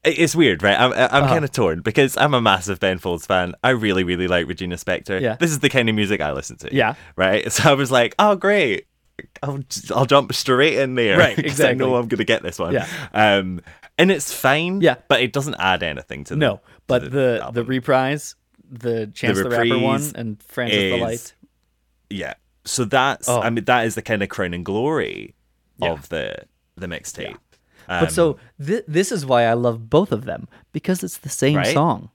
it's 0.03 0.35
weird, 0.35 0.63
right? 0.63 0.79
I'm 0.79 0.93
I'm 0.93 0.99
Uh-huh. 1.23 1.27
kind 1.27 1.43
of 1.45 1.51
torn 1.51 1.81
because 1.81 2.15
I'm 2.17 2.33
a 2.33 2.41
massive 2.41 2.79
Ben 2.79 2.99
Folds 2.99 3.25
fan. 3.25 3.53
I 3.63 3.71
really 3.71 4.03
really 4.03 4.27
like 4.27 4.47
Regina 4.47 4.75
Spektor. 4.75 5.19
Yeah. 5.21 5.35
this 5.35 5.51
is 5.51 5.59
the 5.59 5.69
kind 5.69 5.89
of 5.89 5.95
music 5.95 6.21
I 6.21 6.31
listen 6.31 6.57
to. 6.57 6.73
Yeah. 6.75 6.95
right. 7.15 7.51
So 7.51 7.69
I 7.69 7.73
was 7.73 7.91
like, 7.91 8.15
oh 8.19 8.35
great. 8.35 8.85
I'll, 9.43 9.59
I'll 9.93 10.05
jump 10.05 10.31
straight 10.33 10.77
in 10.77 10.95
there. 10.95 11.17
Right, 11.17 11.37
exactly. 11.39 11.71
I 11.71 11.73
know 11.73 11.95
I'm 11.95 12.07
gonna 12.07 12.23
get 12.23 12.41
this 12.41 12.57
one. 12.57 12.73
Yeah. 12.73 12.87
Um, 13.13 13.59
and 13.97 14.09
it's 14.11 14.31
fine. 14.33 14.79
Yeah. 14.79 14.95
but 15.09 15.19
it 15.21 15.33
doesn't 15.33 15.55
add 15.59 15.83
anything 15.83 16.23
to 16.25 16.35
the, 16.35 16.39
No, 16.39 16.61
but 16.87 16.99
to 16.99 17.09
the 17.09 17.17
the, 17.19 17.41
album. 17.43 17.67
reprise, 17.67 18.35
the 18.71 19.07
Chance 19.13 19.39
the, 19.39 19.49
Rapper 19.49 19.77
one, 19.79 20.03
and 20.15 20.41
Francis 20.43 20.77
the 20.77 20.97
Light. 20.97 21.33
Yeah. 22.09 22.35
So 22.63 22.85
that's 22.85 23.27
Oh. 23.27 23.41
I 23.41 23.49
mean 23.49 23.65
that 23.65 23.85
is 23.85 23.95
the 23.95 24.01
kind 24.01 24.23
of 24.23 24.29
crowning 24.29 24.63
glory 24.63 25.35
Yeah. 25.81 25.91
of 25.91 26.07
the 26.07 26.45
the 26.77 26.87
mixtape. 26.87 27.33
but 27.33 27.48
Um, 27.89 28.09
so 28.09 28.37
th- 28.63 28.83
this 28.87 29.11
is 29.11 29.25
why 29.25 29.43
I 29.43 29.53
love 29.53 29.89
both 29.89 30.11
of 30.11 30.25
them 30.25 30.47
because 30.71 31.03
it's 31.03 31.17
the 31.17 31.29
same 31.29 31.57
Right? 31.57 31.73
song. 31.73 32.09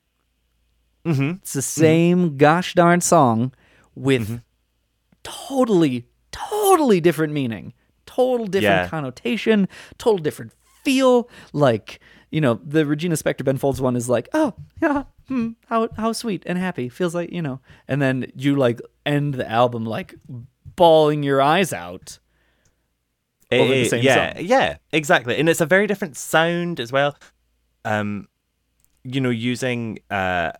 Mm-hmm. 1.04 1.30
It's 1.42 1.52
the 1.52 1.62
same 1.62 2.36
gosh 2.36 2.74
darn 2.74 3.00
song 3.00 3.52
with 3.94 4.40
totally, 5.22 6.06
totally 6.32 7.00
different 7.00 7.32
meaning, 7.32 7.72
total 8.06 8.46
different 8.46 8.84
Yeah. 8.84 8.88
connotation, 8.88 9.68
total 9.98 10.18
different 10.18 10.52
feel. 10.84 11.28
Like 11.52 12.00
you 12.30 12.40
know, 12.40 12.58
the 12.64 12.84
Regina 12.84 13.14
Spektor 13.14 13.44
Ben 13.44 13.58
Folds 13.58 13.80
one 13.80 13.96
is 13.96 14.08
like, 14.08 14.28
oh 14.34 14.54
yeah, 14.82 15.04
hmm, 15.28 15.50
how 15.66 15.88
how 15.96 16.12
sweet 16.12 16.42
and 16.46 16.58
happy 16.58 16.88
feels 16.88 17.14
like 17.14 17.30
you 17.32 17.42
know, 17.42 17.60
and 17.88 18.00
then 18.02 18.30
you 18.34 18.56
like 18.56 18.80
end 19.06 19.34
the 19.34 19.48
album 19.50 19.84
like 19.84 20.14
bawling 20.76 21.22
your 21.22 21.40
eyes 21.42 21.72
out. 21.72 22.18
Over 23.60 23.72
the 23.74 23.84
same 23.88 24.02
yeah, 24.04 24.34
song. 24.34 24.44
yeah, 24.44 24.76
exactly. 24.92 25.38
And 25.38 25.48
it's 25.48 25.60
a 25.60 25.66
very 25.66 25.86
different 25.86 26.16
sound 26.16 26.80
as 26.80 26.90
well. 26.92 27.16
Um, 27.84 28.28
you 29.02 29.20
know, 29.20 29.30
using 29.30 29.98
uh, 30.10 30.52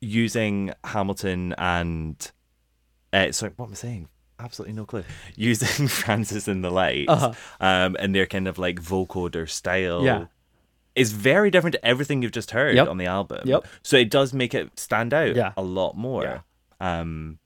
using 0.00 0.72
Hamilton 0.84 1.54
and 1.58 2.30
uh, 3.12 3.32
sorry, 3.32 3.52
what 3.56 3.66
am 3.66 3.72
I 3.72 3.74
saying? 3.76 4.08
Absolutely 4.38 4.72
no 4.74 4.86
clue. 4.86 5.04
Using 5.36 5.86
Francis 6.02 6.48
and 6.48 6.64
the 6.64 6.70
Lights, 6.70 7.10
Uh-huh. 7.10 7.32
um, 7.60 7.94
and 7.98 8.14
their 8.14 8.24
kind 8.26 8.48
of 8.48 8.58
like 8.58 8.80
vocoder 8.80 9.46
style, 9.48 10.02
Yeah. 10.02 10.26
is 10.94 11.12
very 11.12 11.50
different 11.50 11.74
to 11.74 11.84
everything 11.84 12.22
you've 12.22 12.32
just 12.32 12.52
heard 12.52 12.74
Yep. 12.74 12.88
on 12.88 12.96
the 12.96 13.04
album. 13.06 13.40
Yep. 13.44 13.66
So 13.82 13.98
it 13.98 14.08
does 14.10 14.32
make 14.32 14.54
it 14.54 14.78
stand 14.78 15.12
out 15.12 15.36
Yeah. 15.36 15.52
a 15.58 15.62
lot 15.62 15.94
more. 15.96 16.22
Yeah. 16.80 17.00
Um, 17.00 17.38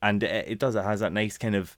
and 0.00 0.22
it, 0.22 0.48
it 0.48 0.58
does. 0.58 0.74
It 0.76 0.84
has 0.84 1.00
that 1.00 1.12
nice 1.12 1.36
kind 1.36 1.54
of. 1.54 1.76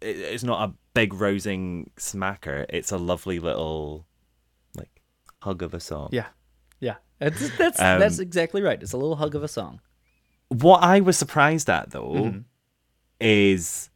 It, 0.00 0.16
it's 0.16 0.44
not 0.44 0.68
a 0.68 0.74
big 0.94 1.14
rousing 1.14 1.90
smacker. 1.96 2.66
It's 2.68 2.92
a 2.92 2.98
lovely 2.98 3.38
little, 3.38 4.06
like, 4.76 5.02
hug 5.42 5.62
of 5.62 5.74
a 5.74 5.80
song. 5.80 6.08
Yeah, 6.12 6.26
yeah. 6.80 6.96
That's 7.18 7.56
that's 7.56 7.80
Um, 7.80 7.98
that's 8.00 8.18
exactly 8.18 8.62
right. 8.62 8.82
It's 8.82 8.92
a 8.92 8.96
little 8.98 9.16
hug 9.16 9.34
of 9.34 9.42
a 9.42 9.48
song. 9.48 9.80
What 10.48 10.82
I 10.82 11.00
was 11.00 11.16
surprised 11.16 11.68
at 11.70 11.90
though 11.90 12.12
Mhm. 12.12 12.44
is 13.20 13.90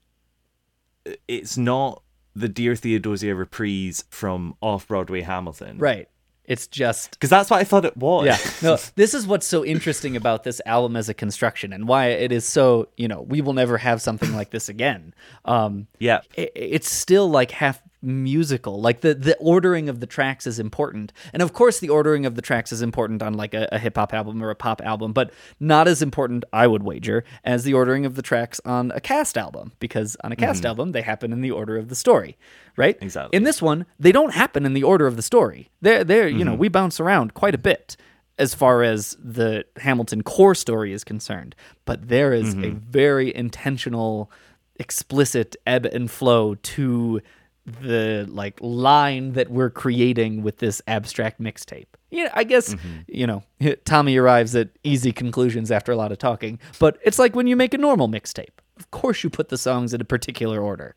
it's 1.29 1.57
not 1.57 2.03
the 2.35 2.49
Dear 2.49 2.77
Theodosia 2.77 3.35
reprise 3.35 4.05
from 4.11 4.55
off 4.61 4.87
Broadway 4.89 5.23
Hamilton. 5.23 5.79
Right. 5.79 6.09
It's 6.51 6.67
just 6.67 7.13
Because 7.13 7.31
that's 7.31 7.49
what 7.49 7.61
I 7.61 7.65
thought 7.65 7.85
it 7.85 7.97
was. 7.97 8.27
yeah. 8.27 8.37
No, 8.63 8.77
this 8.97 9.15
is 9.15 9.27
what's 9.27 9.47
so 9.47 9.65
interesting 9.65 10.17
about 10.17 10.43
this 10.45 10.61
album 10.67 10.97
as 10.97 11.09
a 11.09 11.15
construction 11.15 11.73
and 11.73 11.87
why 11.89 12.09
it 12.09 12.33
is 12.33 12.45
so, 12.45 12.89
you 12.97 13.09
know, 13.09 13.23
we 13.23 13.41
will 13.41 13.53
never 13.55 13.79
have 13.79 14.03
something 14.03 14.35
like 14.35 14.51
this 14.51 14.69
again. 14.69 15.15
Um 15.45 15.87
yeah. 15.99 16.21
i- 16.37 16.51
it's 16.55 16.91
still 16.91 17.31
like 17.31 17.53
half 17.53 17.81
musical. 18.03 18.81
Like 18.81 19.01
the 19.01 19.15
the 19.15 19.37
ordering 19.39 19.89
of 19.89 20.01
the 20.01 20.07
tracks 20.07 20.47
is 20.47 20.59
important. 20.59 21.13
And 21.33 21.43
of 21.43 21.53
course 21.53 21.81
the 21.81 21.89
ordering 21.89 22.27
of 22.27 22.35
the 22.35 22.43
tracks 22.43 22.73
is 22.73 22.83
important 22.83 23.23
on 23.23 23.35
like 23.35 23.55
a, 23.55 23.69
a 23.73 23.79
hip 23.79 23.97
hop 23.97 24.13
album 24.15 24.43
or 24.43 24.51
a 24.51 24.55
pop 24.55 24.81
album, 24.83 25.13
but 25.13 25.33
not 25.59 25.87
as 25.89 26.03
important, 26.03 26.45
I 26.53 26.67
would 26.67 26.83
wager, 26.83 27.25
as 27.45 27.65
the 27.65 27.75
ordering 27.75 28.07
of 28.07 28.15
the 28.15 28.23
tracks 28.23 28.61
on 28.65 28.91
a 28.95 29.01
cast 29.01 29.37
album. 29.37 29.73
Because 29.81 30.17
on 30.25 30.33
a 30.33 30.37
cast 30.37 30.63
Mhm. 30.63 30.67
album, 30.67 30.93
they 30.93 31.03
happen 31.03 31.33
in 31.33 31.41
the 31.41 31.51
order 31.51 31.77
of 31.77 31.89
the 31.89 31.95
story. 31.95 32.37
Right? 32.77 32.97
Exactly. 33.01 33.37
In 33.37 33.43
this 33.43 33.61
one, 33.61 33.85
they 33.99 34.13
don't 34.13 34.33
happen 34.35 34.65
in 34.65 34.73
the 34.75 34.83
order 34.83 35.07
of 35.07 35.17
the 35.17 35.23
story. 35.23 35.71
They're 35.83 36.05
they're, 36.05 36.29
you 36.29 36.45
know, 36.45 36.55
Mhm. 36.55 36.59
we 36.59 36.69
bounce 36.69 37.01
around 37.01 37.35
quite 37.35 37.55
a 37.55 37.59
bit 37.59 37.97
as 38.39 38.55
far 38.55 38.83
as 38.83 39.19
the 39.23 39.65
Hamilton 39.77 40.23
core 40.23 40.55
story 40.55 40.95
is 40.95 41.05
concerned. 41.05 41.55
But 41.85 42.09
there 42.09 42.33
is 42.33 42.55
a 42.55 42.57
Mhm. 42.57 42.81
very 42.81 43.35
intentional, 43.37 44.31
explicit 44.79 45.57
ebb 45.67 45.85
and 45.85 46.11
flow 46.11 46.55
to 46.55 47.21
the 47.67 48.27
like 48.29 48.59
line 48.61 49.33
that 49.33 49.51
we're 49.51 49.71
creating 49.71 50.43
with 50.43 50.59
this 50.59 50.81
abstract 50.87 51.41
mixtape. 51.41 51.87
Yeah, 52.11 52.31
I 52.35 52.45
guess 52.45 52.75
you 53.07 53.27
know 53.27 53.43
Tommy 53.85 54.17
arrives 54.17 54.55
at 54.57 54.71
easy 54.83 55.13
conclusions 55.13 55.71
after 55.71 55.93
a 55.93 55.97
lot 55.97 56.11
of 56.13 56.19
talking, 56.19 56.59
but 56.79 56.99
it's 57.05 57.19
like 57.19 57.37
when 57.37 57.47
you 57.47 57.57
make 57.57 57.75
a 57.75 57.79
normal 57.79 58.09
mixtape. 58.09 58.49
Of 58.79 58.91
course, 58.91 59.23
you 59.23 59.31
put 59.31 59.51
the 59.51 59.59
songs 59.59 59.93
in 59.93 60.01
a 60.01 60.05
particular 60.05 60.61
order. 60.61 60.97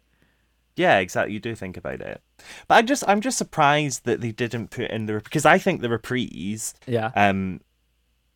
Yeah, 0.76 0.98
exactly. 1.00 1.34
You 1.34 1.40
do 1.40 1.54
think 1.54 1.78
about 1.78 2.02
it, 2.02 2.22
but 2.68 2.76
I 2.76 2.82
just 2.82 3.04
I'm 3.08 3.22
just 3.22 3.38
surprised 3.38 4.06
that 4.06 4.22
they 4.22 4.32
didn't 4.32 4.70
put 4.72 4.90
in 4.90 5.06
the 5.06 5.20
because 5.24 5.46
I 5.46 5.58
think 5.60 5.82
the 5.82 5.90
reprise, 5.90 6.74
Yeah. 6.88 7.12
um, 7.16 7.62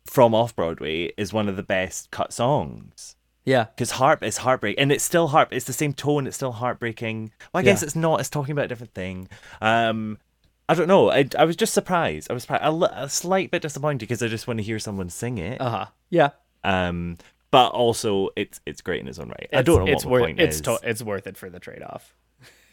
from 0.06 0.34
off 0.34 0.54
Broadway 0.54 1.12
is 1.16 1.32
one 1.32 1.48
of 1.48 1.56
the 1.56 1.62
best 1.64 2.10
cut 2.12 2.32
songs. 2.32 3.16
Yeah. 3.48 3.64
Because 3.74 3.92
harp 3.92 4.22
is 4.22 4.36
heartbreak, 4.38 4.76
and 4.78 4.92
it's 4.92 5.04
still 5.04 5.28
harp. 5.28 5.48
It's 5.52 5.64
the 5.64 5.72
same 5.72 5.92
tone. 5.94 6.26
It's 6.26 6.36
still 6.36 6.52
heartbreaking. 6.52 7.32
Well, 7.52 7.60
I 7.60 7.64
Yeah. 7.64 7.72
guess 7.72 7.82
it's 7.82 7.96
not. 7.96 8.20
It's 8.20 8.28
talking 8.28 8.52
about 8.52 8.66
a 8.66 8.68
different 8.68 8.92
thing. 8.94 9.28
Um, 9.62 10.18
I 10.68 10.74
don't 10.74 10.88
know. 10.88 11.10
I, 11.10 11.26
I 11.38 11.44
was 11.46 11.56
just 11.56 11.72
surprised. 11.72 12.30
I 12.30 12.34
was. 12.34 12.46
A, 12.50 12.70
a 13.04 13.08
slight 13.08 13.50
bit 13.50 13.62
disappointed 13.62 14.00
because 14.00 14.22
I 14.22 14.28
just 14.28 14.46
want 14.46 14.58
to 14.58 14.64
hear 14.64 14.78
someone 14.78 15.08
sing 15.08 15.38
it. 15.38 15.60
Uh 15.60 15.70
huh. 15.70 15.86
Yeah. 16.10 16.30
Um, 16.62 17.16
but 17.50 17.68
also 17.68 18.28
it's 18.36 18.60
it's 18.66 18.82
great 18.82 19.00
in 19.00 19.08
its 19.08 19.18
own 19.18 19.28
right. 19.30 19.48
I 19.52 19.60
It's- 19.60 19.64
don't 19.64 19.86
know 19.86 19.92
it's 19.92 20.04
what 20.04 20.12
worth 20.12 20.22
point 20.24 20.40
it's 20.40 20.56
is. 20.56 20.62
to- 20.62 20.80
it's 20.82 21.02
worth 21.02 21.26
it 21.26 21.36
for 21.38 21.48
the 21.48 21.58
trade 21.58 21.82
off. 21.82 22.14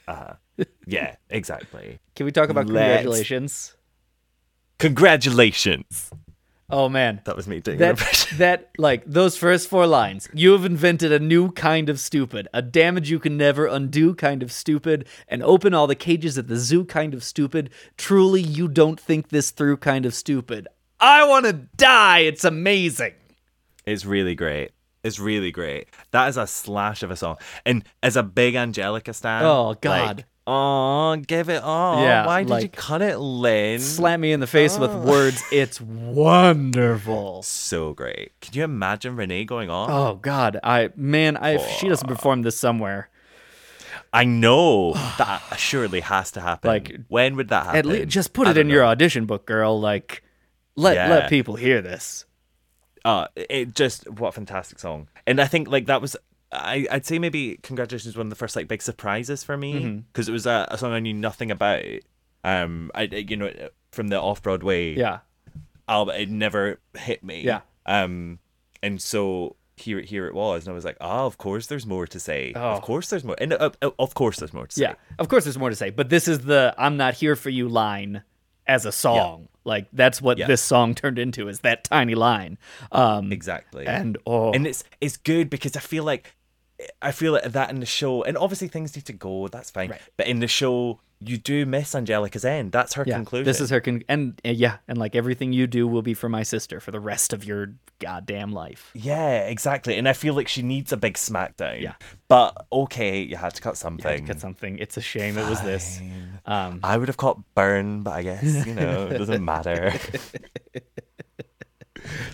uh, 0.10 0.34
huh. 0.58 0.66
yeah, 0.86 1.16
exactly. 1.30 2.00
Can 2.16 2.26
we 2.26 2.34
talk 2.34 2.50
about 2.50 2.68
Let's- 2.68 2.98
congratulations? 2.98 3.76
Congratulations. 4.80 6.12
Oh 6.70 6.89
man, 6.89 7.22
That 7.26 7.36
was 7.36 7.47
me 7.47 7.59
doing 7.59 7.78
that 7.78 8.28
that 8.38 8.72
like 8.80 9.03
those 9.05 9.38
first 9.38 9.68
four 9.70 9.86
lines. 9.86 10.28
You 10.34 10.53
have 10.53 10.66
invented 10.66 11.11
a 11.11 11.20
new 11.20 11.51
kind 11.51 11.89
of 11.89 11.99
stupid, 11.99 12.47
a 12.55 12.61
damage 12.63 13.09
you 13.11 13.20
can 13.20 13.38
never 13.38 13.68
undo 13.68 14.16
kind 14.16 14.41
of 14.41 14.51
stupid, 14.51 15.07
and 15.28 15.43
open 15.43 15.76
all 15.76 15.86
the 15.86 15.93
cages 15.95 16.38
at 16.39 16.47
the 16.47 16.57
zoo 16.57 16.84
kind 16.84 17.13
of 17.13 17.24
stupid. 17.24 17.70
Truly, 17.97 18.41
you 18.41 18.68
don't 18.68 18.99
think 18.99 19.30
this 19.30 19.51
through 19.51 19.78
kind 19.78 20.07
of 20.07 20.16
stupid. 20.16 20.68
I 20.99 21.28
want 21.28 21.45
to 21.45 21.53
die. 21.53 22.20
It's 22.20 22.43
amazing. 22.43 23.13
It's 23.86 24.05
really 24.05 24.34
great. 24.34 24.72
It's 25.03 25.20
really 25.20 25.51
great. 25.51 25.89
That 26.09 26.30
is 26.30 26.38
a 26.38 26.47
slash 26.47 27.03
of 27.03 27.11
a 27.11 27.16
song. 27.16 27.38
And 27.63 27.84
as 28.01 28.16
a 28.18 28.24
big 28.24 28.55
Angelica 28.55 29.13
stan, 29.13 29.43
Oh, 29.43 29.76
God. 29.80 30.18
like, 30.18 30.26
oh, 30.48 31.16
give 31.28 31.50
it 31.50 31.64
all. 31.64 32.02
Yeah, 32.04 32.26
Why 32.26 32.43
did 32.43 32.62
you 32.64 32.70
cut 32.70 33.02
it, 33.02 33.18
Lin? 33.18 33.80
Slap 33.80 34.20
me 34.20 34.32
in 34.32 34.39
the 34.39 34.48
face 34.48 34.78
with 34.78 34.91
Oh. 34.91 35.00
words. 35.00 35.43
It's 35.52 35.80
wonderful. 35.82 37.43
So 37.43 37.93
great. 37.93 38.32
Can 38.41 38.54
you 38.54 38.64
imagine 38.64 39.16
Renee 39.16 39.46
going 39.46 39.70
on? 39.70 39.89
Oh 39.91 40.16
God, 40.16 40.60
I 40.64 40.89
man, 40.96 41.38
I 41.38 41.52
if 41.56 41.68
she 41.80 41.88
doesn't 41.89 42.08
perform 42.08 42.41
this 42.43 42.58
somewhere. 42.58 43.10
I 44.14 44.24
know 44.24 44.93
that 45.18 45.41
surely 45.58 46.00
has 46.02 46.32
to 46.32 46.41
happen. 46.41 46.68
Like, 46.70 46.96
when 47.08 47.36
would 47.36 47.50
that 47.50 47.66
happen? 47.66 47.80
At 47.80 47.86
least 47.86 48.08
just 48.10 48.34
put 48.34 48.48
it 48.48 48.58
in 48.58 48.68
don't 48.68 48.74
your 48.74 48.86
audition 48.86 49.26
book, 49.26 49.46
girl. 49.46 49.80
Like, 49.80 50.24
let 50.76 50.96
Yeah. 50.96 51.10
let 51.10 51.30
people 51.30 51.56
hear 51.56 51.82
this. 51.82 52.26
Uh, 53.04 53.28
it 53.36 53.76
just 53.76 54.10
what 54.10 54.30
a 54.30 54.32
fantastic 54.32 54.80
song. 54.80 55.08
And 55.28 55.39
I 55.39 55.46
think 55.46 55.68
like 55.68 55.88
that 55.88 56.02
was 56.02 56.16
I 56.60 56.88
I'd 56.91 57.06
say 57.06 57.20
maybe 57.20 57.60
congratulations 57.64 58.08
was 58.14 58.18
one 58.18 58.28
of 58.28 58.30
the 58.30 58.36
first 58.36 58.56
like 58.56 58.68
big 58.68 58.82
surprises 58.82 59.43
for 59.43 59.58
me 59.58 60.03
because 60.12 60.30
it 60.30 60.32
was 60.32 60.45
a, 60.45 60.68
a 60.72 60.78
song 60.78 60.91
I 60.93 60.99
knew 60.99 61.14
nothing 61.14 61.51
about. 61.51 61.84
Um, 62.43 62.91
I 62.93 63.03
you 63.03 63.38
know 63.38 63.51
from 63.91 64.10
the 64.10 64.20
off 64.22 64.41
Broadway 64.43 64.96
Yeah. 64.96 65.20
album 65.88 66.16
it 66.16 66.30
never 66.30 66.80
hit 66.97 67.24
me. 67.24 67.42
Yeah. 67.43 67.62
Um, 67.86 68.39
and 68.84 69.01
so 69.01 69.55
here 69.78 70.00
here 70.01 70.28
it 70.28 70.34
was, 70.34 70.66
and 70.66 70.71
I 70.71 70.75
was 70.75 70.86
like, 70.86 70.97
oh, 71.01 71.25
of 71.25 71.38
course 71.38 71.67
there's 71.67 71.86
more 71.86 72.05
to 72.08 72.20
say. 72.20 72.54
Oh. 72.55 72.59
Of 72.62 72.82
course 72.82 73.09
there's 73.09 73.24
more, 73.24 73.36
and 73.39 73.54
uh, 73.54 73.71
uh, 73.82 73.89
of 74.00 74.13
course 74.13 74.38
there's 74.38 74.54
more 74.54 74.67
to 74.67 74.74
say. 74.75 74.82
Yeah, 74.84 74.93
of 75.20 75.28
course, 75.28 75.43
there's 75.43 75.58
more 75.58 75.70
to 75.70 75.75
say, 75.75 75.89
but 75.89 76.09
this 76.09 76.28
is 76.28 76.39
the 76.39 76.74
"I'm 76.78 76.97
not 76.97 77.16
here 77.16 77.36
for 77.36 77.50
you" 77.50 77.67
line 77.67 78.24
as 78.67 78.86
a 78.86 78.92
song. 78.92 79.47
Like 79.63 79.88
that's 79.92 80.21
what 80.21 80.38
Yeah. 80.38 80.46
this 80.47 80.62
song 80.62 80.93
turned 80.96 81.17
into 81.20 81.47
is 81.50 81.62
that 81.62 81.84
tiny 81.86 82.13
line. 82.16 82.58
Um, 82.92 83.32
Exactly. 83.32 83.86
And 83.88 84.17
oh, 84.28 84.54
and 84.54 84.66
it's 84.67 84.84
it's 85.01 85.17
good 85.17 85.50
because 85.50 85.75
I 85.75 85.80
feel 85.80 86.04
like 86.04 86.34
I 87.02 87.12
feel 87.12 87.34
like 87.34 87.43
that 87.43 87.70
in 87.70 87.80
the 87.80 87.86
show, 87.86 88.24
and 88.24 88.38
obviously 88.38 88.68
things 88.68 88.96
need 88.96 89.06
to 89.06 89.14
go. 89.14 89.47
That's 89.47 89.72
fine. 89.72 89.92
Right. 89.92 90.02
But 90.18 90.28
in 90.28 90.39
the 90.39 90.47
show, 90.47 91.00
you 91.22 91.38
do 91.38 91.66
miss 91.66 91.96
Angelica's 91.96 92.43
end. 92.43 92.74
That's 92.74 92.96
her 92.96 93.06
Yeah, 93.08 93.16
conclusion. 93.16 93.46
this 93.46 93.62
is 93.62 93.70
her 93.70 93.80
con- 93.80 94.04
and 94.10 94.39
uh, 94.46 94.50
yeah, 94.50 94.78
and 94.88 94.97
like 94.97 95.16
everything 95.16 95.54
you 95.54 95.68
do 95.68 95.88
will 95.88 96.02
be 96.02 96.14
for 96.14 96.28
my 96.28 96.43
sister 96.43 96.82
for 96.82 96.92
the 96.92 97.00
rest 97.00 97.32
of 97.32 97.46
your 97.46 97.74
goddamn 98.00 98.52
life. 98.52 98.92
Yeah, 98.93 99.47
exactly. 99.47 99.97
And 99.97 100.08
I 100.10 100.12
feel 100.14 100.34
like 100.34 100.50
she 100.50 100.62
needs 100.62 100.92
a 100.92 100.97
big 100.97 101.14
smackdown. 101.14 101.82
Yeah. 101.82 101.93
But 102.28 102.66
okay, 102.72 103.22
you 103.22 103.38
had 103.38 103.54
to 103.56 103.62
cut 103.62 103.78
something. 103.78 104.18
To 104.18 104.34
get 104.34 104.42
something. 104.42 104.78
It's 104.78 104.97
a 104.97 105.02
shame 105.02 105.38
it 105.38 105.50
was 105.50 105.62
this. 105.62 106.02
Um, 106.46 106.82
I 106.84 106.97
would 106.97 107.08
have 107.08 107.18
caught 107.18 107.39
burn, 107.56 108.04
but 108.04 108.12
I 108.12 108.24
guess, 108.24 108.68
you 108.68 108.74
know, 108.74 109.08
it 109.08 109.18
doesn't 109.18 109.43
matter. 109.54 109.93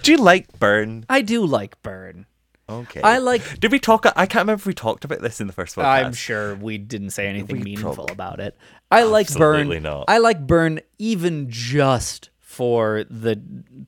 Do 0.03 0.11
you 0.11 0.17
like 0.17 0.59
burn? 0.59 1.05
I 1.07 1.21
do 1.21 1.45
like 1.45 1.81
Burn. 1.81 2.25
Okay. 2.71 3.01
I 3.01 3.17
like. 3.17 3.59
Did 3.59 3.71
we 3.71 3.79
talk? 3.79 4.05
I 4.15 4.25
can't 4.25 4.43
remember 4.43 4.61
if 4.61 4.65
we 4.65 4.73
talked 4.73 5.05
about 5.05 5.21
this 5.21 5.41
in 5.41 5.47
the 5.47 5.53
first 5.53 5.75
podcast. 5.75 6.05
I'm 6.05 6.13
sure 6.13 6.55
we 6.55 6.77
didn't 6.77 7.11
say 7.11 7.27
anything 7.27 7.57
We 7.57 7.63
meaningful 7.63 7.95
prob- 8.05 8.11
about 8.11 8.39
it. 8.39 8.57
I 8.89 9.03
like 9.03 9.33
Burn. 9.33 9.81
not. 9.83 10.05
I 10.07 10.17
like 10.17 10.45
Burn 10.45 10.81
even 10.97 11.49
just 11.49 12.29
for 12.39 13.05
the 13.09 13.41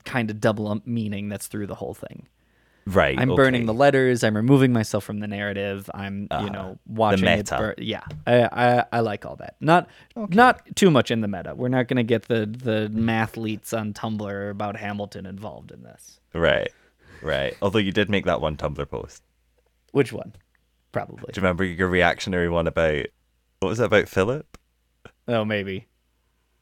kind 0.04 0.30
of 0.30 0.40
double 0.40 0.68
um, 0.68 0.82
meaning 0.86 1.28
that's 1.28 1.46
through 1.46 1.66
the 1.66 1.74
whole 1.74 1.94
thing. 1.94 2.26
Right. 2.86 3.18
I'm 3.18 3.34
burning 3.34 3.66
the 3.66 3.74
letters. 3.74 4.22
I'm 4.22 4.36
removing 4.36 4.72
myself 4.72 5.04
from 5.04 5.20
the 5.20 5.26
narrative. 5.26 5.88
I'm, 5.94 6.28
you 6.42 6.50
know, 6.50 6.78
watching 6.86 7.26
it 7.26 7.36
meta. 7.36 7.56
burn. 7.56 7.74
Yeah, 7.78 8.02
I, 8.26 8.42
I, 8.44 8.84
I 8.92 9.00
like 9.00 9.24
all 9.24 9.36
that. 9.36 9.56
Not, 9.60 9.88
not 10.16 10.60
too 10.76 10.90
much 10.90 11.10
in 11.10 11.22
the 11.22 11.28
meta. 11.28 11.54
We're 11.54 11.68
not 11.68 11.88
gonna 11.88 12.02
get 12.02 12.24
the 12.28 12.46
the 12.46 12.90
mathletes 12.92 13.78
on 13.78 13.94
Tumblr 13.94 14.50
about 14.50 14.76
Hamilton 14.76 15.24
involved 15.24 15.70
in 15.72 15.82
this. 15.82 16.20
Right. 16.34 16.70
Right. 17.22 17.56
Although 17.62 17.78
you 17.78 17.92
did 17.92 18.10
make 18.10 18.24
that 18.26 18.40
one 18.40 18.56
Tumblr 18.56 18.88
post. 18.88 19.22
Which 19.92 20.12
one? 20.12 20.34
Probably. 20.92 21.30
Do 21.32 21.38
you 21.38 21.42
remember 21.42 21.64
your 21.64 21.88
reactionary 21.88 22.48
one 22.48 22.66
about 22.66 23.06
what 23.60 23.68
was 23.68 23.80
it 23.80 23.84
about 23.86 24.08
Philip? 24.08 24.58
Oh, 25.26 25.44
maybe. 25.44 25.86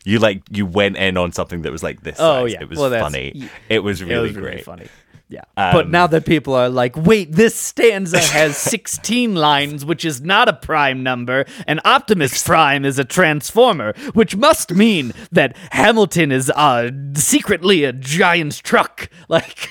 You 0.05 0.19
like 0.19 0.43
you 0.51 0.67
went 0.67 0.97
in 0.97 1.17
on 1.17 1.33
something 1.33 1.63
that 1.63 1.73
was 1.73 1.83
like 1.83 2.03
this. 2.03 2.17
Oh, 2.19 2.45
size. 2.47 2.53
yeah. 2.53 2.61
It 2.63 2.69
was 2.71 2.79
Well, 2.79 2.91
funny. 2.91 3.49
It 3.69 3.81
was 3.81 4.03
really 4.03 4.15
it 4.15 4.23
was 4.23 4.33
great. 4.33 4.45
really 4.45 4.63
funny. 4.63 4.87
Yeah. 5.29 5.45
but 5.57 5.87
Um, 5.87 5.91
now 5.91 6.07
that 6.09 6.27
people 6.27 6.55
are 6.55 6.69
like, 6.69 6.95
wait, 6.95 7.33
this 7.33 7.55
stanza 7.55 8.19
has 8.19 8.55
16 8.59 9.35
lines, 9.35 9.83
which 9.85 10.05
is 10.05 10.21
not 10.21 10.47
a 10.49 10.53
prime 10.53 11.03
number, 11.03 11.47
and 11.67 11.81
Optimus 11.87 12.43
Prime 12.43 12.85
is 12.85 12.99
a 12.99 13.05
transformer, 13.05 13.95
which 14.13 14.37
must 14.37 14.73
mean 14.75 15.13
that 15.31 15.57
Hamilton 15.71 16.33
is 16.33 16.51
uh, 16.51 16.91
secretly 17.15 17.85
a 17.85 17.93
giant 17.95 18.63
truck. 18.63 19.09
Like, 19.29 19.71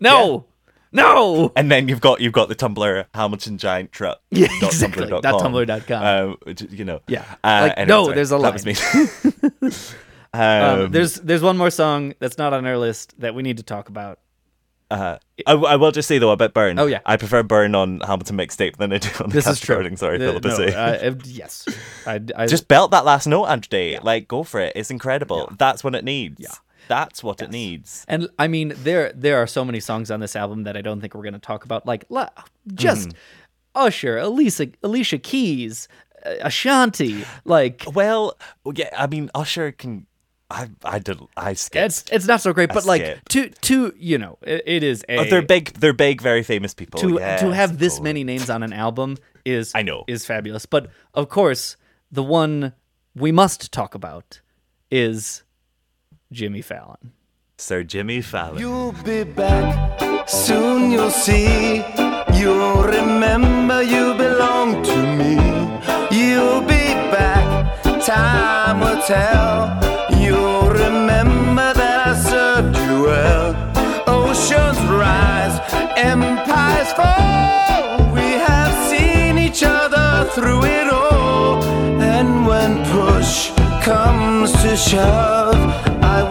no, 0.00 0.46
no. 0.92 1.52
And 1.56 1.70
then 1.70 1.88
you've 1.88 2.00
got 2.00 2.20
you've 2.20 2.32
got 2.32 2.48
the 2.48 2.54
Tumblr 2.54 3.04
Hamilton 3.14 3.58
Giant 3.58 3.92
Truck. 3.92 4.20
Yeah, 4.30 4.48
exactly. 4.62 5.04
Tumblr 5.06 5.10
dot 5.10 5.22
Dot 5.22 5.42
com. 5.42 5.52
Tumblr. 5.52 6.30
Um, 6.30 6.36
which, 6.44 6.62
you 6.62 6.84
know. 6.84 7.00
Yeah. 7.08 7.24
Uh, 7.44 7.68
Like, 7.68 7.74
anyway, 7.78 7.86
no, 7.88 8.04
sorry, 8.04 8.14
there's 8.14 8.32
a 8.32 8.38
That 8.38 8.52
was 8.52 8.66
me. 8.66 8.74
um, 10.32 10.40
Um, 10.84 10.90
there's 10.92 11.14
there's 11.16 11.42
one 11.42 11.56
more 11.56 11.70
song 11.70 12.14
that's 12.20 12.38
not 12.38 12.52
on 12.52 12.66
our 12.66 12.78
list 12.78 13.14
that 13.20 13.34
we 13.34 13.42
need 13.42 13.56
to 13.58 13.62
talk 13.62 13.88
about. 13.88 14.18
uh, 14.90 15.18
I, 15.46 15.52
I 15.52 15.76
will 15.76 15.92
just 15.92 16.08
say 16.08 16.18
though 16.18 16.30
about 16.30 16.54
Burn. 16.54 16.78
Oh, 16.78 16.86
yeah. 16.86 17.00
I 17.04 17.16
prefer 17.18 17.42
Burn 17.42 17.74
on 17.74 18.00
Hamilton 18.00 18.36
mixtape 18.38 18.76
than 18.76 18.92
I 18.92 18.98
do 18.98 19.08
on 19.22 19.28
the 19.30 19.34
This 19.34 19.46
is 19.46 19.58
cast 19.60 19.64
true. 19.64 19.96
Sorry, 19.96 20.16
Uh, 20.16 20.40
Philip. 20.40 20.44
no, 20.44 20.64
uh, 20.64 20.98
uh, 21.02 21.14
yes. 21.24 21.66
I, 22.06 22.20
I, 22.36 22.46
just 22.46 22.68
belt 22.68 22.90
that 22.92 23.04
last 23.04 23.26
note, 23.26 23.44
Andra. 23.46 24.00
Like, 24.02 24.28
go 24.28 24.42
for 24.44 24.60
it. 24.60 24.72
It's 24.76 24.90
incredible. 24.90 25.52
That's 25.58 25.84
what 25.84 25.94
it 25.94 26.04
needs. 26.04 26.36
Yeah. 26.40 26.54
That's 26.88 27.22
what 27.22 27.40
it 27.42 27.50
needs. 27.50 28.04
And 28.08 28.28
I 28.38 28.48
mean, 28.48 28.72
there 28.82 29.12
there 29.14 29.36
are 29.38 29.46
so 29.46 29.64
many 29.64 29.80
songs 29.80 30.10
on 30.10 30.20
this 30.20 30.34
album 30.34 30.64
that 30.64 30.76
I 30.76 30.80
don't 30.82 31.00
think 31.00 31.14
we're 31.14 31.22
going 31.22 31.34
to 31.34 31.38
talk 31.38 31.64
about. 31.64 31.86
Like, 31.86 32.04
la- 32.08 32.28
just 32.74 33.08
Mm-hmm. 33.08 33.18
Usher, 33.74 34.16
Alicia, 34.18 34.68
Alicia 34.82 35.18
Keys, 35.18 35.86
uh, 36.26 36.34
Ashanti. 36.40 37.24
Like, 37.44 37.84
Well, 37.94 38.36
yeah. 38.74 38.88
I 38.96 39.06
mean, 39.06 39.30
Usher 39.34 39.70
can. 39.72 40.06
I 40.50 40.70
I 40.82 40.98
did. 40.98 41.20
I 41.36 41.52
skipped. 41.52 41.84
it's 41.84 42.04
it's 42.10 42.26
not 42.26 42.40
so 42.40 42.54
great, 42.54 42.70
I 42.70 42.74
but 42.74 42.86
like 42.86 43.02
skipped. 43.02 43.30
to 43.32 43.50
to 43.50 43.92
you 43.98 44.16
know, 44.16 44.38
it, 44.42 44.62
it 44.66 44.82
is 44.82 45.04
a 45.08 45.18
Oh, 45.18 45.24
they're 45.24 45.42
big. 45.42 45.74
They're 45.74 45.92
big, 45.92 46.22
very 46.22 46.42
famous 46.42 46.72
people. 46.72 47.00
to 47.00 47.18
Yeah, 47.20 47.36
to 47.36 47.50
have 47.54 47.78
this 47.78 48.00
many 48.00 48.24
names 48.24 48.48
on 48.48 48.62
an 48.62 48.72
album 48.72 49.18
is 49.44 49.72
I 49.74 49.82
know. 49.82 50.04
is 50.08 50.24
fabulous. 50.24 50.64
But 50.64 50.88
of 51.12 51.28
course, 51.28 51.76
the 52.10 52.22
one 52.22 52.72
we 53.14 53.30
must 53.30 53.70
talk 53.72 53.94
about 53.94 54.40
is 54.90 55.42
Jimmy 56.32 56.60
Fallon. 56.60 57.12
Sir 57.56 57.82
Jimmy 57.82 58.20
Fallon. 58.20 58.58
You'll 58.58 58.92
be 58.92 59.24
back, 59.24 60.28
soon 60.28 60.90
you'll 60.90 61.10
see. 61.10 61.82
You'll 62.34 62.84
remember 62.84 63.82
you 63.82 64.14
belong 64.14 64.82
to 64.84 64.96
me. 65.16 65.34
You'll 66.16 66.60
be 66.60 66.94
back, 67.10 67.82
time 68.04 68.80
will 68.80 69.02
tell. 69.02 69.80
You'll 70.20 70.68
remember 70.68 71.72
that 71.72 72.08
I 72.08 72.14
served 72.14 72.76
you 72.76 73.02
well. 73.02 73.54
Oceans 74.06 74.78
rise, 74.86 75.58
empires 75.96 76.92
fall. 76.92 78.12
We 78.12 78.38
have 78.46 78.72
seen 78.88 79.38
each 79.38 79.62
other 79.64 80.30
through 80.30 80.64
it 80.64 80.92
all. 80.92 81.62
And 82.00 82.46
when 82.46 82.84
push 82.86 83.50
comes 83.82 84.52
to 84.62 84.76
shove, 84.76 85.47
I 85.47 85.47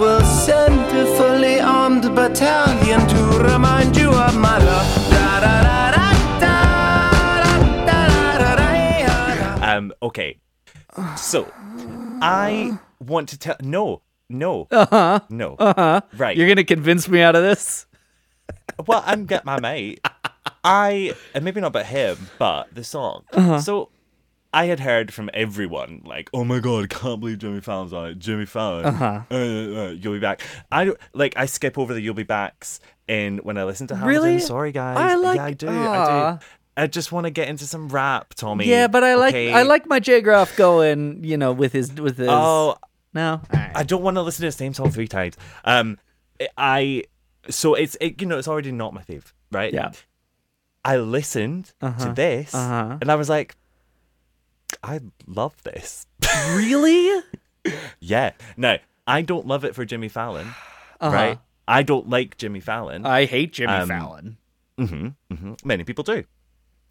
will 0.07 0.21
send 0.21 0.79
a 0.97 1.05
fully 1.17 1.59
armed 1.59 2.03
battalion 2.15 3.01
to 3.13 3.21
remind 3.51 3.97
you 3.97 4.09
of 4.09 4.37
my 4.37 4.57
love. 4.57 4.89
Um, 9.61 9.93
okay. 10.01 10.39
So, 11.17 11.51
I 12.21 12.79
want 12.99 13.29
to 13.29 13.37
tell. 13.37 13.57
No, 13.61 14.01
no. 14.29 14.67
Uh 14.71 14.87
huh. 14.89 15.19
No. 15.29 15.55
Uh 15.59 15.73
huh. 15.75 16.01
Right. 16.15 16.37
You're 16.37 16.47
going 16.47 16.55
to 16.55 16.63
convince 16.63 17.07
me 17.09 17.21
out 17.21 17.35
of 17.35 17.43
this? 17.43 17.85
well, 18.87 19.03
I'm 19.05 19.25
get 19.25 19.43
my 19.43 19.59
mate. 19.59 19.99
I, 20.63 21.13
and 21.33 21.43
maybe 21.43 21.59
not 21.59 21.67
about 21.67 21.85
him, 21.85 22.29
but 22.39 22.73
the 22.73 22.83
song. 22.83 23.25
Uh-huh. 23.33 23.59
So, 23.59 23.89
I 24.53 24.65
had 24.65 24.79
heard 24.79 25.13
from 25.13 25.29
everyone 25.33 26.01
like, 26.05 26.29
"Oh 26.33 26.43
my 26.43 26.59
god, 26.59 26.85
I 26.85 26.87
can't 26.87 27.19
believe 27.19 27.39
Jimmy 27.39 27.61
Fallon's 27.61 27.93
on 27.93 28.09
it." 28.09 28.19
Jimmy 28.19 28.45
Fallon, 28.45 28.85
Uh-huh. 28.85 29.21
uh, 29.29 29.35
uh, 29.35 29.89
you'll 29.91 30.13
be 30.13 30.19
back. 30.19 30.41
I 30.71 30.93
like. 31.13 31.33
I 31.37 31.45
skip 31.45 31.77
over 31.77 31.93
the 31.93 32.01
"You'll 32.01 32.13
be 32.13 32.23
backs" 32.23 32.79
in 33.07 33.37
when 33.39 33.57
I 33.57 33.63
listen 33.65 33.87
to 33.87 33.95
Hamilton. 33.95 34.23
Really? 34.23 34.39
Sorry, 34.39 34.71
guys. 34.71 34.97
I 34.97 35.15
like- 35.15 35.37
Yeah, 35.37 35.43
I 35.45 35.51
do. 35.53 35.67
I 35.69 36.31
do. 36.39 36.45
I 36.79 36.85
just 36.87 37.11
want 37.11 37.25
to 37.25 37.31
get 37.31 37.47
into 37.47 37.65
some 37.65 37.87
rap, 37.89 38.33
Tommy. 38.35 38.65
Yeah, 38.67 38.87
but 38.87 39.03
I 39.03 39.15
like 39.15 39.33
okay? 39.33 39.51
I 39.51 39.63
like 39.63 39.87
my 39.87 39.99
J 39.99 40.21
Groff 40.21 40.55
going, 40.55 41.23
you 41.23 41.35
know, 41.37 41.51
with 41.51 41.73
his 41.73 41.91
with 41.93 42.17
his. 42.17 42.27
Oh, 42.29 42.75
no. 43.13 43.41
I 43.51 43.83
don't 43.83 44.03
want 44.03 44.15
to 44.17 44.21
listen 44.21 44.41
to 44.41 44.47
the 44.47 44.51
same 44.51 44.73
song 44.75 44.91
three 44.91 45.07
times. 45.07 45.35
Um, 45.65 45.97
I 46.57 47.03
so 47.49 47.73
it's 47.73 47.97
it, 47.99 48.21
you 48.21 48.27
know 48.27 48.37
it's 48.37 48.47
already 48.47 48.71
not 48.71 48.93
my 48.93 49.01
fave, 49.01 49.23
right? 49.51 49.73
Yeah. 49.73 49.91
I 50.85 50.97
listened 50.97 51.73
Uh-huh, 51.81 52.05
to 52.07 52.13
this 52.13 52.53
uh-huh. 52.53 52.97
and 53.01 53.11
I 53.11 53.15
was 53.15 53.27
like, 53.27 53.55
I 54.83 54.99
love 55.25 55.61
this. 55.63 56.05
really? 56.49 57.21
yeah. 57.99 58.31
No, 58.55 58.77
I 59.05 59.21
don't 59.21 59.47
love 59.47 59.63
it 59.65 59.75
for 59.75 59.85
Jimmy 59.85 60.09
Fallon, 60.09 60.47
Uh-huh. 60.99 61.13
right? 61.15 61.39
I 61.67 61.83
don't 61.83 62.09
like 62.09 62.37
Jimmy 62.37 62.59
Fallon. 62.59 63.05
I 63.05 63.25
hate 63.25 63.53
Jimmy 63.53 63.73
Um, 63.73 63.87
Fallon. 63.89 64.37
hmm 64.77 65.07
hmm 65.33 65.53
Many 65.63 65.83
people 65.83 66.03
do, 66.03 66.23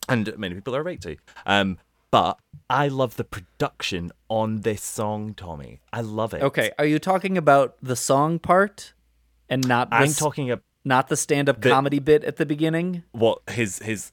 and 0.09 0.37
many 0.37 0.55
people 0.55 0.77
are 0.77 0.83
right 0.83 1.01
to. 1.03 1.17
Um, 1.47 1.79
but 2.11 2.39
I 2.71 2.89
love 2.89 3.17
the 3.17 3.25
production 3.25 4.13
on 4.29 4.61
this 4.63 4.83
song, 4.83 5.35
Tommy. 5.35 5.81
I 5.93 6.01
love 6.03 6.35
it. 6.35 6.43
Okay, 6.43 6.73
are 6.79 6.85
you 6.87 6.99
talking 6.99 7.37
about 7.39 7.77
the 7.83 7.97
song 7.97 8.39
part 8.39 8.93
and 9.49 9.67
not 9.67 9.91
the 9.91 9.97
I'm 9.97 10.13
talking 10.13 10.51
about 10.51 10.63
not 10.85 11.09
the 11.09 11.17
stand-up 11.17 11.61
the- 11.63 11.71
comedy 11.71 11.99
bit 11.99 12.23
at 12.25 12.37
the 12.37 12.47
beginning? 12.47 13.03
what 13.13 13.41
his 13.51 13.79
his 13.81 14.13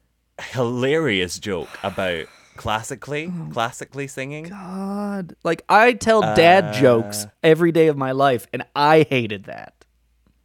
hilarious 0.53 1.40
joke 1.40 1.69
about 1.84 2.26
classically 2.56 3.28
Oh, 3.34 3.50
classically 3.52 4.08
singing. 4.08 4.46
God, 4.46 5.36
like 5.44 5.64
I 5.70 5.94
tell 5.94 6.22
dad 6.22 6.66
Uh, 6.66 6.74
jokes 6.74 7.28
every 7.44 7.72
day 7.72 7.88
of 7.88 7.98
my 7.98 8.12
life, 8.12 8.48
and 8.54 8.64
I 8.76 9.06
hated 9.10 9.46
that. 9.46 9.74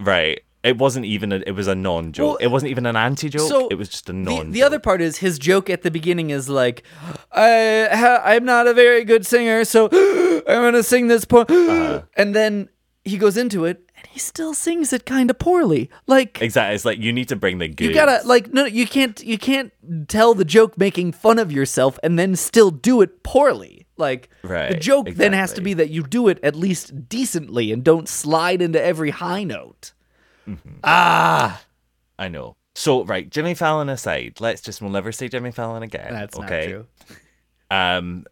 Right. 0.01 0.41
It 0.65 0.77
wasn't 0.77 1.07
even 1.07 1.31
a, 1.33 1.37
it 1.47 1.53
was 1.53 1.69
a 1.69 1.75
non 1.75 2.13
joke. 2.13 2.27
Well, 2.27 2.37
it 2.37 2.49
wasn't 2.49 2.71
even 2.71 2.85
an 2.85 2.97
anti 2.97 3.29
joke. 3.29 3.49
so 3.49 3.69
it 3.69 3.77
was 3.77 3.89
just 3.89 4.09
a 4.09 4.13
The, 4.13 4.19
non. 4.19 4.51
the 4.51 4.63
other 4.63 4.81
part 4.81 5.01
is 5.01 5.19
his 5.19 5.39
joke 5.39 5.71
at 5.71 5.83
the 5.83 5.91
beginning 5.91 6.31
is 6.31 6.49
like, 6.49 6.83
I 7.33 7.89
ha- 7.93 8.23
I'm 8.25 8.45
not 8.45 8.67
a 8.67 8.75
very 8.75 9.05
good 9.05 9.25
singer, 9.25 9.65
so 9.65 9.89
I'm 10.49 10.63
gonna 10.63 10.83
sing 10.83 11.07
this 11.07 11.25
poem, 11.25 11.47
Uh-huh. 11.49 12.03
and 12.17 12.35
then 12.35 12.69
he 13.05 13.17
goes 13.19 13.37
into 13.37 13.65
it 13.65 13.88
and 13.99 14.07
he 14.07 14.19
still 14.19 14.55
sings 14.55 14.93
it 14.93 15.05
kind 15.05 15.29
of 15.31 15.39
poorly. 15.39 15.91
Like 16.07 16.41
Exactly. 16.41 16.75
It's 16.77 16.85
like 16.85 16.99
you 16.99 17.13
need 17.13 17.29
to 17.29 17.37
bring 17.37 17.59
the 17.59 17.69
goods. 17.69 17.89
you 17.89 17.93
gotta 17.95 18.27
like 18.27 18.53
no, 18.53 18.65
you 18.65 18.87
can't 18.87 19.21
you 19.23 19.37
can't 19.39 19.73
tell 20.09 20.33
the 20.35 20.45
joke 20.45 20.79
making 20.79 21.13
fun 21.13 21.39
of 21.39 21.51
yourself 21.53 21.99
and 22.03 22.19
then 22.19 22.37
still 22.37 22.71
do 22.71 23.01
it 23.03 23.23
poorly. 23.23 23.87
Like 23.97 24.31
the 24.43 24.49
Right, 24.49 24.81
joke 24.81 25.09
then 25.11 25.33
has 25.33 25.53
to 25.55 25.61
be 25.61 25.75
that 25.75 25.91
you 25.91 26.05
do 26.05 26.29
it 26.29 26.39
at 26.45 26.55
least 26.55 27.09
decently 27.09 27.73
and 27.73 27.83
don't 27.83 28.09
slide 28.09 28.63
into 28.63 28.81
every 28.83 29.11
high 29.11 29.43
note. 29.45 29.93
Ah, 30.85 31.63
I 32.19 32.29
know. 32.29 32.57
So 32.75 33.05
right, 33.05 33.29
Jimmy 33.29 33.55
Fallon 33.55 33.89
aside, 33.89 34.37
let's 34.41 34.61
just 34.63 34.81
we'll 34.81 34.91
never 34.93 35.11
see 35.11 35.29
Jimmy 35.29 35.51
Fallon 35.51 35.83
again. 35.83 36.13
that's 36.13 36.37
okay? 36.39 36.61
not 36.67 36.71
true. 36.71 36.87
Um, 37.71 38.25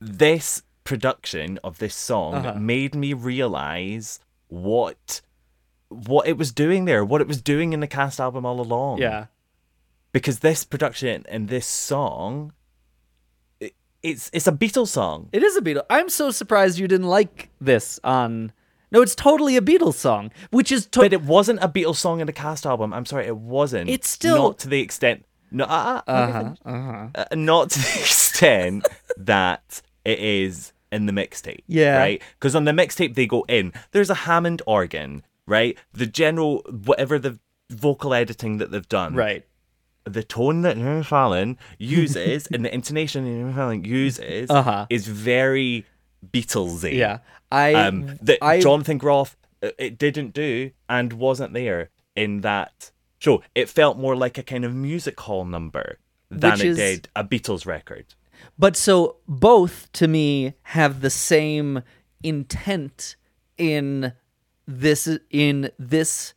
this 0.00 0.62
production 0.84 1.58
of 1.62 1.78
this 1.78 1.94
song 1.94 2.34
Uh-huh. 2.34 2.58
made 2.58 2.94
me 2.94 3.12
realize 3.12 4.20
what 4.48 5.20
what 5.88 6.26
it 6.26 6.36
was 6.36 6.52
doing 6.52 6.84
there, 6.86 7.04
what 7.04 7.20
it 7.20 7.28
was 7.28 7.40
doing 7.40 7.72
in 7.72 7.80
the 7.80 7.86
cast 7.86 8.18
album 8.20 8.44
all 8.44 8.60
along. 8.60 8.98
Yeah. 8.98 9.26
because 10.12 10.40
this 10.40 10.64
production 10.64 11.24
and 11.28 11.48
this 11.48 11.66
song, 11.66 12.52
it, 13.60 13.74
it's 14.02 14.30
it's 14.32 14.46
a 14.46 14.52
Beatles 14.52 14.88
song. 14.88 15.28
It 15.32 15.42
is 15.42 15.56
a 15.56 15.60
Beatles. 15.60 15.84
I'm 15.90 16.08
so 16.08 16.30
surprised 16.30 16.78
you 16.78 16.88
didn't 16.88 17.08
like 17.08 17.50
this 17.60 18.00
on. 18.04 18.52
No, 18.90 19.02
it's 19.02 19.14
totally 19.16 19.56
a 19.56 19.60
Beatles 19.60 19.94
song, 19.94 20.30
which 20.50 20.70
is 20.70 20.86
to- 20.86 21.00
But 21.00 21.12
it 21.12 21.22
wasn't 21.22 21.58
a 21.64 21.68
Beatles 21.68 21.96
song 21.96 22.20
in 22.20 22.26
the 22.28 22.32
cast 22.32 22.64
album. 22.64 22.92
I'm 22.92 23.04
sorry, 23.06 23.26
it 23.26 23.36
wasn't. 23.36 23.90
It's 23.90 24.08
still- 24.08 24.36
not 24.36 24.58
to 24.60 24.68
the 24.68 24.80
extent. 24.80 25.24
No, 25.50 25.64
uh, 25.64 26.00
uh, 26.06 26.10
Uh-huh, 26.10 26.54
uh-huh. 26.64 27.08
uh, 27.16 27.24
not 27.34 27.70
to 27.70 27.78
the 27.80 27.84
extent 28.00 28.86
that 29.16 29.82
it 30.04 30.18
is 30.20 30.72
in 30.94 31.06
the 31.06 31.12
mixtape. 31.12 31.60
Yeah. 31.66 31.98
Right? 31.98 32.22
Because 32.38 32.54
on 32.54 32.64
the 32.64 32.72
mixtape 32.72 33.14
they 33.14 33.26
go 33.26 33.44
in. 33.48 33.72
There's 33.92 34.10
a 34.10 34.14
Hammond 34.26 34.62
organ, 34.66 35.24
right? 35.46 35.76
The 35.92 36.06
general 36.06 36.58
whatever 36.84 37.18
the 37.18 37.38
vocal 37.70 38.14
editing 38.14 38.58
that 38.58 38.70
they've 38.70 38.88
done. 38.88 39.14
right. 39.14 39.44
The 40.06 40.22
tone 40.22 40.60
that 40.62 40.76
Jimmy 40.76 41.02
Fallon 41.02 41.56
uses 41.78 42.46
and 42.48 42.62
the 42.64 42.72
intonation 42.74 43.24
that 43.24 43.30
Jimmy 43.30 43.52
Fallon 43.54 43.84
uses 43.84 44.50
Uh-huh. 44.50 44.86
is 44.90 45.06
very 45.08 45.86
Beatlesy. 46.32 46.94
Yeah. 46.94 47.18
I 47.50 47.72
Um, 47.74 48.18
that 48.22 48.38
I 48.42 48.60
Jonathan 48.60 48.98
Groff 48.98 49.36
uh, 49.62 49.70
it 49.78 49.96
didn't 49.98 50.34
do 50.34 50.70
and 50.88 51.12
wasn't 51.14 51.54
there 51.54 51.90
in 52.14 52.42
that 52.42 52.90
show. 53.18 53.42
It 53.54 53.68
felt 53.68 53.96
more 53.98 54.14
like 54.16 54.36
a 54.38 54.42
kind 54.42 54.64
of 54.64 54.74
music 54.74 55.18
hall 55.20 55.44
number 55.46 55.98
than 56.30 56.54
it 56.60 56.66
is- 56.66 56.76
did 56.76 57.08
a 57.16 57.24
Beatles 57.24 57.64
record. 57.66 58.06
But 58.58 58.76
so 58.76 59.16
both 59.26 59.90
to 59.92 60.06
me 60.08 60.54
have 60.62 61.00
the 61.00 61.10
same 61.10 61.82
intent 62.22 63.16
in 63.58 64.12
this 64.66 65.08
in 65.30 65.70
this 65.78 66.34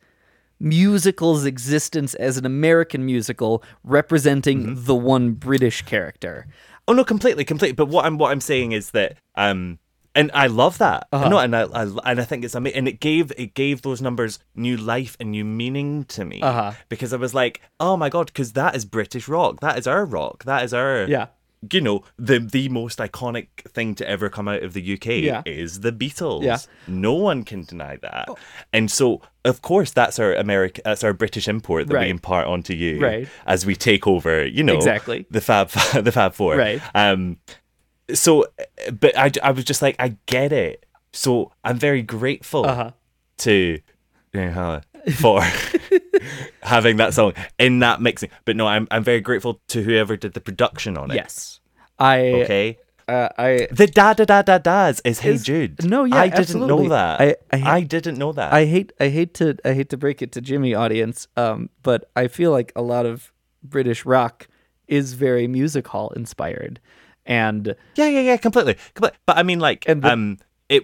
musical's 0.60 1.44
existence 1.44 2.14
as 2.14 2.36
an 2.36 2.44
American 2.44 3.04
musical 3.06 3.62
representing 3.84 4.58
Mm-hmm. 4.64 4.84
the 4.84 4.94
one 4.94 5.32
British 5.32 5.82
character. 5.82 6.46
Oh 6.86 6.92
no, 6.92 7.04
completely, 7.04 7.44
completely. 7.44 7.74
But 7.74 7.88
what 7.88 8.04
I'm 8.04 8.18
what 8.18 8.32
I'm 8.32 8.40
saying 8.40 8.72
is 8.72 8.90
that 8.90 9.16
um 9.36 9.78
and 10.14 10.32
I 10.34 10.48
love 10.48 10.78
that. 10.78 11.06
Uh-huh. 11.12 11.28
No, 11.28 11.38
and 11.38 11.54
I, 11.54 11.62
I 11.62 11.82
and 11.82 12.20
I 12.20 12.24
think 12.24 12.44
it's 12.44 12.54
amazing. 12.56 12.78
And 12.78 12.88
it 12.88 12.98
gave 12.98 13.30
it 13.36 13.54
gave 13.54 13.82
those 13.82 14.02
numbers 14.02 14.40
new 14.56 14.76
life 14.76 15.16
and 15.20 15.30
new 15.30 15.44
meaning 15.44 16.04
to 16.06 16.24
me. 16.24 16.40
Uh-huh. 16.42 16.72
Because 16.88 17.12
I 17.12 17.16
was 17.18 17.34
like, 17.34 17.60
oh 17.78 17.96
my 17.96 18.08
god, 18.08 18.26
because 18.26 18.54
that 18.54 18.74
is 18.74 18.84
British 18.84 19.28
rock. 19.28 19.60
That 19.60 19.78
is 19.78 19.86
our 19.86 20.04
rock. 20.04 20.44
That 20.44 20.64
is 20.64 20.74
our 20.74 21.04
Yeah. 21.08 21.26
You 21.72 21.80
know 21.80 22.04
the 22.16 22.38
the 22.38 22.68
most 22.68 22.98
iconic 22.98 23.48
thing 23.68 23.94
to 23.96 24.08
ever 24.08 24.28
come 24.28 24.46
out 24.46 24.62
of 24.62 24.74
the 24.74 24.94
UK 24.94 25.06
Yeah. 25.24 25.42
is 25.44 25.80
the 25.80 25.90
Beatles. 25.90 26.44
Yeah. 26.44 26.58
No 26.86 27.14
one 27.14 27.42
can 27.42 27.62
deny 27.64 27.96
that. 28.02 28.28
And 28.72 28.88
so, 28.90 29.22
of 29.44 29.60
course, 29.60 29.90
that's 29.90 30.20
our 30.20 30.34
American, 30.34 30.82
that's 30.84 31.02
our 31.02 31.12
British 31.12 31.48
import 31.48 31.88
that 31.88 31.94
Right. 31.94 32.04
we 32.04 32.10
impart 32.10 32.46
onto 32.46 32.74
you 32.74 33.00
Right. 33.00 33.28
as 33.44 33.66
we 33.66 33.74
take 33.74 34.06
over. 34.06 34.46
You 34.46 34.62
know 34.62 34.76
Exactly. 34.76 35.26
the 35.30 35.40
Fab 35.40 35.68
the 36.00 36.12
Fab 36.12 36.34
Four. 36.34 36.56
Right. 36.56 36.80
Um. 36.94 37.38
So, 38.14 38.46
but 39.00 39.18
I 39.18 39.32
I 39.42 39.50
was 39.50 39.64
just 39.64 39.82
like 39.82 39.96
I 39.98 40.16
get 40.26 40.52
it. 40.52 40.86
So 41.12 41.50
I'm 41.64 41.78
very 41.78 42.02
grateful 42.02 42.66
Uh-huh. 42.66 42.90
to 43.38 43.80
Jane 44.34 44.50
Hannah 44.58 44.82
for 45.16 45.42
having 46.62 46.96
that 46.98 47.14
song 47.14 47.32
in 47.58 47.78
that 47.80 48.00
mixing. 48.00 48.30
But 48.44 48.56
no, 48.56 48.66
I'm 48.66 48.86
I'm 48.90 49.04
very 49.04 49.20
grateful 49.20 49.60
to 49.68 49.82
whoever 49.82 50.16
did 50.16 50.34
the 50.34 50.40
production 50.40 50.96
on 50.96 51.10
it. 51.10 51.14
Yes. 51.14 51.60
I 51.98 52.18
Okay. 52.42 52.78
uh, 53.08 53.28
I 53.38 53.68
The 53.70 53.86
da 53.86 54.12
da 54.14 54.24
da 54.24 54.42
da 54.42 54.58
da's 54.58 55.00
is 55.04 55.20
Hey 55.20 55.36
Jude. 55.38 55.84
no, 55.84 56.04
yeah, 56.04 56.16
I 56.20 56.28
didn't 56.28 56.66
know 56.66 56.88
that. 56.88 57.20
I- 57.20 57.36
I, 57.52 57.76
I- 57.76 57.80
didn't 57.82 58.18
know 58.18 58.32
that. 58.32 58.52
I 58.52 58.66
hate 58.66 58.92
I 59.00 59.08
hate 59.08 59.34
to 59.34 59.56
I 59.64 59.72
hate 59.72 59.88
to 59.90 59.96
break 59.96 60.22
it 60.22 60.32
to 60.32 60.40
Jimmy 60.40 60.74
audience, 60.74 61.26
um, 61.36 61.70
but 61.82 62.10
I 62.14 62.28
feel 62.28 62.50
like 62.52 62.72
a 62.76 62.82
lot 62.82 63.06
of 63.06 63.32
British 63.62 64.04
rock 64.04 64.46
is 64.86 65.14
very 65.14 65.46
music 65.48 65.86
hall 65.88 66.10
inspired, 66.16 66.80
and 67.26 67.74
Yeah, 67.96 68.08
yeah, 68.08 68.20
yeah, 68.20 68.36
completely, 68.36 68.76
completely. 68.94 69.18
But 69.26 69.36
I 69.38 69.42
mean, 69.42 69.58
like, 69.60 69.84
And 69.88 70.02
the- 70.02 70.12
um, 70.12 70.38
it 70.68 70.82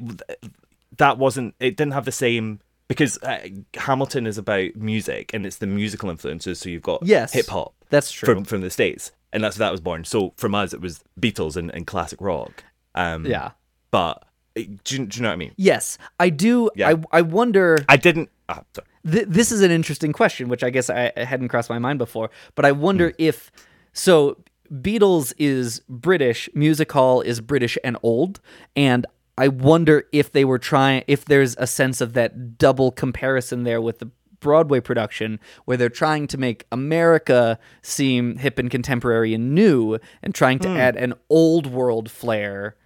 that 0.99 1.19
wasn't. 1.19 1.55
It 1.61 1.77
didn't 1.77 1.93
have 1.95 2.05
the 2.05 2.13
same 2.13 2.61
because 2.89 3.19
uh, 3.23 3.49
Hamilton 3.75 4.27
is 4.27 4.39
about 4.39 4.77
music 4.77 5.33
and 5.35 5.47
it's 5.47 5.57
the 5.57 5.67
musical 5.67 6.11
influences. 6.11 6.59
So 6.61 6.69
you've 6.69 6.83
got 6.83 7.05
Yes, 7.05 7.33
hip 7.33 7.47
hop. 7.47 7.75
that's 7.91 8.11
true. 8.13 8.27
from 8.35 8.45
from 8.45 8.61
the 8.61 8.71
states, 8.71 9.13
and 9.33 9.43
that's 9.43 9.59
where 9.59 9.67
that 9.67 9.73
was 9.73 9.81
born. 9.81 10.05
So 10.05 10.33
from 10.37 10.55
us, 10.55 10.73
it 10.75 10.81
was 10.81 11.03
Beatles 11.21 11.57
and, 11.57 11.71
and 11.75 11.87
classic 11.87 12.21
rock. 12.21 12.65
Um, 12.95 13.27
yeah, 13.27 13.53
but 13.91 14.25
uh, 14.57 14.63
do 14.85 14.97
you, 14.97 15.07
do 15.07 15.17
you 15.17 15.23
know 15.23 15.29
what 15.29 15.33
I 15.35 15.37
mean? 15.37 15.53
yes, 15.57 15.99
I 16.21 16.29
do. 16.31 16.71
Yeah. 16.77 16.91
I 17.13 17.19
I 17.19 17.23
wonder. 17.23 17.79
I 17.89 17.97
didn't. 17.97 18.31
sorry. 18.49 18.87
Th- 19.11 19.27
this 19.29 19.53
is 19.53 19.61
an 19.63 19.71
interesting 19.71 20.13
question, 20.13 20.49
which 20.49 20.63
I 20.65 20.71
guess 20.71 20.89
I, 20.91 21.13
I 21.17 21.25
hadn't 21.25 21.49
crossed 21.49 21.69
my 21.71 21.79
mind 21.79 21.99
before. 21.99 22.31
But 22.55 22.65
I 22.65 22.73
wonder 22.73 23.13
if 23.19 23.51
so. 23.93 24.39
Beatles 24.73 25.35
is 25.39 25.83
British, 25.91 26.49
music 26.55 26.91
hall 26.91 27.21
is 27.21 27.41
British 27.43 27.77
and 27.85 27.99
old, 28.03 28.41
and 28.75 29.05
I 29.37 29.49
wonder 29.49 30.05
if 30.13 30.33
they 30.33 30.45
were 30.45 30.59
trying, 30.59 31.05
if 31.07 31.25
there's 31.25 31.57
a 31.57 31.67
sense 31.67 32.01
of 32.01 32.13
that 32.13 32.57
double 32.59 32.93
comparison 32.93 33.65
there 33.65 33.81
with 33.81 33.99
the 33.99 34.11
Broadway 34.41 34.81
production, 34.81 35.41
where 35.65 35.77
they're 35.77 35.89
trying 35.89 36.27
to 36.29 36.39
make 36.39 36.67
America 36.71 37.59
seem 37.83 38.37
hip 38.37 38.59
and 38.59 38.71
contemporary 38.71 39.33
and 39.33 39.55
new, 39.55 39.99
and 40.23 40.35
trying 40.35 40.59
to 40.61 40.69
hmm. 40.69 40.77
add 40.77 40.97
an 40.97 41.15
old 41.31 41.67
world 41.67 42.11
flair. 42.11 42.77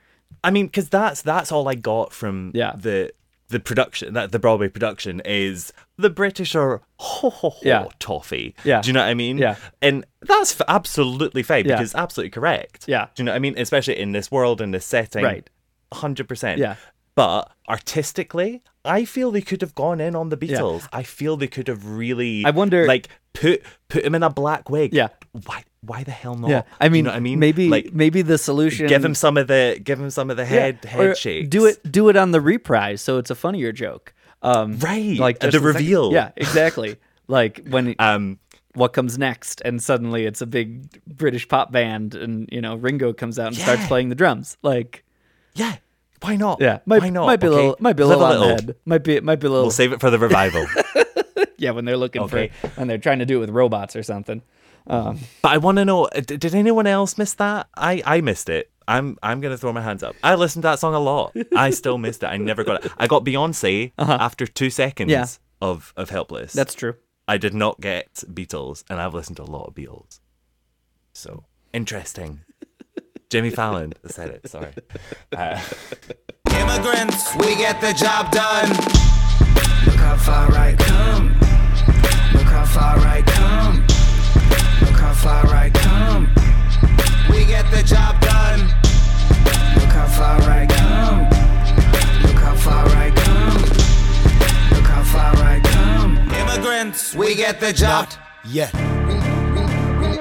I 0.44 0.50
mean, 0.50 0.66
because 0.66 0.88
that's 0.88 1.20
that's 1.20 1.50
all 1.50 1.68
I 1.68 1.74
got 1.74 2.12
from 2.12 2.52
Yeah. 2.54 2.72
the 2.76 3.12
the 3.48 3.58
production 3.58 4.14
that 4.14 4.30
the 4.30 4.38
Broadway 4.38 4.68
production 4.68 5.20
is 5.24 5.72
the 5.96 6.10
British 6.10 6.54
are 6.54 6.82
ho 6.98 7.30
ho 7.30 7.50
ho 7.50 7.58
Yeah. 7.62 7.86
toffee. 7.98 8.54
Yeah. 8.62 8.80
Do 8.80 8.88
you 8.88 8.92
know 8.92 9.00
what 9.00 9.08
I 9.08 9.14
mean? 9.14 9.38
Yeah. 9.38 9.56
And 9.82 10.04
that's 10.20 10.60
f- 10.60 10.66
absolutely 10.68 11.42
fine 11.42 11.64
Yeah. 11.64 11.74
because 11.76 11.88
it's 11.88 11.94
absolutely 11.94 12.30
correct. 12.30 12.84
Yeah. 12.86 13.06
Do 13.14 13.22
you 13.22 13.24
know 13.24 13.32
what 13.32 13.36
I 13.36 13.40
mean? 13.40 13.54
Especially 13.58 13.98
in 13.98 14.12
this 14.12 14.30
world 14.30 14.60
in 14.60 14.70
this 14.70 14.84
setting. 14.84 15.24
Right. 15.24 15.48
Hundred 15.92 16.28
percent. 16.28 16.58
Yeah. 16.58 16.76
But 17.14 17.50
artistically, 17.68 18.62
I 18.84 19.04
feel 19.04 19.30
they 19.30 19.40
could 19.40 19.60
have 19.60 19.74
gone 19.74 20.00
in 20.00 20.14
on 20.14 20.28
the 20.28 20.36
Beatles. 20.36 20.86
I 20.92 21.02
feel 21.02 21.36
they 21.36 21.46
could 21.48 21.68
have 21.68 21.84
really. 21.88 22.44
I 22.44 22.50
wonder- 22.50 22.86
like 22.86 23.08
put 23.32 23.62
put 23.88 24.04
him 24.04 24.14
in 24.14 24.22
a 24.22 24.30
black 24.30 24.70
wig. 24.70 24.92
Yeah. 24.94 25.08
Why? 25.32 25.64
Why 25.80 26.02
the 26.02 26.10
hell 26.10 26.34
not? 26.34 26.50
Yeah, 26.50 26.62
I 26.80 26.88
mean, 26.88 27.04
you 27.04 27.10
know 27.10 27.16
I 27.16 27.20
mean? 27.20 27.38
maybe 27.38 27.68
like 27.68 27.92
maybe 27.92 28.22
the 28.22 28.36
solution 28.36 28.88
give 28.88 29.04
him 29.04 29.14
some 29.14 29.36
of 29.36 29.46
the 29.46 29.80
give 29.82 30.00
him 30.00 30.10
some 30.10 30.28
of 30.28 30.36
the 30.36 30.44
head 30.44 30.80
Yeah, 30.82 30.90
head 30.90 31.00
or 31.06 31.14
shakes. 31.14 31.48
Do 31.48 31.66
it 31.66 31.90
do 31.90 32.08
it 32.08 32.16
on 32.16 32.32
the 32.32 32.40
reprise, 32.40 33.00
so 33.00 33.18
it's 33.18 33.30
a 33.30 33.36
funnier 33.36 33.70
joke. 33.72 34.12
Um, 34.42 34.76
Right, 34.78 35.16
like 35.18 35.38
the 35.38 35.48
a 35.48 35.52
second- 35.52 35.66
reveal. 35.66 36.12
Yeah, 36.12 36.32
exactly. 36.36 36.96
like 37.28 37.66
when 37.68 37.94
Um, 38.00 38.38
what 38.74 38.92
comes 38.92 39.18
next, 39.18 39.62
and 39.64 39.80
suddenly 39.82 40.26
it's 40.26 40.40
a 40.40 40.46
big 40.46 41.00
British 41.06 41.46
pop 41.48 41.70
band, 41.70 42.14
and 42.16 42.48
you 42.50 42.60
know 42.60 42.74
Ringo 42.74 43.12
comes 43.12 43.38
out 43.38 43.48
and 43.48 43.56
starts 43.56 43.86
playing 43.86 44.08
the 44.08 44.14
drums. 44.16 44.56
Like, 44.62 45.04
yeah. 45.58 45.76
Why 46.20 46.34
not? 46.36 46.60
yeah, 46.60 46.80
might, 46.84 47.00
Why 47.02 47.10
not? 47.10 47.26
might 47.26 47.40
be 47.40 47.46
a 47.46 47.50
okay? 47.50 47.56
little, 47.60 47.76
might 47.78 47.92
be 47.96 48.02
a 48.02 48.06
little 48.06 48.24
on 48.24 48.30
little. 48.32 48.48
head. 48.48 48.76
Might 48.84 49.04
be, 49.04 49.20
might 49.20 49.38
be 49.38 49.46
a 49.46 49.50
little. 49.50 49.64
We'll 49.66 49.70
save 49.70 49.92
it 49.92 50.00
for 50.00 50.10
the 50.10 50.18
revival. 50.18 50.66
yeah, 51.58 51.70
when 51.70 51.84
they're 51.84 51.96
looking 51.96 52.22
Okay. 52.22 52.48
for, 52.60 52.68
when 52.70 52.88
they're 52.88 52.98
trying 52.98 53.20
to 53.20 53.26
do 53.26 53.36
it 53.36 53.40
with 53.40 53.50
robots 53.50 53.94
or 53.94 54.02
something. 54.02 54.42
Um, 54.88 55.18
but 55.42 55.52
I 55.52 55.58
want 55.58 55.76
to 55.78 55.84
know: 55.84 56.06
uh, 56.06 56.20
Did 56.20 56.54
anyone 56.56 56.86
else 56.88 57.18
miss 57.18 57.34
that? 57.34 57.68
I 57.76 58.02
I 58.04 58.20
missed 58.20 58.48
it. 58.48 58.70
I'm 58.88 59.16
I'm 59.22 59.40
gonna 59.40 59.56
throw 59.58 59.72
my 59.72 59.82
hands 59.82 60.02
up. 60.02 60.16
I 60.24 60.34
listened 60.34 60.62
to 60.62 60.68
that 60.70 60.80
song 60.80 60.94
a 60.94 60.98
lot. 60.98 61.36
I 61.54 61.70
still 61.82 61.98
missed 61.98 62.22
it. 62.24 62.26
I 62.26 62.36
never 62.38 62.64
got 62.64 62.84
it. 62.86 62.92
I 62.98 63.06
got 63.06 63.22
Beyonce 63.24 63.92
after 63.98 64.46
two 64.46 64.70
seconds 64.70 65.12
Uh-huh. 65.12 65.26
Yeah. 65.62 65.68
of 65.68 65.92
of 65.96 66.10
Helpless. 66.10 66.52
that's 66.52 66.74
true. 66.74 66.94
I 67.28 67.36
did 67.36 67.52
not 67.54 67.80
get 67.80 68.12
Beatles, 68.32 68.82
and 68.90 68.98
I've 69.00 69.14
listened 69.14 69.36
to 69.36 69.42
a 69.42 69.50
lot 69.56 69.66
of 69.68 69.74
Beatles. 69.74 70.18
So 71.12 71.44
interesting. 71.72 72.40
Jimmy 73.30 73.50
Fallon 73.50 73.92
said 74.06 74.30
it. 74.30 74.48
Sorry. 74.48 74.72
Uh, 75.36 75.60
Immigrants, 76.50 77.36
we 77.36 77.56
get 77.56 77.78
the 77.80 77.92
job 77.92 78.30
done. 78.32 78.70
Look 79.84 79.96
how 79.96 80.16
far 80.16 80.50
I 80.52 80.74
come. 80.74 81.28
Look 82.32 82.48
how 82.48 82.64
far 82.64 82.98
I 82.98 83.20
come. 83.22 83.80
Look 84.80 84.98
how 84.98 85.12
far 85.12 85.46
I 85.54 85.68
come. 85.68 86.28
We 87.30 87.44
get 87.44 87.70
the 87.70 87.82
job 87.82 88.18
done. 88.22 88.60
Look 89.76 89.92
how 89.92 90.06
far 90.06 90.40
I 90.50 90.66
come. 90.66 91.24
Look 92.22 92.40
how 92.40 92.54
far 92.54 92.86
I 92.88 93.10
come. 93.10 93.62
Look 94.74 94.86
how 94.86 95.02
far 95.02 95.36
I 95.36 95.60
come. 95.60 96.16
Immigrants, 96.32 97.14
we 97.14 97.34
get 97.34 97.60
the 97.60 97.74
job. 97.74 98.08
Yeah. 98.46 98.70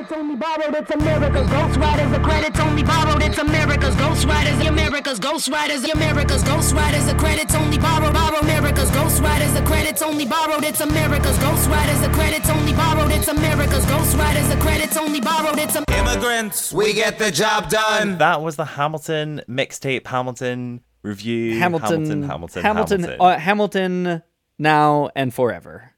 It's 0.08 0.16
only 0.16 0.36
borrowed, 0.38 0.74
it's 0.74 0.92
America's 0.92 1.48
Ghostwriters. 1.48 2.12
The 2.14 2.20
credits 2.20 2.60
only 2.62 2.84
borrowed, 2.84 3.22
it's 3.22 3.38
America's 3.38 3.96
Ghostwriters. 3.96 4.66
America's 4.66 5.20
Ghostwriters. 5.20 5.94
America's 5.94 6.44
Ghostwriters. 6.44 7.12
The 7.12 7.18
credits 7.18 7.54
only 7.54 7.78
borrowed, 7.78 8.14
borrow 8.14 8.40
America's 8.40 8.90
Ghostwriters. 8.92 9.54
The 9.54 9.66
credits 9.66 9.88
credits 9.98 10.14
only 10.14 10.26
borrowed, 10.26 10.64
it's 10.64 10.82
America's 10.82 11.38
Ghostwriters, 11.38 12.02
the 12.02 12.14
credits 12.14 12.50
only 12.50 12.74
borrowed, 12.74 13.12
it's 13.12 13.28
America's 13.28 13.86
Ghostwriters, 13.86 14.50
the 14.50 14.62
credits 14.62 14.98
only 14.98 15.22
borrowed, 15.22 15.58
it's 15.58 15.76
Immigrants, 15.76 16.74
we 16.74 16.94
get 16.94 17.18
the 17.18 17.32
job 17.32 17.70
done. 17.70 18.18
That 18.18 18.42
was 18.42 18.58
the 18.58 18.66
Hamilton 18.66 19.42
mixtape, 19.50 20.06
Hamilton 20.06 20.82
review. 21.02 21.58
Hamilton, 21.58 21.90
Hamilton, 21.90 22.24
Hamilton, 22.24 22.64
Hamilton, 22.64 23.02
Hamilton. 23.04 23.22
uh, 23.22 23.40
Hamilton 23.40 24.24
now 24.60 25.10
and 25.16 25.34
forever. 25.34 25.92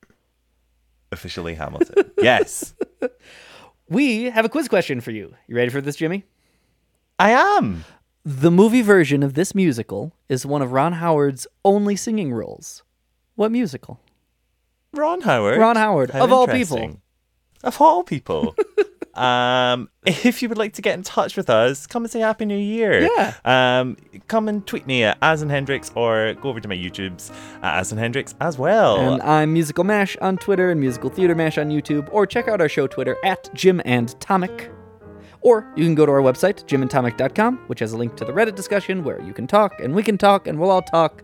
Officially 1.11 1.55
Hamilton. 1.55 2.11
yes, 2.21 2.73
We 3.89 4.25
have 4.25 4.45
a 4.45 4.49
quiz 4.49 4.67
question 4.67 5.01
for 5.01 5.11
you. 5.11 5.33
You 5.47 5.55
ready 5.55 5.69
for 5.69 5.81
this, 5.81 5.95
Jimmy? 5.95 6.23
I 7.17 7.31
am. 7.31 7.85
The 8.23 8.51
movie 8.51 8.81
version 8.81 9.23
of 9.23 9.33
this 9.33 9.55
musical 9.55 10.13
is 10.27 10.45
one 10.45 10.61
of 10.61 10.71
Ron 10.71 10.93
Howard's 10.93 11.47
only 11.65 11.95
singing 11.95 12.31
roles. 12.31 12.83
What 13.35 13.51
musical? 13.51 13.99
Ron 14.93 15.21
Howard. 15.21 15.57
Ron 15.59 15.75
Howard, 15.75 16.11
How 16.11 16.23
of 16.23 16.31
all 16.31 16.47
people. 16.47 16.99
Of 17.63 17.81
all 17.81 18.03
people. 18.03 18.55
um, 19.19 19.89
if 20.05 20.41
you 20.41 20.49
would 20.49 20.57
like 20.57 20.73
to 20.73 20.81
get 20.81 20.95
in 20.95 21.03
touch 21.03 21.35
with 21.35 21.49
us, 21.49 21.85
come 21.85 22.03
and 22.03 22.11
say 22.11 22.19
Happy 22.21 22.45
New 22.45 22.57
Year. 22.57 23.01
Yeah. 23.01 23.33
Um, 23.43 23.97
come 24.27 24.47
and 24.47 24.65
tweet 24.65 24.87
me 24.87 25.03
at 25.03 25.19
Asin 25.19 25.49
Hendrix 25.49 25.91
or 25.95 26.33
go 26.35 26.49
over 26.49 26.59
to 26.59 26.67
my 26.67 26.75
YouTube's 26.75 27.29
at 27.61 27.81
Asin 27.81 27.97
Hendrix 27.97 28.33
as 28.39 28.57
well. 28.57 28.97
And 28.97 29.21
I'm 29.21 29.53
Musical 29.53 29.83
Mash 29.83 30.15
on 30.17 30.37
Twitter 30.37 30.71
and 30.71 30.79
Musical 30.79 31.09
Theater 31.09 31.35
Mash 31.35 31.57
on 31.57 31.69
YouTube, 31.69 32.07
or 32.11 32.25
check 32.25 32.47
out 32.47 32.61
our 32.61 32.69
show 32.69 32.87
Twitter 32.87 33.17
at 33.23 33.53
Jim 33.53 33.81
and 33.83 34.09
Tomic. 34.19 34.73
Or 35.41 35.71
you 35.75 35.85
can 35.85 35.95
go 35.95 36.05
to 36.05 36.11
our 36.11 36.21
website, 36.21 36.65
jimandtomic.com, 36.65 37.59
which 37.67 37.79
has 37.79 37.93
a 37.93 37.97
link 37.97 38.15
to 38.17 38.25
the 38.25 38.33
Reddit 38.33 38.55
discussion 38.55 39.03
where 39.03 39.21
you 39.21 39.33
can 39.33 39.47
talk 39.47 39.79
and 39.79 39.93
we 39.93 40.03
can 40.03 40.17
talk 40.17 40.47
and 40.47 40.59
we'll 40.59 40.71
all 40.71 40.81
talk 40.81 41.23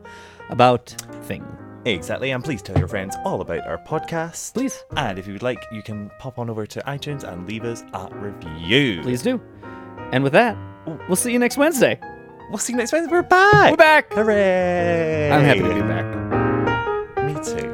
about 0.49 0.87
things. 1.23 1.64
Exactly, 1.85 2.31
and 2.31 2.43
please 2.43 2.63
tell 2.63 2.75
your 2.79 2.87
friends 2.87 3.15
all 3.23 3.41
about 3.41 3.67
our 3.67 3.77
podcast. 3.77 4.55
Please. 4.55 4.83
And 4.97 5.19
if 5.19 5.27
you 5.27 5.33
would 5.33 5.43
like, 5.43 5.63
you 5.71 5.83
can 5.83 6.09
pop 6.17 6.39
on 6.39 6.49
over 6.49 6.65
to 6.65 6.81
iTunes 6.81 7.23
and 7.23 7.47
leave 7.47 7.63
us 7.63 7.83
a 7.93 8.09
review. 8.15 9.03
Please 9.03 9.21
do. 9.21 9.39
And 10.11 10.23
with 10.23 10.33
that, 10.33 10.57
we'll 11.07 11.15
see 11.15 11.31
you 11.31 11.37
next 11.37 11.57
Wednesday. 11.57 11.99
We'll 12.49 12.57
see 12.57 12.73
you 12.73 12.77
next 12.77 12.91
Wednesday. 12.91 13.11
We're 13.11 13.21
back. 13.21 13.69
We're 13.69 13.77
back. 13.77 14.11
Hooray! 14.13 15.29
I'm 15.31 15.43
happy 15.43 15.59
to 15.59 15.75
be 15.75 15.81
back. 15.81 16.05
Me 17.23 17.33
too. 17.43 17.71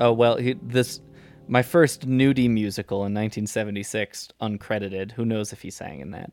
Oh 0.00 0.12
well, 0.12 0.38
he, 0.38 0.54
this 0.60 1.00
my 1.46 1.62
first 1.62 2.08
nudie 2.08 2.48
musical 2.48 2.98
in 2.98 3.12
1976, 3.14 4.28
uncredited. 4.40 5.12
Who 5.12 5.24
knows 5.24 5.52
if 5.52 5.62
he 5.62 5.70
sang 5.70 6.00
in 6.00 6.10
that? 6.12 6.32